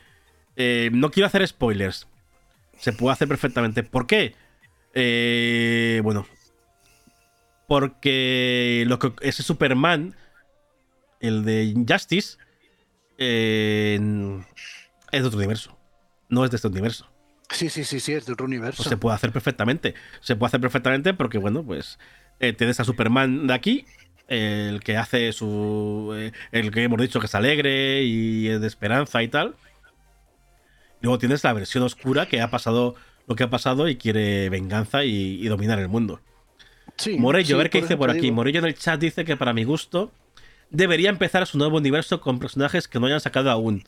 Eh, 0.56 0.90
no 0.92 1.10
quiero 1.10 1.26
hacer 1.26 1.46
spoilers. 1.46 2.06
Se 2.78 2.92
puede 2.92 3.12
hacer 3.12 3.28
perfectamente. 3.28 3.82
¿Por 3.82 4.06
qué? 4.06 4.34
Eh, 4.94 6.00
bueno. 6.02 6.26
Porque 7.66 8.84
lo 8.86 8.98
que, 8.98 9.12
ese 9.20 9.42
Superman 9.42 10.16
el 11.20 11.44
de 11.44 11.74
Justice 11.88 12.38
es 13.18 14.00
de 14.00 15.22
otro 15.22 15.38
universo. 15.38 15.76
No 16.28 16.44
es 16.44 16.50
de 16.50 16.56
este 16.56 16.68
universo. 16.68 17.09
Sí, 17.50 17.68
sí, 17.68 17.84
sí, 17.84 18.00
sí, 18.00 18.12
es 18.12 18.26
de 18.26 18.32
otro 18.32 18.46
universo. 18.46 18.82
se 18.82 18.96
puede 18.96 19.16
hacer 19.16 19.32
perfectamente. 19.32 19.94
Se 20.20 20.36
puede 20.36 20.48
hacer 20.48 20.60
perfectamente 20.60 21.14
porque, 21.14 21.38
bueno, 21.38 21.62
pues 21.64 21.98
eh, 22.38 22.52
tienes 22.52 22.80
a 22.80 22.84
Superman 22.84 23.46
de 23.46 23.54
aquí, 23.54 23.86
el 24.28 24.80
que 24.80 24.96
hace 24.96 25.32
su. 25.32 26.12
Eh, 26.16 26.32
el 26.52 26.70
que 26.70 26.84
hemos 26.84 27.00
dicho 27.00 27.20
que 27.20 27.26
es 27.26 27.34
alegre 27.34 28.02
y 28.04 28.48
es 28.48 28.60
de 28.60 28.66
esperanza 28.66 29.22
y 29.22 29.28
tal. 29.28 29.56
Luego 31.00 31.18
tienes 31.18 31.42
la 31.44 31.52
versión 31.52 31.82
oscura 31.82 32.26
que 32.26 32.40
ha 32.40 32.50
pasado 32.50 32.94
lo 33.26 33.36
que 33.36 33.44
ha 33.44 33.50
pasado 33.50 33.88
y 33.88 33.96
quiere 33.96 34.48
venganza 34.50 35.04
y, 35.04 35.46
dominar 35.46 35.78
el 35.78 35.88
mundo. 35.88 36.20
Sí, 36.96 37.16
Morello, 37.16 37.56
a 37.56 37.58
ver 37.58 37.70
qué 37.70 37.80
dice 37.80 37.96
por 37.96 38.10
aquí. 38.10 38.30
Morello 38.30 38.58
en 38.58 38.66
el 38.66 38.74
chat 38.74 39.00
dice 39.00 39.24
que 39.24 39.36
para 39.36 39.52
mi 39.52 39.64
gusto 39.64 40.12
debería 40.70 41.10
empezar 41.10 41.46
su 41.46 41.56
nuevo 41.56 41.76
universo 41.76 42.20
con 42.20 42.38
personajes 42.38 42.88
que 42.88 42.98
no 42.98 43.06
hayan 43.06 43.20
sacado 43.20 43.50
aún. 43.50 43.84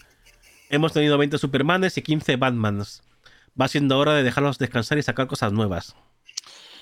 Hemos 0.70 0.92
tenido 0.92 1.18
20 1.18 1.38
Supermanes 1.38 1.98
y 1.98 2.02
15 2.02 2.36
Batmans. 2.36 3.02
Va 3.60 3.68
siendo 3.68 3.98
hora 3.98 4.14
de 4.14 4.22
dejarlos 4.22 4.58
descansar 4.58 4.98
y 4.98 5.02
sacar 5.02 5.26
cosas 5.26 5.52
nuevas. 5.52 5.94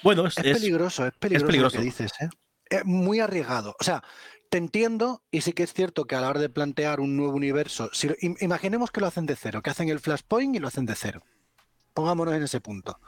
Bueno, 0.02 0.26
es, 0.26 0.34
peligroso, 0.34 1.06
es 1.06 1.12
peligroso, 1.14 1.62
lo 1.62 1.70
que 1.70 1.80
dices, 1.80 2.12
¿eh? 2.20 2.28
Es 2.68 2.84
muy 2.84 3.20
arriesgado. 3.20 3.76
O 3.80 3.84
sea, 3.84 4.02
te 4.48 4.58
entiendo 4.58 5.22
y 5.30 5.40
sí 5.42 5.52
que 5.52 5.62
es 5.62 5.72
cierto 5.72 6.06
que 6.06 6.14
a 6.14 6.20
la 6.20 6.28
hora 6.28 6.40
de 6.40 6.48
plantear 6.48 7.00
un 7.00 7.16
nuevo 7.16 7.34
universo, 7.34 7.90
si, 7.92 8.08
imaginemos 8.40 8.90
que 8.90 9.00
lo 9.00 9.06
hacen 9.06 9.26
de 9.26 9.36
cero, 9.36 9.62
que 9.62 9.70
hacen 9.70 9.88
el 9.88 10.00
Flashpoint 10.00 10.54
y 10.56 10.58
lo 10.58 10.68
hacen 10.68 10.86
de 10.86 10.94
cero. 10.94 11.22
Pongámonos 11.94 12.34
en 12.34 12.42
ese 12.42 12.60
punto. 12.60 12.98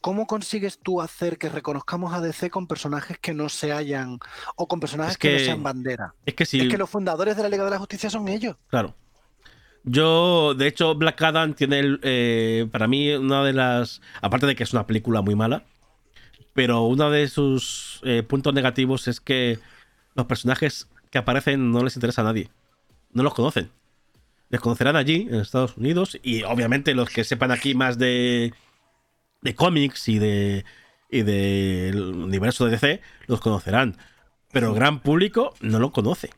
¿Cómo 0.00 0.26
consigues 0.26 0.78
tú 0.78 1.00
hacer 1.00 1.38
que 1.38 1.48
reconozcamos 1.48 2.12
a 2.12 2.20
DC 2.20 2.50
con 2.50 2.66
personajes 2.66 3.18
que 3.18 3.34
no 3.34 3.48
se 3.48 3.72
hayan 3.72 4.18
o 4.54 4.68
con 4.68 4.78
personajes 4.78 5.18
que, 5.18 5.32
no 5.32 5.38
sean 5.38 5.62
bandera? 5.62 6.14
Es 6.24 6.34
que, 6.34 6.46
si... 6.46 6.60
es 6.60 6.68
que 6.68 6.78
los 6.78 6.90
fundadores 6.90 7.36
de 7.36 7.42
la 7.42 7.48
Liga 7.48 7.64
de 7.64 7.70
la 7.70 7.78
Justicia 7.78 8.08
son 8.10 8.28
ellos. 8.28 8.56
Claro. 8.68 8.94
Yo, 9.90 10.54
de 10.54 10.66
hecho, 10.66 10.94
Black 10.94 11.20
Adam 11.22 11.54
tiene, 11.54 11.98
eh, 12.02 12.66
para 12.70 12.86
mí, 12.86 13.10
una 13.12 13.42
de 13.44 13.52
las. 13.52 14.00
Aparte 14.20 14.46
de 14.46 14.54
que 14.54 14.64
es 14.64 14.72
una 14.72 14.86
película 14.86 15.22
muy 15.22 15.34
mala, 15.34 15.64
pero 16.52 16.82
uno 16.82 17.10
de 17.10 17.28
sus 17.28 18.00
eh, 18.04 18.22
puntos 18.22 18.52
negativos 18.52 19.08
es 19.08 19.20
que 19.20 19.58
los 20.14 20.26
personajes 20.26 20.88
que 21.10 21.18
aparecen 21.18 21.70
no 21.72 21.82
les 21.82 21.96
interesa 21.96 22.20
a 22.20 22.24
nadie. 22.24 22.50
No 23.12 23.22
los 23.22 23.34
conocen. 23.34 23.70
Les 24.50 24.60
conocerán 24.60 24.96
allí, 24.96 25.26
en 25.30 25.36
Estados 25.36 25.76
Unidos, 25.76 26.18
y 26.22 26.42
obviamente 26.42 26.94
los 26.94 27.10
que 27.10 27.24
sepan 27.24 27.50
aquí 27.50 27.74
más 27.74 27.98
de, 27.98 28.52
de 29.42 29.54
cómics 29.54 30.08
y 30.08 30.18
de 30.18 30.64
y 31.10 31.22
del 31.22 32.02
universo 32.02 32.66
de 32.66 32.72
DC 32.72 33.00
los 33.26 33.40
conocerán. 33.40 33.96
Pero 34.52 34.68
el 34.68 34.74
gran 34.74 35.00
público 35.00 35.54
no 35.60 35.78
lo 35.78 35.92
conoce. 35.92 36.30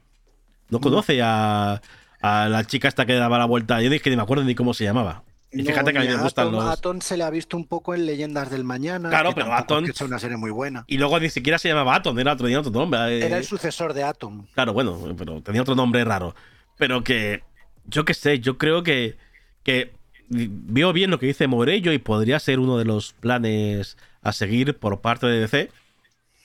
No 0.69 0.81
conoce 0.81 1.21
a, 1.23 1.81
a 2.21 2.49
la 2.49 2.65
chica 2.65 2.89
esta 2.89 3.07
que 3.07 3.15
daba 3.15 3.39
la 3.39 3.47
vuelta. 3.47 3.81
Yo 3.81 3.91
dije 3.91 4.03
que 4.03 4.11
ni 4.11 4.17
me 4.17 4.23
acuerdo 4.23 4.45
ni 4.45 4.55
cómo 4.55 4.75
se 4.75 4.85
llamaba. 4.85 5.25
Y 5.53 5.65
fíjate 5.65 5.93
que 5.93 5.99
a 5.99 6.03
mí 6.03 6.09
me 6.09 6.17
gustan 6.17 6.53
los. 6.53 6.65
Atom 6.65 7.01
se 7.01 7.17
le 7.17 7.25
ha 7.25 7.31
visto 7.31 7.57
un 7.57 7.67
poco 7.67 7.95
en 7.95 8.07
Leyendas 8.07 8.51
del 8.51 8.63
Mañana. 8.63 9.09
Claro, 9.09 9.33
pero 9.35 9.53
Atom. 9.53 9.85
es 9.85 10.01
una 10.01 10.19
serie 10.19 10.37
muy 10.37 10.53
buena. 10.53 10.85
Y 10.87 10.97
luego 10.99 11.19
ni 11.19 11.29
siquiera 11.29 11.59
se 11.59 11.69
llamaba 11.69 11.97
Atom, 11.97 12.17
era 12.21 12.35
otro, 12.35 12.45
tenía 12.45 12.61
otro 12.61 12.71
nombre. 12.71 13.25
Era 13.25 13.37
el 13.37 13.45
sucesor 13.45 13.93
de 13.93 14.05
Atom. 14.05 14.47
Claro, 14.55 14.73
bueno, 14.73 15.15
pero 15.19 15.43
tenía 15.43 15.63
otro 15.63 15.75
nombre 15.75 16.05
raro. 16.05 16.35
Pero 16.79 17.03
que. 17.03 17.43
Yo 17.87 18.05
qué 18.05 18.15
sé, 18.15 18.39
yo 18.39 18.59
creo 18.59 18.83
que. 18.83 19.17
Que 19.65 19.93
veo 20.29 20.93
bien 20.93 21.11
lo 21.11 21.19
que 21.19 21.27
dice 21.27 21.49
Morello 21.49 21.93
y 21.93 21.99
podría 21.99 22.39
ser 22.39 22.61
uno 22.61 22.79
de 22.79 22.85
los 22.85 23.13
planes 23.15 23.97
a 24.23 24.33
seguir 24.33 24.79
por 24.79 25.01
parte 25.01 25.27
de 25.27 25.41
DC. 25.41 25.71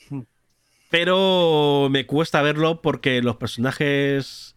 Hmm. 0.10 0.22
Pero 0.90 1.90
me 1.92 2.08
cuesta 2.08 2.42
verlo 2.42 2.82
porque 2.82 3.22
los 3.22 3.36
personajes 3.36 4.55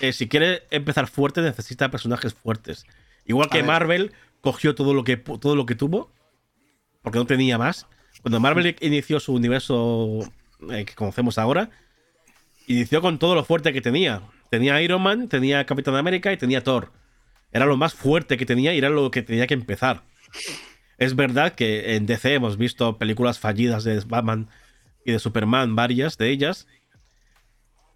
eh, 0.00 0.12
si 0.12 0.28
quiere 0.28 0.62
empezar 0.70 1.06
fuerte, 1.06 1.40
necesita 1.42 1.90
personajes 1.90 2.34
fuertes. 2.34 2.86
Igual 3.26 3.48
que 3.48 3.62
Marvel 3.62 4.12
cogió 4.40 4.74
todo 4.74 4.94
lo 4.94 5.04
que, 5.04 5.16
todo 5.16 5.56
lo 5.56 5.66
que 5.66 5.74
tuvo, 5.74 6.10
porque 7.02 7.18
no 7.18 7.26
tenía 7.26 7.58
más. 7.58 7.86
Cuando 8.22 8.40
Marvel 8.40 8.76
inició 8.80 9.20
su 9.20 9.34
universo 9.34 10.20
eh, 10.70 10.84
que 10.84 10.94
conocemos 10.94 11.38
ahora, 11.38 11.70
inició 12.66 13.00
con 13.00 13.18
todo 13.18 13.34
lo 13.34 13.44
fuerte 13.44 13.72
que 13.72 13.80
tenía. 13.80 14.22
Tenía 14.50 14.80
Iron 14.82 15.02
Man, 15.02 15.28
tenía 15.28 15.64
Capitán 15.66 15.96
América 15.96 16.32
y 16.32 16.36
tenía 16.36 16.62
Thor. 16.62 16.92
Era 17.52 17.66
lo 17.66 17.76
más 17.76 17.94
fuerte 17.94 18.36
que 18.36 18.46
tenía 18.46 18.74
y 18.74 18.78
era 18.78 18.88
lo 18.88 19.10
que 19.10 19.22
tenía 19.22 19.46
que 19.46 19.54
empezar. 19.54 20.02
Es 20.98 21.16
verdad 21.16 21.54
que 21.54 21.96
en 21.96 22.06
DC 22.06 22.34
hemos 22.34 22.56
visto 22.56 22.98
películas 22.98 23.38
fallidas 23.38 23.84
de 23.84 24.00
Batman 24.06 24.48
y 25.04 25.12
de 25.12 25.18
Superman, 25.18 25.76
varias 25.76 26.18
de 26.18 26.30
ellas, 26.30 26.66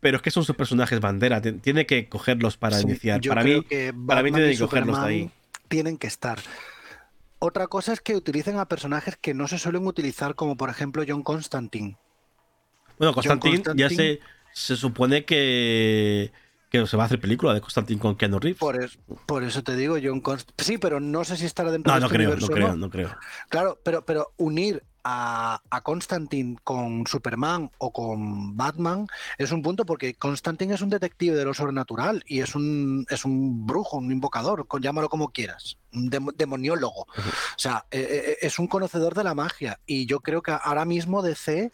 pero 0.00 0.16
es 0.16 0.22
que 0.22 0.30
son 0.30 0.44
sus 0.44 0.56
personajes 0.56 1.00
bandera. 1.00 1.40
Tiene 1.40 1.86
que 1.86 2.08
cogerlos 2.08 2.56
para 2.56 2.80
iniciar. 2.80 3.20
Para 3.20 3.42
mí, 3.42 3.62
para 4.06 4.22
mí 4.22 4.32
tiene 4.32 4.52
que 4.52 4.58
cogerlos 4.58 5.00
de 5.00 5.06
ahí. 5.06 5.30
Tienen 5.68 5.98
que 5.98 6.06
estar. 6.06 6.38
Otra 7.40 7.68
cosa 7.68 7.92
es 7.92 8.00
que 8.00 8.16
utilicen 8.16 8.58
a 8.58 8.66
personajes 8.66 9.16
que 9.16 9.34
no 9.34 9.46
se 9.46 9.58
suelen 9.58 9.86
utilizar, 9.86 10.34
como 10.34 10.56
por 10.56 10.70
ejemplo 10.70 11.04
John 11.06 11.22
Constantine. 11.22 11.96
Bueno, 12.98 13.14
Constantine, 13.14 13.62
ya 13.76 13.88
se, 13.88 14.20
se 14.52 14.76
supone 14.76 15.24
que, 15.24 16.32
que 16.68 16.84
se 16.84 16.96
va 16.96 17.04
a 17.04 17.06
hacer 17.06 17.20
película 17.20 17.54
de 17.54 17.60
Constantine 17.60 18.00
con 18.00 18.16
Keanu 18.16 18.40
Reeves. 18.40 18.58
Por, 19.26 19.44
eso 19.44 19.62
te 19.62 19.76
digo, 19.76 19.96
John 20.02 20.20
Constantine. 20.20 20.64
Sí, 20.64 20.78
pero 20.78 20.98
no 20.98 21.24
sé 21.24 21.36
si 21.36 21.44
estará 21.44 21.70
dentro 21.70 21.92
de 21.94 22.00
no 22.00 22.06
este 22.06 22.16
creo, 22.16 22.36
no 22.36 22.46
creo, 22.48 22.76
no 22.76 22.90
creo. 22.90 23.16
Claro, 23.48 23.78
pero, 23.84 24.04
pero 24.04 24.32
unir 24.36 24.82
a, 25.10 25.80
Constantine 25.82 26.56
con 26.64 27.06
Superman 27.06 27.70
o 27.78 27.92
con 27.92 28.56
Batman 28.56 29.06
es 29.38 29.52
un 29.52 29.62
punto 29.62 29.86
porque 29.86 30.14
Constantine 30.14 30.74
es 30.74 30.82
un 30.82 30.90
detective 30.90 31.34
de 31.36 31.44
lo 31.44 31.54
sobrenatural 31.54 32.22
y 32.26 32.40
es 32.40 32.54
un, 32.54 33.06
es 33.08 33.24
un 33.24 33.66
brujo, 33.66 33.96
un 33.96 34.12
invocador, 34.12 34.66
llámalo 34.80 35.08
como 35.08 35.30
quieras, 35.30 35.78
un 35.94 36.10
demoniólogo. 36.36 37.02
O 37.02 37.58
sea, 37.58 37.86
eh, 37.90 38.06
eh, 38.10 38.36
es 38.42 38.58
un 38.58 38.66
conocedor 38.66 39.14
de 39.14 39.24
la 39.24 39.34
magia 39.34 39.80
y 39.86 40.06
yo 40.06 40.20
creo 40.20 40.42
que 40.42 40.50
ahora 40.50 40.84
mismo 40.84 41.22
DC 41.22 41.72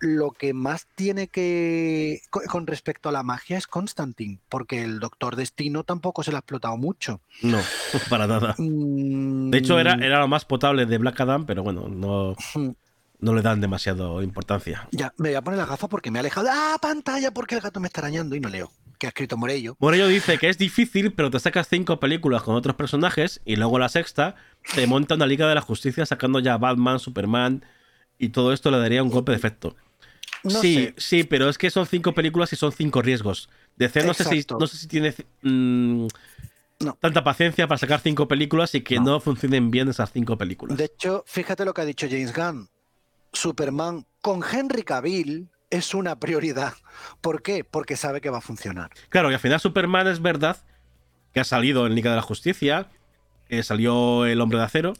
lo 0.00 0.30
que 0.32 0.54
más 0.54 0.86
tiene 0.94 1.28
que 1.28 2.22
con 2.30 2.66
respecto 2.66 3.10
a 3.10 3.12
la 3.12 3.22
magia 3.22 3.58
es 3.58 3.66
Constantine, 3.66 4.38
porque 4.48 4.82
el 4.82 4.98
Doctor 4.98 5.36
Destino 5.36 5.84
tampoco 5.84 6.22
se 6.22 6.30
le 6.30 6.36
ha 6.36 6.40
explotado 6.40 6.76
mucho. 6.76 7.20
No, 7.42 7.60
para 8.10 8.26
nada. 8.26 8.54
De 8.58 9.58
hecho, 9.58 9.78
era, 9.78 9.96
mm. 9.96 10.02
era 10.02 10.18
lo 10.20 10.28
más 10.28 10.44
potable 10.44 10.86
de 10.86 10.98
Black 10.98 11.20
Adam, 11.20 11.44
pero 11.44 11.62
bueno, 11.62 11.88
no, 11.88 12.34
no 13.20 13.34
le 13.34 13.42
dan 13.42 13.60
demasiado 13.60 14.22
importancia. 14.22 14.88
Ya, 14.90 15.12
me 15.18 15.28
voy 15.28 15.36
a 15.36 15.42
poner 15.42 15.58
la 15.58 15.66
gafa 15.66 15.86
porque 15.88 16.10
me 16.10 16.18
ha 16.18 16.20
alejado. 16.20 16.48
¡Ah, 16.50 16.78
pantalla! 16.80 17.30
Porque 17.32 17.54
el 17.54 17.60
gato 17.60 17.78
me 17.78 17.88
está 17.88 18.00
arañando 18.00 18.34
y 18.34 18.40
no 18.40 18.48
leo. 18.48 18.72
Que 18.98 19.06
ha 19.06 19.10
escrito 19.10 19.36
Morello. 19.36 19.76
Morello 19.80 20.08
dice 20.08 20.38
que 20.38 20.48
es 20.48 20.58
difícil, 20.58 21.12
pero 21.12 21.30
te 21.30 21.40
sacas 21.40 21.68
cinco 21.68 22.00
películas 22.00 22.42
con 22.42 22.54
otros 22.54 22.76
personajes 22.76 23.40
y 23.44 23.56
luego 23.56 23.78
la 23.78 23.88
sexta 23.88 24.34
te 24.74 24.86
monta 24.86 25.14
una 25.14 25.26
Liga 25.26 25.48
de 25.48 25.54
la 25.54 25.62
Justicia 25.62 26.04
sacando 26.04 26.38
ya 26.38 26.58
Batman, 26.58 26.98
Superman 26.98 27.64
y 28.18 28.28
todo 28.28 28.52
esto 28.52 28.70
le 28.70 28.78
daría 28.78 29.02
un 29.02 29.08
golpe 29.08 29.32
de 29.32 29.38
efecto 29.38 29.74
sí, 30.48 30.94
sí, 30.96 31.24
pero 31.24 31.48
es 31.48 31.58
que 31.58 31.70
son 31.70 31.86
cinco 31.86 32.14
películas 32.14 32.52
y 32.52 32.56
son 32.56 32.72
cinco 32.72 33.02
riesgos. 33.02 33.48
DC 33.76 34.04
no 34.04 34.14
sé 34.14 34.24
si, 34.24 34.46
no 34.58 34.66
sé 34.66 34.76
si 34.76 34.86
tiene 34.86 35.14
mm, 35.42 36.06
tanta 37.00 37.24
paciencia 37.24 37.66
para 37.66 37.78
sacar 37.78 38.00
cinco 38.00 38.28
películas 38.28 38.74
y 38.74 38.82
que 38.82 39.00
no. 39.00 39.20
funcionen 39.20 39.70
bien 39.70 39.88
esas 39.88 40.12
cinco 40.12 40.36
películas. 40.36 40.76
De 40.76 40.84
hecho, 40.84 41.24
fíjate 41.26 41.64
lo 41.64 41.74
que 41.74 41.82
ha 41.82 41.84
dicho 41.84 42.06
James 42.08 42.34
Gunn. 42.34 42.68
Superman 43.32 44.06
con 44.20 44.42
Henry 44.42 44.82
Cavill 44.82 45.48
es 45.70 45.94
una 45.94 46.18
prioridad. 46.18 46.74
¿Por 47.20 47.42
qué? 47.42 47.64
Porque 47.64 47.96
sabe 47.96 48.20
que 48.20 48.30
va 48.30 48.38
a 48.38 48.42
funcionar. 48.42 48.90
Claro, 49.08 49.30
y 49.30 49.34
al 49.34 49.40
final 49.40 49.60
Superman 49.60 50.08
es 50.08 50.20
verdad 50.20 50.56
que 51.32 51.40
ha 51.40 51.44
salido 51.44 51.86
en 51.86 51.94
Liga 51.94 52.10
de 52.10 52.16
la 52.16 52.22
Justicia, 52.22 52.88
que 53.48 53.62
salió 53.62 54.26
El 54.26 54.40
Hombre 54.40 54.58
de 54.58 54.64
Acero, 54.64 54.94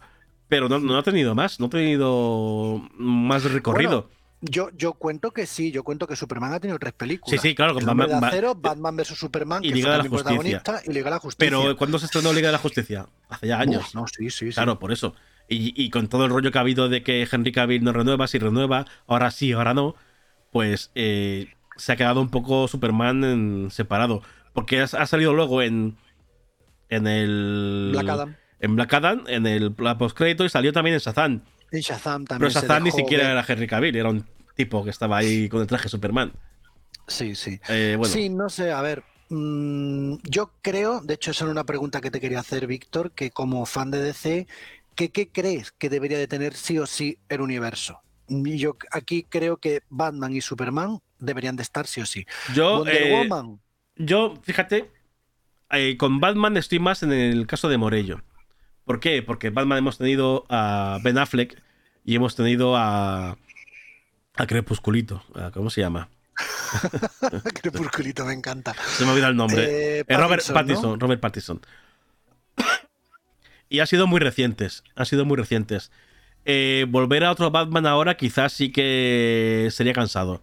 pero 0.48 0.68
no, 0.68 0.98
ha 0.98 1.02
tenido 1.02 1.34
más, 1.34 1.60
no 1.60 1.66
ha 1.66 1.70
tenido 1.70 2.82
más 2.96 3.44
recorrido. 3.44 4.08
Yo, 4.42 4.70
yo 4.74 4.94
cuento 4.94 5.32
que 5.32 5.46
sí, 5.46 5.70
yo 5.70 5.84
cuento 5.84 6.06
que 6.06 6.16
Superman 6.16 6.54
ha 6.54 6.60
tenido 6.60 6.78
tres 6.78 6.94
películas. 6.94 7.40
Sí, 7.40 7.48
sí, 7.48 7.54
claro. 7.54 7.74
Con 7.74 7.84
Batman, 7.84 8.56
Batman 8.56 8.96
vs 8.96 9.08
Superman, 9.08 9.62
y 9.62 9.72
Liga 9.72 9.92
de 9.92 9.98
la 9.98 10.08
Justicia. 10.08 10.62
y 10.86 10.92
Liga 10.92 11.04
de 11.04 11.10
la 11.10 11.18
Justicia. 11.18 11.58
Pero 11.58 11.76
¿cuándo 11.76 11.98
se 11.98 12.06
estrenó 12.06 12.32
Liga 12.32 12.48
de 12.48 12.52
la 12.52 12.58
Justicia? 12.58 13.06
Hace 13.28 13.48
ya 13.48 13.60
años. 13.60 13.94
no, 13.94 14.06
sí, 14.06 14.30
sí, 14.30 14.50
Claro, 14.50 14.78
por 14.78 14.92
eso. 14.92 15.14
Y, 15.52 15.90
con 15.90 16.08
todo 16.08 16.24
el 16.24 16.30
rollo 16.30 16.52
que 16.52 16.58
ha 16.58 16.60
habido 16.60 16.88
de 16.88 17.02
que 17.02 17.26
Henry 17.30 17.50
Cavill 17.50 17.82
no 17.82 17.92
renueva, 17.92 18.28
si 18.28 18.38
renueva, 18.38 18.86
ahora 19.08 19.32
sí, 19.32 19.50
ahora 19.50 19.74
no, 19.74 19.96
pues 20.52 20.92
eh, 20.94 21.54
se 21.76 21.92
ha 21.92 21.96
quedado 21.96 22.20
un 22.20 22.30
poco 22.30 22.68
Superman 22.68 23.24
en, 23.24 23.70
separado. 23.72 24.22
Porque 24.52 24.80
ha, 24.80 24.86
salido 24.86 25.34
luego 25.34 25.60
en, 25.60 25.96
en 26.88 27.08
el... 27.08 27.88
Black 27.92 28.08
Adam. 28.08 28.36
En 28.60 28.76
Black 28.76 28.94
Adam, 28.94 29.24
en 29.26 29.46
el 29.46 29.72
postcrédito, 29.72 30.44
y 30.44 30.48
salió 30.48 30.72
también 30.72 30.94
en 30.94 31.00
Shazam. 31.00 31.42
En 31.72 31.80
Shazam 31.80 32.24
también. 32.24 32.52
Pero 32.52 32.60
Shazam 32.60 32.84
ni 32.84 32.90
siquiera 32.90 33.30
era 33.30 33.44
Henry 33.46 33.66
Cavill, 33.66 33.96
era 33.96 34.10
un 34.10 34.24
tipo 34.54 34.84
que 34.84 34.90
estaba 34.90 35.18
ahí 35.18 35.48
con 35.48 35.60
el 35.60 35.66
traje 35.66 35.88
Superman. 35.88 36.32
Sí, 37.06 37.34
sí. 37.34 37.60
Eh, 37.68 37.98
sí, 38.04 38.28
no 38.28 38.48
sé, 38.48 38.72
a 38.72 38.82
ver. 38.82 39.02
Mm, 39.30 40.16
yo 40.24 40.52
creo, 40.60 41.00
de 41.00 41.14
hecho, 41.14 41.30
esa 41.30 41.44
era 41.44 41.52
una 41.52 41.64
pregunta 41.64 42.00
que 42.00 42.10
te 42.10 42.20
quería 42.20 42.40
hacer, 42.40 42.66
Víctor, 42.66 43.12
que 43.12 43.30
como 43.30 43.64
fan 43.66 43.90
de 43.90 44.00
DC, 44.00 44.46
¿qué, 44.94 45.10
¿qué 45.10 45.28
crees 45.28 45.72
que 45.72 45.88
debería 45.88 46.18
de 46.18 46.26
tener 46.26 46.54
sí 46.54 46.78
o 46.78 46.86
sí 46.86 47.18
el 47.28 47.40
universo? 47.40 48.00
Yo 48.28 48.76
aquí 48.92 49.24
creo 49.28 49.56
que 49.56 49.82
Batman 49.88 50.34
y 50.34 50.40
Superman 50.40 51.00
deberían 51.18 51.56
de 51.56 51.62
estar 51.62 51.86
sí 51.86 52.00
o 52.00 52.06
sí. 52.06 52.26
Yo, 52.54 52.84
eh, 52.86 53.28
yo 53.96 54.34
fíjate, 54.42 54.90
eh, 55.70 55.96
con 55.96 56.20
Batman 56.20 56.56
estoy 56.56 56.78
más 56.78 57.02
en 57.02 57.12
el 57.12 57.46
caso 57.46 57.68
de 57.68 57.78
Morello. 57.78 58.22
¿Por 58.90 58.98
qué? 58.98 59.22
Porque 59.22 59.50
Batman 59.50 59.78
hemos 59.78 59.98
tenido 59.98 60.46
a 60.48 60.98
Ben 61.04 61.16
Affleck 61.16 61.62
y 62.04 62.16
hemos 62.16 62.34
tenido 62.34 62.76
a, 62.76 63.38
a 64.34 64.46
Crepusculito, 64.48 65.22
¿cómo 65.54 65.70
se 65.70 65.80
llama? 65.80 66.08
Crepusculito, 67.62 68.24
me 68.24 68.32
encanta. 68.32 68.74
Se 68.96 69.04
me 69.04 69.12
olvida 69.12 69.28
el 69.28 69.36
nombre. 69.36 70.00
Eh, 70.00 70.04
Robert 70.08 70.42
Pattinson, 70.52 70.98
Robert 70.98 71.20
Pattinson. 71.20 71.60
y 73.68 73.78
ha 73.78 73.86
sido 73.86 74.08
muy 74.08 74.18
recientes. 74.18 74.82
Ha 74.96 75.04
sido 75.04 75.24
muy 75.24 75.36
recientes. 75.36 75.92
Eh, 76.44 76.84
volver 76.88 77.22
a 77.22 77.30
otro 77.30 77.48
Batman 77.52 77.86
ahora 77.86 78.16
quizás 78.16 78.54
sí 78.54 78.72
que 78.72 79.68
sería 79.70 79.92
cansado. 79.92 80.42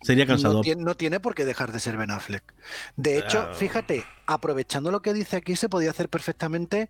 Sería 0.00 0.26
cansado. 0.26 0.62
No 0.78 0.94
tiene, 0.94 1.20
por 1.20 1.34
qué 1.34 1.44
dejar 1.44 1.72
de 1.72 1.80
ser 1.80 1.98
Ben 1.98 2.10
Affleck. 2.10 2.54
De 2.96 3.18
hecho, 3.18 3.48
ah. 3.50 3.54
fíjate, 3.54 4.06
aprovechando 4.24 4.90
lo 4.90 5.02
que 5.02 5.12
dice 5.12 5.36
aquí, 5.36 5.56
se 5.56 5.68
podía 5.68 5.90
hacer 5.90 6.08
perfectamente 6.08 6.88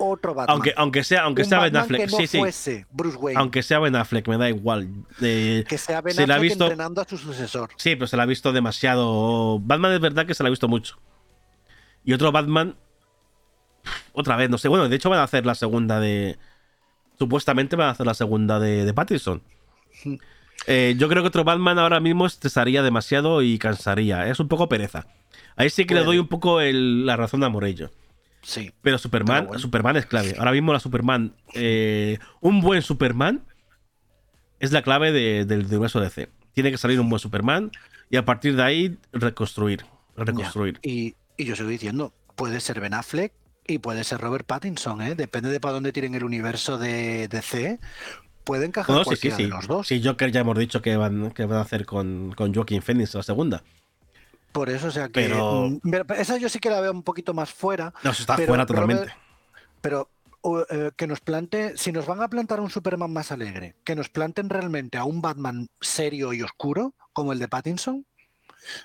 otro 0.00 0.34
Batman. 0.34 0.54
Aunque, 0.54 0.74
aunque 0.76 1.04
sea, 1.04 1.22
aunque 1.22 1.44
sea 1.44 1.60
Ben 1.60 1.76
Affleck. 1.76 2.06
Que 2.06 2.06
no 2.06 2.26
fuese 2.40 2.86
Bruce 2.90 3.16
Wayne. 3.16 3.40
Aunque 3.40 3.62
sea 3.62 3.78
Ben 3.78 3.94
Affleck, 3.96 4.26
me 4.28 4.36
da 4.36 4.48
igual. 4.48 4.88
que 5.18 5.64
sea 5.78 6.00
Ben 6.00 6.18
Affleck 6.18 6.40
visto, 6.40 6.64
entrenando 6.64 7.00
a 7.00 7.04
su 7.04 7.18
sucesor. 7.18 7.70
Sí, 7.76 7.96
pero 7.96 8.06
se 8.06 8.16
la 8.16 8.24
ha 8.24 8.26
visto 8.26 8.52
demasiado. 8.52 9.58
Batman 9.60 9.92
es 9.92 10.00
verdad 10.00 10.26
que 10.26 10.34
se 10.34 10.42
la 10.42 10.48
ha 10.48 10.50
visto 10.50 10.68
mucho. 10.68 10.98
Y 12.04 12.12
otro 12.12 12.32
Batman. 12.32 12.76
Otra 14.12 14.36
vez, 14.36 14.50
no 14.50 14.58
sé. 14.58 14.68
Bueno, 14.68 14.88
de 14.88 14.96
hecho 14.96 15.10
van 15.10 15.20
a 15.20 15.24
hacer 15.24 15.46
la 15.46 15.54
segunda 15.54 16.00
de. 16.00 16.38
Supuestamente 17.18 17.76
van 17.76 17.88
a 17.88 17.90
hacer 17.90 18.06
la 18.06 18.14
segunda 18.14 18.58
de, 18.58 18.84
de 18.84 18.94
Pattinson. 18.94 19.42
Eh, 20.66 20.94
yo 20.98 21.08
creo 21.08 21.22
que 21.22 21.28
otro 21.28 21.42
Batman 21.42 21.78
ahora 21.78 22.00
mismo 22.00 22.26
estresaría 22.26 22.82
demasiado 22.82 23.40
y 23.40 23.58
cansaría. 23.58 24.26
Es 24.28 24.40
un 24.40 24.48
poco 24.48 24.68
pereza. 24.68 25.06
Ahí 25.56 25.70
sí 25.70 25.86
que 25.86 25.94
le 25.94 26.04
doy 26.04 26.18
un 26.18 26.28
poco 26.28 26.60
la 26.60 27.16
razón 27.16 27.42
a 27.44 27.48
Morello. 27.48 27.90
Sí. 28.42 28.72
Pero 28.82 28.98
Superman, 28.98 29.48
Superman 29.58 29.96
es 29.96 30.06
clave. 30.06 30.34
Ahora 30.38 30.52
mismo 30.52 30.72
la 30.72 30.80
Superman. 30.80 31.34
Eh, 31.54 32.18
un 32.40 32.60
buen 32.60 32.82
Superman 32.82 33.42
es 34.58 34.72
la 34.72 34.82
clave 34.82 35.12
del 35.12 35.66
universo 35.66 36.00
DC. 36.00 36.28
Tiene 36.52 36.70
que 36.70 36.78
salir 36.78 37.00
un 37.00 37.08
buen 37.08 37.20
Superman 37.20 37.70
y 38.10 38.16
a 38.16 38.24
partir 38.24 38.56
de 38.56 38.62
ahí 38.62 38.98
reconstruir. 39.12 39.84
reconstruir. 40.16 40.78
Y, 40.82 41.14
yo 41.38 41.56
sigo 41.56 41.68
diciendo, 41.68 42.12
puede 42.36 42.60
ser 42.60 42.80
Ben 42.80 42.94
Affleck 42.94 43.32
y 43.66 43.78
puede 43.78 44.04
ser 44.04 44.20
Robert 44.20 44.46
Pattinson, 44.46 45.00
¿eh? 45.00 45.14
depende 45.14 45.48
de 45.48 45.60
para 45.60 45.74
dónde 45.74 45.92
tiren 45.92 46.14
el 46.14 46.24
universo 46.24 46.76
de 46.76 47.28
DC 47.28 47.78
puede 48.44 48.66
encajar 48.66 48.96
no, 48.96 49.04
sí, 49.04 49.28
de 49.28 49.46
los 49.46 49.68
dos. 49.68 49.86
Sí, 49.86 50.02
Joker 50.04 50.32
ya 50.32 50.40
hemos 50.40 50.58
dicho 50.58 50.82
que 50.82 50.96
van, 50.96 51.30
que 51.30 51.44
van 51.44 51.58
a 51.58 51.60
hacer 51.60 51.86
con, 51.86 52.32
con 52.32 52.52
Joaquin 52.52 52.82
Phoenix 52.82 53.14
la 53.14 53.22
segunda. 53.22 53.62
Por 54.52 54.70
eso, 54.70 54.88
o 54.88 54.90
sea 54.90 55.06
que. 55.06 55.12
Pero... 55.22 55.70
Mm, 55.82 56.12
esa 56.18 56.36
yo 56.38 56.48
sí 56.48 56.58
que 56.58 56.70
la 56.70 56.80
veo 56.80 56.92
un 56.92 57.02
poquito 57.02 57.34
más 57.34 57.52
fuera. 57.52 57.92
No, 58.02 58.10
está 58.10 58.36
fuera 58.36 58.66
totalmente. 58.66 59.12
pero 59.80 60.08
eh, 60.70 60.90
que 60.96 61.06
nos 61.06 61.20
plante, 61.20 61.76
si 61.76 61.92
nos 61.92 62.06
van 62.06 62.22
a 62.22 62.28
plantar 62.28 62.60
un 62.60 62.70
Superman 62.70 63.12
más 63.12 63.32
alegre, 63.32 63.76
que 63.84 63.94
nos 63.94 64.08
planten 64.08 64.48
realmente 64.48 64.98
a 64.98 65.04
un 65.04 65.20
Batman 65.22 65.68
serio 65.80 66.32
y 66.32 66.42
oscuro, 66.42 66.94
como 67.12 67.32
el 67.32 67.38
de 67.38 67.48
Pattinson, 67.48 68.06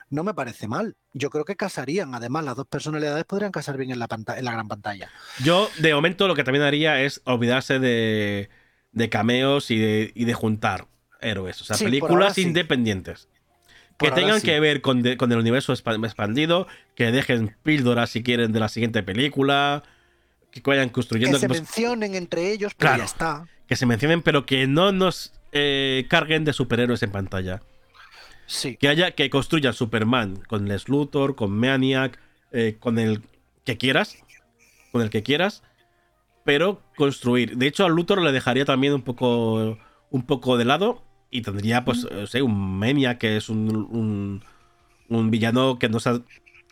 no 0.09 0.23
me 0.23 0.33
parece 0.33 0.67
mal. 0.67 0.95
Yo 1.13 1.29
creo 1.29 1.45
que 1.45 1.55
casarían. 1.55 2.15
Además, 2.15 2.45
las 2.45 2.55
dos 2.55 2.67
personalidades 2.67 3.25
podrían 3.25 3.51
casar 3.51 3.77
bien 3.77 3.91
en 3.91 3.99
la, 3.99 4.07
en 4.37 4.45
la 4.45 4.51
gran 4.51 4.67
pantalla. 4.67 5.09
Yo, 5.43 5.69
de 5.79 5.93
momento, 5.93 6.27
lo 6.27 6.35
que 6.35 6.43
también 6.43 6.63
haría 6.63 7.01
es 7.01 7.21
olvidarse 7.25 7.79
de 7.79 8.49
de 8.95 9.09
cameos 9.09 9.69
y 9.69 9.77
de, 9.77 10.11
de 10.15 10.33
juntar 10.33 10.87
héroes. 11.21 11.61
O 11.61 11.65
sea, 11.65 11.77
películas 11.77 12.37
independientes. 12.37 13.27
Que 13.97 14.11
tengan 14.11 14.41
que 14.41 14.59
ver 14.59 14.81
con, 14.81 15.05
el 15.05 15.37
universo 15.37 15.73
expandido, 15.73 16.67
que 16.95 17.11
dejen 17.11 17.55
píldoras 17.63 18.09
si 18.09 18.23
quieren 18.23 18.51
de 18.51 18.59
la 18.59 18.69
siguiente 18.69 19.03
película, 19.03 19.83
que 20.51 20.61
vayan 20.61 20.89
construyendo. 20.89 21.37
Que 21.37 21.41
se 21.41 21.47
mencionen 21.47 22.15
entre 22.15 22.51
ellos, 22.51 22.73
pero 22.75 22.89
claro, 22.89 22.97
ya 22.99 23.05
está. 23.05 23.47
Que 23.67 23.75
se 23.75 23.85
mencionen, 23.85 24.21
pero 24.21 24.45
que 24.45 24.67
no 24.67 24.91
nos 24.91 25.33
eh, 25.51 26.05
carguen 26.09 26.43
de 26.45 26.53
superhéroes 26.53 27.03
en 27.03 27.11
pantalla. 27.11 27.61
Sí. 28.47 28.75
Que 28.77 28.89
haya, 28.89 29.11
que 29.11 29.29
construyan 29.29 29.73
Superman 29.73 30.37
con 30.47 30.67
Les 30.67 30.87
Luthor, 30.87 31.35
con 31.35 31.51
Maniac, 31.57 32.19
eh, 32.51 32.77
con 32.79 32.99
el 32.99 33.23
que 33.63 33.77
quieras, 33.77 34.17
con 34.91 35.01
el 35.01 35.09
que 35.09 35.23
quieras, 35.23 35.63
pero 36.43 36.81
construir. 36.95 37.57
De 37.57 37.67
hecho, 37.67 37.85
a 37.85 37.89
Luthor 37.89 38.21
le 38.21 38.31
dejaría 38.31 38.65
también 38.65 38.93
un 38.93 39.01
poco, 39.01 39.79
un 40.11 40.25
poco 40.25 40.57
de 40.57 40.65
lado 40.65 41.04
y 41.29 41.41
tendría, 41.41 41.83
pues, 41.85 42.07
sé, 42.27 42.41
un 42.41 42.79
Menia, 42.79 43.17
que 43.17 43.37
es 43.37 43.49
un, 43.49 44.41
un, 45.09 45.31
villano 45.31 45.77
que 45.79 45.89
no 45.89 45.99
se, 45.99 46.09
ha, 46.09 46.21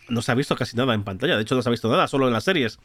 no 0.09 0.21
se 0.21 0.31
ha 0.31 0.35
visto 0.35 0.55
casi 0.55 0.77
nada 0.77 0.93
en 0.93 1.03
pantalla. 1.03 1.35
De 1.35 1.41
hecho, 1.41 1.55
no 1.55 1.61
se 1.61 1.69
ha 1.69 1.71
visto 1.71 1.89
nada, 1.89 2.07
solo 2.07 2.27
en 2.27 2.33
las 2.33 2.43
series. 2.43 2.79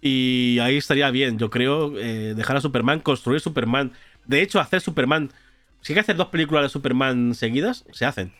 Y 0.00 0.58
ahí 0.60 0.76
estaría 0.76 1.10
bien, 1.10 1.38
yo 1.38 1.50
creo, 1.50 1.98
eh, 1.98 2.34
dejar 2.34 2.56
a 2.56 2.60
Superman, 2.60 3.00
construir 3.00 3.40
Superman. 3.40 3.92
De 4.26 4.42
hecho, 4.42 4.60
hacer 4.60 4.80
Superman. 4.80 5.32
Si 5.80 5.92
hay 5.92 5.94
que 5.94 6.00
hacer 6.00 6.16
dos 6.16 6.28
películas 6.28 6.64
de 6.64 6.68
Superman 6.68 7.34
seguidas, 7.34 7.84
se 7.92 8.04
hacen. 8.04 8.32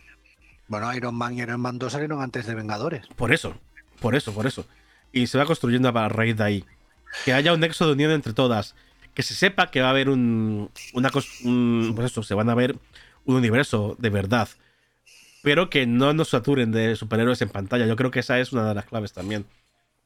Bueno, 0.68 0.92
Iron 0.94 1.14
Man 1.14 1.34
y 1.34 1.40
Iron 1.40 1.60
Man 1.60 1.78
2 1.78 1.92
salieron 1.92 2.20
antes 2.20 2.46
de 2.46 2.54
Vengadores. 2.54 3.06
Por 3.16 3.32
eso, 3.32 3.54
por 4.00 4.14
eso, 4.14 4.34
por 4.34 4.46
eso. 4.46 4.66
Y 5.12 5.26
se 5.26 5.38
va 5.38 5.46
construyendo 5.46 5.88
a 5.88 6.08
raíz 6.08 6.36
de 6.36 6.44
ahí 6.44 6.64
que 7.24 7.32
haya 7.32 7.52
un 7.52 7.60
nexo 7.60 7.86
de 7.86 7.92
unión 7.92 8.10
entre 8.10 8.32
todas, 8.32 8.74
que 9.18 9.24
se 9.24 9.34
sepa 9.34 9.72
que 9.72 9.80
va 9.80 9.88
a 9.88 9.90
haber 9.90 10.08
un, 10.08 10.70
una 10.92 11.10
cosa, 11.10 11.28
pues 11.42 12.12
eso, 12.12 12.22
se 12.22 12.34
van 12.34 12.48
a 12.50 12.54
ver 12.54 12.76
un 13.24 13.34
universo 13.34 13.96
de 13.98 14.10
verdad, 14.10 14.48
pero 15.42 15.70
que 15.70 15.88
no 15.88 16.12
nos 16.12 16.28
saturen 16.28 16.70
de 16.70 16.94
superhéroes 16.94 17.42
en 17.42 17.48
pantalla. 17.48 17.84
Yo 17.84 17.96
creo 17.96 18.12
que 18.12 18.20
esa 18.20 18.38
es 18.38 18.52
una 18.52 18.68
de 18.68 18.76
las 18.76 18.84
claves 18.84 19.12
también. 19.12 19.44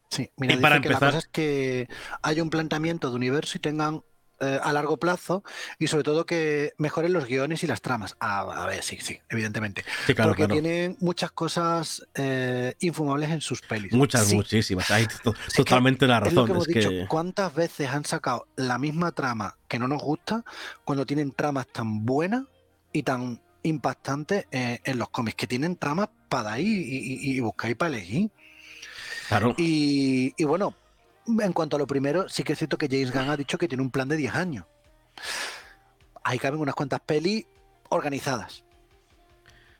Sí, 0.08 0.30
mira, 0.38 0.54
y 0.54 0.56
para 0.56 0.76
empezar, 0.76 0.98
que 0.98 1.04
la 1.04 1.10
cosa 1.10 1.18
es 1.18 1.26
que 1.26 1.88
haya 2.22 2.42
un 2.42 2.48
planteamiento 2.48 3.10
de 3.10 3.16
universo 3.16 3.58
y 3.58 3.60
tengan 3.60 4.02
eh, 4.42 4.58
a 4.60 4.72
largo 4.72 4.96
plazo 4.96 5.44
y 5.78 5.86
sobre 5.86 6.02
todo 6.02 6.26
que 6.26 6.72
mejoren 6.76 7.12
los 7.12 7.26
guiones 7.26 7.62
y 7.62 7.68
las 7.68 7.80
tramas. 7.80 8.16
a 8.18 8.66
ver, 8.66 8.82
sí, 8.82 8.98
sí, 9.00 9.20
evidentemente. 9.28 9.84
Porque 10.16 10.48
tienen 10.48 10.96
muchas 10.98 11.30
cosas 11.30 12.04
eh, 12.16 12.74
infumables 12.80 13.30
en 13.30 13.40
sus 13.40 13.60
pelis. 13.60 13.92
Muchas, 13.92 14.32
muchísimas. 14.32 14.90
Hay 14.90 15.06
totalmente 15.56 16.08
la 16.08 16.18
razón. 16.18 16.50
¿Cuántas 17.08 17.54
veces 17.54 17.88
han 17.88 18.04
sacado 18.04 18.48
la 18.56 18.78
misma 18.78 19.12
trama 19.12 19.56
que 19.68 19.78
no 19.78 19.86
nos 19.86 20.02
gusta 20.02 20.44
cuando 20.84 21.06
tienen 21.06 21.30
tramas 21.30 21.68
tan 21.68 22.04
buenas 22.04 22.42
y 22.92 23.04
tan 23.04 23.40
impactantes 23.62 24.46
eh, 24.50 24.80
en 24.82 24.98
los 24.98 25.08
cómics? 25.10 25.36
Que 25.36 25.46
tienen 25.46 25.76
tramas 25.76 26.08
para 26.28 26.54
ahí 26.54 26.66
y, 26.66 27.36
y, 27.36 27.38
buscáis 27.38 27.76
para 27.76 27.94
elegir. 27.94 28.28
Claro. 29.28 29.54
Y, 29.56 30.34
y 30.36 30.44
bueno, 30.44 30.74
en 31.26 31.52
cuanto 31.52 31.76
a 31.76 31.78
lo 31.78 31.86
primero, 31.86 32.28
sí 32.28 32.42
que 32.42 32.52
es 32.52 32.58
cierto 32.58 32.78
que 32.78 32.88
James 32.88 33.12
Gunn 33.12 33.30
ha 33.30 33.36
dicho 33.36 33.58
que 33.58 33.68
tiene 33.68 33.82
un 33.82 33.90
plan 33.90 34.08
de 34.08 34.16
10 34.16 34.34
años. 34.34 34.64
Ahí 36.24 36.38
caben 36.38 36.60
unas 36.60 36.74
cuantas 36.74 37.00
pelis 37.00 37.46
organizadas. 37.88 38.64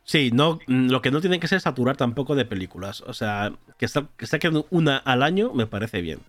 Sí, 0.04 0.30
no, 0.32 0.58
lo 0.66 1.00
que 1.00 1.10
no 1.10 1.20
tiene 1.20 1.38
que 1.38 1.48
ser 1.48 1.60
saturar 1.60 1.96
tampoco 1.96 2.34
de 2.34 2.44
películas. 2.44 3.02
O 3.02 3.14
sea, 3.14 3.52
que, 3.78 3.86
está, 3.86 4.08
que 4.16 4.26
saquen 4.26 4.64
una 4.70 4.96
al 4.96 5.22
año 5.22 5.52
me 5.54 5.66
parece 5.66 6.00
bien. 6.00 6.20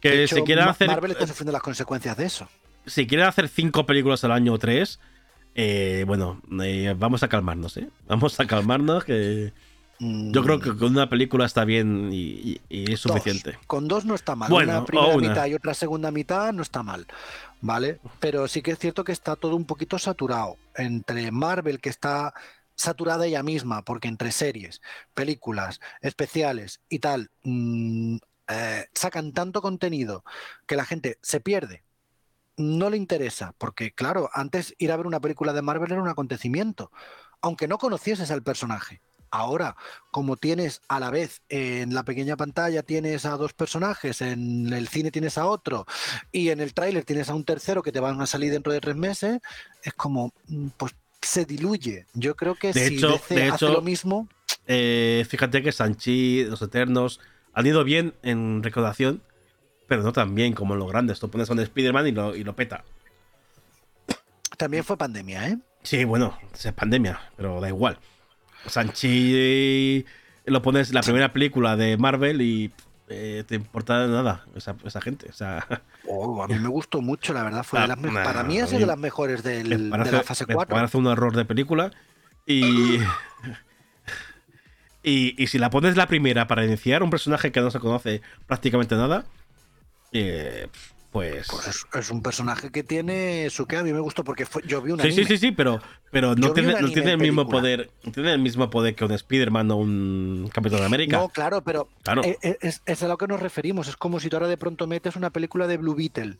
Que 0.00 0.28
se 0.28 0.44
quiera 0.44 0.70
hacer. 0.70 0.88
Marvel 0.88 1.12
está 1.12 1.26
sufriendo 1.26 1.52
las 1.52 1.62
consecuencias 1.62 2.16
de 2.16 2.26
eso. 2.26 2.48
Si 2.86 3.06
quieren 3.06 3.26
hacer 3.26 3.48
cinco 3.48 3.84
películas 3.86 4.22
al 4.22 4.30
año 4.30 4.52
o 4.52 4.58
tres, 4.58 5.00
eh, 5.56 6.04
bueno, 6.06 6.40
eh, 6.62 6.94
vamos 6.96 7.22
a 7.22 7.28
calmarnos, 7.28 7.76
¿eh? 7.78 7.88
Vamos 8.06 8.38
a 8.38 8.46
calmarnos 8.46 9.04
que. 9.04 9.52
Yo 9.98 10.42
creo 10.42 10.60
que 10.60 10.76
con 10.76 10.92
una 10.92 11.08
película 11.08 11.46
está 11.46 11.64
bien 11.64 12.10
y, 12.12 12.60
es 12.68 13.00
suficiente. 13.00 13.58
Con 13.66 13.88
dos 13.88 14.04
no 14.04 14.14
está 14.14 14.36
mal. 14.36 14.52
una 14.52 14.84
primera 14.84 15.16
mitad 15.16 15.46
y 15.46 15.54
otra 15.54 15.74
segunda 15.74 16.10
mitad 16.10 16.52
no 16.52 16.62
está 16.62 16.82
mal. 16.82 17.06
¿Vale? 17.62 18.00
Pero 18.20 18.46
sí 18.48 18.60
que 18.62 18.72
es 18.72 18.78
cierto 18.78 19.04
que 19.04 19.12
está 19.12 19.36
todo 19.36 19.56
un 19.56 19.64
poquito 19.64 19.98
saturado. 19.98 20.56
Entre 20.74 21.30
Marvel, 21.30 21.80
que 21.80 21.88
está 21.88 22.34
saturada 22.74 23.26
ella 23.26 23.42
misma, 23.42 23.82
porque 23.82 24.08
entre 24.08 24.30
series, 24.30 24.82
películas, 25.14 25.80
especiales 26.02 26.80
y 26.90 26.98
tal, 26.98 27.30
mm, 27.42 28.16
eh, 28.48 28.86
sacan 28.94 29.32
tanto 29.32 29.62
contenido 29.62 30.24
que 30.66 30.76
la 30.76 30.84
gente 30.84 31.18
se 31.22 31.40
pierde. 31.40 31.82
No 32.58 32.90
le 32.90 32.96
interesa, 32.96 33.54
porque 33.58 33.92
claro, 33.92 34.30
antes 34.32 34.74
ir 34.78 34.92
a 34.92 34.96
ver 34.96 35.06
una 35.06 35.20
película 35.20 35.52
de 35.52 35.62
Marvel 35.62 35.92
era 35.92 36.02
un 36.02 36.08
acontecimiento, 36.08 36.92
aunque 37.40 37.68
no 37.68 37.78
conocieses 37.78 38.30
al 38.30 38.42
personaje. 38.42 39.00
Ahora, 39.30 39.76
como 40.10 40.36
tienes 40.36 40.80
a 40.88 41.00
la 41.00 41.10
vez 41.10 41.42
en 41.48 41.94
la 41.94 42.04
pequeña 42.04 42.36
pantalla 42.36 42.82
tienes 42.82 43.26
a 43.26 43.36
dos 43.36 43.52
personajes, 43.52 44.20
en 44.22 44.72
el 44.72 44.88
cine 44.88 45.10
tienes 45.10 45.38
a 45.38 45.46
otro 45.46 45.86
y 46.32 46.50
en 46.50 46.60
el 46.60 46.74
tráiler 46.74 47.04
tienes 47.04 47.28
a 47.28 47.34
un 47.34 47.44
tercero 47.44 47.82
que 47.82 47.92
te 47.92 48.00
van 48.00 48.20
a 48.20 48.26
salir 48.26 48.52
dentro 48.52 48.72
de 48.72 48.80
tres 48.80 48.96
meses, 48.96 49.40
es 49.82 49.92
como, 49.94 50.32
mm, 50.48 50.68
pues 50.76 50.94
se 51.22 51.44
diluye. 51.44 52.06
Yo 52.14 52.36
creo 52.36 52.54
que 52.54 52.72
de 52.72 52.88
si 52.88 52.96
hecho, 52.96 53.20
de 53.28 53.44
hace 53.44 53.68
lo 53.68 53.82
mismo... 53.82 54.28
Eh, 54.66 55.24
fíjate 55.28 55.62
que 55.62 55.72
Sanchi, 55.72 56.44
Los 56.44 56.62
Eternos, 56.62 57.20
han 57.52 57.66
ido 57.66 57.84
bien 57.84 58.14
en 58.22 58.62
recaudación, 58.62 59.22
pero 59.86 60.02
no 60.02 60.12
tan 60.12 60.34
bien 60.34 60.52
como 60.52 60.74
en 60.74 60.80
los 60.80 60.88
grandes. 60.88 61.20
Tú 61.20 61.30
pones 61.30 61.48
a 61.50 61.52
un 61.52 61.60
Spider-Man 61.60 62.06
y 62.08 62.12
lo, 62.12 62.36
y 62.36 62.44
lo 62.44 62.54
peta. 62.54 62.84
También 64.56 64.84
fue 64.84 64.96
pandemia, 64.96 65.48
¿eh? 65.48 65.58
Sí, 65.82 66.04
bueno, 66.04 66.38
es 66.52 66.72
pandemia, 66.72 67.20
pero 67.36 67.60
da 67.60 67.68
igual. 67.68 67.98
Sanchi 68.68 70.04
lo 70.46 70.62
pones 70.62 70.92
la 70.92 71.02
primera 71.02 71.32
película 71.32 71.76
de 71.76 71.96
Marvel 71.96 72.40
y 72.40 72.72
eh, 73.08 73.44
te 73.46 73.54
importa 73.54 74.06
nada 74.06 74.44
esa, 74.54 74.76
esa 74.84 75.00
gente. 75.00 75.28
O 75.28 75.32
sea, 75.32 75.66
oh, 76.08 76.42
a 76.42 76.48
mí 76.48 76.58
me 76.58 76.68
gustó 76.68 77.00
mucho, 77.00 77.32
la 77.32 77.42
verdad. 77.42 77.62
Fue 77.62 77.80
ah, 77.80 77.96
para 78.24 78.42
mí 78.42 78.58
es 78.58 78.70
de 78.70 78.86
las 78.86 78.98
mejores 78.98 79.42
del, 79.42 79.90
de 79.90 80.12
la 80.12 80.22
fase 80.22 80.46
4. 80.46 80.74
Me 80.74 80.80
parece 80.80 80.96
un 80.96 81.06
error 81.06 81.34
de 81.34 81.44
película. 81.44 81.90
Y, 82.46 82.98
y, 85.02 85.42
y, 85.42 85.46
si 85.48 85.58
la 85.58 85.70
pones 85.70 85.96
la 85.96 86.06
primera 86.06 86.46
para 86.46 86.64
iniciar 86.64 87.02
un 87.02 87.10
personaje 87.10 87.50
que 87.50 87.60
no 87.60 87.70
se 87.70 87.80
conoce 87.80 88.22
prácticamente 88.46 88.94
nada, 88.94 89.24
eh, 90.12 90.68
pues, 91.20 91.46
pues 91.50 91.86
es, 91.94 92.10
un 92.10 92.22
personaje 92.22 92.70
que 92.70 92.82
tiene 92.82 93.48
su 93.50 93.66
que 93.66 93.76
a 93.76 93.82
mí 93.82 93.92
me 93.92 94.00
gustó 94.00 94.24
porque 94.24 94.46
yo 94.66 94.82
vi 94.82 94.92
una 94.92 95.02
sí 95.02 95.12
sí 95.12 95.24
sí 95.24 95.38
sí 95.38 95.52
pero 95.52 95.80
pero 96.10 96.34
no 96.34 96.52
tiene, 96.52 96.80
no 96.80 96.90
tiene 96.90 97.12
el 97.12 97.18
mismo 97.18 97.48
poder 97.48 97.90
tiene 98.12 98.32
el 98.32 98.38
mismo 98.38 98.68
poder 98.70 98.94
que 98.94 99.04
un 99.04 99.12
Spider-Man 99.12 99.70
o 99.70 99.76
un 99.76 100.50
Capitán 100.52 100.80
de 100.80 100.86
América 100.86 101.18
no 101.18 101.28
claro 101.28 101.62
pero 101.62 101.88
claro. 102.02 102.22
E, 102.22 102.38
e, 102.42 102.58
es, 102.60 102.82
es, 102.84 103.02
a 103.02 103.08
lo 103.08 103.16
que 103.18 103.26
nos 103.26 103.40
referimos 103.40 103.88
es 103.88 103.96
como 103.96 104.20
si 104.20 104.28
tú 104.28 104.36
ahora 104.36 104.48
de 104.48 104.56
pronto 104.56 104.86
metes 104.86 105.16
una 105.16 105.30
película 105.30 105.66
de 105.66 105.78
Blue 105.78 105.94
Beetle 105.94 106.36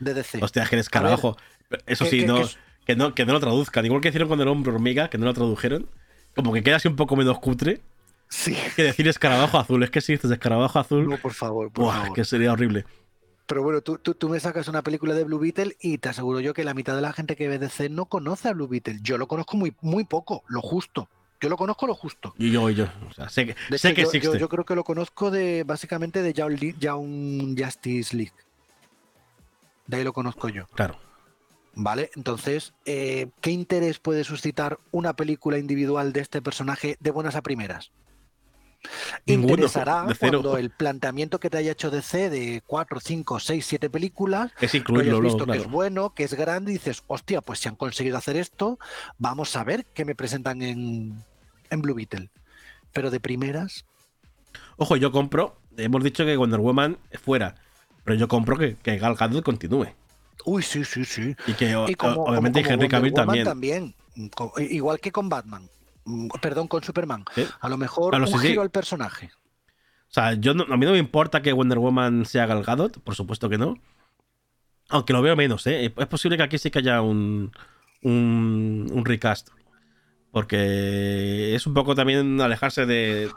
de 0.00 0.14
DC 0.14 0.42
hostia 0.42 0.66
que 0.66 0.74
eres 0.76 0.88
carajo 0.88 1.36
eso 1.86 2.04
sí 2.04 2.26
no, 2.26 2.42
que, 2.84 2.96
no 2.96 3.14
que 3.14 3.24
no 3.24 3.32
lo 3.32 3.40
traduzcan 3.40 3.86
igual 3.86 4.00
que 4.00 4.08
hicieron 4.08 4.28
con 4.28 4.40
el 4.40 4.48
hombre 4.48 4.72
hormiga 4.72 5.08
que 5.08 5.18
no 5.18 5.26
lo 5.26 5.34
tradujeron 5.34 5.88
como 6.34 6.52
que 6.52 6.62
queda 6.62 6.76
así 6.76 6.88
un 6.88 6.96
poco 6.96 7.16
menos 7.16 7.38
cutre 7.38 7.80
Sí. 8.28 8.56
Que 8.74 8.82
decir 8.82 9.06
escarabajo 9.06 9.56
azul. 9.58 9.82
Es 9.84 9.90
que 9.90 10.00
si 10.00 10.14
dices 10.14 10.30
escarabajo 10.30 10.80
azul. 10.80 11.08
No, 11.08 11.16
por 11.16 11.32
favor. 11.32 11.70
Por 11.70 11.92
favor. 11.92 12.12
que 12.12 12.24
sería 12.24 12.52
horrible. 12.52 12.84
Pero 13.46 13.62
bueno, 13.62 13.80
tú, 13.80 13.98
tú, 13.98 14.28
me 14.28 14.40
sacas 14.40 14.66
una 14.66 14.82
película 14.82 15.14
de 15.14 15.22
Blue 15.22 15.38
Beetle 15.38 15.76
y 15.80 15.98
te 15.98 16.08
aseguro 16.08 16.40
yo 16.40 16.52
que 16.52 16.64
la 16.64 16.74
mitad 16.74 16.96
de 16.96 17.02
la 17.02 17.12
gente 17.12 17.36
que 17.36 17.46
ve 17.46 17.58
DC 17.58 17.88
no 17.88 18.06
conoce 18.06 18.48
a 18.48 18.52
Blue 18.52 18.66
Beetle. 18.66 18.98
Yo 19.02 19.18
lo 19.18 19.28
conozco 19.28 19.56
muy, 19.56 19.74
muy 19.80 20.04
poco, 20.04 20.42
lo 20.48 20.60
justo. 20.60 21.08
Yo 21.40 21.48
lo 21.48 21.56
conozco 21.56 21.86
lo 21.86 21.94
justo. 21.94 22.34
Y 22.38 22.50
yo, 22.50 22.68
y 22.70 22.74
yo. 22.74 22.86
O 23.08 23.12
sea, 23.12 23.28
sé 23.28 23.46
que, 23.46 23.78
sé 23.78 23.94
que 23.94 24.02
yo, 24.02 24.08
existe. 24.08 24.38
Yo, 24.38 24.48
creo 24.48 24.64
que 24.64 24.74
lo 24.74 24.82
conozco 24.82 25.30
de 25.30 25.64
básicamente 25.64 26.22
de 26.22 26.32
Young 26.32 27.56
Justice 27.56 28.16
League. 28.16 28.32
De 29.86 29.98
ahí 29.98 30.04
lo 30.04 30.12
conozco 30.12 30.48
yo. 30.48 30.66
Claro. 30.74 30.98
¿Vale? 31.74 32.10
Entonces, 32.16 32.72
eh, 32.86 33.28
¿qué 33.40 33.50
interés 33.50 33.98
puede 33.98 34.24
suscitar 34.24 34.78
una 34.90 35.14
película 35.14 35.58
individual 35.58 36.12
de 36.12 36.20
este 36.20 36.40
personaje 36.40 36.96
de 37.00 37.10
buenas 37.10 37.36
a 37.36 37.42
primeras? 37.42 37.92
Interesará 39.26 40.06
cuando 40.18 40.58
el 40.58 40.70
planteamiento 40.70 41.40
que 41.40 41.50
te 41.50 41.58
haya 41.58 41.72
hecho 41.72 41.90
DC 41.90 42.30
de 42.30 42.62
4, 42.66 43.00
5, 43.00 43.40
6, 43.40 43.66
7 43.66 43.90
películas, 43.90 44.52
es 44.60 44.74
incluirlo, 44.74 45.20
visto 45.20 45.46
que 45.46 45.58
es 45.58 45.70
bueno, 45.70 46.14
que 46.14 46.24
es 46.24 46.34
grande, 46.34 46.72
y 46.72 46.74
dices, 46.74 47.02
hostia, 47.06 47.40
pues 47.40 47.60
si 47.60 47.68
han 47.68 47.76
conseguido 47.76 48.16
hacer 48.16 48.36
esto, 48.36 48.78
vamos 49.18 49.56
a 49.56 49.64
ver 49.64 49.86
qué 49.94 50.04
me 50.04 50.14
presentan 50.14 50.62
en, 50.62 51.22
en 51.70 51.82
Blue 51.82 51.94
Beetle. 51.94 52.30
Pero 52.92 53.10
de 53.10 53.20
primeras. 53.20 53.84
Ojo, 54.76 54.96
yo 54.96 55.12
compro, 55.12 55.58
hemos 55.76 56.02
dicho 56.02 56.24
que 56.24 56.36
Wonder 56.36 56.60
Woman 56.60 56.98
fuera, 57.22 57.56
pero 58.04 58.16
yo 58.16 58.28
compro 58.28 58.56
que, 58.56 58.76
que 58.76 58.96
Gal 58.98 59.16
Gadot 59.16 59.44
continúe. 59.44 59.88
Uy, 60.44 60.62
sí, 60.62 60.84
sí, 60.84 61.04
sí. 61.04 61.34
Y 61.46 61.54
que 61.54 61.74
obviamente 61.74 62.60
Henry 62.60 62.88
Cavill 62.88 63.12
también. 63.12 63.44
también. 63.44 63.94
Igual 64.58 65.00
que 65.00 65.10
con 65.10 65.28
Batman. 65.28 65.68
Mm, 66.06 66.28
perdón, 66.40 66.68
con 66.68 66.82
Superman. 66.82 67.24
A 67.60 67.68
lo 67.68 67.76
mejor 67.76 68.14
un 68.14 68.38
giro 68.38 68.62
al 68.62 68.70
personaje. 68.70 69.30
O 70.08 70.12
sea, 70.16 70.34
yo 70.34 70.52
a 70.52 70.76
mí 70.76 70.86
no 70.86 70.92
me 70.92 70.98
importa 70.98 71.42
que 71.42 71.52
Wonder 71.52 71.78
Woman 71.78 72.24
sea 72.24 72.46
Gal 72.46 72.62
Gadot, 72.62 73.00
por 73.00 73.14
supuesto 73.14 73.48
que 73.48 73.58
no. 73.58 73.76
Aunque 74.88 75.12
lo 75.12 75.20
veo 75.20 75.34
menos, 75.34 75.66
¿eh? 75.66 75.92
Es 75.96 76.06
posible 76.06 76.36
que 76.36 76.44
aquí 76.44 76.58
sí 76.58 76.70
que 76.70 76.78
haya 76.78 77.02
un, 77.02 77.52
un, 78.02 79.02
recast. 79.04 79.48
Porque 80.30 81.54
es 81.56 81.66
un 81.66 81.74
poco 81.74 81.96
también 81.96 82.40
alejarse 82.40 82.86
de. 82.86 83.28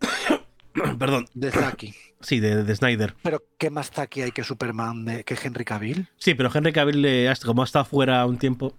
Perdón. 0.98 1.26
De 1.32 1.50
Zaki. 1.50 1.94
Sí, 2.20 2.40
de, 2.40 2.76
Snyder. 2.76 3.14
Pero 3.22 3.42
¿qué 3.56 3.70
más 3.70 3.90
Zaki 3.90 4.20
hay 4.20 4.32
que 4.32 4.44
Superman, 4.44 5.22
que 5.24 5.38
Henry 5.42 5.64
Cavill? 5.64 6.08
Sí, 6.18 6.34
pero 6.34 6.50
Henry 6.52 6.72
Cavill, 6.72 7.30
como 7.44 7.62
ha 7.62 7.64
estado 7.64 7.86
fuera 7.86 8.26
un 8.26 8.38
tiempo, 8.38 8.76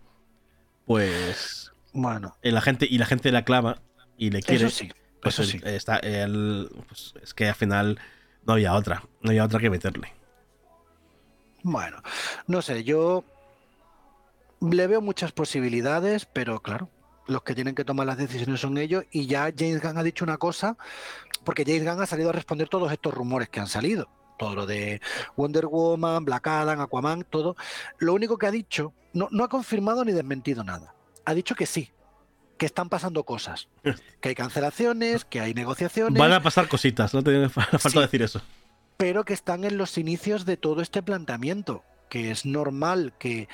pues 0.86 1.67
bueno. 1.98 2.38
Y 2.44 2.52
la 2.52 2.62
gente, 2.62 2.88
y 2.90 2.98
la 2.98 3.06
gente 3.06 3.32
le 3.32 3.40
aclama 3.40 3.82
y 4.18 4.30
le 4.30 4.42
quiere. 4.42 4.68
Eso 4.68 4.76
sí. 4.76 4.92
Pues 5.22 5.40
eso 5.40 5.52
sí. 5.52 5.60
Está, 5.64 6.00
pues 6.00 7.14
es 7.22 7.34
que 7.34 7.50
al 7.50 7.56
final 7.56 8.00
no 8.46 8.54
había 8.54 8.74
otra. 8.74 9.04
No 9.22 9.32
había 9.32 9.44
otra 9.44 9.60
que 9.60 9.70
meterle. 9.70 10.14
Bueno, 11.64 12.02
no 12.46 12.62
sé, 12.62 12.84
yo 12.84 13.26
le 14.62 14.88
veo 14.88 15.02
muchas 15.02 15.32
posibilidades, 15.32 16.26
pero 16.26 16.62
claro, 16.62 16.90
los 17.26 17.42
que 17.42 17.56
tienen 17.56 17.76
que 17.76 17.84
tomar 17.84 18.06
las 18.06 18.18
decisiones 18.18 18.62
son 18.62 18.78
ellos. 18.78 19.04
Y 19.12 19.26
ya 19.26 19.52
James 19.58 19.82
Gunn 19.82 19.98
ha 19.98 20.04
dicho 20.04 20.24
una 20.24 20.38
cosa, 20.38 20.78
porque 21.44 21.66
James 21.66 21.84
Gunn 21.84 22.02
ha 22.02 22.06
salido 22.06 22.30
a 22.30 22.34
responder 22.34 22.70
todos 22.70 22.92
estos 22.92 23.14
rumores 23.14 23.50
que 23.50 23.60
han 23.60 23.68
salido. 23.68 24.08
Todo 24.38 24.54
lo 24.54 24.66
de 24.68 25.02
Wonder 25.36 25.66
Woman, 25.66 26.24
Black 26.24 26.46
Adam, 26.46 26.80
Aquaman, 26.80 27.24
todo. 27.24 27.58
Lo 27.98 28.14
único 28.14 28.38
que 28.38 28.46
ha 28.46 28.52
dicho, 28.52 28.94
no, 29.14 29.28
no 29.32 29.44
ha 29.44 29.50
confirmado 29.50 30.06
ni 30.06 30.12
desmentido 30.12 30.64
nada 30.64 30.94
ha 31.28 31.34
dicho 31.34 31.56
que 31.56 31.66
sí, 31.66 31.92
que 32.58 32.66
están 32.66 32.88
pasando 32.88 33.24
cosas, 33.24 33.68
que 34.22 34.30
hay 34.30 34.36
cancelaciones, 34.36 35.26
que 35.26 35.42
hay 35.42 35.54
negociaciones. 35.54 36.18
Van 36.18 36.32
a 36.32 36.42
pasar 36.42 36.70
cositas, 36.70 37.14
no 37.14 37.22
te 37.22 37.50
falta 37.50 38.00
decir 38.00 38.22
eso. 38.22 38.42
Pero 38.96 39.26
que 39.26 39.34
están 39.34 39.66
en 39.66 39.78
los 39.78 39.98
inicios 39.98 40.46
de 40.46 40.56
todo 40.56 40.82
este 40.82 41.04
planteamiento, 41.04 41.84
que 42.10 42.32
es 42.32 42.46
normal 42.46 43.14
que... 43.20 43.50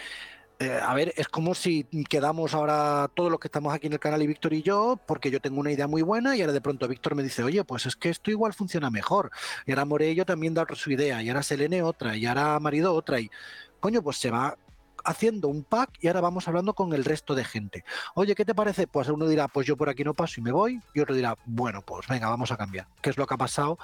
Eh, 0.59 0.79
a 0.81 0.93
ver, 0.93 1.13
es 1.17 1.27
como 1.27 1.55
si 1.55 1.85
quedamos 2.07 2.53
ahora 2.53 3.09
todos 3.15 3.31
los 3.31 3.39
que 3.39 3.47
estamos 3.47 3.73
aquí 3.73 3.87
en 3.87 3.93
el 3.93 3.99
canal 3.99 4.21
y 4.21 4.27
Víctor 4.27 4.53
y 4.53 4.61
yo, 4.61 4.99
porque 5.07 5.31
yo 5.31 5.41
tengo 5.41 5.59
una 5.59 5.71
idea 5.71 5.87
muy 5.87 6.03
buena 6.03 6.37
y 6.37 6.41
ahora 6.41 6.53
de 6.53 6.61
pronto 6.61 6.87
Víctor 6.87 7.15
me 7.15 7.23
dice, 7.23 7.43
oye, 7.43 7.63
pues 7.63 7.87
es 7.87 7.95
que 7.95 8.09
esto 8.09 8.29
igual 8.29 8.53
funciona 8.53 8.91
mejor. 8.91 9.31
Y 9.65 9.71
ahora 9.71 9.85
Morello 9.85 10.25
también 10.25 10.53
da 10.53 10.65
su 10.75 10.91
idea, 10.91 11.23
y 11.23 11.29
ahora 11.29 11.41
Selene 11.41 11.81
otra, 11.81 12.15
y 12.15 12.27
ahora 12.27 12.59
Marido 12.59 12.93
otra, 12.93 13.19
y 13.19 13.31
coño, 13.79 14.03
pues 14.03 14.17
se 14.17 14.29
va 14.29 14.55
haciendo 15.03 15.47
un 15.47 15.63
pack 15.63 15.97
y 16.01 16.07
ahora 16.07 16.21
vamos 16.21 16.47
hablando 16.47 16.73
con 16.73 16.93
el 16.93 17.05
resto 17.05 17.35
de 17.35 17.43
gente. 17.43 17.83
Oye, 18.15 18.35
¿qué 18.35 18.45
te 18.45 18.55
parece? 18.55 18.87
Pues 18.87 19.09
uno 19.09 19.27
dirá, 19.27 19.47
pues 19.47 19.67
yo 19.67 19.77
por 19.77 19.89
aquí 19.89 20.03
no 20.03 20.13
paso 20.13 20.39
y 20.39 20.43
me 20.43 20.51
voy, 20.51 20.81
y 20.93 20.99
otro 20.99 21.15
dirá, 21.15 21.37
bueno, 21.45 21.81
pues 21.81 22.07
venga, 22.07 22.29
vamos 22.29 22.51
a 22.51 22.57
cambiar, 22.57 22.87
que 23.01 23.09
es 23.09 23.17
lo 23.17 23.27
que 23.27 23.33
ha 23.33 23.37
pasado 23.37 23.77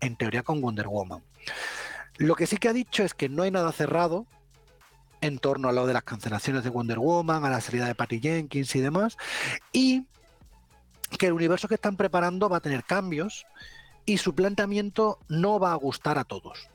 en 0.00 0.16
teoría 0.16 0.42
con 0.42 0.60
Wonder 0.60 0.88
Woman. 0.88 1.22
Lo 2.18 2.34
que 2.34 2.46
sí 2.46 2.56
que 2.56 2.68
ha 2.68 2.72
dicho 2.72 3.02
es 3.02 3.14
que 3.14 3.28
no 3.28 3.42
hay 3.42 3.50
nada 3.50 3.72
cerrado 3.72 4.26
en 5.20 5.38
torno 5.38 5.68
a 5.68 5.72
lo 5.72 5.86
de 5.86 5.94
las 5.94 6.04
cancelaciones 6.04 6.64
de 6.64 6.70
Wonder 6.70 6.98
Woman, 6.98 7.44
a 7.44 7.50
la 7.50 7.60
salida 7.60 7.86
de 7.86 7.94
Patty 7.94 8.20
Jenkins 8.20 8.74
y 8.76 8.80
demás, 8.80 9.16
y 9.72 10.06
que 11.18 11.26
el 11.26 11.32
universo 11.32 11.68
que 11.68 11.74
están 11.74 11.96
preparando 11.96 12.48
va 12.48 12.58
a 12.58 12.60
tener 12.60 12.84
cambios 12.84 13.46
y 14.04 14.18
su 14.18 14.34
planteamiento 14.34 15.18
no 15.28 15.58
va 15.58 15.72
a 15.72 15.76
gustar 15.76 16.18
a 16.18 16.24
todos. 16.24 16.68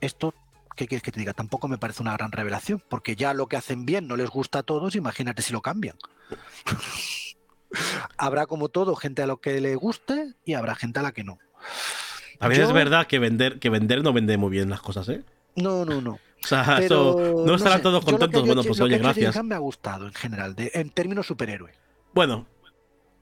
Esto 0.00 0.34
¿qué 0.78 0.86
quieres 0.86 1.02
que 1.02 1.10
te 1.12 1.18
diga? 1.18 1.34
Tampoco 1.34 1.68
me 1.68 1.76
parece 1.76 2.02
una 2.02 2.16
gran 2.16 2.30
revelación, 2.30 2.82
porque 2.88 3.16
ya 3.16 3.34
lo 3.34 3.48
que 3.48 3.56
hacen 3.56 3.84
bien 3.84 4.06
no 4.06 4.16
les 4.16 4.30
gusta 4.30 4.60
a 4.60 4.62
todos, 4.62 4.94
imagínate 4.94 5.42
si 5.42 5.52
lo 5.52 5.60
cambian. 5.60 5.96
habrá 8.16 8.46
como 8.46 8.68
todo 8.68 8.94
gente 8.94 9.22
a 9.22 9.26
lo 9.26 9.40
que 9.40 9.60
le 9.60 9.74
guste 9.74 10.34
y 10.44 10.54
habrá 10.54 10.76
gente 10.76 11.00
a 11.00 11.02
la 11.02 11.12
que 11.12 11.24
no. 11.24 11.38
A 12.38 12.46
veces 12.46 12.68
es 12.68 12.72
verdad 12.72 13.08
que 13.08 13.18
vender, 13.18 13.58
que 13.58 13.68
vender 13.68 14.02
no 14.02 14.12
vende 14.12 14.38
muy 14.38 14.50
bien 14.50 14.70
las 14.70 14.80
cosas, 14.80 15.08
¿eh? 15.08 15.24
No, 15.56 15.84
no, 15.84 16.00
no. 16.00 16.18
O 16.40 16.46
sea, 16.46 16.78
no 16.88 17.54
estarán 17.56 17.82
todos 17.82 18.04
contentos. 18.04 18.46
bueno, 18.46 18.62
pues 18.62 18.80
oye, 18.80 18.96
gracias. 18.96 19.42
me 19.42 19.56
ha 19.56 19.58
gustado 19.58 20.06
en 20.06 20.14
general, 20.14 20.54
en 20.56 20.90
términos 20.90 21.26
superhéroe. 21.26 21.72
Bueno, 22.14 22.46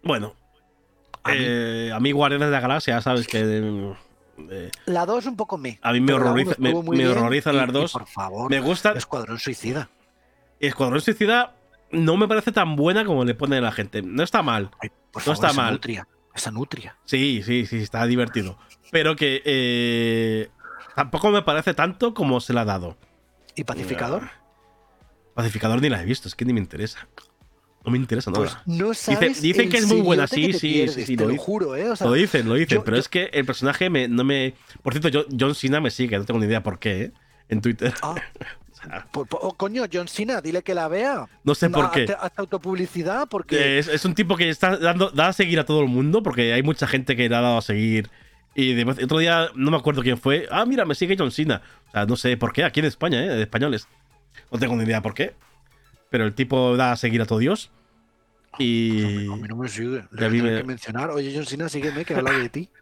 bueno. 0.02 0.34
A, 1.22 1.30
mí, 1.30 1.38
eh, 1.40 1.90
a 1.94 1.98
mí 1.98 2.12
Guardianes 2.12 2.48
de 2.48 2.52
la 2.52 2.60
Galaxia, 2.60 3.00
sabes 3.00 3.26
que 3.26 3.94
la 4.86 5.06
2 5.06 5.26
un 5.26 5.36
poco 5.36 5.58
me. 5.58 5.78
A 5.82 5.92
mí 5.92 6.00
me 6.00 6.12
horroriza, 6.12 6.54
me, 6.58 6.72
horrorizan 6.72 7.56
las 7.56 7.72
dos. 7.72 7.92
por 7.92 8.06
favor, 8.06 8.50
me 8.50 8.60
gusta. 8.60 8.92
Escuadrón 8.92 9.38
Suicida. 9.38 9.88
Escuadrón 10.60 11.00
Suicida 11.00 11.54
no 11.90 12.16
me 12.16 12.28
parece 12.28 12.52
tan 12.52 12.76
buena 12.76 13.04
como 13.04 13.24
le 13.24 13.34
pone 13.34 13.60
la 13.60 13.72
gente. 13.72 14.02
No 14.02 14.22
está 14.22 14.42
mal. 14.42 14.70
no 15.26 15.32
está 15.32 15.48
esa 15.48 15.52
mal. 15.52 15.74
Nutria, 15.74 16.08
esa 16.34 16.50
nutria. 16.50 16.96
Sí, 17.04 17.42
sí, 17.44 17.66
sí, 17.66 17.78
está 17.78 18.06
divertido. 18.06 18.58
Pero 18.90 19.16
que 19.16 19.42
eh, 19.44 20.48
tampoco 20.94 21.30
me 21.30 21.42
parece 21.42 21.74
tanto 21.74 22.14
como 22.14 22.40
se 22.40 22.52
la 22.52 22.62
ha 22.62 22.66
dado. 22.66 22.96
¿Y 23.54 23.64
Pacificador? 23.64 24.30
Pacificador 25.34 25.80
ni 25.80 25.88
la 25.88 26.02
he 26.02 26.04
visto, 26.04 26.28
es 26.28 26.34
que 26.34 26.44
ni 26.44 26.52
me 26.52 26.60
interesa. 26.60 27.08
No 27.86 27.92
me 27.92 27.98
interesa 27.98 28.32
nada. 28.32 28.62
Pues 28.66 28.66
no 28.66 28.90
dicen 29.40 29.68
que 29.68 29.76
es 29.76 29.86
muy 29.86 30.00
buena, 30.00 30.26
sí, 30.26 30.52
sí, 30.52 30.88
sí, 30.88 31.16
lo, 31.16 31.34
juro, 31.36 31.76
¿eh? 31.76 31.94
lo 32.00 32.12
dicen, 32.14 32.48
lo 32.48 32.56
dicen, 32.56 32.82
pero 32.84 32.96
es 32.96 33.08
que 33.08 33.30
el 33.32 33.46
personaje 33.46 33.88
me, 33.88 34.08
no 34.08 34.24
me. 34.24 34.54
Por 34.82 34.92
cierto, 34.92 35.24
John 35.38 35.54
Cena 35.54 35.80
me 35.80 35.92
sigue, 35.92 36.18
no 36.18 36.24
tengo 36.24 36.40
ni 36.40 36.46
idea 36.46 36.64
por 36.64 36.80
qué, 36.80 37.02
¿eh? 37.02 37.12
En 37.48 37.60
Twitter. 37.60 37.94
Ah. 38.02 38.16
oh, 39.14 39.54
coño, 39.56 39.84
John 39.90 40.08
Cena, 40.08 40.40
dile 40.40 40.62
que 40.62 40.74
la 40.74 40.88
vea. 40.88 41.28
No 41.44 41.54
sé 41.54 41.70
por 41.70 41.92
qué. 41.92 42.12
Hasta 42.18 42.42
autopublicidad, 42.42 43.28
porque. 43.28 43.78
Es, 43.78 44.04
un 44.04 44.16
tipo 44.16 44.36
que 44.36 44.48
está 44.48 44.76
dando, 44.78 45.10
da 45.10 45.28
a 45.28 45.32
seguir 45.32 45.60
a 45.60 45.64
todo 45.64 45.80
el 45.80 45.88
mundo, 45.88 46.24
porque 46.24 46.54
hay 46.54 46.64
mucha 46.64 46.88
gente 46.88 47.14
que 47.14 47.28
le 47.28 47.36
ha 47.36 47.40
dado 47.40 47.58
a 47.58 47.62
seguir. 47.62 48.10
Y 48.56 48.74
de, 48.74 48.82
otro 48.82 49.18
día, 49.18 49.50
no 49.54 49.70
me 49.70 49.76
acuerdo 49.76 50.02
quién 50.02 50.18
fue. 50.18 50.48
Ah, 50.50 50.66
mira, 50.66 50.84
me 50.84 50.96
sigue 50.96 51.14
John 51.16 51.30
Cena. 51.30 51.62
O 51.86 51.90
sea, 51.92 52.04
no 52.04 52.16
sé 52.16 52.36
por 52.36 52.52
qué, 52.52 52.64
aquí 52.64 52.80
en 52.80 52.86
España, 52.86 53.24
¿eh? 53.24 53.28
De 53.28 53.42
españoles. 53.42 53.86
No 54.50 54.58
tengo 54.58 54.74
ni 54.74 54.82
idea 54.82 55.00
por 55.02 55.14
qué. 55.14 55.34
Pero 56.10 56.24
el 56.24 56.34
tipo 56.34 56.76
da 56.76 56.92
a 56.92 56.96
seguir 56.96 57.22
a 57.22 57.26
todo 57.26 57.38
Dios. 57.38 57.70
Y. 58.58 59.26
A 59.28 59.36
mí 59.36 59.48
no 59.48 59.56
me 59.56 59.68
sigue. 59.68 60.04
Le 60.10 60.30
me... 60.30 60.58
que 60.58 60.64
mencionar. 60.64 61.10
Oye, 61.10 61.32
John 61.34 61.46
Cena, 61.46 61.68
sígueme, 61.68 62.04
que 62.04 62.14
habla 62.14 62.32
de 62.32 62.48
ti. 62.48 62.70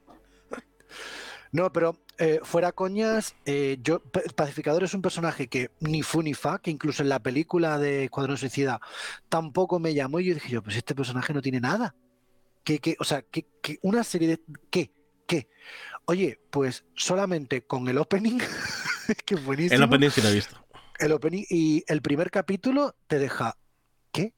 No, 1.53 1.71
pero 1.73 1.97
eh, 2.19 2.41
fuera 2.43 2.73
coñas, 2.73 3.37
eh, 3.47 3.79
yo, 3.81 4.03
Pacificador 4.35 4.83
es 4.83 4.93
un 4.93 5.03
personaje 5.03 5.47
que 5.47 5.71
ni 5.79 6.03
fu 6.03 6.21
ni 6.21 6.35
fa, 6.35 6.59
que 6.59 6.73
incluso 6.73 7.05
en 7.05 7.09
la 7.09 7.21
película 7.21 7.79
de 7.79 8.07
Escuadrón 8.07 8.37
Suicida 8.37 8.81
tampoco 9.29 9.79
me 9.79 9.95
llamó. 9.95 10.19
Y 10.19 10.25
yo 10.25 10.35
dije, 10.35 10.51
yo, 10.51 10.63
pues 10.65 10.75
este 10.75 10.97
personaje 10.97 11.33
no 11.33 11.41
tiene 11.41 11.61
nada. 11.61 11.95
Que, 12.65 12.81
que, 12.81 12.97
o 12.99 13.05
sea, 13.05 13.23
que, 13.23 13.47
que 13.63 13.79
una 13.83 14.03
serie 14.03 14.27
de. 14.27 14.41
¿Qué? 14.69 14.91
¿Qué? 15.29 15.49
Oye, 16.07 16.41
pues 16.51 16.85
solamente 16.97 17.63
con 17.63 17.87
el 17.87 17.99
opening, 17.99 18.39
que 19.25 19.37
buenísimo. 19.37 19.77
El 19.77 19.83
opening 19.85 20.11
sí 20.11 20.23
lo 20.23 20.31
he 20.31 20.35
visto. 20.35 20.64
El 21.05 21.13
opening 21.13 21.45
y 21.51 21.85
el 21.87 22.01
primer 22.01 22.31
capítulo 22.31 22.97
te 23.09 23.19
deja, 23.19 23.59
¿qué? 24.11 24.33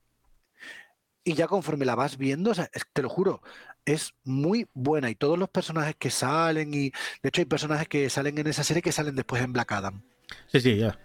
Y 1.23 1.35
ya 1.35 1.47
conforme 1.47 1.85
la 1.85 1.95
vas 1.95 2.19
viendo, 2.19 2.51
o 2.51 2.55
sea, 2.55 2.69
te 2.93 3.03
lo 3.03 3.09
juro, 3.09 3.41
es 3.85 4.15
muy 4.25 4.67
buena. 4.75 5.09
Y 5.09 5.15
todos 5.15 5.39
los 5.39 5.49
personajes 5.49 5.95
que 5.97 6.11
salen, 6.11 6.75
y 6.75 6.91
de 7.23 7.29
hecho 7.29 7.41
hay 7.41 7.45
personajes 7.45 7.87
que 7.87 8.11
salen 8.11 8.39
en 8.39 8.49
esa 8.49 8.65
serie 8.65 8.83
que 8.83 8.91
salen 8.91 9.15
después 9.15 9.43
en 9.43 9.53
Black 9.53 9.71
Adam. 9.71 10.03
Sí, 10.49 10.61
sí, 10.61 10.77
ya. 10.77 10.99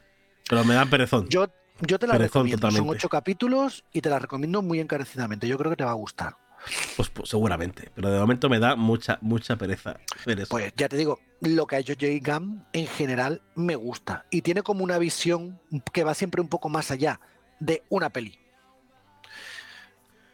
Pero 0.49 0.63
me 0.63 0.73
dan 0.73 0.89
perezón. 0.89 1.29
Yo, 1.29 1.45
yo 1.81 1.99
te 1.99 2.07
la 2.07 2.17
recomiendo. 2.17 2.71
Son 2.71 2.89
ocho 2.89 3.07
capítulos 3.07 3.85
y 3.93 4.01
te 4.01 4.09
la 4.09 4.17
recomiendo 4.17 4.63
muy 4.63 4.79
encarecidamente. 4.79 5.47
Yo 5.47 5.59
creo 5.59 5.69
que 5.69 5.77
te 5.77 5.83
va 5.83 5.91
a 5.91 5.93
gustar. 5.93 6.37
Pues, 6.95 7.09
pues, 7.09 7.29
seguramente, 7.29 7.91
pero 7.95 8.11
de 8.11 8.19
momento 8.19 8.49
me 8.49 8.59
da 8.59 8.75
mucha, 8.75 9.17
mucha 9.21 9.55
pereza 9.55 9.99
Pues 10.49 10.73
ya 10.75 10.87
te 10.87 10.97
digo, 10.97 11.19
lo 11.41 11.65
que 11.65 11.75
ha 11.75 11.79
hecho 11.79 11.93
Jay 11.99 12.19
Gam 12.19 12.65
en 12.73 12.87
general 12.87 13.41
me 13.55 13.75
gusta 13.75 14.25
y 14.29 14.41
tiene 14.41 14.61
como 14.61 14.83
una 14.83 14.97
visión 14.99 15.59
que 15.91 16.03
va 16.03 16.13
siempre 16.13 16.41
un 16.41 16.47
poco 16.47 16.69
más 16.69 16.91
allá 16.91 17.19
de 17.59 17.83
una 17.89 18.09
peli. 18.09 18.37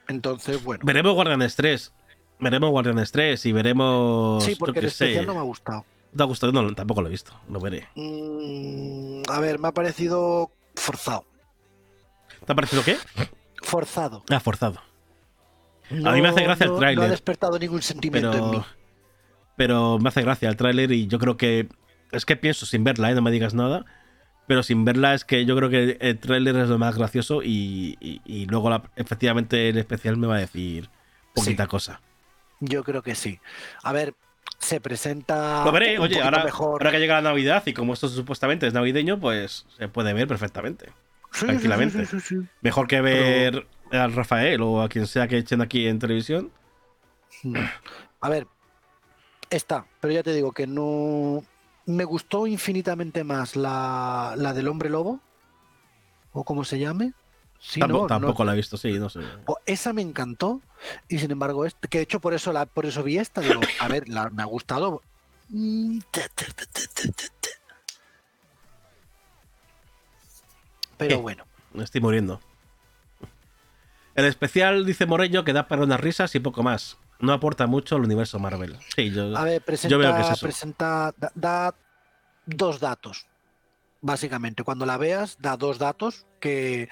Entonces, 0.07 0.63
bueno. 0.63 0.83
Veremos 0.85 1.13
Guardianes 1.13 1.55
3. 1.55 1.93
Veremos 2.39 2.69
Guardianes 2.69 3.11
3 3.11 3.45
y 3.45 3.51
veremos. 3.51 4.43
Sí, 4.43 4.55
porque 4.55 4.79
el 4.79 4.85
especial 4.85 5.25
no 5.25 5.33
me 5.33 5.39
ha 5.39 5.43
gustado. 5.43 5.85
¿Te 6.15 6.23
ha 6.23 6.25
gustado? 6.25 6.53
No, 6.53 6.73
tampoco 6.73 7.01
lo 7.01 7.07
he 7.07 7.11
visto. 7.11 7.33
Lo 7.49 7.59
veré. 7.59 7.89
Mm, 7.95 9.23
a 9.29 9.39
ver, 9.41 9.59
me 9.59 9.67
ha 9.67 9.73
parecido 9.73 10.51
forzado. 10.75 11.25
¿Te 12.45 12.51
ha 12.51 12.55
parecido 12.55 12.83
qué? 12.83 12.97
Forzado. 13.61 14.23
Ah, 14.29 14.39
forzado 14.39 14.86
a 15.89 16.11
mí 16.11 16.21
me 16.21 16.29
hace 16.29 16.43
gracia 16.43 16.65
el 16.65 16.75
tráiler. 16.75 16.97
No 16.97 17.03
ha 17.03 17.09
despertado 17.09 17.59
ningún 17.59 17.81
sentimiento 17.81 18.31
pero, 18.31 18.45
en 18.45 18.51
mí. 18.51 18.65
Pero 19.55 19.99
me 19.99 20.09
hace 20.09 20.21
gracia 20.21 20.49
el 20.49 20.57
tráiler 20.57 20.91
y 20.91 21.07
yo 21.07 21.19
creo 21.19 21.37
que. 21.37 21.67
Es 22.11 22.25
que 22.25 22.37
pienso 22.37 22.65
sin 22.65 22.83
verla, 22.83 23.11
¿eh? 23.11 23.15
no 23.15 23.21
me 23.21 23.31
digas 23.31 23.53
nada. 23.53 23.85
Pero 24.47 24.63
sin 24.63 24.85
verla 24.85 25.13
es 25.13 25.25
que 25.25 25.45
yo 25.45 25.57
creo 25.57 25.69
que 25.69 25.97
el 25.99 26.19
tráiler 26.19 26.55
es 26.55 26.69
lo 26.69 26.77
más 26.77 26.97
gracioso 26.97 27.41
y, 27.43 28.21
luego 28.49 28.81
efectivamente 28.95 29.69
el 29.69 29.77
especial 29.77 30.15
me 30.15 30.27
va 30.27 30.37
a 30.37 30.39
decir 30.39 30.89
poquita 31.35 31.67
cosa. 31.67 32.01
Yo 32.61 32.83
creo 32.83 33.03
que 33.03 33.13
sí. 33.13 33.39
A 33.83 33.91
ver, 33.91 34.15
se 34.57 34.79
presenta. 34.79 35.65
Lo 35.65 35.71
veré, 35.73 35.99
oye, 35.99 36.21
ahora, 36.21 36.45
ahora 36.49 36.91
que 36.91 36.99
llega 36.99 37.15
la 37.15 37.29
Navidad 37.29 37.63
y 37.65 37.73
como 37.73 37.93
esto 37.93 38.07
supuestamente 38.07 38.67
es 38.67 38.73
navideño, 38.73 39.19
pues 39.19 39.65
se 39.77 39.89
puede 39.89 40.13
ver 40.13 40.27
perfectamente. 40.27 40.93
tranquilamente. 41.31 42.07
Mejor 42.61 42.87
que 42.87 43.01
ver 43.01 43.67
al 43.91 44.13
Rafael 44.13 44.61
o 44.61 44.81
a 44.81 44.89
quien 44.89 45.07
sea 45.07 45.27
que 45.27 45.37
echen 45.37 45.61
aquí 45.61 45.87
en 45.87 45.99
televisión. 45.99 46.51
Hmm. 47.43 47.55
A 48.21 48.29
ver, 48.29 48.47
está, 49.49 49.85
pero 49.99 50.13
ya 50.13 50.23
te 50.23 50.33
digo 50.33 50.51
que 50.51 50.67
no. 50.67 51.43
Me 51.85 52.03
gustó 52.03 52.47
infinitamente 52.47 53.23
más 53.23 53.55
la, 53.55 54.33
la 54.37 54.53
del 54.53 54.67
hombre 54.67 54.89
lobo, 54.89 55.21
o 56.33 56.43
como 56.43 56.65
se 56.65 56.79
llame. 56.79 57.13
tampoco, 58.07 58.43
la 58.43 58.53
he 58.53 58.57
visto, 58.57 58.75
sí, 58.75 58.99
no 58.99 59.09
sé. 59.09 59.21
esa 59.65 59.93
me 59.93 60.01
encantó, 60.01 60.61
y 61.07 61.19
sin 61.19 61.31
embargo, 61.31 61.65
este, 61.65 61.87
que 61.87 61.99
de 61.99 62.03
hecho 62.03 62.19
por 62.19 62.33
eso, 62.33 62.51
la, 62.51 62.65
por 62.65 62.85
eso 62.85 63.03
vi 63.03 63.17
esta, 63.17 63.39
digo, 63.39 63.61
a 63.79 63.87
ver, 63.87 64.05
me 64.09 64.41
ha 64.41 64.45
gustado. 64.45 65.01
Pero 70.97 71.21
bueno. 71.21 71.45
Me 71.73 71.83
estoy 71.83 72.01
muriendo. 72.01 72.41
El 74.17 74.25
especial, 74.25 74.83
dice 74.83 75.05
Morello, 75.05 75.43
que 75.43 75.53
da 75.53 75.67
para 75.67 75.83
unas 75.83 75.99
risas 75.99 76.33
y 76.33 76.39
poco 76.39 76.63
más. 76.63 76.97
No 77.19 77.33
aporta 77.33 77.67
mucho 77.67 77.95
al 77.95 78.01
universo 78.03 78.39
Marvel. 78.39 78.75
Sí, 78.95 79.11
yo, 79.11 79.37
A 79.37 79.43
ver, 79.43 79.61
presenta, 79.61 80.35
presenta 80.41 81.13
da, 81.35 81.75
dos 82.47 82.79
datos, 82.79 83.27
básicamente. 84.01 84.63
Cuando 84.63 84.87
la 84.87 84.97
veas, 84.97 85.37
da 85.39 85.55
dos 85.55 85.77
datos 85.77 86.25
que 86.39 86.89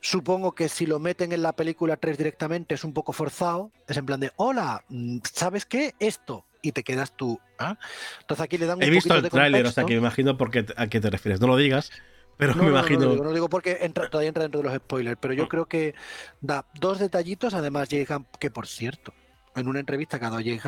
supongo 0.00 0.54
que 0.54 0.70
si 0.70 0.86
lo 0.86 0.98
meten 0.98 1.32
en 1.32 1.42
la 1.42 1.52
película 1.52 1.98
3 1.98 2.16
directamente 2.16 2.74
es 2.74 2.82
un 2.82 2.94
poco 2.94 3.12
forzado. 3.12 3.70
Es 3.86 3.98
en 3.98 4.06
plan 4.06 4.18
de, 4.18 4.32
hola, 4.36 4.82
mm, 4.88 5.18
¿sabes 5.30 5.66
qué? 5.66 5.94
Esto. 5.98 6.46
Y 6.62 6.72
te 6.72 6.82
quedas 6.82 7.14
tú. 7.14 7.38
¿ah? 7.58 7.76
Entonces 8.20 8.42
aquí 8.42 8.56
le 8.56 8.64
dan 8.64 8.78
un 8.78 8.84
He 8.84 8.88
visto 8.88 9.14
el 9.14 9.28
tráiler, 9.28 9.66
o 9.66 9.70
sea 9.70 9.84
que 9.84 9.92
me 9.92 10.00
imagino 10.00 10.38
por 10.38 10.50
a 10.76 10.86
qué 10.86 10.98
te 10.98 11.10
refieres. 11.10 11.42
No 11.42 11.46
lo 11.46 11.58
digas, 11.58 11.90
pero 12.38 12.54
me 12.54 12.68
imagino. 12.68 13.14
No, 13.16 13.24
no, 13.24 13.32
digo, 13.32 13.50
porque 13.50 13.78
entra, 13.80 14.08
todavía 14.08 14.28
entra 14.28 14.44
dentro 14.44 14.62
de 14.62 14.68
los 14.68 14.76
spoilers, 14.76 15.18
pero 15.20 15.34
yo 15.34 15.44
mm. 15.44 15.48
creo 15.48 15.66
que 15.66 15.94
da 16.40 16.64
dos 16.80 17.00
detallitos. 17.00 17.52
Además, 17.52 17.88
Jay 17.90 18.06
que 18.38 18.50
por 18.50 18.68
cierto, 18.68 19.12
en 19.56 19.66
una 19.66 19.80
entrevista 19.80 20.18
que 20.18 20.24
ha 20.24 20.30
dado 20.30 20.42
Jay 20.42 20.60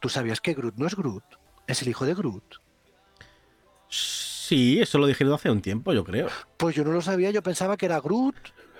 tú 0.00 0.08
sabías 0.08 0.40
que 0.40 0.52
Groot 0.52 0.74
no 0.76 0.88
es 0.88 0.96
Groot, 0.96 1.22
es 1.68 1.80
el 1.82 1.88
hijo 1.88 2.04
de 2.04 2.14
Groot. 2.14 2.56
Sí, 3.88 4.80
eso 4.80 4.98
lo 4.98 5.06
dijeron 5.06 5.32
hace 5.32 5.48
un 5.48 5.62
tiempo, 5.62 5.92
yo 5.92 6.02
creo. 6.02 6.26
Pues 6.56 6.74
yo 6.74 6.82
no 6.82 6.90
lo 6.90 7.00
sabía, 7.00 7.30
yo 7.30 7.40
pensaba 7.40 7.76
que 7.76 7.86
era 7.86 8.00
Groot. 8.00 8.34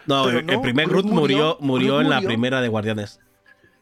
No, 0.07 0.29
el, 0.29 0.61
primer 0.61 0.89
Groot, 0.89 1.07
murió, 1.07 1.59
murió, 1.61 2.01
en 2.01 2.11
la 2.11 2.21
primera 2.21 2.61
de 2.61 2.67
Guardianes. 2.67 3.21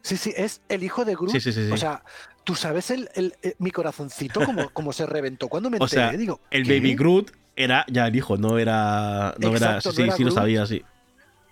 Sí, 0.03 0.19
sí, 0.19 0.35
es 0.37 0.61
el 0.69 0.83
hijo 0.83 1.07
de 1.07 1.15
Groot. 1.15 1.31
Sí, 1.31 1.41
sí, 1.41 1.53
sí, 1.53 1.71
o 1.73 1.77
sea, 1.79 2.05
tú 2.45 2.55
sabes 2.55 2.91
el, 2.91 3.09
eh, 3.15 3.55
mi 3.59 3.71
corazoncito 3.71 4.43
como, 4.75 4.93
se 4.93 5.07
reventó 5.07 5.49
cuando 5.49 5.71
me 5.71 5.79
enteré. 5.79 6.15
O 6.15 6.19
Digo, 6.19 6.41
el 6.51 6.65
Baby 6.65 6.95
Groot 6.95 7.31
era 7.59 7.85
ya 7.89 8.07
el 8.07 8.17
hijo, 8.17 8.37
no 8.37 8.59
era. 8.59 9.35
No 9.39 9.55
era 9.55 9.81
sí, 9.81 10.09
sí, 10.17 10.25
lo 10.25 10.31
sabía, 10.31 10.65
sí. 10.67 10.85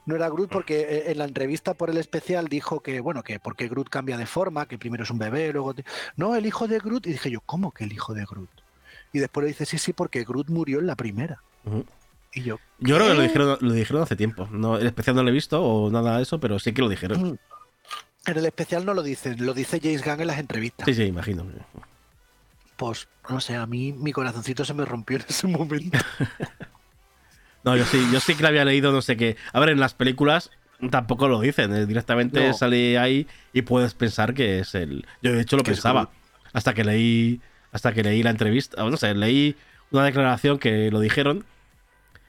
No 0.06 0.14
era 0.14 0.28
Groot 0.28 0.48
porque 0.50 0.80
eh, 0.80 1.10
en 1.10 1.18
la 1.18 1.24
entrevista 1.24 1.74
por 1.74 1.90
el 1.90 1.98
especial 1.98 2.46
dijo 2.46 2.80
que, 2.80 3.00
bueno, 3.00 3.24
que 3.24 3.40
porque 3.40 3.68
Groot 3.68 3.88
cambia 3.88 4.16
de 4.16 4.26
forma, 4.26 4.66
que 4.66 4.78
primero 4.78 5.02
es 5.02 5.10
un 5.10 5.18
bebé, 5.18 5.52
luego. 5.52 5.74
No, 6.16 6.36
el 6.36 6.46
hijo 6.46 6.68
de 6.68 6.78
Groot. 6.78 7.06
Y 7.06 7.12
dije 7.12 7.30
yo, 7.30 7.40
¿cómo 7.40 7.72
que 7.72 7.84
el 7.84 7.92
hijo 7.92 8.14
de 8.14 8.24
Groot? 8.24 8.48
Y 9.12 9.18
después 9.18 9.42
le 9.42 9.48
dice, 9.48 9.66
sí, 9.66 9.78
sí, 9.78 9.92
porque 9.92 10.24
Groot 10.24 10.48
murió 10.48 10.78
en 10.78 10.86
la 10.86 10.94
primera. 10.94 11.42
Y 12.32 12.42
yo. 12.42 12.58
Yo 12.78 12.96
creo 12.96 13.08
que 13.08 13.14
lo 13.14 13.22
dijeron, 13.22 13.58
lo 13.60 13.72
dijeron 13.72 14.02
hace 14.02 14.14
tiempo. 14.14 14.48
No, 14.52 14.78
el 14.78 14.86
especial 14.86 15.16
no 15.16 15.24
lo 15.24 15.30
he 15.30 15.32
visto 15.32 15.62
o 15.62 15.90
nada 15.90 16.18
de 16.18 16.22
eso, 16.22 16.38
pero 16.38 16.58
sí 16.60 16.72
que 16.72 16.82
lo 16.82 16.88
dijeron. 16.88 17.40
En 18.26 18.36
el 18.36 18.46
especial 18.46 18.84
no 18.84 18.94
lo 18.94 19.02
dicen, 19.02 19.44
lo 19.44 19.54
dice 19.54 19.80
James 19.82 20.04
Gunn 20.04 20.20
en 20.20 20.26
las 20.26 20.38
entrevistas. 20.38 20.84
Sí, 20.84 20.94
sí, 20.94 21.02
imagino 21.04 21.46
pues 22.76 23.08
no 23.28 23.40
sé, 23.40 23.56
a 23.56 23.66
mí 23.66 23.92
mi 23.92 24.12
corazoncito 24.12 24.64
se 24.64 24.74
me 24.74 24.84
rompió 24.84 25.16
en 25.16 25.24
ese 25.28 25.46
momento. 25.46 25.98
no, 27.64 27.76
yo 27.76 27.84
sí, 27.84 28.06
yo 28.12 28.20
sí 28.20 28.34
que 28.34 28.42
lo 28.42 28.48
había 28.48 28.64
leído, 28.64 28.92
no 28.92 29.02
sé 29.02 29.16
qué. 29.16 29.36
A 29.52 29.60
ver, 29.60 29.70
en 29.70 29.80
las 29.80 29.94
películas 29.94 30.50
tampoco 30.90 31.28
lo 31.28 31.40
dicen, 31.40 31.74
eh, 31.74 31.86
directamente 31.86 32.52
sale 32.52 32.98
ahí 32.98 33.26
y 33.52 33.62
puedes 33.62 33.94
pensar 33.94 34.34
que 34.34 34.60
es 34.60 34.74
el. 34.74 35.06
Yo 35.22 35.32
de 35.32 35.40
hecho 35.40 35.56
lo 35.56 35.62
pensaba 35.62 36.10
hasta 36.52 36.74
que 36.74 36.84
leí, 36.84 37.40
hasta 37.72 37.92
que 37.92 38.02
leí 38.02 38.22
la 38.22 38.30
entrevista, 38.30 38.82
no 38.82 38.96
sé, 38.96 39.14
leí 39.14 39.56
una 39.90 40.04
declaración 40.04 40.58
que 40.58 40.90
lo 40.90 41.00
dijeron. 41.00 41.44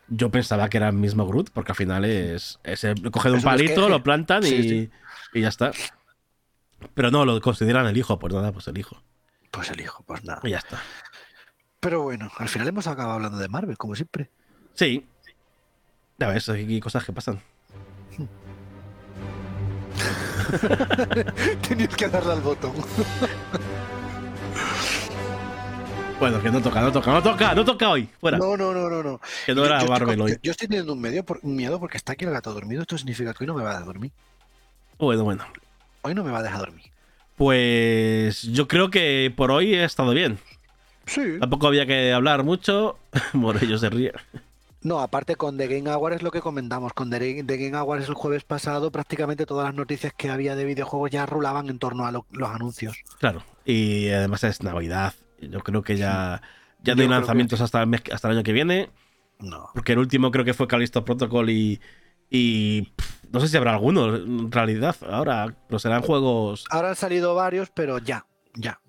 Yo 0.09 0.31
pensaba 0.31 0.69
que 0.69 0.77
era 0.77 0.87
el 0.87 0.95
mismo 0.95 1.27
Groot, 1.27 1.49
porque 1.51 1.73
al 1.73 1.75
final 1.75 2.05
es, 2.05 2.59
es 2.63 2.85
coge 3.11 3.29
de 3.29 3.35
un 3.35 3.41
palito, 3.41 3.89
lo 3.89 4.01
plantan 4.03 4.41
y, 4.45 4.89
y 5.33 5.41
ya 5.41 5.49
está. 5.49 5.71
Pero 6.93 7.11
no, 7.11 7.25
lo 7.25 7.41
consideran 7.41 7.87
el 7.87 7.97
hijo, 7.97 8.17
pues 8.17 8.33
nada, 8.33 8.53
pues 8.53 8.67
el 8.69 8.77
hijo. 8.77 9.03
Pues 9.57 9.71
el 9.71 9.81
hijo, 9.81 10.03
pues 10.05 10.23
nada. 10.23 10.39
Y 10.43 10.51
ya 10.51 10.59
está. 10.59 10.79
Pero 11.79 12.03
bueno, 12.03 12.29
al 12.37 12.47
final 12.47 12.67
hemos 12.67 12.85
acabado 12.85 13.15
hablando 13.15 13.39
de 13.39 13.47
Marvel, 13.47 13.75
como 13.75 13.95
siempre. 13.95 14.29
Sí. 14.75 15.07
Ya 16.19 16.27
ves, 16.27 16.47
hay 16.49 16.79
cosas 16.79 17.03
que 17.03 17.11
pasan. 17.11 17.41
Tenías 21.67 21.95
que 21.95 22.07
darle 22.07 22.33
al 22.33 22.41
botón. 22.41 22.73
bueno, 26.19 26.39
que 26.39 26.51
no 26.51 26.61
toca, 26.61 26.81
no 26.81 26.91
toca, 26.91 27.11
no 27.11 27.23
toca, 27.23 27.55
no 27.55 27.65
toca 27.65 27.89
hoy. 27.89 28.07
Fuera. 28.19 28.37
No, 28.37 28.55
no, 28.55 28.75
no, 28.75 28.91
no. 28.91 29.01
no. 29.01 29.19
Que 29.47 29.55
no 29.55 29.65
era 29.65 29.83
Marvel 29.85 30.21
hoy. 30.21 30.37
Yo 30.43 30.51
estoy 30.51 30.67
teniendo 30.67 30.93
un, 30.93 31.01
medio 31.01 31.25
un 31.41 31.55
miedo 31.55 31.79
porque 31.79 31.97
está 31.97 32.13
aquí 32.13 32.25
el 32.25 32.31
gato 32.31 32.53
dormido. 32.53 32.83
Esto 32.83 32.95
significa 32.95 33.33
que 33.33 33.43
hoy 33.43 33.47
no 33.47 33.55
me 33.55 33.63
va 33.63 33.71
a 33.71 33.73
dejar 33.73 33.87
dormir. 33.87 34.11
Bueno, 34.99 35.23
bueno. 35.23 35.43
Hoy 36.03 36.13
no 36.13 36.23
me 36.23 36.29
va 36.29 36.37
a 36.37 36.43
dejar 36.43 36.59
dormir. 36.59 36.91
Pues 37.37 38.41
yo 38.41 38.67
creo 38.67 38.89
que 38.89 39.31
por 39.35 39.51
hoy 39.51 39.75
he 39.75 39.83
estado 39.83 40.11
bien. 40.11 40.39
Sí. 41.05 41.21
Tampoco 41.39 41.67
había 41.67 41.85
que 41.85 42.11
hablar 42.11 42.43
mucho. 42.43 42.97
Morello 43.33 43.77
se 43.77 43.89
ríe. 43.89 44.11
No, 44.81 44.99
aparte 44.99 45.35
con 45.35 45.57
The 45.57 45.67
Game 45.67 45.89
Awards 45.89 46.17
es 46.17 46.23
lo 46.23 46.31
que 46.31 46.41
comentamos. 46.41 46.93
Con 46.93 47.09
The, 47.09 47.43
Game 47.43 47.77
Awards 47.77 48.09
el 48.09 48.15
jueves 48.15 48.43
pasado, 48.43 48.91
prácticamente 48.91 49.45
todas 49.45 49.65
las 49.65 49.75
noticias 49.75 50.13
que 50.15 50.29
había 50.29 50.55
de 50.55 50.65
videojuegos 50.65 51.11
ya 51.11 51.25
rulaban 51.25 51.69
en 51.69 51.79
torno 51.79 52.05
a 52.05 52.11
los 52.11 52.49
anuncios. 52.49 52.97
Claro. 53.19 53.43
Y 53.65 54.09
además 54.09 54.43
es 54.43 54.63
Navidad. 54.63 55.13
Yo 55.39 55.59
creo 55.59 55.83
que 55.83 55.97
ya, 55.97 56.41
ya 56.83 56.95
no 56.95 57.01
hay 57.01 57.07
lanzamientos 57.07 57.61
hasta, 57.61 57.83
el 57.83 58.01
hasta 58.11 58.27
el 58.29 58.35
año 58.35 58.43
que 58.43 58.53
viene. 58.53 58.89
No. 59.39 59.69
Porque 59.73 59.93
el 59.93 59.99
último 59.99 60.31
creo 60.31 60.45
que 60.45 60.53
fue 60.53 60.67
Callisto 60.67 61.05
Protocol 61.05 61.49
y. 61.49 61.79
Y. 62.29 62.91
no 63.31 63.39
sé 63.39 63.47
si 63.47 63.57
habrá 63.57 63.73
alguno 63.73 64.15
en 64.15 64.51
realidad 64.51 64.95
ahora, 65.09 65.55
pero 65.67 65.79
serán 65.79 66.01
juegos. 66.01 66.65
Ahora 66.69 66.89
han 66.89 66.95
salido 66.95 67.35
varios, 67.35 67.69
pero 67.69 67.97
ya, 67.99 68.25
ya. 68.53 68.79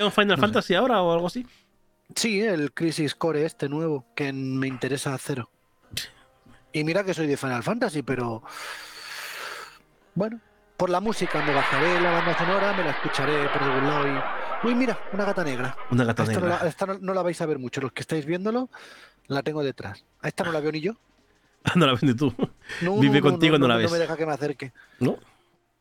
un 0.00 0.12
Final 0.12 0.38
Fantasy 0.38 0.74
ahora 0.74 1.02
o 1.02 1.12
algo 1.12 1.26
así? 1.26 1.46
Sí, 2.14 2.40
el 2.40 2.72
Crisis 2.72 3.14
Core 3.14 3.44
este 3.44 3.68
nuevo, 3.68 4.06
que 4.14 4.32
me 4.32 4.66
interesa 4.66 5.16
cero. 5.18 5.50
Y 6.72 6.84
mira 6.84 7.04
que 7.04 7.14
soy 7.14 7.26
de 7.26 7.36
Final 7.36 7.62
Fantasy, 7.62 8.02
pero. 8.02 8.42
Bueno, 10.14 10.40
por 10.76 10.90
la 10.90 11.00
música 11.00 11.42
me 11.44 11.54
bajaré 11.54 12.00
la 12.00 12.10
banda 12.10 12.38
sonora, 12.38 12.72
me 12.76 12.84
la 12.84 12.90
escucharé 12.90 13.48
por 13.48 13.62
algún 13.62 13.88
lado 13.88 14.06
y. 14.06 14.66
Uy, 14.66 14.74
mira, 14.74 14.98
una 15.12 15.24
gata 15.24 15.44
negra. 15.44 15.76
Una 15.90 16.04
gata 16.04 16.24
negra. 16.24 16.40
No 16.40 16.48
la, 16.48 16.68
esta 16.68 16.86
no, 16.86 17.14
la 17.14 17.22
vais 17.22 17.40
a 17.40 17.46
ver 17.46 17.58
mucho. 17.58 17.80
Los 17.80 17.92
que 17.92 18.02
estáis 18.02 18.26
viéndolo, 18.26 18.70
la 19.26 19.42
tengo 19.42 19.62
detrás. 19.62 20.04
A 20.20 20.28
esta 20.28 20.44
no 20.44 20.52
la 20.52 20.60
veo 20.60 20.72
ni 20.72 20.80
yo. 20.80 20.94
no 21.76 21.86
la 21.86 21.98
ni 22.00 22.14
tú. 22.14 22.32
Vive 23.00 23.20
contigo, 23.20 23.58
no, 23.58 23.68
la 23.68 23.76
ves. 23.76 23.90
No 23.90 23.92
me 23.92 23.98
deja 23.98 24.16
que 24.16 24.26
me 24.26 24.32
acerque. 24.32 24.72
¿No? 25.00 25.18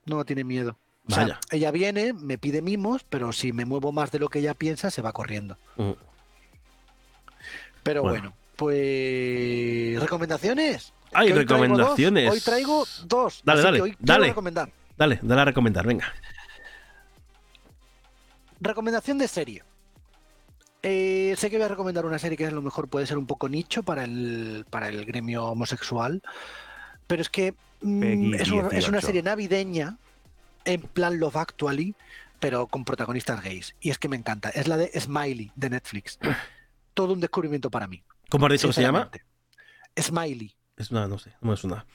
No 0.06 0.26
tiene 0.26 0.44
miedo. 0.44 0.78
Vaya. 1.10 1.40
ella 1.52 1.72
viene, 1.72 2.12
me 2.12 2.38
pide 2.38 2.62
mimos, 2.62 3.06
pero 3.08 3.32
si 3.32 3.54
me 3.54 3.64
muevo 3.64 3.94
más 3.94 4.12
de 4.12 4.20
lo 4.20 4.28
que 4.28 4.40
ella 4.40 4.54
piensa, 4.54 4.92
se 4.92 5.02
va 5.02 5.14
corriendo. 5.14 5.58
Mm. 5.78 5.92
Pero 7.84 8.02
bueno. 8.02 8.34
pues. 8.58 10.00
¿Recomendaciones? 10.02 10.94
Hay 11.14 11.32
recomendaciones. 11.32 12.30
Hoy 12.32 12.42
traigo 12.42 12.86
dos. 13.06 13.42
Dale, 13.46 13.62
dale. 13.62 13.96
dale. 14.00 14.28
Recomendar. 14.28 14.70
Dale, 14.98 15.20
dale 15.22 15.42
a 15.42 15.46
recomendar, 15.46 15.88
venga. 15.88 16.14
Recomendación 18.60 19.18
de 19.18 19.28
serie. 19.28 19.64
Eh, 20.90 21.36
sé 21.36 21.50
que 21.50 21.58
voy 21.58 21.66
a 21.66 21.68
recomendar 21.68 22.06
una 22.06 22.18
serie 22.18 22.38
que 22.38 22.46
a 22.46 22.52
lo 22.52 22.62
mejor 22.62 22.88
puede 22.88 23.06
ser 23.06 23.18
un 23.18 23.26
poco 23.26 23.50
nicho 23.50 23.84
para 23.84 24.06
el, 24.06 24.66
para 24.70 24.88
el 24.88 25.04
gremio 25.04 25.44
homosexual, 25.48 26.22
pero 27.08 27.22
es 27.22 27.28
que 27.28 27.56
mm, 27.82 28.36
es, 28.36 28.88
una, 28.88 29.02
serie 29.02 29.22
navideña 29.22 29.98
en 30.64 30.80
plan 30.80 31.20
Love 31.20 31.36
Actually, 31.36 31.94
pero 32.40 32.68
con 32.68 32.86
protagonistas 32.86 33.44
gays. 33.44 33.76
Y 33.82 33.90
es 33.90 33.98
que 33.98 34.08
me 34.08 34.16
encanta. 34.16 34.48
Es 34.50 34.70
la 34.70 34.78
de 34.78 34.90
Smiley 34.98 35.52
de 35.58 35.70
Netflix. 35.72 36.20
Todo 36.94 37.12
un 37.12 37.20
descubrimiento 37.20 37.70
para 37.70 37.88
mí. 37.88 38.02
¿Cómo 38.30 38.46
has 38.46 38.54
dicho 38.54 38.68
que 38.68 38.74
se 38.74 38.82
llama? 38.82 39.12
Smiley. 40.00 40.56
Es 40.78 40.90
una, 40.92 41.06
no 41.06 41.20
sé, 41.20 41.34
no 41.42 41.54
es 41.54 41.66
una. 41.66 41.86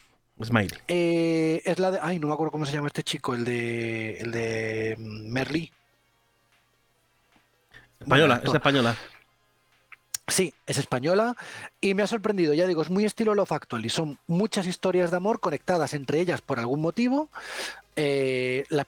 Smiley. 0.45 0.79
Eh, 0.89 1.63
es 1.65 1.79
la 1.79 1.93
de. 1.93 1.99
Ay, 2.03 2.19
no 2.19 2.27
me 2.27 2.35
acuerdo 2.35 2.53
cómo 2.53 2.67
se 2.67 2.73
llama 2.75 2.89
este 2.89 3.05
chico, 3.05 3.35
el 3.35 3.47
de. 3.47 4.19
El 4.19 4.33
de 4.33 4.97
mm, 4.99 5.33
Merlí. 5.33 5.73
Española, 8.03 8.41
es 8.45 8.55
española. 8.55 8.97
Sí, 10.29 10.55
es 10.67 10.79
española 10.79 11.37
y 11.81 11.95
me 11.95 12.03
ha 12.03 12.07
sorprendido, 12.07 12.55
ya 12.55 12.67
digo, 12.67 12.83
es 12.83 12.91
muy 12.91 13.05
estilo 13.05 13.35
Love 13.35 13.53
Actually, 13.53 13.89
son 13.89 14.19
muchas 14.29 14.67
historias 14.67 15.11
de 15.11 15.17
amor 15.17 15.41
conectadas 15.41 15.95
entre 15.95 16.21
ellas 16.21 16.41
por 16.41 16.59
algún 16.59 16.81
motivo. 16.81 17.29
Eh, 17.97 18.65
las, 18.71 18.87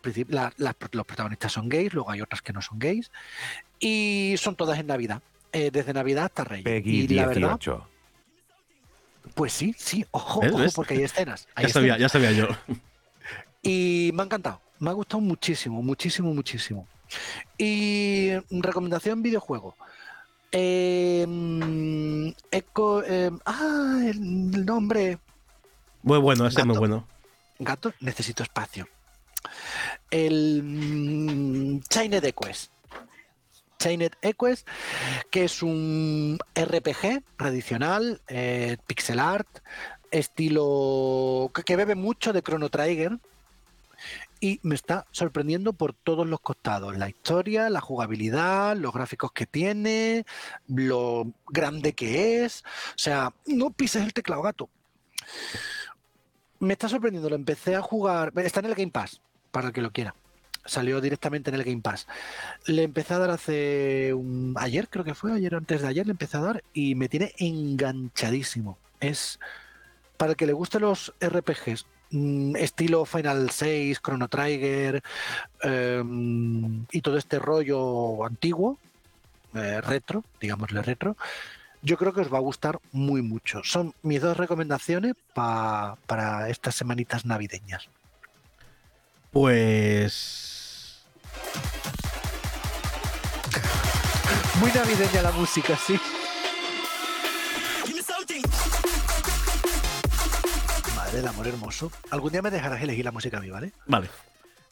los 0.56 1.06
protagonistas 1.06 1.52
son 1.52 1.68
gays, 1.68 1.92
luego 1.92 2.10
hay 2.10 2.22
otras 2.22 2.40
que 2.40 2.52
no 2.52 2.62
son 2.62 2.78
gays 2.78 3.10
y 3.80 4.36
son 4.38 4.56
todas 4.56 4.78
en 4.78 4.86
Navidad, 4.86 5.20
eh, 5.52 5.70
desde 5.72 5.92
Navidad 5.92 6.26
hasta 6.26 6.44
Reyes. 6.44 6.86
y 6.86 7.08
la 7.08 7.26
verdad, 7.26 7.58
pues 9.34 9.52
sí, 9.52 9.74
sí, 9.76 10.06
ojo, 10.12 10.40
ojo 10.40 10.64
porque 10.74 10.94
hay 10.94 11.02
escenas. 11.02 11.48
ya, 11.60 11.68
Sabía, 11.68 11.98
ya 11.98 12.08
sabía 12.08 12.30
yo. 12.32 12.46
Y 13.60 14.10
me 14.14 14.22
ha 14.22 14.24
encantado, 14.26 14.60
me 14.78 14.90
ha 14.90 14.92
gustado 14.92 15.20
muchísimo, 15.20 15.82
muchísimo, 15.82 16.32
muchísimo. 16.32 16.86
Y 17.58 18.30
recomendación 18.50 19.22
videojuego. 19.22 19.76
Em, 20.52 22.32
eco, 22.50 23.02
em, 23.02 23.38
ah, 23.44 24.00
el, 24.06 24.64
nombre. 24.64 25.18
Muy 26.02 26.18
bueno, 26.18 26.46
ese 26.46 26.60
es 26.60 26.66
muy 26.66 26.78
bueno. 26.78 27.08
Gato, 27.58 27.92
necesito 28.00 28.42
espacio. 28.42 28.88
El 30.10 30.62
mm, 30.62 31.80
Chained 31.88 32.24
Equest. 32.24 32.70
Chained 33.78 34.12
Equest, 34.22 34.66
que 35.30 35.44
es 35.44 35.62
un 35.62 36.38
RPG 36.54 37.22
tradicional, 37.36 38.22
eh, 38.28 38.76
pixel 38.86 39.18
art, 39.18 39.48
estilo 40.10 41.50
que 41.66 41.76
bebe 41.76 41.94
mucho 41.94 42.32
de 42.32 42.42
Chrono 42.42 42.68
Trigger, 42.68 43.18
y 44.44 44.60
me 44.62 44.74
está 44.74 45.06
sorprendiendo 45.10 45.72
por 45.72 45.94
todos 45.94 46.26
los 46.26 46.38
costados. 46.38 46.98
La 46.98 47.08
historia, 47.08 47.70
la 47.70 47.80
jugabilidad, 47.80 48.76
los 48.76 48.92
gráficos 48.92 49.32
que 49.32 49.46
tiene, 49.46 50.26
lo 50.68 51.32
grande 51.48 51.94
que 51.94 52.44
es. 52.44 52.62
O 52.90 52.98
sea, 52.98 53.32
no 53.46 53.70
pises 53.70 54.02
el 54.02 54.12
teclado, 54.12 54.42
gato. 54.42 54.68
Me 56.58 56.74
está 56.74 56.90
sorprendiendo, 56.90 57.30
lo 57.30 57.36
empecé 57.36 57.74
a 57.74 57.80
jugar. 57.80 58.32
Está 58.36 58.60
en 58.60 58.66
el 58.66 58.74
Game 58.74 58.90
Pass, 58.90 59.22
para 59.50 59.68
el 59.68 59.72
que 59.72 59.80
lo 59.80 59.92
quiera. 59.92 60.14
Salió 60.66 61.00
directamente 61.00 61.48
en 61.48 61.56
el 61.56 61.64
Game 61.64 61.80
Pass. 61.80 62.06
Le 62.66 62.82
empecé 62.82 63.14
a 63.14 63.18
dar 63.18 63.30
hace 63.30 64.12
un... 64.12 64.54
ayer, 64.58 64.90
creo 64.90 65.04
que 65.06 65.14
fue, 65.14 65.32
ayer 65.32 65.54
antes 65.54 65.80
de 65.80 65.88
ayer, 65.88 66.04
le 66.06 66.12
empecé 66.12 66.36
a 66.36 66.40
dar 66.40 66.64
y 66.74 66.94
me 66.96 67.08
tiene 67.08 67.32
enganchadísimo. 67.38 68.76
Es 69.00 69.40
para 70.18 70.32
el 70.32 70.36
que 70.36 70.46
le 70.46 70.52
gusten 70.52 70.82
los 70.82 71.14
RPGs 71.20 71.86
estilo 72.56 73.04
Final 73.04 73.50
6, 73.50 74.00
Chrono 74.00 74.28
Trigger 74.28 75.02
em, 75.62 76.84
y 76.90 77.00
todo 77.00 77.18
este 77.18 77.38
rollo 77.38 78.24
antiguo, 78.24 78.78
eh, 79.54 79.80
retro, 79.80 80.24
digámosle 80.40 80.82
retro, 80.82 81.16
yo 81.82 81.96
creo 81.98 82.12
que 82.12 82.22
os 82.22 82.32
va 82.32 82.38
a 82.38 82.40
gustar 82.40 82.80
muy 82.92 83.22
mucho. 83.22 83.62
Son 83.62 83.94
mis 84.02 84.22
dos 84.22 84.36
recomendaciones 84.36 85.14
para 85.34 86.48
estas 86.48 86.74
semanitas 86.74 87.26
navideñas. 87.26 87.88
Pues... 89.30 91.04
Muy 94.60 94.70
navideña 94.70 95.22
la 95.22 95.32
música, 95.32 95.76
sí. 95.76 95.98
Del 101.14 101.28
amor 101.28 101.46
hermoso. 101.46 101.92
Algún 102.10 102.32
día 102.32 102.42
me 102.42 102.50
dejarás 102.50 102.82
elegir 102.82 103.04
la 103.04 103.12
música 103.12 103.38
a 103.38 103.40
mí, 103.40 103.50
¿vale? 103.50 103.72
Vale. 103.86 104.08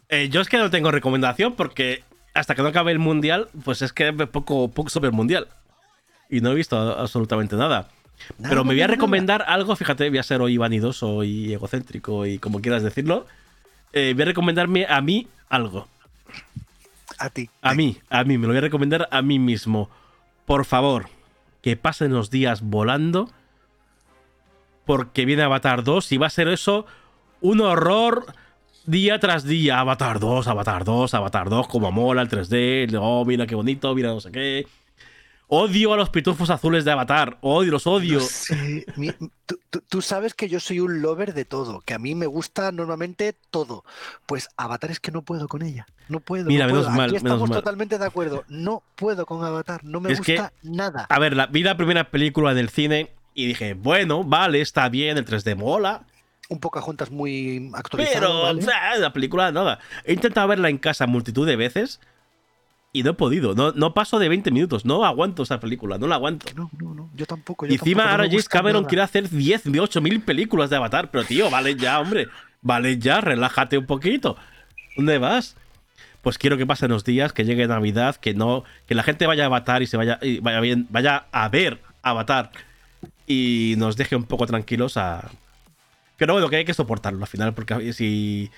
Eh, 0.08 0.28
yo 0.28 0.40
es 0.40 0.48
que 0.48 0.58
no 0.58 0.70
tengo 0.70 0.90
recomendación 0.90 1.54
porque 1.54 2.04
hasta 2.34 2.54
que 2.54 2.62
no 2.62 2.68
acabe 2.68 2.92
el 2.92 2.98
mundial, 2.98 3.48
pues 3.64 3.82
es 3.82 3.92
que 3.92 4.12
poco, 4.12 4.70
poco 4.70 4.90
sobre 4.90 5.08
el 5.08 5.14
mundial. 5.14 5.48
Y 6.28 6.40
no 6.40 6.52
he 6.52 6.54
visto 6.54 6.76
absolutamente 6.76 7.56
nada. 7.56 7.88
Pero 8.40 8.64
me 8.64 8.74
voy 8.74 8.82
a 8.82 8.86
recomendar 8.86 9.44
algo, 9.46 9.74
fíjate, 9.74 10.08
voy 10.08 10.18
a 10.18 10.22
ser 10.22 10.40
hoy 10.40 10.56
vanidoso 10.56 11.24
y 11.24 11.52
egocéntrico 11.52 12.26
y 12.26 12.38
como 12.38 12.60
quieras 12.60 12.82
decirlo. 12.82 13.26
Eh, 13.92 14.12
voy 14.14 14.22
a 14.22 14.26
recomendarme 14.26 14.86
a 14.88 15.00
mí 15.00 15.28
algo. 15.48 15.88
A 17.18 17.30
ti. 17.30 17.50
A 17.60 17.74
mí, 17.74 17.98
a 18.08 18.24
mí, 18.24 18.38
me 18.38 18.46
lo 18.46 18.52
voy 18.52 18.58
a 18.58 18.62
recomendar 18.62 19.08
a 19.10 19.22
mí 19.22 19.38
mismo. 19.38 19.90
Por 20.46 20.64
favor, 20.64 21.08
que 21.60 21.76
pasen 21.76 22.12
los 22.12 22.30
días 22.30 22.62
volando 22.62 23.30
porque 24.84 25.24
viene 25.24 25.42
Avatar 25.42 25.84
2 25.84 26.12
y 26.12 26.16
va 26.18 26.26
a 26.26 26.30
ser 26.30 26.48
eso 26.48 26.86
un 27.40 27.60
horror 27.60 28.26
día 28.86 29.18
tras 29.18 29.44
día. 29.44 29.80
Avatar 29.80 30.20
2, 30.20 30.46
Avatar 30.48 30.84
2, 30.84 31.14
Avatar 31.14 31.48
2, 31.48 31.68
como 31.68 31.92
mola 31.92 32.22
el 32.22 32.28
3D, 32.28 32.98
oh, 33.00 33.24
mira 33.24 33.46
qué 33.46 33.54
bonito, 33.54 33.94
mira 33.94 34.08
no 34.08 34.20
sé 34.20 34.30
qué. 34.30 34.66
Odio 35.54 35.92
a 35.92 35.98
los 35.98 36.08
pitufos 36.08 36.48
azules 36.48 36.86
de 36.86 36.92
Avatar, 36.92 37.36
odio, 37.42 37.72
los 37.72 37.86
odio. 37.86 38.20
tú, 39.90 40.00
sabes 40.00 40.32
que 40.32 40.48
yo 40.48 40.58
soy 40.60 40.80
un 40.80 41.02
lover 41.02 41.34
de 41.34 41.44
todo, 41.44 41.82
que 41.82 41.92
a 41.92 41.98
mí 41.98 42.14
me 42.14 42.24
gusta 42.24 42.72
normalmente 42.72 43.36
todo. 43.50 43.84
Pues 44.24 44.48
Avatar 44.56 44.90
es 44.90 44.98
que 44.98 45.12
no 45.12 45.20
puedo 45.20 45.48
con 45.48 45.60
ella, 45.60 45.84
no 46.08 46.20
puedo. 46.20 46.46
Mira, 46.46 46.66
menos 46.66 46.88
mal. 46.88 47.10
Aquí 47.10 47.16
estamos 47.16 47.50
totalmente 47.50 47.98
de 47.98 48.06
acuerdo, 48.06 48.44
no 48.48 48.82
puedo 48.96 49.26
con 49.26 49.44
Avatar, 49.44 49.84
no 49.84 50.00
me 50.00 50.14
gusta 50.14 50.54
nada. 50.62 51.06
A 51.10 51.18
ver, 51.18 51.36
la, 51.36 51.48
vi 51.48 51.62
la 51.62 51.76
primera 51.76 52.10
película 52.10 52.54
del 52.54 52.70
cine 52.70 53.10
y 53.34 53.46
dije, 53.46 53.74
bueno, 53.74 54.24
vale, 54.24 54.60
está 54.60 54.88
bien, 54.88 55.16
el 55.18 55.24
3D 55.24 55.56
mola. 55.56 56.04
Un 56.48 56.60
poco 56.60 56.80
juntas 56.82 57.10
muy 57.10 57.70
actualizado. 57.74 58.58
Pero, 58.60 58.98
la 58.98 59.12
película, 59.12 59.52
nada. 59.52 59.78
He 60.04 60.12
intentado 60.12 60.48
verla 60.48 60.68
en 60.68 60.78
casa 60.78 61.06
multitud 61.06 61.46
de 61.46 61.56
veces 61.56 62.00
y 62.92 63.02
no 63.02 63.12
he 63.12 63.14
podido. 63.14 63.54
No, 63.54 63.72
no 63.72 63.94
paso 63.94 64.18
de 64.18 64.28
20 64.28 64.50
minutos. 64.50 64.84
No 64.84 65.04
aguanto 65.04 65.44
esa 65.44 65.60
película, 65.60 65.96
no 65.96 66.06
la 66.06 66.16
aguanto. 66.16 66.46
No, 66.54 66.70
no, 66.78 66.94
no. 66.94 67.10
Yo 67.14 67.24
tampoco. 67.24 67.66
y 67.66 67.72
encima 67.72 68.10
ahora 68.10 68.24
James 68.26 68.48
Cameron 68.48 68.84
quiere 68.84 69.02
hacer 69.02 69.30
10, 69.30 69.62
8 69.80 70.00
mil 70.02 70.20
películas 70.20 70.68
de 70.68 70.76
Avatar. 70.76 71.10
Pero 71.10 71.24
tío, 71.24 71.48
vale 71.48 71.74
ya, 71.74 72.00
hombre. 72.00 72.28
Vale 72.60 72.98
ya, 72.98 73.20
relájate 73.20 73.78
un 73.78 73.86
poquito. 73.86 74.36
¿Dónde 74.96 75.16
vas? 75.18 75.56
Pues 76.20 76.38
quiero 76.38 76.56
que 76.58 76.66
pasen 76.66 76.90
los 76.90 77.02
días, 77.04 77.32
que 77.32 77.44
llegue 77.44 77.66
Navidad, 77.66 78.16
que 78.16 78.34
no, 78.34 78.62
que 78.86 78.94
la 78.94 79.02
gente 79.02 79.26
vaya 79.26 79.44
a 79.44 79.46
Avatar 79.46 79.82
y 79.82 79.86
se 79.86 79.96
vaya, 79.96 80.18
y 80.22 80.38
vaya 80.38 80.60
bien, 80.60 80.86
vaya 80.90 81.24
a 81.32 81.48
ver 81.48 81.80
Avatar 82.02 82.52
y 83.32 83.76
nos 83.76 83.96
deje 83.96 84.16
un 84.16 84.24
poco 84.24 84.46
tranquilos 84.46 84.96
a... 84.96 85.30
Pero 86.16 86.34
bueno, 86.34 86.48
que 86.48 86.56
hay 86.56 86.64
que 86.64 86.74
soportarlo 86.74 87.20
al 87.20 87.26
final, 87.26 87.54
porque 87.54 87.92
si, 87.92 88.50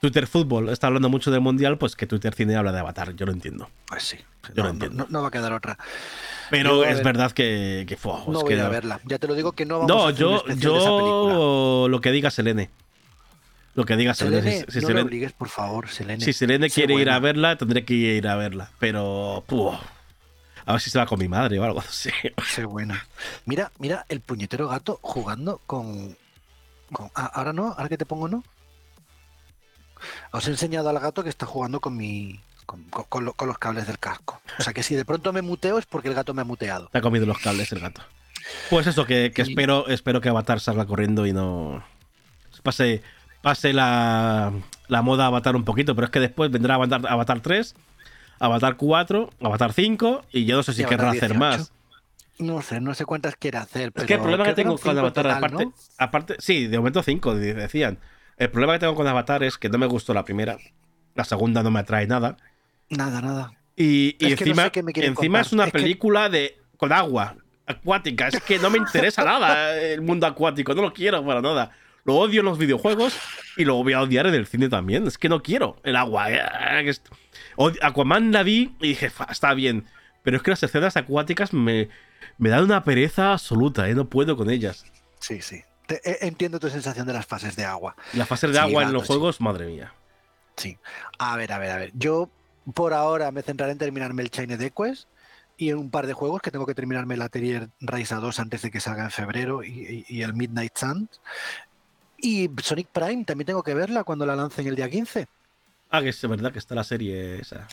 Twitter 0.00 0.26
Fútbol 0.26 0.68
está 0.68 0.86
hablando 0.86 1.08
mucho 1.08 1.30
del 1.30 1.40
Mundial, 1.40 1.76
pues 1.76 1.96
que 1.96 2.06
Twitter 2.06 2.34
Cine 2.34 2.56
habla 2.56 2.70
de 2.72 2.78
Avatar. 2.78 3.14
Yo 3.14 3.26
lo 3.26 3.32
entiendo. 3.32 3.68
Pues 3.88 4.04
sí. 4.04 4.18
Yo 4.54 4.62
no, 4.62 4.64
lo 4.64 4.70
entiendo. 4.70 5.06
No, 5.10 5.22
va 5.22 5.28
a 5.28 5.30
quedar 5.30 5.52
otra. 5.52 5.76
Pero 6.50 6.84
es 6.84 7.02
verdad 7.02 7.32
que, 7.32 7.84
que 7.88 7.96
fue. 7.96 8.12
No 8.28 8.40
voy 8.40 8.54
a 8.54 8.68
verla. 8.68 9.00
Ya 9.04 9.18
te 9.18 9.26
lo 9.26 9.34
digo 9.34 9.52
que 9.52 9.66
no 9.66 9.80
vamos 9.80 9.88
no, 9.88 10.06
a 10.06 10.08
hacer 10.10 10.20
yo, 10.20 10.42
un 10.46 10.60
yo 10.60 10.72
de 10.72 10.78
esa 10.78 10.90
película. 10.90 11.88
lo 11.88 12.00
que 12.00 12.12
diga 12.12 12.30
Selene. 12.30 12.70
Lo 13.74 13.84
que 13.84 13.96
diga 13.96 14.14
Selene. 14.14 14.42
Selene, 14.42 14.64
Si, 14.66 14.72
si 14.72 14.78
no 14.78 14.86
Selene, 14.86 15.00
lo 15.00 15.06
obligues, 15.06 15.32
por 15.32 15.48
favor, 15.48 15.88
Selene. 15.88 16.24
si 16.24 16.32
Selene 16.32 16.70
quiere 16.70 16.94
ir 16.94 17.10
a 17.10 17.18
verla, 17.18 17.56
tendré 17.56 17.84
que 17.84 17.94
ir 17.94 18.28
a 18.28 18.36
verla. 18.36 18.70
Pero. 18.78 19.44
puh, 19.46 19.76
a 20.68 20.72
ver 20.72 20.80
si 20.82 20.90
se 20.90 20.98
va 20.98 21.06
con 21.06 21.18
mi 21.18 21.28
madre 21.28 21.58
o 21.58 21.64
algo 21.64 21.80
así. 21.88 22.10
Sé 22.46 22.64
buena. 22.64 23.06
Mira, 23.46 23.72
mira 23.78 24.04
el 24.08 24.20
puñetero 24.20 24.68
gato 24.68 24.98
jugando 25.02 25.60
con. 25.66 26.16
con- 26.92 27.10
ah, 27.14 27.30
ahora 27.34 27.52
no, 27.52 27.68
ahora 27.72 27.88
que 27.88 27.96
te 27.98 28.06
pongo 28.06 28.28
no. 28.28 28.44
Os 30.32 30.46
he 30.46 30.50
enseñado 30.50 30.88
al 30.90 30.98
gato 31.00 31.22
que 31.22 31.30
está 31.30 31.46
jugando 31.46 31.80
con 31.80 31.96
mi. 31.96 32.40
Con, 32.66 32.84
con- 32.84 33.04
con 33.08 33.24
lo- 33.24 33.32
con 33.32 33.48
los 33.48 33.58
cables 33.58 33.86
del 33.86 33.98
casco. 33.98 34.40
O 34.58 34.62
sea 34.62 34.72
que 34.74 34.82
si 34.82 34.94
de 34.94 35.04
pronto 35.06 35.32
me 35.32 35.40
muteo 35.42 35.78
es 35.78 35.86
porque 35.86 36.08
el 36.08 36.14
gato 36.14 36.34
me 36.34 36.42
ha 36.42 36.44
muteado. 36.44 36.88
Te 36.92 36.98
ha 36.98 37.02
comido 37.02 37.24
los 37.26 37.38
cables 37.38 37.72
el 37.72 37.80
gato. 37.80 38.02
Pues 38.70 38.86
eso, 38.86 39.06
que, 39.06 39.32
que 39.34 39.42
Y- 39.42 39.48
espero, 39.50 39.88
espero 39.88 40.20
que 40.20 40.28
Avatar 40.28 40.60
salga 40.60 40.86
corriendo 40.86 41.26
y 41.26 41.32
no. 41.32 41.82
Pase, 42.62 43.02
pase 43.40 43.72
la, 43.72 44.52
la 44.88 45.00
moda 45.02 45.26
Avatar 45.26 45.56
un 45.56 45.64
poquito, 45.64 45.94
pero 45.94 46.04
es 46.06 46.10
que 46.10 46.20
después 46.20 46.50
vendrá 46.50 46.74
Avatar, 46.74 47.00
Avatar 47.08 47.40
3, 47.40 47.74
Avatar 48.40 48.76
4, 48.76 49.30
Avatar 49.42 49.72
5 49.72 50.24
y 50.32 50.44
yo 50.44 50.56
no 50.56 50.62
sé 50.62 50.72
si 50.72 50.84
querrá 50.84 51.10
hacer 51.10 51.30
18. 51.32 51.38
más. 51.38 51.72
No 52.38 52.62
sé, 52.62 52.80
no 52.80 52.94
sé 52.94 53.04
cuántas 53.04 53.34
quiere 53.36 53.58
hacer. 53.58 53.90
Pero 53.92 54.04
Es 54.04 54.08
que 54.08 54.14
el 54.14 54.20
problema 54.20 54.44
que 54.44 54.54
tengo 54.54 54.78
con 54.78 54.96
Avatar, 54.96 55.24
total, 55.24 55.36
aparte, 55.38 55.64
¿no? 55.64 55.74
aparte, 55.98 56.36
sí, 56.38 56.66
de 56.68 56.78
momento 56.78 57.02
5, 57.02 57.34
decían. 57.34 57.98
El 58.36 58.50
problema 58.50 58.74
que 58.74 58.78
tengo 58.80 58.94
con 58.94 59.06
Avatar 59.08 59.42
es 59.42 59.58
que 59.58 59.68
no 59.68 59.78
me 59.78 59.86
gustó 59.86 60.14
la 60.14 60.24
primera, 60.24 60.56
la 61.16 61.24
segunda 61.24 61.64
no 61.64 61.72
me 61.72 61.80
atrae 61.80 62.06
nada. 62.06 62.36
Nada, 62.90 63.20
nada. 63.20 63.52
Y, 63.74 64.16
y 64.20 64.24
no 64.24 64.28
encima, 64.30 64.62
sé 64.72 64.80
encima 64.80 65.14
contar. 65.14 65.40
es 65.40 65.52
una 65.52 65.64
Es 65.64 65.72
que- 65.72 65.78
película 65.80 66.28
de 66.28 66.56
con 66.76 66.92
agua 66.92 67.34
acuática. 67.66 68.28
Es 68.28 68.40
que 68.40 68.58
no 68.60 68.70
me 68.70 68.78
interesa 68.78 69.24
nada 69.24 69.76
el 69.76 70.00
mundo 70.00 70.26
acuático. 70.26 70.74
No 70.74 70.82
lo 70.82 70.92
quiero 70.92 71.24
para 71.26 71.40
nada. 71.42 71.72
Lo 72.04 72.14
odio 72.14 72.40
en 72.40 72.46
los 72.46 72.56
videojuegos 72.56 73.18
y 73.56 73.64
lo 73.64 73.74
voy 73.82 73.92
a 73.92 74.00
odiar 74.00 74.26
en 74.28 74.34
el 74.34 74.46
cine 74.46 74.68
también. 74.68 75.06
Es 75.06 75.18
que 75.18 75.28
no 75.28 75.42
quiero 75.42 75.76
el 75.82 75.96
agua. 75.96 76.28
Aquaman 77.82 78.32
la 78.32 78.42
vi 78.42 78.74
y 78.80 78.88
dije, 78.88 79.10
"Fa, 79.10 79.24
está 79.30 79.54
bien. 79.54 79.84
Pero 80.22 80.36
es 80.36 80.42
que 80.42 80.50
las 80.50 80.62
escenas 80.62 80.96
acuáticas 80.96 81.52
me, 81.52 81.88
me 82.38 82.48
dan 82.50 82.64
una 82.64 82.84
pereza 82.84 83.32
absoluta. 83.32 83.88
eh, 83.88 83.94
No 83.94 84.08
puedo 84.08 84.36
con 84.36 84.50
ellas. 84.50 84.84
Sí, 85.20 85.40
sí. 85.42 85.62
Te- 85.86 86.00
eh, 86.08 86.18
entiendo 86.22 86.60
tu 86.60 86.68
sensación 86.68 87.06
de 87.06 87.12
las 87.14 87.24
fases 87.26 87.56
de 87.56 87.64
agua. 87.64 87.96
Las 88.12 88.28
fases 88.28 88.50
de 88.50 88.56
Sí, 88.56 88.62
agua 88.62 88.82
en 88.82 88.92
los 88.92 89.02
sí. 89.02 89.06
juegos, 89.08 89.40
madre 89.40 89.66
mía. 89.66 89.92
Sí. 90.56 90.76
A 91.18 91.36
ver, 91.36 91.52
a 91.52 91.58
ver, 91.58 91.70
a 91.70 91.76
ver. 91.76 91.90
Yo 91.94 92.28
por 92.74 92.92
ahora 92.92 93.30
me 93.30 93.42
centraré 93.42 93.72
en 93.72 93.78
terminarme 93.78 94.22
el 94.22 94.30
Chained 94.30 94.60
Quest 94.72 95.08
y 95.56 95.70
en 95.70 95.78
un 95.78 95.90
par 95.90 96.06
de 96.06 96.12
juegos 96.12 96.42
que 96.42 96.50
tengo 96.50 96.66
que 96.66 96.74
terminarme 96.74 97.14
el 97.14 97.22
Atelier 97.22 97.68
Rise 97.80 98.14
2 98.16 98.38
antes 98.40 98.60
de 98.62 98.70
que 98.70 98.80
salga 98.80 99.04
en 99.04 99.10
febrero 99.10 99.64
y, 99.64 100.04
y- 100.08 100.16
y 100.16 100.22
el 100.22 100.34
Midnight 100.34 100.76
Suns. 100.76 101.20
Y 102.18 102.50
Sonic 102.62 102.88
Prime 102.88 103.24
también 103.24 103.46
tengo 103.46 103.62
que 103.62 103.74
verla 103.74 104.04
cuando 104.04 104.26
la 104.26 104.36
lancen 104.36 104.66
el 104.66 104.76
día 104.76 104.90
15. 104.90 105.26
Ah, 105.90 106.00
que 106.02 106.08
es 106.10 106.28
verdad 106.28 106.52
que 106.52 106.58
está 106.58 106.74
la 106.74 106.84
serie 106.84 107.40
esa. 107.40 107.66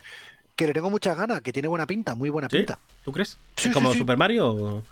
Que 0.56 0.68
le 0.68 0.74
tengo 0.74 0.90
muchas 0.90 1.18
ganas, 1.18 1.42
que 1.42 1.52
tiene 1.52 1.68
buena 1.68 1.86
pinta, 1.86 2.16
muy 2.16 2.30
buena 2.30 2.48
¿Sí? 2.50 2.58
pinta. 2.58 2.80
¿Tú 3.04 3.12
crees? 3.12 3.38
Sí, 3.58 3.72
¿Como 3.72 3.92
sí. 3.92 3.98
Super 4.00 4.18
Mario? 4.18 4.48
o- 4.52 4.84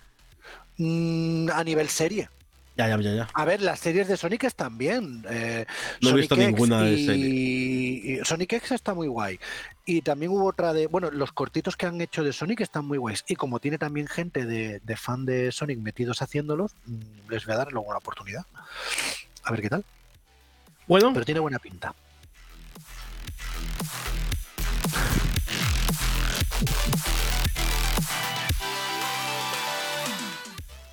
Mm, 0.78 1.50
a 1.54 1.64
nivel 1.64 1.88
serie. 1.88 2.30
Ya, 2.76 2.88
ya, 2.90 3.00
ya, 3.00 3.14
ya. 3.14 3.30
A 3.36 3.46
ver, 3.46 3.62
las 3.62 3.80
series 3.80 4.08
de 4.08 4.18
Sonic 4.18 4.46
están 4.46 4.78
bien. 4.80 5.24
eh, 5.30 5.66
No 6.02 6.10
he 6.10 6.14
visto 6.14 6.34
X 6.34 6.46
ninguna 6.48 6.82
de 6.82 6.98
serie. 6.98 8.26
Sonic 8.26 8.54
X 8.54 8.72
está 8.72 8.96
muy 8.96 9.08
guay. 9.08 9.40
Y 9.86 10.02
también 10.02 10.32
hubo 10.32 10.46
otra 10.46 10.74
de. 10.74 10.88
Bueno, 10.88 11.12
los 11.12 11.32
cortitos 11.32 11.78
que 11.78 11.86
han 11.86 12.02
hecho 12.02 12.24
de 12.24 12.34
Sonic 12.34 12.62
están 12.62 12.86
muy 12.86 12.98
guays. 12.98 13.24
Y 13.28 13.36
como 13.36 13.60
tiene 13.60 13.78
también 13.78 14.08
gente 14.08 14.46
de, 14.48 14.80
de 14.80 14.98
fan 14.98 15.24
de 15.26 15.52
Sonic 15.52 15.78
metidos 15.78 16.24
haciéndolos, 16.24 16.72
mm, 16.88 17.30
les 17.30 17.46
voy 17.46 17.54
a 17.54 17.58
dar 17.60 17.72
luego 17.72 17.88
una 17.90 18.00
oportunidad. 18.00 18.46
A 19.44 19.52
ver 19.52 19.62
qué 19.62 19.70
tal. 19.70 19.86
Bueno, 20.88 21.14
Pero 21.14 21.26
tiene 21.26 21.40
buena 21.40 21.60
pinta. 21.60 21.94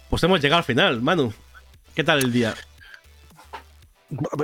Pues 0.08 0.22
hemos 0.24 0.40
llegado 0.40 0.58
al 0.58 0.64
final, 0.64 1.00
Manu. 1.02 1.32
¿Qué 1.94 2.02
tal 2.02 2.18
el 2.18 2.32
día? 2.32 2.54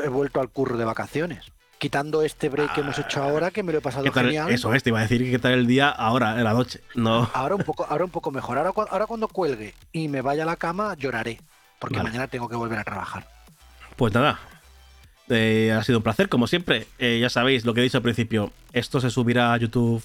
He 0.05 0.09
vuelto 0.09 0.41
al 0.41 0.49
curro 0.49 0.77
de 0.77 0.85
vacaciones. 0.85 1.45
Quitando 1.79 2.23
este 2.23 2.49
break 2.49 2.73
que 2.75 2.81
hemos 2.81 2.99
hecho 2.99 3.23
ahora, 3.23 3.51
que 3.51 3.63
me 3.63 3.73
lo 3.73 3.79
he 3.79 3.81
pasado 3.83 4.11
genial. 4.13 4.51
Eso 4.51 4.73
es, 4.73 4.83
te 4.83 4.91
iba 4.91 4.99
a 5.01 5.03
decir 5.03 5.23
que 5.23 5.31
qué 5.33 5.39
tal 5.39 5.53
el 5.53 5.67
día 5.67 5.89
ahora, 5.91 6.39
en 6.39 6.45
la 6.45 6.55
noche. 6.55 6.81
No. 6.95 7.29
Ahora 7.35 7.57
un 7.57 7.63
poco, 7.65 7.85
ahora 7.89 8.05
un 8.05 8.11
poco 8.11 8.31
mejor. 8.31 8.57
Ahora, 8.59 8.71
cua- 8.71 8.87
ahora 8.91 9.07
cuando 9.07 9.29
cuelgue 9.29 9.75
y 9.93 10.09
me 10.09 10.23
vaya 10.23 10.45
a 10.45 10.47
la 10.47 10.57
cama, 10.57 10.95
lloraré. 10.97 11.41
Porque 11.79 11.97
Vale. 11.97 12.09
mañana 12.11 12.29
tengo 12.29 12.49
que 12.49 12.57
volver 12.57 12.79
a 12.79 12.85
trabajar. 12.85 13.27
Pues 13.97 14.15
nada. 14.15 14.39
Eh, 15.29 15.75
ha 15.77 15.83
sido 15.85 15.99
un 15.99 16.05
placer, 16.05 16.29
como 16.29 16.47
siempre. 16.47 16.87
Eh, 16.99 17.19
ya 17.21 17.29
sabéis 17.29 17.65
lo 17.67 17.75
que 17.75 17.81
he 17.81 17.85
dicho 17.85 17.99
al 17.99 18.03
principio. 18.03 18.53
Esto 18.73 19.01
se 19.01 19.11
subirá 19.11 19.53
a 19.53 19.57
YouTube. 19.59 20.03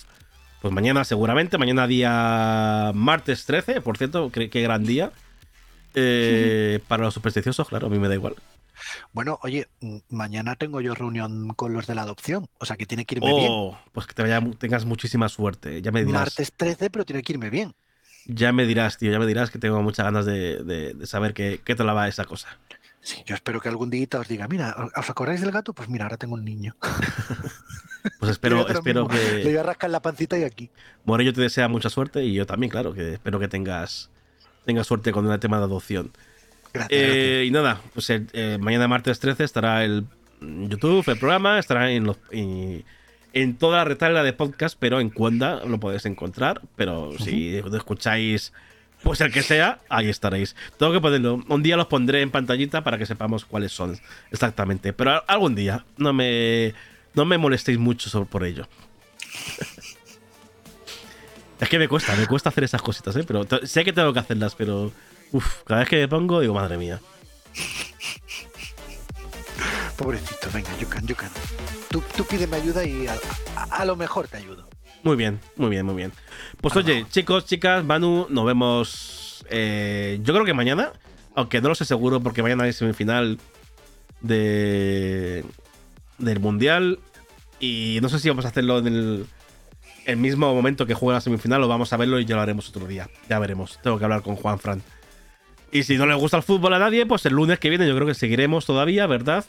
Pues 0.62 0.74
mañana, 0.74 1.04
seguramente. 1.04 1.58
Mañana, 1.58 1.88
día 1.88 2.92
martes 2.94 3.46
13. 3.46 3.82
Por 3.82 3.98
cierto, 3.98 4.32
qué, 4.32 4.50
qué 4.50 4.62
gran 4.62 4.84
día. 4.86 5.12
Eh, 5.96 6.80
Para 6.88 7.04
los 7.04 7.14
supersticiosos, 7.14 7.68
claro, 7.68 7.88
a 7.88 7.90
mí 7.90 8.00
me 8.00 8.08
da 8.08 8.14
igual. 8.16 8.36
Bueno, 9.12 9.40
oye, 9.44 9.68
mañana 10.10 10.56
tengo 10.56 10.82
yo 10.82 10.96
reunión 10.96 11.50
con 11.56 11.74
los 11.74 11.86
de 11.86 11.94
la 11.96 12.02
adopción, 12.04 12.48
o 12.58 12.66
sea 12.66 12.78
que 12.78 12.86
tiene 12.88 13.06
que 13.06 13.16
irme 13.16 13.34
bien. 13.34 13.48
Oh, 13.52 13.78
pues 13.92 14.08
que 14.08 14.14
te 14.14 14.24
vaya- 14.24 14.42
tengas 14.58 14.86
muchísima 14.86 15.30
suerte. 15.30 15.82
Ya 15.82 15.92
me 15.92 16.04
dirás. 16.04 16.22
Martes 16.22 16.52
13, 16.56 16.90
pero 16.90 17.06
tiene 17.06 17.22
que 17.22 17.34
irme 17.34 17.50
bien. 17.52 17.74
Ya 18.26 18.52
me 18.54 18.66
dirás, 18.66 18.98
tío. 18.98 19.12
Ya 19.12 19.20
me 19.20 19.28
dirás 19.28 19.52
que 19.52 19.60
tengo 19.60 19.82
muchas 19.84 20.06
ganas 20.06 20.26
de, 20.26 20.64
de- 20.64 20.94
de 20.94 21.08
saber 21.08 21.34
qué, 21.34 21.60
qué 21.64 21.76
te 21.76 21.84
la 21.84 21.94
va 21.94 22.08
esa 22.08 22.26
cosa. 22.26 22.58
Sí, 23.02 23.24
yo 23.26 23.34
espero 23.36 23.60
que 23.60 23.68
algún 23.70 23.90
día 23.90 24.08
os 24.20 24.28
diga, 24.28 24.48
mira, 24.48 24.76
¿os 24.96 25.10
acordáis 25.10 25.42
del 25.42 25.52
gato? 25.52 25.74
Pues 25.74 25.90
mira, 25.90 26.06
ahora 26.06 26.18
tengo 26.18 26.36
un 26.36 26.46
niño. 26.46 26.76
Pues 28.20 28.32
espero, 28.32 28.68
Yo 28.68 28.74
espero 28.74 29.06
mismo 29.08 29.20
Le 29.22 29.44
voy 29.44 29.54
que 29.54 29.60
a 29.60 29.64
rascar 29.64 29.90
la 29.92 30.02
pancita 30.02 30.36
y 30.38 30.44
aquí. 30.44 30.72
Morello 31.06 31.34
te 31.34 31.42
desea 31.42 31.68
mucha 31.68 31.88
suerte 31.90 32.24
y 32.24 32.34
yo 32.34 32.48
también, 32.48 32.72
claro, 32.72 32.94
que 32.96 33.14
espero 33.14 33.40
que 33.40 33.48
tengas, 33.48 34.10
tengas 34.66 34.88
suerte 34.88 35.12
con 35.12 35.32
el 35.32 35.40
tema 35.40 35.60
de 35.60 35.66
adopción. 35.66 36.12
Gracias. 36.74 37.00
Eh, 37.00 37.44
y 37.48 37.52
nada, 37.52 37.80
pues 37.94 38.10
el- 38.10 38.28
eh, 38.34 38.58
mañana 38.60 38.88
martes 38.88 39.20
13 39.20 39.44
estará 39.44 39.84
el 39.84 40.06
YouTube, 40.42 41.08
el 41.10 41.20
programa, 41.20 41.60
estará 41.60 41.92
en, 41.92 42.06
los, 42.06 42.18
y- 42.32 42.84
en 43.34 43.58
toda 43.58 43.78
la 43.78 43.84
retala 43.86 44.24
de 44.24 44.34
podcast, 44.34 44.78
pero 44.80 45.00
en 45.00 45.12
Cuenda 45.12 45.64
lo 45.66 45.80
podéis 45.80 46.06
encontrar. 46.08 46.62
Pero 46.76 47.12
si 47.20 47.56
escucháis, 47.58 48.52
pues 49.04 49.22
el 49.22 49.32
que 49.32 49.42
sea, 49.42 49.80
ahí 49.90 50.10
estaréis. 50.10 50.56
Tengo 50.78 50.92
que 50.92 51.02
ponerlo. 51.02 51.44
Un 51.48 51.64
día 51.64 51.76
los 51.78 51.88
pondré 51.88 52.22
en 52.22 52.32
pantallita 52.32 52.84
para 52.84 52.98
que 52.98 53.06
sepamos 53.06 53.46
cuáles 53.46 53.72
son 53.72 54.00
exactamente. 54.32 54.94
Pero 54.94 55.24
algún 55.28 55.56
día, 55.56 55.86
no 55.98 56.14
me, 56.14 56.74
no 57.14 57.26
me 57.26 57.38
molestéis 57.38 57.78
mucho 57.80 58.26
por 58.26 58.44
ello. 58.44 58.68
Es 61.60 61.70
que 61.70 61.78
me 61.78 61.88
cuesta, 61.88 62.16
me 62.16 62.26
cuesta 62.26 62.50
hacer 62.50 62.64
esas 62.64 62.82
cositas, 62.82 63.16
¿eh? 63.16 63.24
Pero 63.26 63.46
sé 63.64 63.86
que 63.86 63.94
tengo 63.94 64.12
que 64.14 64.20
hacerlas, 64.20 64.56
pero. 64.56 64.92
Uf, 65.32 65.64
cada 65.64 65.82
vez 65.82 65.90
que 65.90 65.98
me 65.98 66.08
pongo, 66.08 66.42
digo, 66.42 66.56
madre 66.56 66.78
mía. 66.78 67.00
Pobrecito, 69.96 70.50
venga, 70.52 70.70
Yukan, 70.80 71.06
Yukan. 71.06 71.30
Tú, 71.90 72.04
tú 72.18 72.26
pídeme 72.26 72.58
ayuda 72.58 72.84
y 72.84 73.06
a 73.56 73.86
lo 73.86 73.96
mejor 73.96 74.28
te 74.28 74.38
ayudo. 74.38 74.71
Muy 75.04 75.16
bien, 75.16 75.40
muy 75.56 75.70
bien, 75.70 75.86
muy 75.86 75.96
bien. 75.96 76.12
Pues 76.62 76.76
oye, 76.76 77.06
chicos, 77.10 77.46
chicas, 77.46 77.84
Manu, 77.84 78.28
nos 78.30 78.46
vemos. 78.46 79.46
eh, 79.50 80.20
yo 80.24 80.34
creo 80.34 80.46
que 80.46 80.54
mañana, 80.54 80.92
aunque 81.36 81.60
no 81.62 81.70
lo 81.70 81.76
sé 81.76 81.86
seguro 81.86 82.22
porque 82.22 82.44
mañana 82.44 82.66
hay 82.66 82.74
semifinal 82.74 83.40
de 84.22 85.44
del 86.20 86.40
mundial 86.40 87.00
y 87.60 87.98
no 88.02 88.10
sé 88.10 88.20
si 88.20 88.30
vamos 88.30 88.46
a 88.46 88.50
hacerlo 88.50 88.78
en 88.78 88.88
el, 88.88 89.26
el 90.06 90.18
mismo 90.18 90.54
momento 90.54 90.86
que 90.86 90.94
juegue 90.94 91.16
la 91.16 91.22
semifinal 91.22 91.64
o 91.64 91.68
vamos 91.68 91.92
a 91.94 91.98
verlo 91.98 92.20
y 92.20 92.26
ya 92.26 92.36
lo 92.36 92.42
haremos 92.42 92.70
otro 92.70 92.86
día. 92.86 93.10
Ya 93.28 93.40
veremos. 93.40 93.80
Tengo 93.82 93.98
que 93.98 94.04
hablar 94.04 94.22
con 94.22 94.36
Juan 94.36 94.60
Fran. 94.60 94.84
Y 95.72 95.84
si 95.84 95.98
no 95.98 96.06
le 96.06 96.14
gusta 96.14 96.38
el 96.38 96.44
fútbol 96.44 96.74
a 96.74 96.80
nadie, 96.80 97.06
pues 97.08 97.26
el 97.26 97.34
lunes 97.34 97.58
que 97.58 97.70
viene 97.70 97.88
yo 97.88 97.96
creo 97.96 98.06
que 98.08 98.14
seguiremos 98.14 98.66
todavía, 98.66 99.08
¿verdad? 99.08 99.46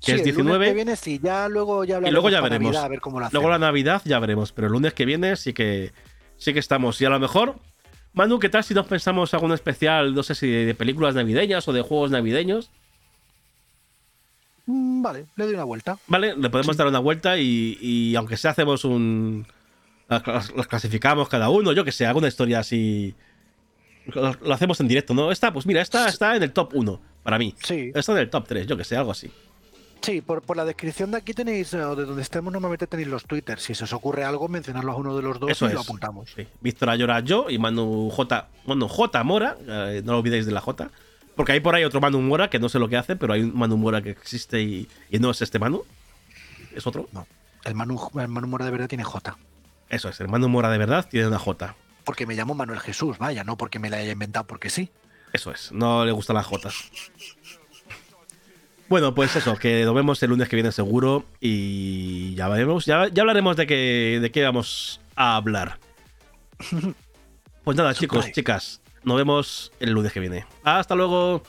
Que 0.00 0.12
es 0.12 0.20
el 0.20 0.34
lunes 0.34 0.36
19. 0.36 0.66
que 0.66 0.74
viene, 0.74 0.96
sí, 0.96 1.20
ya 1.22 1.48
luego 1.48 1.84
ya 1.84 1.98
Y 1.98 2.10
luego 2.10 2.28
hablaremos 2.28 2.32
ya 2.32 2.40
veremos. 2.42 2.64
Navidad, 2.72 2.84
a 2.84 2.88
ver 2.88 3.00
cómo 3.00 3.20
lo 3.20 3.28
Luego 3.32 3.48
la. 3.50 3.58
Navidad 3.58 4.02
ya 4.04 4.18
veremos, 4.18 4.52
pero 4.52 4.66
el 4.66 4.72
lunes 4.72 4.92
que 4.94 5.04
viene 5.04 5.36
sí 5.36 5.52
que 5.52 5.92
sí 6.36 6.52
que 6.52 6.58
estamos. 6.58 7.00
Y 7.00 7.04
a 7.04 7.10
lo 7.10 7.18
mejor, 7.20 7.56
Manu, 8.12 8.38
¿qué 8.38 8.48
tal 8.48 8.64
si 8.64 8.74
nos 8.74 8.86
pensamos 8.86 9.32
algún 9.34 9.52
especial, 9.52 10.14
no 10.14 10.22
sé 10.22 10.34
si 10.34 10.48
de 10.48 10.74
películas 10.74 11.14
navideñas 11.14 11.66
o 11.68 11.72
de 11.72 11.82
juegos 11.82 12.10
navideños? 12.10 12.70
Mm, 14.66 15.02
Vale, 15.02 15.26
le 15.36 15.44
doy 15.44 15.54
una 15.54 15.64
vuelta. 15.64 15.98
¿Vale? 16.06 16.34
Le 16.36 16.50
podemos 16.50 16.76
dar 16.76 16.86
una 16.86 16.98
vuelta 16.98 17.38
y, 17.38 17.78
y 17.80 18.16
aunque 18.16 18.36
sea 18.36 18.52
hacemos 18.52 18.84
un... 18.84 19.46
Las 20.08 20.22
clas- 20.22 20.54
las 20.54 20.66
clasificamos 20.66 21.28
cada 21.28 21.48
uno, 21.48 21.72
yo 21.72 21.84
que 21.84 21.92
sé, 21.92 22.06
alguna 22.06 22.28
historia 22.28 22.58
así... 22.60 23.14
Lo, 24.06 24.34
lo 24.34 24.52
hacemos 24.54 24.78
en 24.80 24.88
directo, 24.88 25.14
¿no? 25.14 25.32
Esta, 25.32 25.50
pues 25.52 25.64
mira, 25.66 25.80
esta 25.80 26.06
está 26.08 26.36
en 26.36 26.42
el 26.42 26.52
top 26.52 26.72
1, 26.74 27.00
para 27.22 27.38
mí. 27.38 27.54
Sí, 27.62 27.90
Está 27.94 28.12
en 28.12 28.18
el 28.18 28.28
top 28.30 28.46
3, 28.46 28.66
yo 28.66 28.76
que 28.76 28.84
sé, 28.84 28.96
algo 28.96 29.10
así. 29.12 29.30
Sí, 30.04 30.20
por, 30.20 30.54
la 30.54 30.66
descripción 30.66 31.10
de 31.12 31.16
aquí 31.16 31.32
tenéis, 31.32 31.70
de 31.70 31.78
donde 31.78 32.20
estemos 32.20 32.52
normalmente 32.52 32.86
tenéis 32.86 33.08
los 33.08 33.24
Twitter. 33.24 33.58
Si 33.58 33.74
se 33.74 33.84
os 33.84 33.92
ocurre 33.94 34.22
algo, 34.22 34.48
mencionarlo 34.48 34.92
a 34.92 34.96
uno 34.96 35.16
de 35.16 35.22
los 35.22 35.40
dos 35.40 35.62
y 35.62 35.68
lo 35.68 35.80
apuntamos. 35.80 36.30
Sí. 36.36 36.46
Víctor 36.60 36.90
Ayora 36.90 37.20
yo 37.20 37.48
y 37.48 37.58
Manu 37.58 38.10
J. 38.10 38.48
Bueno, 38.66 38.86
J 38.86 39.24
Mora, 39.24 39.56
eh, 39.66 40.02
no 40.04 40.12
lo 40.12 40.18
olvidéis 40.18 40.44
de 40.44 40.52
la 40.52 40.60
J. 40.60 40.90
Porque 41.34 41.52
hay 41.52 41.60
por 41.60 41.74
ahí 41.74 41.84
otro 41.84 42.00
Manu 42.00 42.20
Mora 42.20 42.50
que 42.50 42.58
no 42.58 42.68
sé 42.68 42.78
lo 42.78 42.88
que 42.88 42.98
hace, 42.98 43.16
pero 43.16 43.32
hay 43.32 43.42
un 43.42 43.56
Manu 43.56 43.78
Mora 43.78 44.02
que 44.02 44.10
existe 44.10 44.60
y, 44.60 44.88
no 45.18 45.30
es 45.30 45.40
este 45.40 45.58
Manu. 45.58 45.84
¿Es 46.74 46.86
otro? 46.86 47.08
No. 47.12 47.26
El 47.64 47.74
Manu, 47.74 47.98
el 48.20 48.28
Manu 48.28 48.46
Mora 48.46 48.66
de 48.66 48.70
verdad 48.70 48.88
tiene 48.88 49.04
J. 49.04 49.38
Eso 49.88 50.10
es, 50.10 50.20
el 50.20 50.28
Manu 50.28 50.48
Mora 50.50 50.68
de 50.68 50.76
verdad 50.76 51.08
tiene 51.08 51.28
una 51.28 51.38
J. 51.38 51.74
Porque 52.04 52.26
me 52.26 52.34
llamo 52.34 52.54
Manuel 52.54 52.80
Jesús, 52.80 53.16
vaya, 53.16 53.42
no 53.42 53.56
porque 53.56 53.78
me 53.78 53.88
la 53.88 53.96
haya 53.96 54.12
inventado 54.12 54.46
porque 54.46 54.68
sí. 54.68 54.90
Eso 55.32 55.50
es, 55.50 55.72
no 55.72 56.04
le 56.04 56.12
gustan 56.12 56.36
las 56.36 56.46
J. 56.46 56.68
Bueno, 58.94 59.12
pues 59.12 59.34
eso, 59.34 59.56
que 59.56 59.84
nos 59.84 59.92
vemos 59.92 60.22
el 60.22 60.30
lunes 60.30 60.48
que 60.48 60.54
viene 60.54 60.70
seguro 60.70 61.24
y 61.40 62.32
ya 62.36 62.46
veremos, 62.46 62.86
ya, 62.86 63.08
ya 63.08 63.22
hablaremos 63.22 63.56
de, 63.56 63.66
qué, 63.66 64.20
de 64.22 64.30
qué 64.30 64.44
vamos 64.44 65.00
a 65.16 65.34
hablar. 65.34 65.80
Pues 67.64 67.76
nada, 67.76 67.92
chicos, 67.92 68.30
chicas, 68.30 68.80
nos 69.02 69.16
vemos 69.16 69.72
el 69.80 69.90
lunes 69.90 70.12
que 70.12 70.20
viene. 70.20 70.46
Hasta 70.62 70.94
luego. 70.94 71.42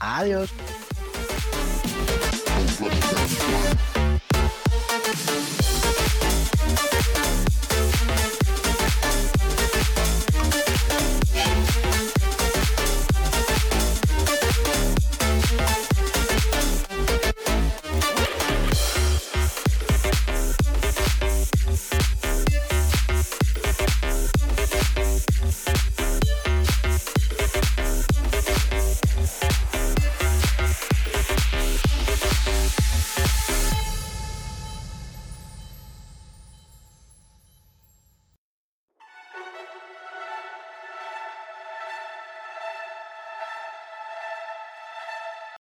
Adiós. 0.00 0.50